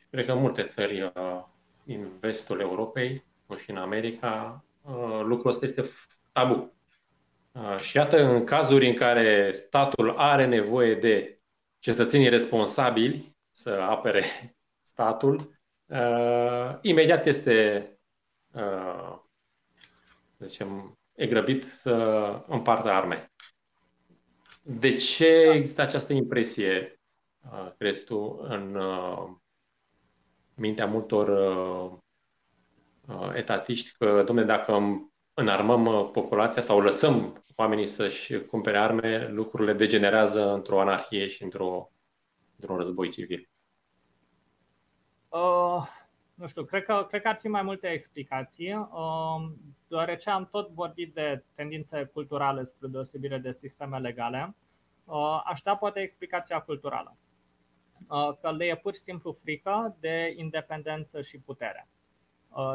cred 0.10 0.26
că 0.26 0.32
în 0.32 0.40
multe 0.40 0.64
țări 0.64 1.02
uh, 1.02 1.44
din 1.84 2.08
vestul 2.20 2.60
Europei 2.60 3.26
și 3.58 3.70
în 3.70 3.78
America, 3.78 4.64
uh, 4.82 5.22
lucrul 5.24 5.50
ăsta 5.50 5.66
este 5.66 5.86
tabu. 6.32 6.74
Și 7.80 7.98
iată, 7.98 8.24
în 8.24 8.44
cazuri 8.44 8.88
în 8.88 8.96
care 8.96 9.52
statul 9.52 10.16
are 10.18 10.46
nevoie 10.46 10.96
de 10.96 11.40
cetățenii 11.80 12.30
responsabili 12.30 13.36
să 13.52 13.70
apere 13.70 14.24
statul, 14.92 15.60
imediat 16.82 17.26
este 17.26 17.86
zicem, 20.40 21.00
e 21.16 21.28
grăbit 21.28 21.64
să 21.64 21.94
împartă 22.48 22.90
arme. 22.90 23.31
De 24.62 24.96
ce 24.96 25.26
există 25.26 25.82
această 25.82 26.14
impresie, 26.14 27.00
uh, 27.52 27.72
crezi 27.78 28.04
tu, 28.04 28.40
în 28.44 28.76
uh, 28.76 29.30
mintea 30.56 30.86
multor 30.86 31.28
uh, 33.08 33.32
etatiști 33.34 33.92
că, 33.98 34.24
domne, 34.26 34.44
dacă 34.44 34.80
înarmăm 35.34 36.10
populația 36.12 36.62
sau 36.62 36.80
lăsăm 36.80 37.44
oamenii 37.56 37.88
să-și 37.88 38.40
cumpere 38.46 38.78
arme, 38.78 39.28
lucrurile 39.28 39.74
degenerează 39.74 40.54
într-o 40.54 40.82
anarhie 40.82 41.28
și 41.28 41.44
într-o, 41.44 41.92
într-un 42.56 42.78
război 42.78 43.10
civil? 43.10 43.50
Uh, 45.30 45.88
nu 46.34 46.48
știu, 46.48 46.64
cred 46.64 46.84
că, 46.84 47.06
cred 47.10 47.22
că 47.22 47.28
ar 47.28 47.36
fi 47.36 47.48
mai 47.48 47.62
multe 47.62 47.88
explicații, 47.88 48.74
uh, 48.74 49.52
deoarece 49.88 50.30
am 50.30 50.48
tot 50.52 50.70
vorbit 50.70 51.14
de 51.14 51.44
tendințe 51.54 52.10
culturale 52.14 52.64
spre 52.64 52.88
deosebire 52.88 53.38
de 53.38 53.52
sisteme 53.52 54.00
legale. 54.00 54.56
Uh, 55.06 55.42
aș 55.46 55.62
da 55.62 55.76
poate 55.76 56.00
explicația 56.00 56.62
culturală, 56.62 57.18
uh, 58.08 58.38
că 58.42 58.52
le 58.52 58.66
e 58.66 58.76
pur 58.76 58.94
și 58.94 59.00
simplu 59.00 59.32
frică 59.32 59.96
de 60.00 60.34
independență 60.38 61.22
și 61.22 61.40
putere. 61.40 61.88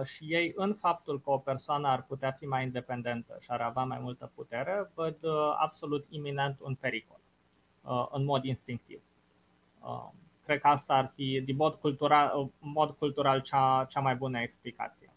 Și 0.05 0.25
ei, 0.35 0.53
în 0.55 0.75
faptul 0.75 1.21
că 1.21 1.31
o 1.31 1.39
persoană 1.39 1.89
ar 1.89 2.03
putea 2.03 2.33
fi 2.33 2.47
mai 2.47 2.63
independentă 2.63 3.37
și 3.41 3.51
ar 3.51 3.61
avea 3.61 3.83
mai 3.83 3.99
multă 3.99 4.31
putere, 4.35 4.91
văd 4.95 5.17
absolut 5.57 6.07
iminent 6.09 6.61
un 6.61 6.75
pericol, 6.75 7.21
în 8.11 8.25
mod 8.25 8.45
instinctiv 8.45 9.03
cred 10.47 10.61
că 10.61 10.69
asta 10.69 10.95
ar 10.95 11.13
fi, 11.15 11.43
din 11.45 11.57
mod 11.57 11.75
cultural, 11.75 12.51
mod 12.59 12.91
cultural 12.91 13.41
cea, 13.41 13.87
cea 13.89 14.01
mai 14.01 14.15
bună 14.15 14.41
explicație. 14.41 15.11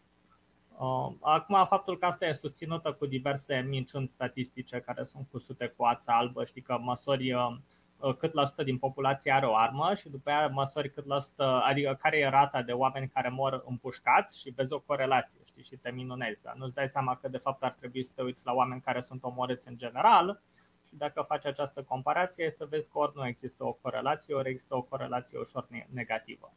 Uh, 0.78 1.12
acum, 1.22 1.66
faptul 1.70 1.98
că 1.98 2.06
asta 2.06 2.26
e 2.26 2.34
susținută 2.34 2.92
cu 2.92 3.06
diverse 3.06 3.66
minciuni 3.68 4.08
statistice 4.08 4.80
care 4.80 5.04
sunt 5.04 5.28
cusute 5.32 5.74
cu 5.78 5.84
ața 5.84 6.18
albă, 6.18 6.46
știi 6.46 6.62
că 6.62 6.78
măsori 6.82 7.34
uh, 7.34 7.56
cât 8.18 8.34
la 8.34 8.46
sută 8.46 8.64
din 8.64 8.78
populație 8.78 9.32
are 9.32 9.46
o 9.46 9.56
armă 9.56 9.94
și 9.94 10.10
după 10.10 10.30
aia 10.30 10.48
măsori 10.48 10.92
cât 10.92 11.06
la 11.06 11.20
sută, 11.20 11.62
adică 11.66 11.98
care 12.02 12.18
e 12.18 12.30
rata 12.30 12.62
de 12.62 12.72
oameni 12.72 13.08
care 13.08 13.30
mor 13.30 13.64
împușcați 13.68 14.40
și 14.40 14.54
vezi 14.56 14.74
o 14.74 14.80
corelație 14.80 15.40
știi, 15.46 15.64
și 15.64 15.76
te 15.76 15.92
minunezi. 15.92 16.44
Dar 16.44 16.56
nu-ți 16.58 16.74
dai 16.74 16.88
seama 16.88 17.16
că 17.16 17.28
de 17.28 17.38
fapt 17.38 17.64
ar 17.64 17.76
trebui 17.80 18.04
să 18.04 18.14
te 18.16 18.22
uiți 18.22 18.46
la 18.46 18.54
oameni 18.54 18.82
care 18.82 19.02
sunt 19.02 19.24
omorâți 19.24 19.68
în 19.68 19.78
general 19.78 20.42
și 20.90 20.96
dacă 20.96 21.22
faci 21.22 21.46
această 21.46 21.84
comparație, 21.84 22.52
să 22.52 22.66
vezi 22.66 22.90
că 22.90 22.98
ori 22.98 23.12
nu 23.16 23.28
există 23.28 23.66
o 23.66 23.74
corelație, 23.74 24.36
ori 24.36 24.50
există 24.50 24.76
o 24.76 24.82
corelație 24.82 25.40
ușor 25.40 25.68
negativă. 25.90 26.54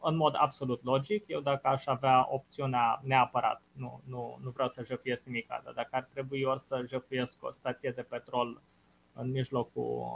În 0.00 0.16
mod 0.16 0.34
absolut 0.36 0.84
logic, 0.84 1.24
eu 1.26 1.40
dacă 1.40 1.68
aș 1.68 1.86
avea 1.86 2.26
opțiunea 2.30 3.00
neapărat, 3.02 3.62
nu, 3.72 4.02
nu, 4.04 4.38
nu 4.42 4.50
vreau 4.50 4.68
să 4.68 4.84
jefuiesc 4.84 5.24
nimic, 5.24 5.46
dar 5.46 5.72
dacă 5.74 5.88
ar 5.90 6.02
trebui 6.02 6.42
ori 6.42 6.60
să 6.60 6.84
jefuiesc 6.86 7.42
o 7.42 7.50
stație 7.50 7.90
de 7.90 8.02
petrol 8.02 8.62
în 9.12 9.30
mijlocul, 9.30 10.06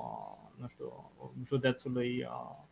nu 0.59 0.66
știu, 0.66 1.12
județului 1.44 2.23
uh, 2.23 2.31
Uh, 2.31 2.71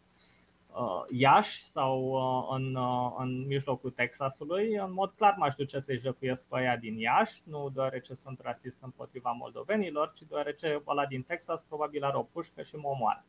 Iași 1.11 1.63
sau 1.65 2.03
uh, 2.03 2.57
în, 2.59 2.75
uh, 2.75 3.15
în 3.19 3.47
mijlocul 3.47 3.91
Texasului, 3.91 4.75
în 4.75 4.93
mod 4.93 5.13
clar 5.17 5.35
m-aș 5.39 5.55
duce 5.55 5.81
să-i 5.81 5.99
jăcuiesc 5.99 6.47
pe 6.47 6.57
aia 6.59 6.77
din 6.77 6.99
Iași, 6.99 7.43
nu 7.45 7.71
deoarece 7.75 8.15
sunt 8.15 8.41
rasist 8.43 8.83
împotriva 8.83 9.31
moldovenilor, 9.31 10.13
ci 10.15 10.23
deoarece 10.23 10.83
ăla 10.87 11.07
din 11.07 11.23
Texas 11.23 11.61
probabil 11.61 12.05
are 12.05 12.17
o 12.17 12.23
pușcă 12.23 12.63
și 12.63 12.77
mă 12.77 12.89
omoară. 12.89 13.25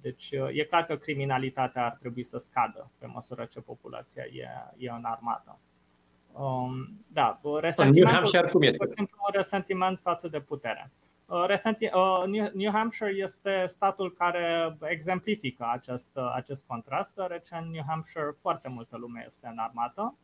Deci 0.00 0.30
e 0.52 0.64
clar 0.64 0.84
că 0.84 0.96
criminalitatea 0.96 1.84
ar 1.84 1.96
trebui 2.00 2.24
să 2.24 2.38
scadă 2.38 2.90
pe 2.98 3.06
măsură 3.06 3.44
ce 3.44 3.60
populația 3.60 4.24
e, 4.24 4.46
e 4.76 4.90
în 4.90 5.04
armată. 5.04 5.58
Um, 6.32 7.04
da, 7.06 7.40
resentimentul, 7.60 8.64
este? 8.64 8.94
un 8.98 9.06
resentiment 9.32 9.98
față 9.98 10.28
de 10.28 10.40
putere. 10.40 10.90
Uh, 11.30 11.46
uh, 11.94 12.50
New 12.52 12.70
Hampshire 12.72 13.10
este 13.10 13.64
statul 13.66 14.12
care 14.12 14.76
exemplifică 14.80 15.68
acest, 15.72 16.16
acest 16.34 16.64
contrast, 16.66 17.14
deoarece 17.14 17.54
în 17.54 17.70
New 17.70 17.84
Hampshire 17.86 18.36
foarte 18.40 18.68
multă 18.68 18.96
lume 18.96 19.24
este 19.26 19.46
în 19.46 19.58
armată 19.58 20.14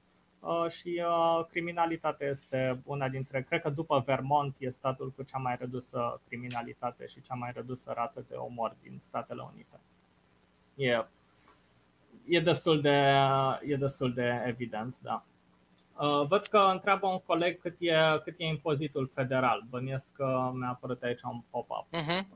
și 0.69 1.03
criminalitatea 1.51 2.29
este 2.29 2.81
una 2.85 3.09
dintre, 3.09 3.43
cred 3.43 3.61
că 3.61 3.71
după 3.71 4.03
Vermont 4.07 4.57
e 4.59 4.69
statul 4.69 5.13
cu 5.17 5.23
cea 5.23 5.39
mai 5.39 5.57
redusă 5.59 6.21
criminalitate 6.29 7.07
și 7.07 7.21
cea 7.21 7.35
mai 7.35 7.51
redusă 7.55 7.93
rată 7.97 8.25
de 8.29 8.35
omor 8.35 8.77
din 8.83 8.99
Statele 8.99 9.43
Unite. 9.53 9.81
E, 10.75 11.05
e, 12.27 12.41
destul, 12.41 12.81
de, 12.81 13.15
e 13.63 13.77
destul 13.77 14.13
de 14.13 14.43
evident, 14.47 14.97
da. 15.01 15.25
Uh, 15.99 16.27
văd 16.29 16.47
că 16.47 16.59
întreabă 16.59 17.07
un 17.07 17.21
coleg 17.27 17.61
cât 17.61 17.77
e, 17.79 17.95
cât 18.25 18.35
e 18.39 18.45
impozitul 18.45 19.11
federal. 19.15 19.63
Bănuiesc 19.71 20.13
că 20.13 20.51
mi-a 20.55 20.69
apărut 20.69 21.03
aici 21.03 21.23
un 21.23 21.41
pop-up. 21.51 21.87
Uh-huh. 21.93 22.27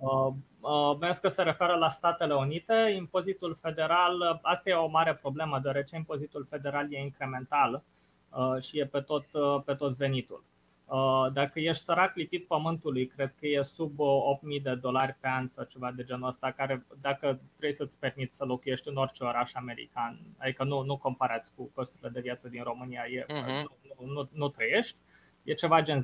Bănuiesc 0.99 1.20
că 1.20 1.28
se 1.28 1.43
referă 1.43 1.74
la 1.74 1.89
Statele 1.89 2.35
Unite. 2.35 2.95
Impozitul 2.97 3.59
federal, 3.61 4.41
asta 4.43 4.70
e 4.70 4.74
o 4.74 4.87
mare 4.87 5.15
problemă, 5.15 5.59
deoarece 5.59 5.97
impozitul 5.97 6.47
federal 6.51 6.93
e 6.93 7.01
incremental 7.01 7.82
uh, 8.31 8.62
și 8.62 8.78
e 8.78 8.87
pe 8.87 9.01
tot, 9.01 9.27
pe 9.65 9.74
tot 9.74 9.97
venitul. 9.97 10.45
Uh, 10.90 11.32
dacă 11.32 11.60
ești 11.60 11.84
sărac 11.84 12.14
lipit 12.14 12.46
pământului, 12.46 13.06
cred 13.06 13.34
că 13.40 13.46
e 13.46 13.62
sub 13.62 13.92
8.000 13.92 13.98
uh, 14.42 14.62
de 14.62 14.74
dolari 14.74 15.16
pe 15.20 15.28
an 15.28 15.46
sau 15.46 15.64
ceva 15.64 15.92
de 15.92 16.04
genul 16.04 16.28
ăsta, 16.28 16.50
care 16.50 16.86
dacă 17.00 17.40
vrei 17.56 17.72
să-ți 17.72 17.98
permiți 17.98 18.36
să 18.36 18.44
locuiești 18.44 18.88
în 18.88 18.96
orice 18.96 19.24
oraș 19.24 19.54
american, 19.54 20.20
adică 20.38 20.64
nu, 20.64 20.82
nu 20.82 20.96
comparați 20.96 21.54
cu 21.54 21.70
costurile 21.74 22.08
de 22.08 22.20
viață 22.20 22.48
din 22.48 22.62
România, 22.62 23.04
e, 23.10 23.24
uh-huh. 23.24 23.64
nu, 23.98 24.06
nu, 24.06 24.28
nu 24.32 24.48
trăiești, 24.48 24.96
e 25.42 25.54
ceva 25.54 25.82
gen 25.82 26.00
10%, 26.00 26.02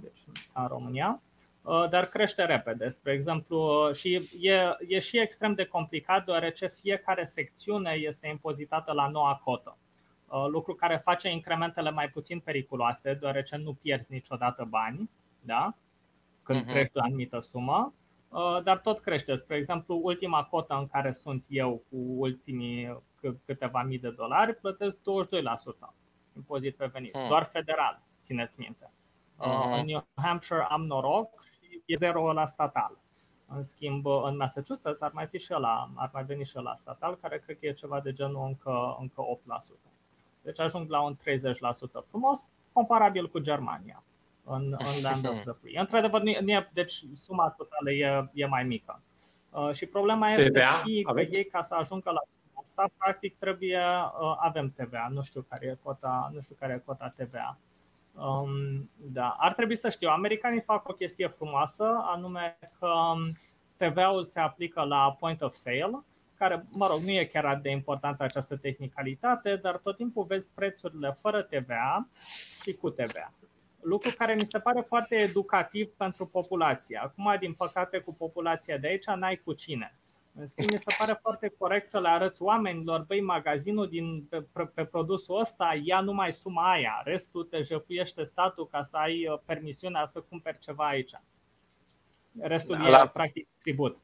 deci 0.00 0.20
în 0.52 0.66
România, 0.66 1.22
uh, 1.62 1.88
dar 1.88 2.06
crește 2.06 2.44
repede. 2.44 2.88
Spre 2.88 3.12
exemplu, 3.12 3.90
și 3.92 4.30
e, 4.40 4.58
e 4.88 4.98
și 4.98 5.18
extrem 5.18 5.54
de 5.54 5.64
complicat, 5.64 6.24
deoarece 6.24 6.66
fiecare 6.66 7.24
secțiune 7.24 7.90
este 7.90 8.28
impozitată 8.28 8.92
la 8.92 9.08
noua 9.08 9.40
cotă. 9.44 9.76
Uh, 10.32 10.46
lucru 10.48 10.74
care 10.74 10.96
face 10.96 11.28
incrementele 11.28 11.90
mai 11.90 12.08
puțin 12.08 12.40
periculoase, 12.40 13.14
deoarece 13.14 13.56
nu 13.56 13.74
pierzi 13.74 14.12
niciodată 14.12 14.66
bani 14.68 15.10
da? 15.40 15.76
când 16.42 16.62
uh-huh. 16.62 16.66
crești 16.66 16.96
la 16.96 17.02
anumită 17.02 17.40
sumă, 17.40 17.94
uh, 18.28 18.62
dar 18.62 18.78
tot 18.78 19.00
crește. 19.00 19.36
Spre 19.36 19.56
exemplu, 19.56 20.00
ultima 20.02 20.44
cotă 20.44 20.74
în 20.74 20.86
care 20.86 21.12
sunt 21.12 21.44
eu 21.48 21.84
cu 21.90 21.96
ultimii 21.96 23.02
câteva 23.44 23.82
mii 23.82 23.98
de 23.98 24.10
dolari, 24.10 24.54
plătesc 24.54 25.00
22% 25.00 25.02
impozit 26.36 26.76
pe 26.76 26.86
venit, 26.86 27.10
uh-huh. 27.10 27.28
doar 27.28 27.44
federal, 27.44 28.02
țineți 28.20 28.60
minte. 28.60 28.90
Uh-huh. 29.38 29.78
În 29.78 29.84
New 29.84 30.06
Hampshire 30.14 30.66
am 30.68 30.84
noroc 30.84 31.42
și 31.44 31.82
e 31.86 31.96
zero 31.96 32.32
la 32.32 32.46
statal. 32.46 32.98
În 33.46 33.62
schimb, 33.62 34.06
în 34.06 34.36
Massachusetts 34.36 35.00
ar 35.00 35.10
mai 35.12 35.26
fi 35.26 35.38
și 35.38 35.52
ăla, 35.54 35.90
ar 35.94 36.10
mai 36.12 36.24
veni 36.24 36.44
și 36.44 36.56
la 36.56 36.74
statal, 36.74 37.16
care 37.16 37.38
cred 37.38 37.58
că 37.58 37.66
e 37.66 37.72
ceva 37.72 38.00
de 38.00 38.12
genul 38.12 38.46
încă, 38.46 38.96
încă 39.00 39.22
8%. 39.86 39.92
Deci 40.42 40.60
ajung 40.60 40.90
la 40.90 41.00
un 41.00 41.16
30% 41.16 41.18
frumos, 42.08 42.48
comparabil 42.72 43.28
cu 43.28 43.38
Germania 43.38 44.02
în, 44.44 44.62
în 44.62 45.02
Land 45.10 45.28
of 45.28 45.40
the 45.40 45.52
Free. 45.52 45.78
Într-adevăr, 45.78 46.22
deci 46.72 47.04
suma 47.14 47.50
totală 47.50 47.90
e, 47.90 48.30
e 48.32 48.46
mai 48.46 48.64
mică. 48.64 49.00
Uh, 49.50 49.72
și 49.72 49.86
problema 49.86 50.30
este 50.30 50.50
TVA? 50.50 50.82
și 50.86 51.06
că 51.12 51.20
ei, 51.20 51.44
ca 51.44 51.62
să 51.62 51.74
ajungă 51.74 52.10
la 52.10 52.20
asta, 52.62 52.90
practic 52.96 53.38
trebuie, 53.38 53.78
uh, 54.20 54.36
avem 54.38 54.72
TVA, 54.76 55.08
nu 55.10 55.22
știu 55.22 55.46
care 55.48 55.66
e 55.66 55.78
cota, 55.82 56.30
nu 56.34 56.40
știu 56.40 56.56
care 56.58 56.72
e 56.72 56.82
cota 56.84 57.08
TVA. 57.16 57.58
Um, 58.14 58.90
da, 58.96 59.36
ar 59.38 59.54
trebui 59.54 59.76
să 59.76 59.90
știu. 59.90 60.08
Americanii 60.08 60.60
fac 60.60 60.88
o 60.88 60.92
chestie 60.92 61.26
frumoasă, 61.26 62.02
anume 62.04 62.58
că 62.78 62.86
um, 62.86 63.36
TVA-ul 63.76 64.24
se 64.24 64.40
aplică 64.40 64.82
la 64.82 65.16
point 65.18 65.42
of 65.42 65.52
sale 65.52 66.04
care, 66.42 66.66
mă 66.70 66.86
rog, 66.86 67.00
nu 67.00 67.10
e 67.10 67.24
chiar 67.24 67.44
atât 67.44 67.62
de 67.62 67.70
importantă 67.70 68.22
această 68.22 68.56
tehnicalitate, 68.56 69.56
dar 69.56 69.76
tot 69.76 69.96
timpul 69.96 70.24
vezi 70.24 70.48
prețurile 70.54 71.16
fără 71.20 71.42
TVA 71.42 72.08
și 72.62 72.72
cu 72.72 72.90
TVA. 72.90 73.32
Lucru 73.80 74.10
care 74.16 74.34
mi 74.34 74.46
se 74.46 74.58
pare 74.58 74.80
foarte 74.80 75.14
educativ 75.16 75.88
pentru 75.96 76.26
populație. 76.26 77.00
Acum, 77.02 77.36
din 77.40 77.52
păcate, 77.52 77.98
cu 77.98 78.14
populația 78.14 78.78
de 78.78 78.86
aici 78.86 79.06
n-ai 79.06 79.36
cu 79.44 79.52
cine. 79.52 79.96
În 80.34 80.46
schimb, 80.46 80.70
mi 80.72 80.78
se 80.78 80.94
pare 80.98 81.18
foarte 81.20 81.54
corect 81.58 81.88
să 81.88 82.00
le 82.00 82.08
arăți 82.08 82.42
oamenilor, 82.42 83.00
băi, 83.00 83.20
magazinul 83.20 83.88
din, 83.88 84.24
pe, 84.24 84.44
pe, 84.52 84.64
pe 84.64 84.84
produsul 84.84 85.40
ăsta 85.40 85.78
ia 85.82 86.00
numai 86.00 86.32
suma 86.32 86.72
aia, 86.72 87.02
restul 87.04 87.44
te 87.44 87.62
jefuiește 87.62 88.22
statul 88.22 88.66
ca 88.66 88.82
să 88.82 88.96
ai 88.96 89.28
uh, 89.28 89.38
permisiunea 89.44 90.06
să 90.06 90.20
cumperi 90.20 90.58
ceva 90.58 90.86
aici. 90.86 91.12
Restul 92.40 92.76
da, 92.76 93.02
e 93.02 93.08
practic 93.08 93.48
tribut. 93.58 93.98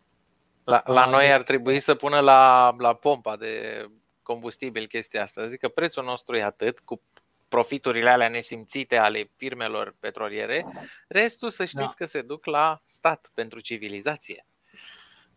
La, 0.69 0.83
la 0.87 1.07
noi 1.07 1.33
ar 1.33 1.43
trebui 1.43 1.79
să 1.79 1.95
pună 1.95 2.21
la, 2.21 2.75
la 2.79 2.95
pompa 2.95 3.37
de 3.37 3.85
combustibil 4.23 4.87
chestia 4.87 5.23
asta. 5.23 5.47
Zic 5.47 5.61
că 5.61 5.69
prețul 5.69 6.05
nostru 6.05 6.37
e 6.37 6.43
atât, 6.43 6.79
cu 6.81 7.03
profiturile 7.49 8.11
alea 8.11 8.29
nesimțite 8.29 8.97
ale 8.97 9.31
firmelor 9.37 9.97
petroliere, 10.01 10.67
restul 11.09 11.51
să 11.51 11.65
știți 11.65 11.83
da. 11.83 11.95
că 11.97 12.05
se 12.05 12.23
duc 12.23 12.45
la 12.45 12.81
stat 12.85 13.31
pentru 13.35 13.61
civilizație. 13.61 14.47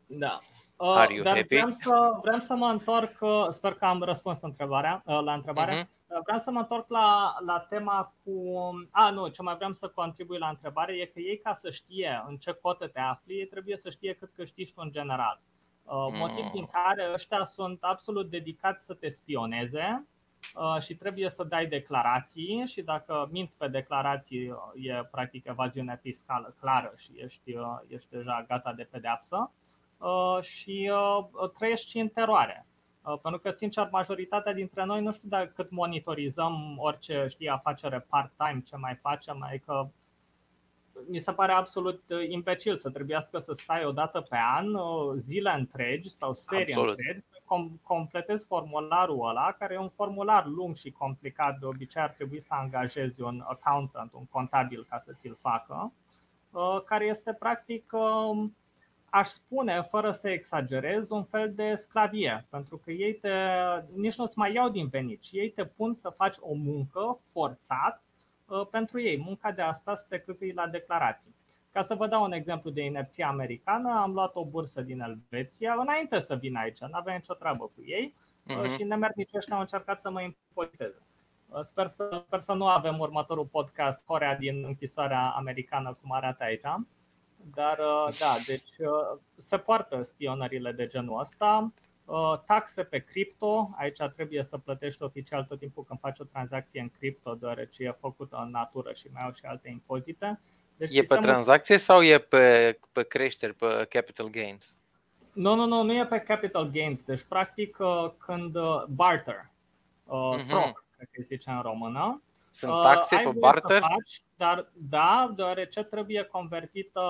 Da. 0.06 0.38
Uh, 0.78 0.96
Are 0.96 1.14
you 1.14 1.24
dar 1.24 1.36
happy? 1.36 1.56
Vreau 1.56 1.72
să, 1.72 2.20
vreau 2.22 2.40
să 2.40 2.56
mă 2.56 2.68
întorc, 2.68 3.18
uh, 3.20 3.46
sper 3.50 3.74
că 3.74 3.86
am 3.86 4.02
răspuns 4.04 4.42
întrebarea, 4.42 5.02
uh, 5.06 5.22
la 5.24 5.34
întrebare. 5.34 5.84
Uh-huh. 5.84 6.01
Vreau 6.24 6.40
să 6.40 6.52
mă 6.52 6.60
întorc 6.60 6.90
la, 6.90 7.36
la 7.46 7.60
tema 7.60 8.14
cu. 8.24 8.32
A, 8.92 9.10
nu, 9.10 9.28
ce 9.28 9.42
mai 9.42 9.56
vreau 9.56 9.74
să 9.74 9.88
contribui 9.88 10.38
la 10.38 10.50
întrebare 10.50 10.94
e 10.94 11.06
că 11.06 11.20
ei, 11.20 11.40
ca 11.40 11.54
să 11.54 11.70
știe 11.70 12.24
în 12.28 12.38
ce 12.38 12.52
cotă 12.52 12.88
te 12.88 13.00
afli, 13.00 13.34
ei 13.34 13.46
trebuie 13.46 13.78
să 13.78 13.90
știe 13.90 14.14
cât 14.14 14.32
câștigi 14.34 14.74
tu 14.74 14.82
în 14.84 14.92
general. 14.92 15.42
Uh, 15.84 16.08
motiv 16.20 16.52
din 16.52 16.66
care 16.66 17.12
ăștia 17.14 17.44
sunt 17.44 17.84
absolut 17.84 18.30
dedicați 18.30 18.86
să 18.86 18.94
te 18.94 19.10
spioneze 19.10 20.08
uh, 20.56 20.82
și 20.82 20.96
trebuie 20.96 21.30
să 21.30 21.44
dai 21.44 21.66
declarații 21.66 22.64
și 22.68 22.82
dacă 22.82 23.28
minți 23.32 23.58
pe 23.58 23.68
declarații 23.68 24.54
e 24.76 25.08
practic 25.12 25.46
evaziune 25.46 26.00
fiscală 26.02 26.56
clară 26.60 26.94
și 26.98 27.12
ești, 27.16 27.56
uh, 27.56 27.80
ești 27.88 28.10
deja 28.10 28.46
gata 28.48 28.74
de 28.74 28.84
pedeapsă 28.84 29.52
și 30.42 30.92
trăiești 31.58 32.00
în 32.00 32.08
teroare. 32.08 32.66
Uh, 33.04 33.20
pentru 33.22 33.40
că, 33.40 33.50
sincer, 33.52 33.88
majoritatea 33.92 34.54
dintre 34.54 34.86
noi 34.86 35.02
nu 35.02 35.12
știu 35.12 35.30
dacă 35.30 35.52
cât 35.56 35.72
monitorizăm 35.72 36.76
orice 36.78 37.26
știi, 37.30 37.50
afacere 37.50 38.06
part-time, 38.10 38.64
ce 38.66 38.76
mai 38.76 38.96
facem, 39.02 39.44
adică 39.44 39.92
mi 41.08 41.20
se 41.20 41.32
pare 41.32 41.52
absolut 41.52 42.04
uh, 42.10 42.30
imbecil 42.30 42.78
să 42.78 42.90
trebuiască 42.90 43.40
să 43.40 43.54
stai 43.54 43.86
o 43.86 43.92
dată 43.92 44.22
pe 44.30 44.38
an, 44.56 44.74
uh, 44.74 45.14
zile 45.18 45.52
întregi 45.52 46.10
sau 46.10 46.34
serii 46.34 46.74
absolut. 46.74 46.90
întregi, 46.90 47.26
să 47.32 47.38
com- 47.44 47.82
completezi 47.84 48.46
formularul 48.46 49.28
ăla, 49.30 49.56
care 49.60 49.74
e 49.74 49.78
un 49.78 49.90
formular 49.90 50.46
lung 50.46 50.76
și 50.76 50.92
complicat, 50.92 51.60
de 51.60 51.66
obicei 51.66 52.02
ar 52.02 52.10
trebui 52.10 52.40
să 52.40 52.54
angajezi 52.54 53.22
un 53.22 53.44
accountant, 53.48 54.14
un 54.14 54.26
contabil 54.26 54.86
ca 54.90 55.00
să 55.00 55.12
ți-l 55.20 55.38
facă, 55.42 55.92
care 56.86 57.06
este 57.06 57.34
practic 57.34 57.92
um, 57.92 58.56
aș 59.12 59.28
spune, 59.28 59.82
fără 59.82 60.12
să 60.12 60.30
exagerez, 60.30 61.10
un 61.10 61.24
fel 61.24 61.54
de 61.54 61.76
sclavie, 61.76 62.46
pentru 62.50 62.78
că 62.78 62.92
ei 62.92 63.14
te, 63.14 63.32
nici 63.96 64.16
nu-ți 64.16 64.38
mai 64.38 64.54
iau 64.54 64.70
din 64.70 64.88
venit, 64.88 65.22
ci 65.22 65.32
ei 65.32 65.50
te 65.50 65.66
pun 65.66 65.94
să 65.94 66.10
faci 66.10 66.36
o 66.40 66.54
muncă 66.54 67.20
forțat 67.32 68.04
uh, 68.46 68.68
pentru 68.68 69.02
ei. 69.02 69.18
Munca 69.18 69.52
de 69.52 69.62
asta 69.62 69.96
să 69.96 70.06
te 70.10 70.20
câcâi 70.20 70.54
la 70.54 70.68
declarații. 70.68 71.36
Ca 71.72 71.82
să 71.82 71.96
vă 71.96 72.08
dau 72.08 72.24
un 72.24 72.32
exemplu 72.32 72.70
de 72.70 72.84
inepție 72.84 73.24
americană, 73.24 74.00
am 74.00 74.14
luat 74.14 74.36
o 74.36 74.46
bursă 74.46 74.82
din 74.82 75.00
Elveția 75.00 75.76
înainte 75.80 76.20
să 76.20 76.36
vin 76.36 76.56
aici, 76.56 76.80
nu 76.80 76.90
aveam 76.92 77.18
nicio 77.18 77.34
treabă 77.34 77.64
cu 77.64 77.82
ei 77.86 78.16
uh-huh. 78.50 78.76
și 78.76 78.84
nemernici 78.84 79.34
ăștia 79.34 79.56
au 79.56 79.62
încercat 79.62 80.02
să 80.02 80.12
mă 80.12 80.22
impoziteze. 80.22 81.02
Uh, 81.48 81.60
sper 81.62 81.88
să, 81.88 82.24
sper 82.26 82.40
să 82.40 82.54
nu 82.54 82.68
avem 82.68 83.00
următorul 83.00 83.46
podcast 83.46 84.06
Corea 84.06 84.38
din 84.38 84.64
închisoarea 84.66 85.30
americană 85.30 85.98
cum 86.02 86.12
arată 86.12 86.44
aici. 86.44 86.62
Dar, 87.54 87.78
uh, 87.78 88.16
da, 88.20 88.34
deci 88.48 88.78
uh, 88.78 89.20
se 89.36 89.58
poartă 89.58 90.02
spionările 90.04 90.72
de 90.72 90.88
genul 90.88 91.20
ăsta. 91.20 91.72
Uh, 92.06 92.40
taxe 92.46 92.84
pe 92.84 93.00
cripto, 93.00 93.70
aici 93.78 93.98
trebuie 94.16 94.44
să 94.44 94.58
plătești 94.58 95.04
oficial 95.04 95.44
tot 95.44 95.60
timpul 95.60 95.84
când 95.84 96.00
faci 96.00 96.20
o 96.20 96.24
tranzacție 96.24 96.82
în 96.82 96.90
cripto, 96.90 97.36
deoarece 97.36 97.84
e 97.84 97.96
făcută 98.00 98.42
în 98.44 98.50
natură 98.50 98.94
și 98.94 99.08
mai 99.12 99.22
au 99.26 99.34
și 99.34 99.46
alte 99.46 99.70
impozite. 99.70 100.40
Deci 100.78 100.90
e 100.90 100.94
sistemul... 100.94 101.24
pe 101.24 101.30
tranzacție 101.30 101.78
sau 101.78 102.04
e 102.04 102.18
pe, 102.18 102.78
pe 102.92 103.04
creșteri, 103.04 103.54
pe 103.54 103.86
capital 103.90 104.30
gains? 104.30 104.78
Nu, 105.34 105.56
nu, 105.56 105.66
nu, 105.66 105.84
nu 105.84 105.94
e 105.94 106.06
pe 106.06 106.20
capital 106.20 106.70
gains. 106.70 107.04
Deci, 107.04 107.24
practic, 107.24 107.78
când 108.18 108.58
barter, 108.88 109.50
uh-huh. 110.06 110.48
proc, 110.48 110.86
cred 110.96 111.10
că 111.12 111.22
zice 111.22 111.50
în 111.50 111.62
română, 111.62 112.22
sunt 112.52 112.72
uh, 112.72 112.82
taxe 112.82 113.16
uh, 113.16 113.22
pe 113.24 113.40
barter? 113.40 113.82
Faci, 113.82 114.22
dar 114.36 114.72
da, 114.74 115.32
deoarece 115.36 115.84
trebuie 115.84 116.24
convertită 116.24 117.02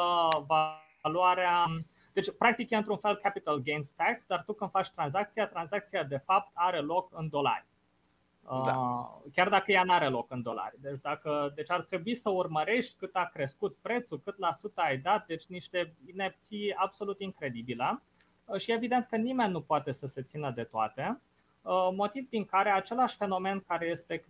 valoarea. 1.02 1.66
Deci, 2.14 2.28
practic, 2.38 2.70
e 2.70 2.76
într-un 2.76 2.98
fel 2.98 3.16
capital 3.16 3.58
gains 3.58 3.92
tax, 3.92 4.26
dar 4.26 4.44
tu 4.46 4.54
când 4.54 4.70
faci 4.70 4.90
tranzacția, 4.90 5.48
tranzacția 5.48 6.04
de 6.04 6.18
fapt 6.18 6.52
are 6.54 6.80
loc 6.80 7.10
în 7.14 7.30
dolari. 7.30 7.66
Uh, 8.44 8.62
da. 8.66 9.22
Chiar 9.34 9.50
dacă 9.50 9.72
ea 9.72 9.84
nu 9.84 9.94
are 9.94 10.10
loc 10.10 10.32
în 10.32 10.42
dolari. 10.42 10.76
Deci, 10.80 11.00
dacă, 11.02 11.52
deci 11.56 11.72
ar 11.72 11.82
trebui 11.82 12.16
să 12.16 12.30
urmărești 12.30 12.96
cât 12.98 13.16
a 13.16 13.30
crescut 13.34 13.78
prețul, 13.82 14.20
cât 14.20 14.38
la 14.38 14.54
sută 14.54 14.82
ai 14.82 14.98
dat, 14.98 15.26
deci 15.26 15.46
niște 15.46 15.96
inepții 16.06 16.74
absolut 16.74 17.20
incredibile. 17.20 18.02
Uh, 18.46 18.60
și 18.60 18.72
evident 18.72 19.08
că 19.08 19.16
nimeni 19.16 19.52
nu 19.52 19.62
poate 19.62 19.92
să 19.92 20.08
se 20.08 20.22
țină 20.22 20.52
de 20.52 20.64
toate. 20.64 21.22
Motiv 21.96 22.30
din 22.30 22.46
care 22.46 22.70
același 22.70 23.16
fenomen 23.16 23.64
care 23.68 23.86
este 23.86 24.24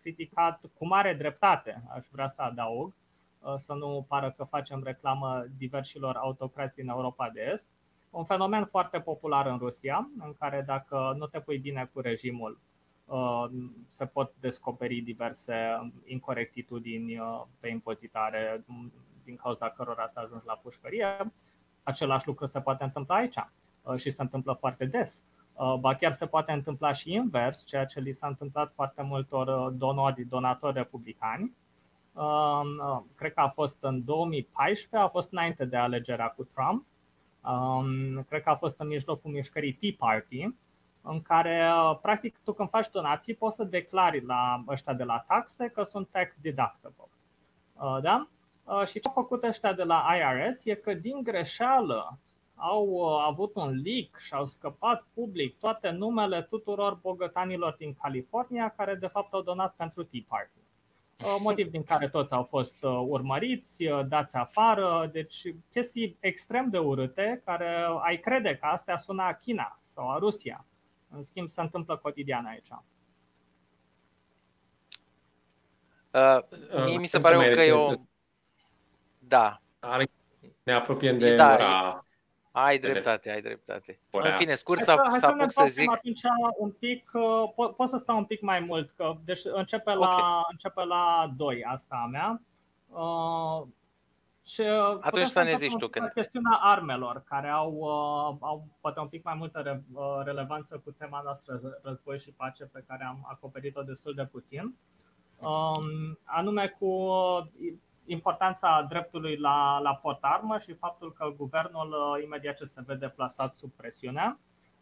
criticat 0.00 0.60
cu 0.78 0.86
mare 0.86 1.14
dreptate, 1.14 1.82
aș 1.88 2.06
vrea 2.10 2.28
să 2.28 2.42
adaug, 2.42 2.94
să 3.56 3.74
nu 3.74 4.04
pară 4.08 4.34
că 4.36 4.44
facem 4.44 4.82
reclamă 4.84 5.44
diversilor 5.56 6.16
autocrați 6.16 6.74
din 6.74 6.88
Europa 6.88 7.30
de 7.30 7.50
Est, 7.52 7.68
un 8.10 8.24
fenomen 8.24 8.64
foarte 8.64 9.00
popular 9.00 9.46
în 9.46 9.58
Rusia, 9.58 10.10
în 10.18 10.34
care 10.38 10.62
dacă 10.66 11.14
nu 11.18 11.26
te 11.26 11.40
pui 11.40 11.58
bine 11.58 11.90
cu 11.92 12.00
regimul, 12.00 12.60
se 13.88 14.06
pot 14.06 14.32
descoperi 14.40 15.00
diverse 15.00 15.54
incorectitudini 16.04 17.20
pe 17.60 17.68
impozitare 17.68 18.64
din 19.24 19.36
cauza 19.36 19.68
cărora 19.68 20.06
să 20.06 20.20
ajungi 20.20 20.46
la 20.46 20.60
pușcărie. 20.62 21.32
Același 21.82 22.26
lucru 22.26 22.46
se 22.46 22.60
poate 22.60 22.84
întâmpla 22.84 23.14
aici 23.14 23.38
și 23.96 24.10
se 24.10 24.22
întâmplă 24.22 24.52
foarte 24.52 24.84
des. 24.84 25.22
Ba 25.80 25.94
chiar 25.94 26.12
se 26.12 26.26
poate 26.26 26.52
întâmpla 26.52 26.92
și 26.92 27.12
invers, 27.12 27.64
ceea 27.64 27.84
ce 27.84 28.00
li 28.00 28.12
s-a 28.12 28.26
întâmplat 28.26 28.72
foarte 28.74 29.02
multor 29.02 29.70
donori, 29.70 30.24
donatori 30.24 30.76
republicani. 30.76 31.56
Cred 33.14 33.32
că 33.32 33.40
a 33.40 33.48
fost 33.48 33.78
în 33.80 34.04
2014, 34.04 34.96
a 34.96 35.08
fost 35.08 35.32
înainte 35.32 35.64
de 35.64 35.76
alegerea 35.76 36.28
cu 36.28 36.44
Trump. 36.44 36.86
Cred 38.28 38.42
că 38.42 38.50
a 38.50 38.54
fost 38.54 38.80
în 38.80 38.86
mijlocul 38.86 39.30
mișcării 39.30 39.72
Tea 39.72 39.90
Party, 39.98 40.48
în 41.02 41.22
care, 41.22 41.70
practic, 42.02 42.38
tu 42.44 42.52
când 42.52 42.68
faci 42.68 42.90
donații 42.90 43.34
poți 43.34 43.56
să 43.56 43.64
declari 43.64 44.24
la 44.24 44.64
ăștia 44.68 44.92
de 44.92 45.04
la 45.04 45.24
taxe 45.28 45.68
că 45.68 45.82
sunt 45.82 46.08
tax 46.08 46.36
deductible. 46.40 47.08
Da? 48.02 48.28
Și 48.86 49.00
ce 49.00 49.08
au 49.08 49.12
făcut 49.12 49.44
ăștia 49.44 49.72
de 49.72 49.82
la 49.82 50.06
IRS 50.16 50.64
e 50.64 50.74
că 50.74 50.94
din 50.94 51.22
greșeală 51.22 52.18
au 52.56 52.86
uh, 52.86 53.24
avut 53.26 53.54
un 53.54 53.82
leak 53.84 54.18
și 54.18 54.34
au 54.34 54.46
scăpat 54.46 55.06
public 55.14 55.58
toate 55.58 55.90
numele 55.90 56.42
tuturor 56.42 56.94
bogătanilor 56.94 57.74
din 57.78 57.94
California 58.02 58.68
care 58.76 58.94
de 58.94 59.06
fapt 59.06 59.32
au 59.32 59.42
donat 59.42 59.74
pentru 59.74 60.02
Tea 60.02 60.20
Party. 60.28 60.58
Uh, 61.18 61.36
motiv 61.40 61.70
din 61.70 61.84
care 61.84 62.08
toți 62.08 62.32
au 62.32 62.42
fost 62.42 62.84
uh, 62.84 63.02
urmăriți, 63.06 63.84
dați 64.08 64.36
afară, 64.36 65.10
deci 65.12 65.42
chestii 65.70 66.16
extrem 66.20 66.70
de 66.70 66.78
urâte 66.78 67.42
care 67.44 67.86
ai 68.02 68.18
crede 68.18 68.56
că 68.60 68.66
astea 68.66 68.96
sună 68.96 69.22
a 69.22 69.32
China 69.32 69.80
sau 69.94 70.10
a 70.10 70.18
Rusia. 70.18 70.64
În 71.10 71.22
schimb, 71.22 71.48
se 71.48 71.60
întâmplă 71.60 71.96
cotidian 71.96 72.44
aici. 72.44 72.68
Uh, 76.10 76.84
mie 76.84 76.98
mi 76.98 77.06
se 77.06 77.20
pare 77.20 77.54
că 77.54 77.62
e 77.62 77.72
o... 77.72 77.92
Da. 79.18 79.60
Ne 80.62 80.72
apropiem 80.72 81.18
de 81.18 81.34
da, 81.34 81.54
ora 81.54 82.06
ai 82.62 82.78
dreptate, 82.78 83.30
ai 83.30 83.40
dreptate. 83.40 84.00
În 84.10 84.32
fine, 84.32 84.54
scurt 84.54 84.82
să, 84.82 85.04
hai 85.08 85.18
să, 85.18 85.26
apuc 85.26 85.52
să 85.52 85.66
zic. 85.68 85.90
atunci 85.90 86.20
un 86.58 86.70
pic, 86.70 87.10
uh, 87.12 87.22
po- 87.52 87.76
pot 87.76 87.88
să 87.88 87.96
stau 87.96 88.16
un 88.16 88.24
pic 88.24 88.40
mai 88.40 88.60
mult, 88.60 88.90
că 88.90 89.16
deci 89.24 89.40
începe 89.44 89.92
la, 89.92 90.06
okay. 90.06 90.44
începe 90.50 90.84
la 90.84 91.32
2 91.36 91.64
asta 91.64 92.02
a 92.04 92.06
mea. 92.06 92.40
Uh, 92.88 93.66
și 94.44 94.62
Atunci 95.00 95.26
să 95.26 95.42
ne 95.42 95.54
zici 95.54 95.76
tu 95.78 95.88
când. 95.88 96.08
Chestiunea 96.08 96.58
armelor, 96.60 97.22
care 97.28 97.48
au, 97.48 97.72
uh, 97.72 98.36
au 98.40 98.66
poate 98.80 99.00
un 99.00 99.08
pic 99.08 99.24
mai 99.24 99.34
multă 99.34 99.58
re, 99.58 99.82
uh, 99.92 100.20
relevanță 100.24 100.80
cu 100.84 100.90
tema 100.90 101.20
noastră 101.24 101.60
război 101.82 102.18
și 102.18 102.32
pace, 102.32 102.64
pe 102.64 102.84
care 102.86 103.04
am 103.04 103.26
acoperit-o 103.30 103.82
destul 103.82 104.14
de 104.14 104.24
puțin. 104.24 104.74
Um, 105.38 106.18
anume 106.24 106.76
cu 106.78 107.10
importanța 108.06 108.86
dreptului 108.88 109.36
la, 109.36 109.78
la 109.78 109.94
potarmă 109.94 110.58
și 110.58 110.74
faptul 110.74 111.12
că 111.12 111.34
guvernul, 111.36 111.88
uh, 111.88 112.22
imediat 112.24 112.56
ce 112.56 112.64
se 112.64 112.82
vede 112.86 113.08
plasat 113.08 113.54
sub 113.54 113.72
presiune, 113.72 114.38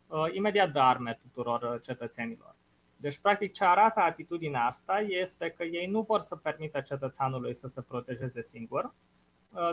uh, 0.07 0.25
imediat 0.33 0.73
dă 0.73 0.79
arme 0.79 1.19
tuturor 1.23 1.63
uh, 1.63 1.81
cetățenilor. 1.83 2.55
Deci, 2.97 3.19
practic, 3.19 3.53
ce 3.53 3.65
arată 3.65 4.01
atitudinea 4.01 4.65
asta 4.65 4.99
este 4.99 5.51
că 5.57 5.65
ei 5.65 5.87
nu 5.87 6.01
vor 6.01 6.21
să 6.21 6.37
permită 6.37 6.81
cetățeanului 6.81 7.55
să 7.55 7.69
se 7.69 7.81
protejeze 7.81 8.43
singur, 8.43 8.95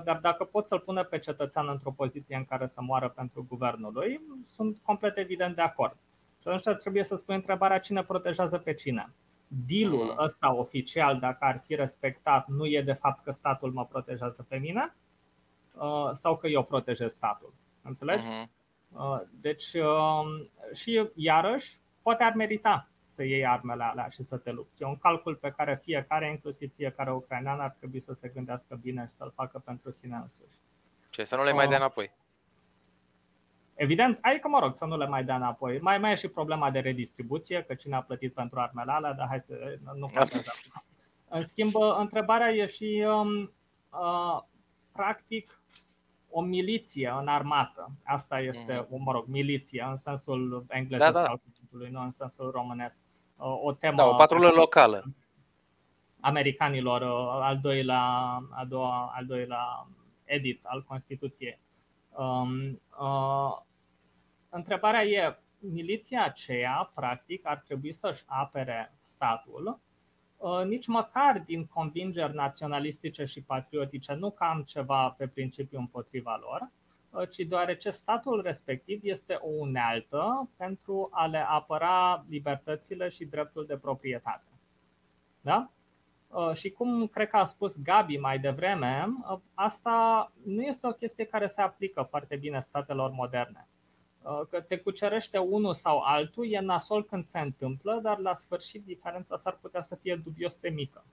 dar 0.04 0.20
dacă 0.22 0.44
pot 0.44 0.68
să-l 0.68 0.80
pună 0.80 1.04
pe 1.04 1.20
cetățean 1.20 1.68
într-o 1.68 1.92
poziție 1.92 2.36
în 2.36 2.46
care 2.46 2.68
să 2.68 2.82
moară 2.82 3.10
pentru 3.10 3.46
guvernul 3.50 3.94
lui, 3.94 4.22
sunt 4.44 4.78
complet 4.84 5.18
evident 5.18 5.56
de 5.56 5.62
acord. 5.62 5.98
Și 6.42 6.48
atunci 6.48 6.78
trebuie 6.80 7.04
să 7.04 7.16
spui 7.16 7.36
întrebarea 7.36 7.80
cine 7.80 8.04
protejează 8.04 8.58
pe 8.58 8.74
cine 8.74 9.14
dealul 9.68 10.06
mm. 10.06 10.24
ăsta 10.24 10.54
oficial, 10.54 11.20
dacă 11.20 11.38
ar 11.40 11.62
fi 11.66 11.76
respectat, 11.76 12.48
nu 12.48 12.66
e 12.66 12.82
de 12.82 12.94
fapt 12.94 13.24
că 13.24 13.32
statul 13.32 13.72
mă 13.72 13.86
protejează 13.86 14.46
pe 14.50 14.58
mine 14.58 14.96
uh, 15.74 16.10
sau 16.12 16.38
că 16.38 16.48
eu 16.48 16.64
protejez 16.64 17.12
statul. 17.12 17.54
Înțelegi? 17.82 18.24
Mm-hmm. 18.24 18.60
Deci, 19.30 19.74
um, 19.74 20.50
și 20.74 21.10
iarăși, 21.16 21.80
poate 22.02 22.24
ar 22.24 22.34
merita 22.34 22.90
să 23.08 23.24
iei 23.24 23.46
armele 23.46 23.84
alea 23.84 24.08
și 24.10 24.24
să 24.24 24.38
te 24.38 24.52
lupți. 24.52 24.84
E 24.84 24.86
un 24.86 24.98
calcul 24.98 25.36
pe 25.36 25.54
care 25.58 25.80
fiecare, 25.84 26.30
inclusiv 26.30 26.74
fiecare 26.76 27.12
ucrainean, 27.12 27.60
ar 27.60 27.76
trebui 27.78 28.00
să 28.00 28.14
se 28.14 28.28
gândească 28.28 28.76
bine 28.76 29.06
și 29.10 29.16
să-l 29.16 29.32
facă 29.36 29.60
pentru 29.60 29.92
sine 29.92 30.16
însuși. 30.16 30.58
Ce, 31.10 31.24
să 31.24 31.36
nu 31.36 31.44
le 31.44 31.52
mai 31.52 31.68
dea 31.68 31.78
înapoi? 31.78 32.12
Evident, 33.74 34.18
adică 34.22 34.48
mă 34.48 34.60
rog 34.60 34.76
să 34.76 34.86
nu 34.86 34.98
le 34.98 35.08
mai 35.08 35.24
dea 35.24 35.36
înapoi. 35.36 35.80
Mai, 35.80 35.98
mai 35.98 36.12
e 36.12 36.16
și 36.16 36.28
problema 36.28 36.72
de 36.72 36.80
redistribuție, 36.80 37.64
că 37.64 37.74
cine 37.74 37.96
a 37.96 38.02
plătit 38.02 38.34
pentru 38.34 38.60
armele 38.60 38.92
alea, 38.92 39.14
dar 39.14 39.28
hai 39.28 39.40
să 39.40 39.78
nu 39.96 40.08
facem 40.08 40.42
În 41.28 41.44
schimb, 41.44 41.72
întrebarea 42.00 42.52
e 42.52 42.66
și 42.66 43.06
um, 43.08 43.52
uh, 43.90 44.42
practic 44.92 45.62
o 46.30 46.42
miliție 46.42 47.14
în 47.20 47.28
armată. 47.28 47.92
Asta 48.04 48.40
este, 48.40 48.88
mm. 48.90 49.02
mă 49.04 49.12
rog, 49.12 49.26
miliție 49.28 49.88
în 49.90 49.98
sensul 49.98 50.66
englez 50.70 51.00
da, 51.00 51.12
da. 51.12 51.34
nu 51.70 52.02
în 52.02 52.12
sensul 52.12 52.52
românesc. 52.52 53.00
Uh, 53.36 53.60
o 53.64 53.72
temă. 53.74 53.96
Da, 53.96 54.06
o 54.06 54.14
patrulă 54.14 54.50
locală. 54.50 55.04
Americanilor, 56.20 57.02
uh, 57.02 57.42
al 57.42 57.60
doilea, 57.60 58.04
al 58.52 58.68
doua, 58.68 59.12
al 59.16 59.26
doilea 59.26 59.88
edit 60.24 60.60
al 60.64 60.84
Constituției. 60.88 61.60
Um, 62.18 62.82
uh, 63.00 63.58
întrebarea 64.50 65.04
e, 65.04 65.40
miliția 65.60 66.24
aceea, 66.24 66.92
practic, 66.96 67.46
ar 67.46 67.58
trebui 67.58 67.92
să-și 67.92 68.24
apere 68.26 68.94
statul, 69.02 69.80
uh, 70.38 70.66
nici 70.66 70.88
măcar 70.88 71.44
din 71.46 71.66
convingeri 71.66 72.34
naționalistice 72.34 73.26
și 73.26 73.44
patriotice, 73.44 74.14
nu 74.14 74.32
că 74.32 74.44
am 74.44 74.64
ceva 74.64 75.10
pe 75.10 75.28
principiu 75.28 75.80
împotriva 75.80 76.40
lor, 76.42 76.70
uh, 77.10 77.30
ci 77.30 77.38
deoarece 77.38 77.90
statul 77.90 78.42
respectiv 78.42 79.00
este 79.04 79.34
o 79.34 79.50
unealtă 79.50 80.50
pentru 80.58 81.10
a 81.12 81.26
le 81.26 81.46
apăra 81.48 82.26
libertățile 82.30 83.10
și 83.10 83.26
dreptul 83.26 83.66
de 83.66 83.78
proprietate. 83.78 84.50
Da? 85.42 85.72
Uh, 86.32 86.54
și 86.54 86.70
cum 86.70 87.08
cred 87.08 87.30
că 87.30 87.38
a 87.38 87.44
spus 87.44 87.82
Gabi 87.82 88.18
mai 88.18 88.40
devreme, 88.40 89.06
asta 89.54 90.32
nu 90.46 90.62
este 90.62 90.88
o 90.88 90.92
chestie 90.92 91.26
care 91.26 91.48
se 91.48 91.62
aplică 91.62 92.08
foarte 92.10 92.36
bine 92.36 92.60
statelor 92.60 93.12
moderne. 93.12 93.68
Uh, 94.22 94.42
că 94.50 94.62
te 94.62 94.78
cucerește 94.78 95.38
unul 95.38 95.74
sau 95.74 96.00
altul, 96.00 96.52
e 96.52 96.60
nasol 96.60 97.06
când 97.06 97.24
se 97.24 97.40
întâmplă, 97.40 98.00
dar 98.04 98.18
la 98.18 98.34
sfârșit 98.34 98.84
diferența 98.86 99.36
s-ar 99.36 99.58
putea 99.62 99.82
să 99.82 99.96
fie 99.96 100.22
dubios 100.24 100.60
de 100.60 100.70
mică. 100.70 101.06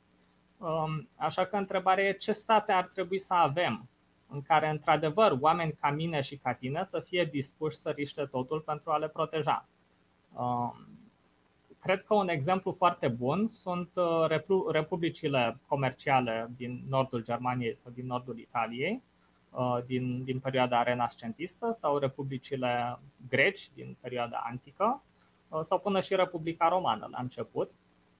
Um, 0.59 1.09
așa 1.17 1.45
că 1.45 1.57
întrebarea 1.57 2.05
e 2.05 2.13
ce 2.13 2.33
state 2.33 2.73
ar 2.73 2.85
trebui 2.85 3.19
să 3.19 3.35
avem 3.35 3.89
în 4.29 4.43
care, 4.43 4.69
într-adevăr, 4.69 5.37
oameni 5.41 5.73
ca 5.81 5.91
mine 5.91 6.21
și 6.21 6.37
ca 6.37 6.53
tine 6.53 6.85
să 6.85 7.01
fie 7.01 7.25
dispuși 7.25 7.77
să 7.77 7.91
riște 7.91 8.25
totul 8.25 8.61
pentru 8.61 8.91
a 8.91 8.97
le 8.97 9.09
proteja. 9.09 9.69
Um, 11.79 11.95
cred 11.95 12.05
că 12.05 12.15
un 12.15 12.29
exemplu 12.29 12.73
foarte 12.73 13.09
bun 13.09 13.49
sunt 13.49 13.91
uh, 13.95 14.27
republicile 14.71 15.59
comerciale 15.67 16.51
din 16.57 16.85
nordul 16.89 17.23
Germaniei 17.23 17.77
sau 17.77 17.93
din 17.93 18.07
nordul 18.07 18.39
Italiei, 18.39 19.03
Uh, 19.51 19.79
din, 19.87 20.25
din 20.25 20.39
perioada 20.39 20.83
renascentistă 20.83 21.73
sau 21.73 21.99
republicile 21.99 22.99
greci 23.29 23.71
din 23.75 23.97
perioada 24.01 24.43
antică 24.45 25.03
uh, 25.49 25.61
sau 25.63 25.79
până 25.79 26.01
și 26.01 26.15
Republica 26.15 26.69
Romană 26.69 27.09
la 27.11 27.19
început, 27.21 27.71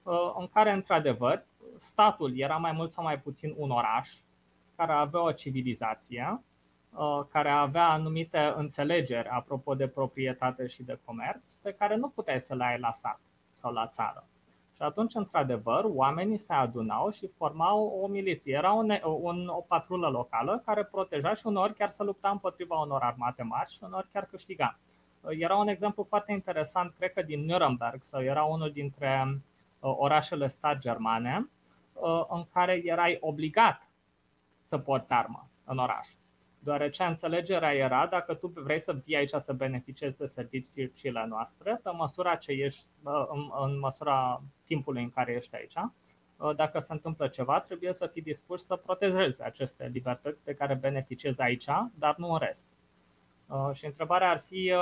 uh, 0.03 0.33
în 0.37 0.47
care, 0.47 0.71
într-adevăr, 0.71 1.45
statul 1.77 2.39
era 2.39 2.57
mai 2.57 2.71
mult 2.71 2.91
sau 2.91 3.03
mai 3.03 3.19
puțin 3.19 3.53
un 3.57 3.71
oraș 3.71 4.09
care 4.75 4.91
avea 4.91 5.21
o 5.21 5.31
civilizație, 5.31 6.41
care 7.29 7.49
avea 7.49 7.89
anumite 7.89 8.53
înțelegeri 8.55 9.27
apropo 9.27 9.75
de 9.75 9.87
proprietate 9.87 10.67
și 10.67 10.83
de 10.83 10.99
comerț, 11.05 11.53
pe 11.53 11.71
care 11.71 11.95
nu 11.95 12.09
puteai 12.09 12.41
să 12.41 12.55
le 12.55 12.63
ai 12.63 12.79
la 12.79 12.91
sat 12.91 13.19
sau 13.59 13.73
la 13.73 13.87
țară. 13.87 14.23
Și 14.75 14.85
atunci, 14.85 15.15
într-adevăr, 15.15 15.83
oamenii 15.87 16.37
se 16.37 16.53
adunau 16.53 17.09
și 17.09 17.27
formau 17.27 17.99
o 18.01 18.07
miliție. 18.07 18.53
Era 18.53 18.71
un, 18.71 18.91
un, 19.03 19.47
o 19.47 19.61
patrulă 19.67 20.07
locală 20.07 20.61
care 20.65 20.83
proteja 20.83 21.33
și 21.33 21.47
uneori 21.47 21.73
chiar 21.73 21.89
să 21.89 22.03
lupta 22.03 22.29
împotriva 22.29 22.79
unor 22.79 23.01
armate 23.01 23.43
mari 23.43 23.71
și 23.71 23.79
uneori 23.81 24.07
chiar 24.13 24.25
câștiga. 24.25 24.77
Era 25.27 25.55
un 25.55 25.67
exemplu 25.67 26.03
foarte 26.03 26.31
interesant, 26.31 26.93
cred 26.97 27.13
că 27.13 27.21
din 27.21 27.45
Nuremberg, 27.45 28.03
sau 28.03 28.23
era 28.23 28.43
unul 28.43 28.71
dintre 28.71 29.41
uh, 29.79 29.93
orașele 29.97 30.47
stat 30.47 30.77
germane, 30.77 31.49
uh, 31.93 32.25
în 32.29 32.45
care 32.53 32.81
erai 32.85 33.17
obligat 33.21 33.89
să 34.63 34.77
porți 34.77 35.13
armă 35.13 35.47
în 35.63 35.77
oraș. 35.77 36.07
Deoarece 36.59 37.03
înțelegerea 37.03 37.73
era 37.73 38.07
dacă 38.07 38.33
tu 38.33 38.47
vrei 38.47 38.79
să 38.79 38.93
vii 39.05 39.15
aici 39.15 39.33
să 39.37 39.53
beneficiezi 39.53 40.17
de 40.17 40.25
serviciile 40.25 41.25
noastre, 41.27 41.79
pe 41.83 41.89
măsura 41.89 42.35
ce 42.35 42.51
ești, 42.51 42.85
în, 43.03 43.49
în 43.61 43.79
măsura 43.79 44.41
timpului 44.65 45.03
în 45.03 45.09
care 45.09 45.31
ești 45.33 45.55
aici, 45.55 45.73
dacă 46.55 46.79
se 46.79 46.93
întâmplă 46.93 47.27
ceva, 47.27 47.59
trebuie 47.59 47.93
să 47.93 48.07
fii 48.07 48.21
dispus 48.21 48.65
să 48.65 48.75
protejezi 48.75 49.43
aceste 49.43 49.87
libertăți 49.87 50.43
de 50.43 50.53
care 50.53 50.73
beneficiezi 50.73 51.41
aici, 51.41 51.65
dar 51.93 52.15
nu 52.17 52.31
în 52.31 52.37
rest. 52.37 52.67
Și 53.73 53.85
întrebarea 53.85 54.29
ar 54.29 54.43
fi, 54.45 54.73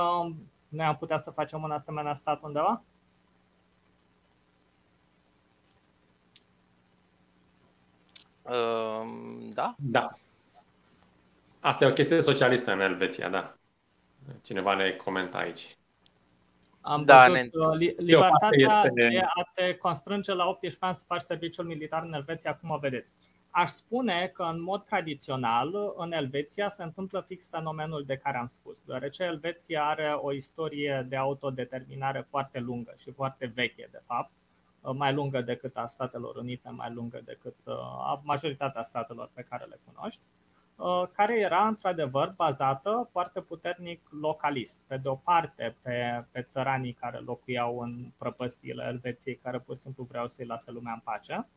noi 0.67 0.85
am 0.85 0.97
putea 0.97 1.17
să 1.17 1.31
facem 1.31 1.63
un 1.63 1.71
asemenea 1.71 2.13
stat 2.13 2.41
undeva? 2.43 2.83
Da. 9.53 9.75
Da. 9.77 10.17
Asta 11.67 11.85
e 11.85 11.87
o 11.87 11.93
chestie 11.93 12.21
socialistă 12.21 12.71
în 12.71 12.79
Elveția, 12.79 13.29
da. 13.29 13.57
Cineva 14.43 14.73
ne 14.75 14.91
comenta 14.91 15.37
aici. 15.37 15.77
Am 16.81 17.03
da, 17.03 17.17
văzut 17.17 17.33
ne... 17.33 17.49
Uh, 17.53 17.95
libertatea 17.97 18.49
este... 18.51 18.91
de 18.93 19.19
a 19.23 19.51
te 19.53 19.75
constrânge 19.75 20.33
la 20.33 20.47
18 20.47 20.85
ani 20.85 20.95
să 20.95 21.03
faci 21.07 21.21
serviciul 21.21 21.65
militar 21.65 22.03
în 22.03 22.13
Elveția, 22.13 22.55
cum 22.55 22.69
o 22.69 22.77
vedeți. 22.77 23.13
Aș 23.49 23.69
spune 23.69 24.31
că 24.33 24.43
în 24.43 24.61
mod 24.61 24.83
tradițional 24.83 25.93
în 25.97 26.11
Elveția 26.11 26.69
se 26.69 26.83
întâmplă 26.83 27.23
fix 27.27 27.49
fenomenul 27.49 28.03
de 28.05 28.17
care 28.17 28.37
am 28.37 28.47
spus, 28.47 28.81
deoarece 28.81 29.23
Elveția 29.23 29.85
are 29.85 30.17
o 30.21 30.33
istorie 30.33 31.05
de 31.09 31.15
autodeterminare 31.15 32.25
foarte 32.29 32.59
lungă 32.59 32.95
și 32.97 33.11
foarte 33.11 33.51
veche, 33.55 33.87
de 33.91 34.01
fapt, 34.05 34.31
uh, 34.81 34.93
mai 34.95 35.13
lungă 35.13 35.41
decât 35.41 35.77
a 35.77 35.87
Statelor 35.87 36.35
Unite, 36.35 36.69
mai 36.69 36.91
lungă 36.93 37.21
decât 37.25 37.55
uh, 37.63 37.73
a 37.79 38.21
majoritatea 38.23 38.83
statelor 38.83 39.29
pe 39.33 39.45
care 39.49 39.65
le 39.65 39.79
cunoști. 39.85 40.21
Uh, 40.77 41.03
care 41.13 41.39
era 41.39 41.67
într-adevăr 41.67 42.33
bazată 42.35 43.09
foarte 43.11 43.41
puternic 43.41 44.01
localist. 44.21 44.81
Pe 44.87 44.97
de 44.97 45.07
o 45.07 45.15
parte 45.15 45.75
pe, 45.81 46.25
pe 46.31 46.41
țăranii 46.41 46.93
care 46.93 47.17
locuiau 47.17 47.79
în 47.79 48.11
prăpăstiile 48.17 48.85
Elveției, 48.87 49.35
care 49.35 49.59
pur 49.59 49.75
și 49.75 49.81
simplu 49.81 50.03
vreau 50.03 50.27
să-i 50.27 50.45
lase 50.45 50.71
lumea 50.71 50.93
în 50.93 50.99
pace, 51.03 51.47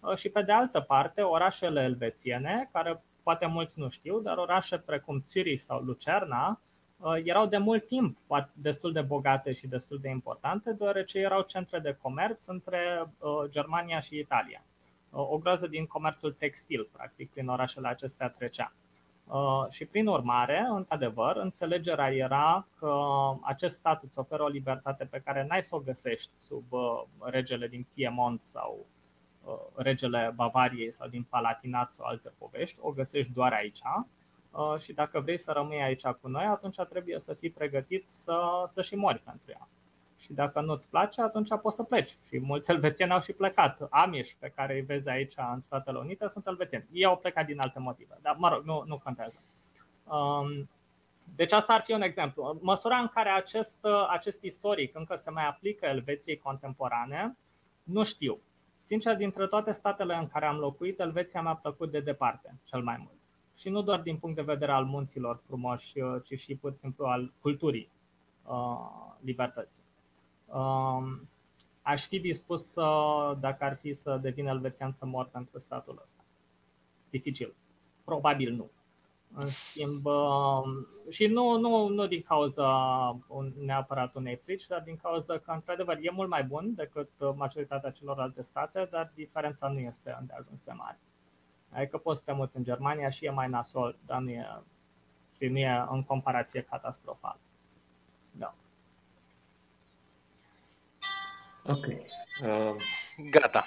uh, 0.00 0.16
și 0.16 0.28
pe 0.28 0.42
de 0.42 0.52
altă 0.52 0.80
parte 0.80 1.22
orașele 1.22 1.82
elvețiene, 1.82 2.68
care 2.72 3.02
poate 3.22 3.46
mulți 3.46 3.78
nu 3.78 3.88
știu, 3.88 4.20
dar 4.20 4.36
orașe 4.36 4.78
precum 4.78 5.22
Zurich 5.26 5.62
sau 5.62 5.80
Lucerna 5.80 6.60
uh, 6.96 7.14
erau 7.24 7.46
de 7.46 7.58
mult 7.58 7.86
timp 7.86 8.18
destul 8.52 8.92
de 8.92 9.00
bogate 9.00 9.52
și 9.52 9.66
destul 9.66 9.98
de 9.98 10.08
importante, 10.08 10.72
deoarece 10.72 11.18
erau 11.18 11.42
centre 11.42 11.78
de 11.78 11.98
comerț 12.02 12.46
între 12.46 13.10
Germania 13.50 14.00
și 14.00 14.18
Italia 14.18 14.62
o 15.10 15.38
groază 15.38 15.66
din 15.66 15.86
comerțul 15.86 16.32
textil, 16.32 16.88
practic, 16.92 17.30
prin 17.30 17.48
orașele 17.48 17.88
acestea 17.88 18.28
trecea. 18.28 18.72
Uh, 19.26 19.66
și 19.70 19.84
prin 19.84 20.06
urmare, 20.06 20.66
într-adevăr, 20.70 21.36
înțelegerea 21.36 22.14
era 22.14 22.66
că 22.78 23.00
acest 23.42 23.76
stat 23.76 24.02
îți 24.02 24.18
oferă 24.18 24.42
o 24.42 24.48
libertate 24.48 25.04
pe 25.04 25.22
care 25.24 25.46
n-ai 25.48 25.62
să 25.62 25.74
o 25.74 25.80
găsești 25.80 26.30
sub 26.36 26.64
uh, 26.72 27.02
regele 27.20 27.68
din 27.68 27.86
Piemont 27.94 28.42
sau 28.42 28.86
uh, 29.44 29.54
regele 29.74 30.32
Bavariei 30.34 30.92
sau 30.92 31.08
din 31.08 31.22
Palatinat 31.22 31.92
sau 31.92 32.06
alte 32.06 32.32
povești, 32.38 32.78
o 32.80 32.90
găsești 32.90 33.32
doar 33.32 33.52
aici. 33.52 33.80
Și 34.78 34.92
dacă 34.92 35.20
vrei 35.20 35.38
să 35.38 35.52
rămâi 35.52 35.82
aici 35.82 36.06
cu 36.06 36.28
noi, 36.28 36.44
atunci 36.44 36.80
trebuie 36.88 37.20
să 37.20 37.34
fii 37.34 37.50
pregătit 37.50 38.10
să, 38.10 38.64
să 38.66 38.82
și 38.82 38.94
mori 38.94 39.18
pentru 39.18 39.50
ea 39.50 39.68
și 40.16 40.32
dacă 40.32 40.60
nu-ți 40.60 40.88
place, 40.88 41.20
atunci 41.20 41.48
poți 41.62 41.76
să 41.76 41.82
pleci. 41.82 42.16
Și 42.26 42.40
mulți 42.40 42.70
elvețieni 42.70 43.12
au 43.12 43.20
și 43.20 43.32
plecat. 43.32 43.86
Amish, 43.90 44.32
pe 44.38 44.52
care 44.56 44.74
îi 44.74 44.80
vezi 44.80 45.08
aici 45.08 45.34
în 45.54 45.60
Statele 45.60 45.98
Unite, 45.98 46.28
sunt 46.28 46.46
elvețieni. 46.46 46.86
Ei 46.92 47.04
au 47.04 47.16
plecat 47.16 47.46
din 47.46 47.60
alte 47.60 47.78
motive, 47.78 48.18
dar 48.22 48.36
mă 48.38 48.48
rog, 48.48 48.64
nu, 48.64 48.84
nu 48.86 48.98
contează. 48.98 49.38
Um, 50.04 50.68
deci 51.34 51.52
asta 51.52 51.74
ar 51.74 51.82
fi 51.84 51.92
un 51.92 52.02
exemplu. 52.02 52.58
Măsura 52.62 52.96
în 52.96 53.08
care 53.08 53.28
acest, 53.28 53.86
acest 54.08 54.42
istoric 54.42 54.96
încă 54.96 55.16
se 55.16 55.30
mai 55.30 55.46
aplică 55.46 55.86
Elveției 55.86 56.38
contemporane, 56.38 57.36
nu 57.82 58.04
știu. 58.04 58.38
Sincer, 58.78 59.16
dintre 59.16 59.46
toate 59.46 59.72
statele 59.72 60.14
în 60.14 60.28
care 60.28 60.46
am 60.46 60.56
locuit, 60.56 61.00
Elveția 61.00 61.42
mi-a 61.42 61.54
plăcut 61.54 61.90
de 61.90 62.00
departe, 62.00 62.54
cel 62.64 62.82
mai 62.82 62.96
mult. 62.98 63.18
Și 63.56 63.68
nu 63.68 63.82
doar 63.82 64.00
din 64.00 64.16
punct 64.16 64.36
de 64.36 64.42
vedere 64.42 64.72
al 64.72 64.84
munților 64.84 65.40
frumoși, 65.46 65.92
ci 66.24 66.38
și 66.38 66.56
pur 66.56 66.72
și 66.72 66.78
simplu 66.78 67.04
al 67.04 67.32
culturii 67.40 67.90
uh, 68.44 69.14
libertății. 69.20 69.85
Um, 70.46 71.28
aș 71.82 72.06
fi 72.06 72.20
dispus 72.20 72.66
să, 72.66 72.84
dacă 73.40 73.64
ar 73.64 73.76
fi 73.76 73.94
să 73.94 74.18
devin 74.22 74.46
elvețian, 74.46 74.92
să 74.92 75.06
mor 75.06 75.26
pentru 75.26 75.58
statul 75.58 75.98
ăsta. 76.02 76.24
Dificil. 77.10 77.54
Probabil 78.04 78.52
nu. 78.52 78.70
În 79.34 79.46
schimb, 79.46 80.04
um, 80.04 80.86
și 81.10 81.26
nu, 81.26 81.58
nu, 81.58 81.88
nu 81.88 82.06
din 82.06 82.22
cauza 82.22 82.68
neapărat 83.64 84.14
unei 84.14 84.36
frici, 84.36 84.66
dar 84.66 84.80
din 84.80 84.96
cauza 84.96 85.38
că, 85.38 85.50
într-adevăr, 85.50 85.98
e 86.00 86.10
mult 86.10 86.28
mai 86.28 86.44
bun 86.44 86.74
decât 86.74 87.10
majoritatea 87.34 87.90
celorlalte 87.90 88.42
state, 88.42 88.88
dar 88.90 89.12
diferența 89.14 89.68
nu 89.68 89.78
este 89.78 90.16
îndeajuns 90.20 90.62
de 90.64 90.72
mare. 90.72 90.98
Adică 91.70 91.98
poți 91.98 92.18
să 92.18 92.24
te 92.24 92.32
muți 92.32 92.56
în 92.56 92.62
Germania 92.64 93.08
și 93.08 93.24
e 93.24 93.30
mai 93.30 93.48
nasol, 93.48 93.96
dar 94.06 94.20
nu 94.20 94.30
e, 94.30 94.60
și 95.36 95.48
nu 95.48 95.58
e 95.58 95.86
în 95.90 96.02
comparație 96.02 96.62
catastrofal. 96.62 97.38
Da. 98.30 98.54
Ok. 101.68 101.86
Uh, 101.86 102.74
Gata. 103.30 103.64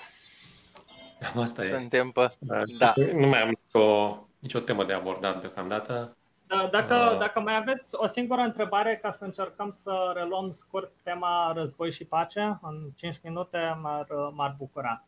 Asta 1.36 1.64
e. 1.64 1.68
Suntem 1.68 2.12
pe... 2.12 2.32
Da. 2.40 2.64
da. 2.78 2.94
Nu 3.14 3.28
mai 3.28 3.42
am 3.42 3.48
nicio, 3.48 4.18
nicio 4.40 4.60
temă 4.60 4.86
de 4.86 4.94
abordat 4.94 5.42
deocamdată. 5.42 6.18
Da, 6.48 6.68
dacă, 6.72 7.10
uh, 7.12 7.20
dacă 7.20 7.40
mai 7.40 7.56
aveți 7.56 7.96
o 7.96 8.08
singură 8.08 8.42
întrebare 8.42 9.00
ca 9.02 9.12
să 9.12 9.24
încercăm 9.24 9.70
să 9.70 10.12
reluăm 10.16 10.52
scurt 10.52 10.92
tema 11.04 11.52
război 11.56 11.92
și 11.92 12.06
pace, 12.06 12.60
în 12.62 12.90
5 12.96 13.20
minute 13.24 13.78
m-ar, 13.82 14.08
m-ar 14.34 14.56
bucura. 14.58 15.04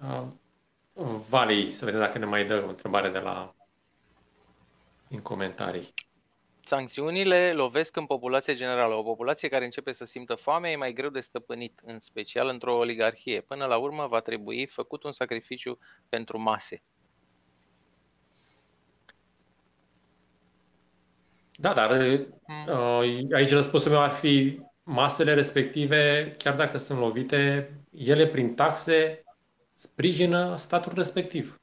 Uh, 0.00 0.26
Vali, 1.28 1.72
să 1.72 1.84
vedem 1.84 2.00
dacă 2.00 2.18
ne 2.18 2.24
mai 2.24 2.44
dă 2.46 2.62
o 2.66 2.68
întrebare 2.68 3.08
de 3.08 3.18
la 3.18 3.54
în 5.10 5.20
comentarii. 5.20 5.94
Sancțiunile 6.64 7.52
lovesc 7.52 7.96
în 7.96 8.06
populația 8.06 8.54
generală. 8.54 8.94
O 8.94 9.02
populație 9.02 9.48
care 9.48 9.64
începe 9.64 9.92
să 9.92 10.04
simtă 10.04 10.34
foame 10.34 10.70
e 10.70 10.76
mai 10.76 10.92
greu 10.92 11.10
de 11.10 11.20
stăpânit, 11.20 11.80
în 11.84 12.00
special 12.00 12.48
într-o 12.48 12.76
oligarhie. 12.76 13.40
Până 13.40 13.64
la 13.64 13.76
urmă 13.76 14.06
va 14.06 14.20
trebui 14.20 14.66
făcut 14.66 15.02
un 15.02 15.12
sacrificiu 15.12 15.78
pentru 16.08 16.38
mase. 16.38 16.82
Da, 21.56 21.72
dar 21.72 21.96
hmm. 21.96 22.66
uh, 22.68 23.34
aici 23.34 23.50
răspunsul 23.50 23.90
meu 23.90 24.00
ar 24.00 24.12
fi 24.12 24.60
masele 24.82 25.34
respective, 25.34 26.34
chiar 26.38 26.56
dacă 26.56 26.78
sunt 26.78 26.98
lovite, 26.98 27.70
ele 27.90 28.26
prin 28.26 28.54
taxe 28.54 29.22
sprijină 29.74 30.56
statul 30.56 30.92
respectiv. 30.94 31.60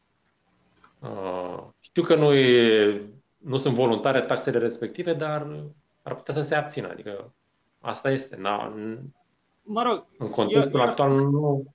Uh, 1.00 1.64
știu 1.80 2.04
că 2.04 2.16
nu 2.16 2.34
e 2.34 3.02
nu 3.40 3.58
sunt 3.58 3.76
voluntare 3.76 4.22
taxele 4.22 4.58
respective, 4.58 5.14
dar 5.14 5.64
ar 6.02 6.16
putea 6.16 6.34
să 6.34 6.42
se 6.42 6.56
abțină. 6.56 6.88
Adică 6.90 7.34
asta 7.80 8.12
este. 8.12 8.36
Na, 8.36 8.74
mă 9.64 9.84
rog, 9.84 10.06
în 10.18 10.30
contextul 10.30 10.80
eu, 10.80 10.86
actual 10.86 11.12
eu 11.12 11.30
nu, 11.30 11.74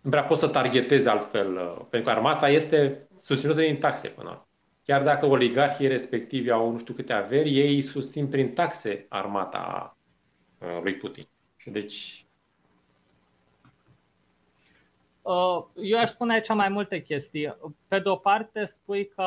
nu 0.00 0.10
prea 0.10 0.24
poți 0.24 0.40
să 0.40 0.48
targetezi 0.48 1.08
altfel, 1.08 1.56
uh, 1.56 1.86
pentru 1.90 2.10
că 2.10 2.16
armata 2.16 2.48
este 2.48 3.08
susținută 3.16 3.60
din 3.60 3.78
taxe 3.78 4.08
până 4.08 4.46
Chiar 4.84 5.02
dacă 5.02 5.26
oligarhii 5.26 5.86
respectivi 5.86 6.50
au 6.50 6.70
nu 6.70 6.78
știu 6.78 6.94
câte 6.94 7.12
averi, 7.12 7.58
ei 7.58 7.82
susțin 7.82 8.28
prin 8.28 8.52
taxe 8.52 9.06
armata 9.08 9.96
uh, 10.58 10.80
lui 10.82 10.94
Putin. 10.94 11.24
Deci 11.64 12.24
Uh, 13.64 15.10
eu 15.74 15.98
aș 15.98 16.08
spune 16.08 16.32
aici 16.32 16.48
mai 16.48 16.68
multe 16.68 17.02
chestii. 17.02 17.56
Pe 17.88 17.98
de 17.98 18.08
o 18.08 18.16
parte, 18.16 18.64
spui 18.64 19.08
că, 19.08 19.24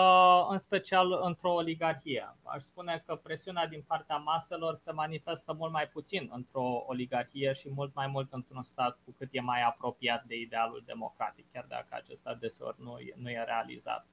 în 0.49 0.57
special 0.57 1.19
într-o 1.23 1.53
oligarhie, 1.53 2.35
aș 2.43 2.61
spune 2.61 3.03
că 3.05 3.15
presiunea 3.15 3.67
din 3.67 3.83
partea 3.87 4.15
maselor 4.15 4.75
se 4.75 4.91
manifestă 4.91 5.53
mult 5.53 5.71
mai 5.71 5.87
puțin 5.87 6.29
într-o 6.33 6.83
oligarhie 6.87 7.53
și 7.53 7.69
mult 7.69 7.95
mai 7.95 8.07
mult 8.07 8.33
într-un 8.33 8.63
stat 8.63 8.99
cu 9.05 9.15
cât 9.17 9.27
e 9.31 9.41
mai 9.41 9.61
apropiat 9.61 10.23
de 10.23 10.35
idealul 10.35 10.83
democratic, 10.85 11.45
chiar 11.51 11.65
dacă 11.67 11.87
acesta 11.89 12.37
deseori 12.39 12.77
nu 12.79 12.97
e, 12.97 13.13
nu 13.15 13.29
e 13.29 13.43
realizat. 13.43 14.05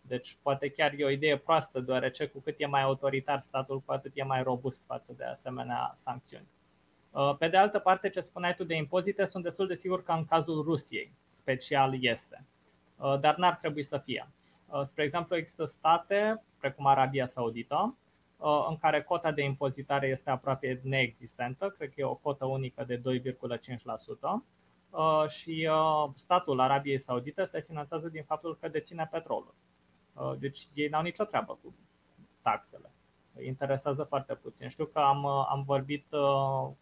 Deci 0.00 0.36
poate 0.42 0.70
chiar 0.70 0.92
e 0.96 1.04
o 1.04 1.10
idee 1.10 1.36
proastă, 1.38 1.80
deoarece 1.80 2.26
cu 2.26 2.40
cât 2.40 2.54
e 2.58 2.66
mai 2.66 2.82
autoritar 2.82 3.40
statul, 3.40 3.80
cu 3.80 3.92
atât 3.92 4.12
e 4.14 4.22
mai 4.22 4.42
robust 4.42 4.84
față 4.86 5.14
de 5.16 5.24
asemenea 5.24 5.92
sancțiuni. 5.96 6.46
Uh, 7.12 7.36
pe 7.38 7.48
de 7.48 7.56
altă 7.56 7.78
parte, 7.78 8.08
ce 8.08 8.20
spuneai 8.20 8.54
tu 8.54 8.64
de 8.64 8.74
impozite, 8.74 9.24
sunt 9.24 9.42
destul 9.42 9.66
de 9.66 9.74
sigur 9.74 10.02
că 10.02 10.12
în 10.12 10.24
cazul 10.24 10.62
Rusiei 10.62 11.12
special 11.28 12.04
este, 12.04 12.44
uh, 12.96 13.18
dar 13.20 13.36
n-ar 13.36 13.54
trebui 13.54 13.82
să 13.82 13.98
fie. 13.98 14.28
Uh, 14.66 14.80
spre 14.82 15.02
exemplu, 15.02 15.36
există 15.36 15.64
state, 15.64 16.42
precum 16.58 16.86
Arabia 16.86 17.26
Saudită, 17.26 17.96
în 18.68 18.76
care 18.76 19.02
cota 19.02 19.32
de 19.32 19.42
impozitare 19.42 20.06
este 20.06 20.30
aproape 20.30 20.80
neexistentă, 20.82 21.68
cred 21.68 21.88
că 21.88 21.94
e 21.96 22.04
o 22.04 22.14
cotă 22.14 22.44
unică 22.44 22.84
de 22.84 23.00
2,5%, 23.00 23.02
și 25.28 25.68
statul 26.14 26.60
Arabiei 26.60 26.98
Saudite 26.98 27.44
se 27.44 27.60
finanțează 27.60 28.08
din 28.08 28.22
faptul 28.22 28.56
că 28.60 28.68
deține 28.68 29.08
petrolul. 29.10 29.54
Deci 30.38 30.68
ei 30.74 30.88
n-au 30.88 31.02
nicio 31.02 31.24
treabă 31.24 31.58
cu 31.62 31.74
taxele. 32.40 32.90
Îi 33.34 33.46
interesează 33.46 34.02
foarte 34.02 34.34
puțin. 34.34 34.68
Știu 34.68 34.84
că 34.84 34.98
am, 34.98 35.26
am 35.26 35.62
vorbit 35.66 36.06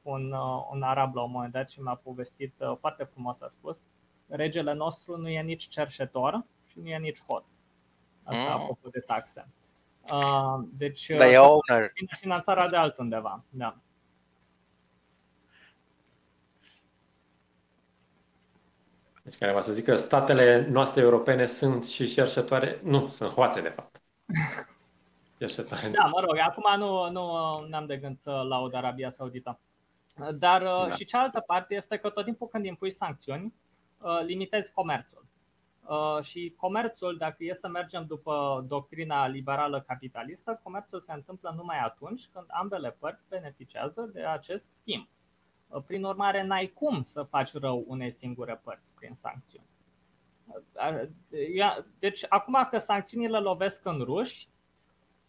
cu 0.02 0.10
un, 0.10 0.32
un 0.70 0.82
arab 0.82 1.14
la 1.14 1.22
un 1.22 1.31
moment 1.31 1.52
dat 1.52 1.70
și 1.70 1.81
mi-a 1.81 1.94
povestit 1.94 2.55
foarte 2.78 3.05
frumos, 3.05 3.40
a 3.40 3.48
spus, 3.48 3.86
regele 4.28 4.72
nostru 4.72 5.16
nu 5.16 5.28
e 5.28 5.43
nici 5.43 5.68
cerșetor 5.68 6.44
și 6.66 6.78
nu 6.81 6.89
e 6.89 6.98
nici 6.98 7.22
hoț. 7.22 7.51
Asta 8.22 8.43
mm. 8.43 8.60
apropo 8.60 8.89
de 8.89 9.01
taxe. 9.01 9.48
Deci, 10.72 11.10
Dar 11.10 11.28
e 11.28 11.39
owner. 11.39 11.93
finanțarea 12.18 12.68
de 12.68 12.77
altundeva. 12.77 13.44
Da. 13.48 13.77
Deci 19.22 19.39
care 19.39 19.52
va 19.52 19.60
să 19.60 19.72
zic 19.72 19.85
că 19.85 19.97
statele 19.97 20.66
noastre 20.68 21.02
europene 21.02 21.47
sunt 21.47 21.85
și 21.85 22.06
cerșătoare, 22.06 22.81
nu, 22.82 23.09
sunt 23.09 23.31
hoațe 23.31 23.60
de 23.60 23.68
fapt. 23.68 24.02
cerșătoare. 25.40 25.88
Da, 25.88 26.06
mă 26.06 26.20
rog, 26.20 26.38
acum 26.38 26.78
nu, 26.78 27.10
nu 27.10 27.76
am 27.76 27.86
de 27.86 27.96
gând 27.96 28.18
să 28.18 28.30
laud 28.30 28.74
Arabia 28.74 29.10
Saudită. 29.10 29.60
Dar 30.34 30.62
uh, 30.62 30.88
da. 30.88 30.90
și 30.90 31.04
cealaltă 31.04 31.40
parte 31.40 31.74
este 31.74 31.96
că 31.96 32.10
tot 32.10 32.24
timpul 32.24 32.48
când 32.48 32.64
impui 32.64 32.90
sancțiuni, 32.90 33.54
uh, 34.00 34.20
limitezi 34.24 34.72
comerțul. 34.72 35.26
Uh, 35.86 36.22
și 36.22 36.54
comerțul, 36.56 37.16
dacă 37.16 37.36
e 37.38 37.54
să 37.54 37.68
mergem 37.68 38.06
după 38.06 38.64
doctrina 38.68 39.26
liberală 39.26 39.84
capitalistă, 39.86 40.60
comerțul 40.62 41.00
se 41.00 41.12
întâmplă 41.12 41.52
numai 41.56 41.78
atunci 41.78 42.28
când 42.32 42.44
ambele 42.48 42.96
părți 42.98 43.28
beneficiază 43.28 44.10
de 44.12 44.20
acest 44.20 44.74
schimb. 44.74 45.08
Prin 45.86 46.04
urmare, 46.04 46.42
n-ai 46.42 46.66
cum 46.66 47.02
să 47.02 47.22
faci 47.22 47.52
rău 47.52 47.84
unei 47.86 48.10
singure 48.10 48.60
părți 48.64 48.94
prin 48.94 49.14
sancțiuni. 49.14 49.66
Deci, 51.98 52.24
acum 52.28 52.66
că 52.70 52.78
sancțiunile 52.78 53.38
lovesc 53.38 53.84
în 53.84 53.98
ruși, 53.98 54.48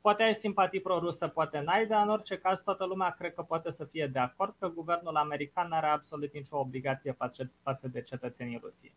poate 0.02 0.24
ai 0.24 0.36
simpatii 0.36 0.82
pro-rusă, 0.82 1.28
poate 1.28 1.60
n-ai, 1.60 1.88
dar 1.88 2.04
în 2.04 2.10
orice 2.10 2.38
caz 2.38 2.62
toată 2.62 2.86
lumea 2.86 3.10
cred 3.10 3.34
că 3.34 3.42
poate 3.42 3.72
să 3.72 3.86
fie 3.86 4.08
de 4.08 4.20
acord 4.20 4.56
că 4.60 4.68
guvernul 4.68 5.16
american 5.16 5.68
nu 5.68 5.76
are 5.76 5.88
absolut 5.88 6.34
nicio 6.34 6.58
obligație 6.58 7.18
față 7.64 7.88
de 7.88 8.02
cetățenii 8.02 8.60
Rusiei. 8.62 8.96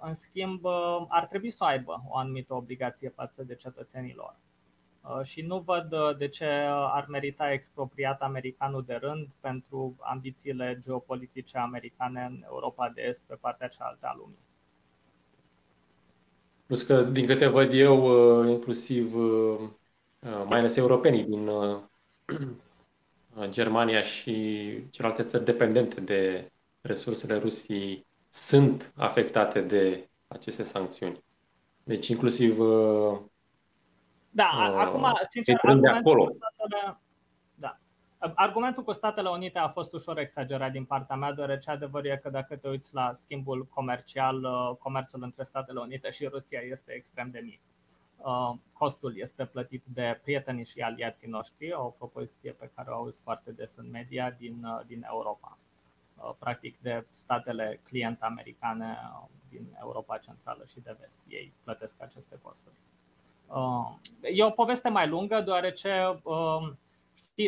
În 0.00 0.14
schimb, 0.14 0.66
ar 1.08 1.26
trebui 1.26 1.50
să 1.50 1.64
aibă 1.64 2.02
o 2.08 2.16
anumită 2.16 2.54
obligație 2.54 3.08
față 3.08 3.42
de 3.42 3.54
cetățenii 3.54 4.14
lor. 4.14 4.36
Uh, 5.02 5.22
și 5.22 5.42
nu 5.42 5.58
văd 5.58 5.92
uh, 5.92 6.16
de 6.16 6.28
ce 6.28 6.46
ar 6.70 7.06
merita 7.08 7.52
expropriat 7.52 8.22
americanul 8.22 8.84
de 8.84 8.94
rând 8.94 9.28
pentru 9.40 9.96
ambițiile 10.00 10.78
geopolitice 10.82 11.58
americane 11.58 12.24
în 12.24 12.44
Europa 12.46 12.88
de 12.88 13.02
Est, 13.02 13.26
pe 13.26 13.34
partea 13.34 13.68
cealaltă 13.68 14.06
a 14.06 14.14
lumii. 14.16 14.48
Plus 16.70 16.82
că, 16.82 17.02
din 17.02 17.26
câte 17.26 17.46
văd 17.46 17.72
eu, 17.72 18.04
uh, 18.40 18.48
inclusiv 18.50 19.14
mai 20.46 20.58
ales 20.58 20.76
europenii 20.76 21.24
din 21.24 21.50
Germania 23.48 24.00
și 24.00 24.68
celelalte 24.90 25.22
țări 25.22 25.44
dependente 25.44 26.00
de 26.00 26.50
resursele 26.80 27.38
Rusiei 27.38 28.06
sunt 28.28 28.92
afectate 28.96 29.60
de 29.60 30.08
aceste 30.28 30.64
sancțiuni. 30.64 31.24
Deci, 31.82 32.08
inclusiv 32.08 32.56
da, 34.30 34.50
uh, 34.72 34.76
acum, 34.76 35.06
sincer, 35.30 35.58
argumentul 35.62 36.26
cu, 36.26 36.36
statele, 36.36 36.82
da. 36.84 37.00
Argumentul 38.34 38.82
cu 38.84 38.92
Statele 38.92 39.28
Unite 39.28 39.58
a 39.58 39.68
fost 39.68 39.92
ușor 39.92 40.18
exagerat 40.18 40.72
din 40.72 40.84
partea 40.84 41.16
mea, 41.16 41.32
deoarece 41.32 41.70
adevărul 41.70 42.10
e 42.10 42.20
că 42.22 42.30
dacă 42.30 42.56
te 42.56 42.68
uiți 42.68 42.94
la 42.94 43.12
schimbul 43.12 43.66
comercial, 43.66 44.44
uh, 44.44 44.76
comerțul 44.78 45.22
între 45.22 45.44
Statele 45.44 45.80
Unite 45.80 46.10
și 46.10 46.26
Rusia 46.26 46.60
este 46.60 46.92
extrem 46.92 47.30
de 47.30 47.38
mic. 47.38 47.60
Uh, 48.16 48.54
costul 48.72 49.18
este 49.18 49.44
plătit 49.44 49.82
de 49.84 50.20
prietenii 50.22 50.64
și 50.64 50.80
aliații 50.80 51.28
noștri, 51.28 51.72
o 51.72 51.84
propoziție 51.84 52.52
pe 52.52 52.70
care 52.74 52.90
o 52.90 52.94
auzi 52.94 53.22
foarte 53.22 53.52
des 53.52 53.76
în 53.76 53.90
media 53.90 54.30
din, 54.30 54.64
uh, 54.64 54.80
din 54.86 55.06
Europa. 55.08 55.58
Practic 56.38 56.78
de 56.80 57.06
statele 57.10 57.80
client 57.82 58.22
americane 58.22 58.98
din 59.48 59.76
Europa 59.80 60.18
Centrală 60.18 60.64
și 60.68 60.80
de 60.80 60.96
Vest. 61.00 61.20
Ei 61.28 61.52
plătesc 61.64 62.02
aceste 62.02 62.38
costuri. 62.42 62.74
Uh, 63.46 63.94
e 64.22 64.44
o 64.44 64.50
poveste 64.50 64.88
mai 64.88 65.08
lungă, 65.08 65.40
deoarece 65.40 66.20
um, 66.22 66.78
știi, 66.84 66.89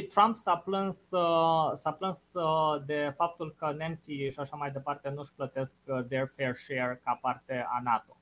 Trump 0.01 0.37
s-a 0.37 0.57
plâns, 0.57 1.11
uh, 1.11 1.73
s-a 1.75 1.93
plâns 1.93 2.35
uh, 2.35 2.83
de 2.87 3.13
faptul 3.17 3.55
că 3.59 3.75
nemții 3.77 4.31
și 4.31 4.39
așa 4.39 4.57
mai 4.57 4.71
departe 4.71 5.09
nu 5.09 5.21
își 5.21 5.33
plătesc 5.35 5.75
their 6.09 6.33
fair 6.37 6.57
share 6.57 7.01
ca 7.05 7.19
parte 7.21 7.67
a 7.69 7.81
NATO. 7.83 8.17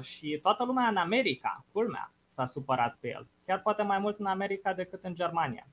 Și 0.00 0.38
toată 0.42 0.64
lumea 0.64 0.86
în 0.86 0.96
America, 0.96 1.64
culmea, 1.72 2.12
s-a 2.26 2.46
supărat 2.46 2.96
pe 3.00 3.08
el. 3.08 3.26
Chiar 3.46 3.60
poate 3.60 3.82
mai 3.82 3.98
mult 3.98 4.18
în 4.18 4.26
America 4.26 4.72
decât 4.72 5.04
în 5.04 5.14
Germania. 5.14 5.66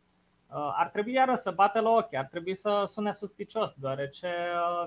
Ar 0.50 0.90
trebui 0.90 1.14
iară 1.14 1.36
să 1.36 1.52
bate 1.52 1.80
la 1.80 1.90
ochi, 1.90 2.14
ar 2.14 2.26
trebui 2.26 2.56
să 2.56 2.84
sune 2.88 3.12
suspicios, 3.12 3.74
deoarece 3.74 4.30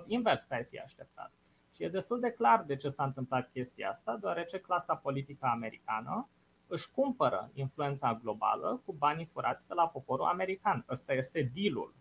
invers 0.07 0.51
ai 0.51 0.65
fi 0.65 0.79
așteptat. 0.79 1.33
Și 1.75 1.85
e 1.85 1.89
destul 1.89 2.21
de 2.21 2.31
clar 2.31 2.63
de 2.63 2.77
ce 2.77 2.89
s-a 2.89 3.05
întâmplat 3.05 3.51
chestia 3.51 3.89
asta, 3.89 4.17
deoarece 4.21 4.59
clasa 4.59 4.95
politică 4.95 5.49
americană 5.53 6.29
își 6.69 6.91
cumpără 6.91 7.51
influența 7.55 8.19
globală 8.23 8.83
cu 8.85 8.93
banii 8.93 9.29
furați 9.33 9.67
de 9.67 9.75
la 9.75 9.89
poporul 9.89 10.25
american. 10.25 10.85
Ăsta 10.89 11.13
este 11.13 11.51
dealul. 11.55 11.95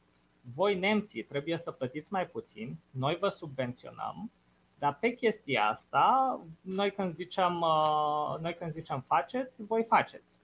Voi, 0.56 0.80
nemții, 0.80 1.24
trebuie 1.24 1.58
să 1.58 1.72
plătiți 1.72 2.12
mai 2.12 2.28
puțin, 2.28 2.78
noi 2.90 3.18
vă 3.20 3.28
subvenționăm, 3.28 4.32
dar 4.78 4.98
pe 5.00 5.14
chestia 5.14 5.70
asta, 5.70 6.40
noi 6.62 6.92
când 6.92 7.16
zicem, 7.16 7.62
uh, 7.62 8.40
noi 8.42 8.56
când 8.56 8.72
zicem 8.72 9.04
faceți, 9.08 9.64
voi 9.64 9.84
faceți. 9.84 10.40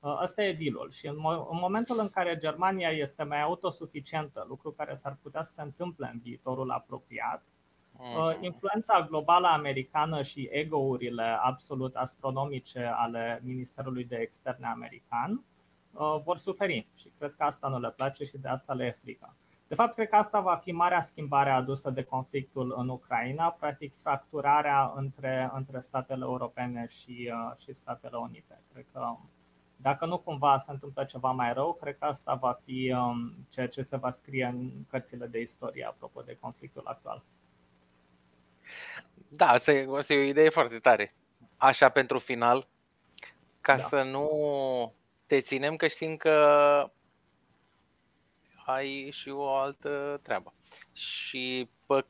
Asta 0.00 0.42
uh, 0.42 0.48
e 0.48 0.52
dealul. 0.52 0.90
Și 0.90 1.06
în, 1.06 1.16
în 1.50 1.58
momentul 1.60 1.96
în 1.98 2.08
care 2.08 2.38
Germania 2.38 2.90
este 2.90 3.22
mai 3.22 3.42
autosuficientă, 3.42 4.44
lucru 4.48 4.70
care 4.70 4.94
s-ar 4.94 5.18
putea 5.22 5.42
să 5.42 5.52
se 5.52 5.62
întâmple 5.62 6.10
în 6.12 6.20
viitorul 6.22 6.70
apropiat, 6.70 7.42
Uh, 7.42 7.42
mhm. 7.42 7.51
Influența 8.40 9.06
globală 9.08 9.46
americană 9.46 10.22
și 10.22 10.48
ego-urile 10.52 11.36
absolut 11.42 11.94
astronomice 11.94 12.92
ale 12.96 13.40
Ministerului 13.44 14.04
de 14.04 14.16
Externe 14.16 14.66
american 14.66 15.44
uh, 15.92 16.20
vor 16.24 16.38
suferi 16.38 16.86
și 16.94 17.12
cred 17.18 17.34
că 17.36 17.42
asta 17.42 17.68
nu 17.68 17.80
le 17.80 17.90
place 17.90 18.24
și 18.24 18.38
de 18.38 18.48
asta 18.48 18.72
le 18.72 18.84
e 18.84 18.98
frică. 19.00 19.34
De 19.68 19.74
fapt, 19.74 19.94
cred 19.94 20.08
că 20.08 20.16
asta 20.16 20.40
va 20.40 20.54
fi 20.54 20.72
marea 20.72 21.00
schimbare 21.00 21.50
adusă 21.50 21.90
de 21.90 22.02
conflictul 22.02 22.74
în 22.76 22.88
Ucraina, 22.88 23.48
practic 23.48 23.94
fracturarea 23.96 24.92
între, 24.96 25.50
între 25.54 25.80
statele 25.80 26.24
europene 26.24 26.86
și, 26.86 27.32
uh, 27.32 27.56
și 27.58 27.72
Statele 27.72 28.16
Unite. 28.16 28.60
Cred 28.72 28.86
că 28.92 29.16
dacă 29.76 30.06
nu 30.06 30.18
cumva 30.18 30.58
se 30.58 30.70
întâmplă 30.70 31.04
ceva 31.04 31.30
mai 31.30 31.52
rău, 31.52 31.72
cred 31.80 31.98
că 31.98 32.04
asta 32.04 32.34
va 32.34 32.58
fi 32.64 32.94
um, 32.96 33.34
ceea 33.48 33.68
ce 33.68 33.82
se 33.82 33.96
va 33.96 34.10
scrie 34.10 34.44
în 34.44 34.70
cărțile 34.88 35.26
de 35.26 35.40
istorie 35.40 35.84
apropo 35.84 36.20
de 36.20 36.36
conflictul 36.40 36.82
actual. 36.84 37.22
Da, 39.34 39.48
asta 39.48 39.72
e, 39.72 39.88
asta 39.96 40.12
e 40.12 40.18
o 40.18 40.28
idee 40.28 40.48
foarte 40.48 40.78
tare. 40.78 41.14
Așa 41.56 41.88
pentru 41.88 42.18
final, 42.18 42.68
ca 43.60 43.76
da. 43.76 43.82
să 43.82 44.02
nu 44.02 44.94
te 45.26 45.40
ținem, 45.40 45.76
că 45.76 45.86
știm 45.86 46.16
că 46.16 46.30
ai 48.64 49.10
și 49.12 49.28
o 49.28 49.54
altă 49.54 50.20
treabă. 50.22 50.54
Și 50.92 51.68
pă, 51.86 52.04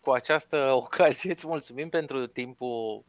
cu 0.00 0.10
această 0.10 0.56
ocazie 0.84 1.30
îți 1.30 1.46
mulțumim 1.46 1.88
pentru 1.88 2.26
timpul 2.26 3.04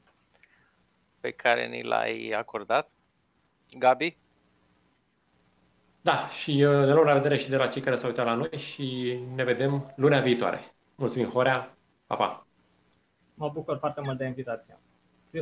pe 1.19 1.31
care 1.31 1.67
ni 1.67 1.83
l-ai 1.83 2.29
acordat. 2.29 2.89
Gabi? 3.77 4.17
Da, 6.01 6.27
și 6.27 6.51
uh, 6.51 6.85
ne 6.85 6.93
luăm 6.93 7.05
la 7.05 7.13
vedere 7.13 7.37
și 7.37 7.49
de 7.49 7.57
la 7.57 7.67
cei 7.67 7.81
care 7.81 7.95
s-au 7.95 8.09
uitat 8.09 8.25
la 8.25 8.33
noi 8.33 8.57
și 8.57 9.19
ne 9.35 9.43
vedem 9.43 9.93
lunea 9.95 10.21
viitoare. 10.21 10.73
Mulțumim, 10.95 11.29
Horea! 11.29 11.77
Pa, 12.07 12.15
pa! 12.15 12.45
Mă 13.41 13.49
bucur 13.49 13.77
foarte 13.77 14.01
mult 14.01 14.17
de 14.17 14.25
invitație. 14.25 14.79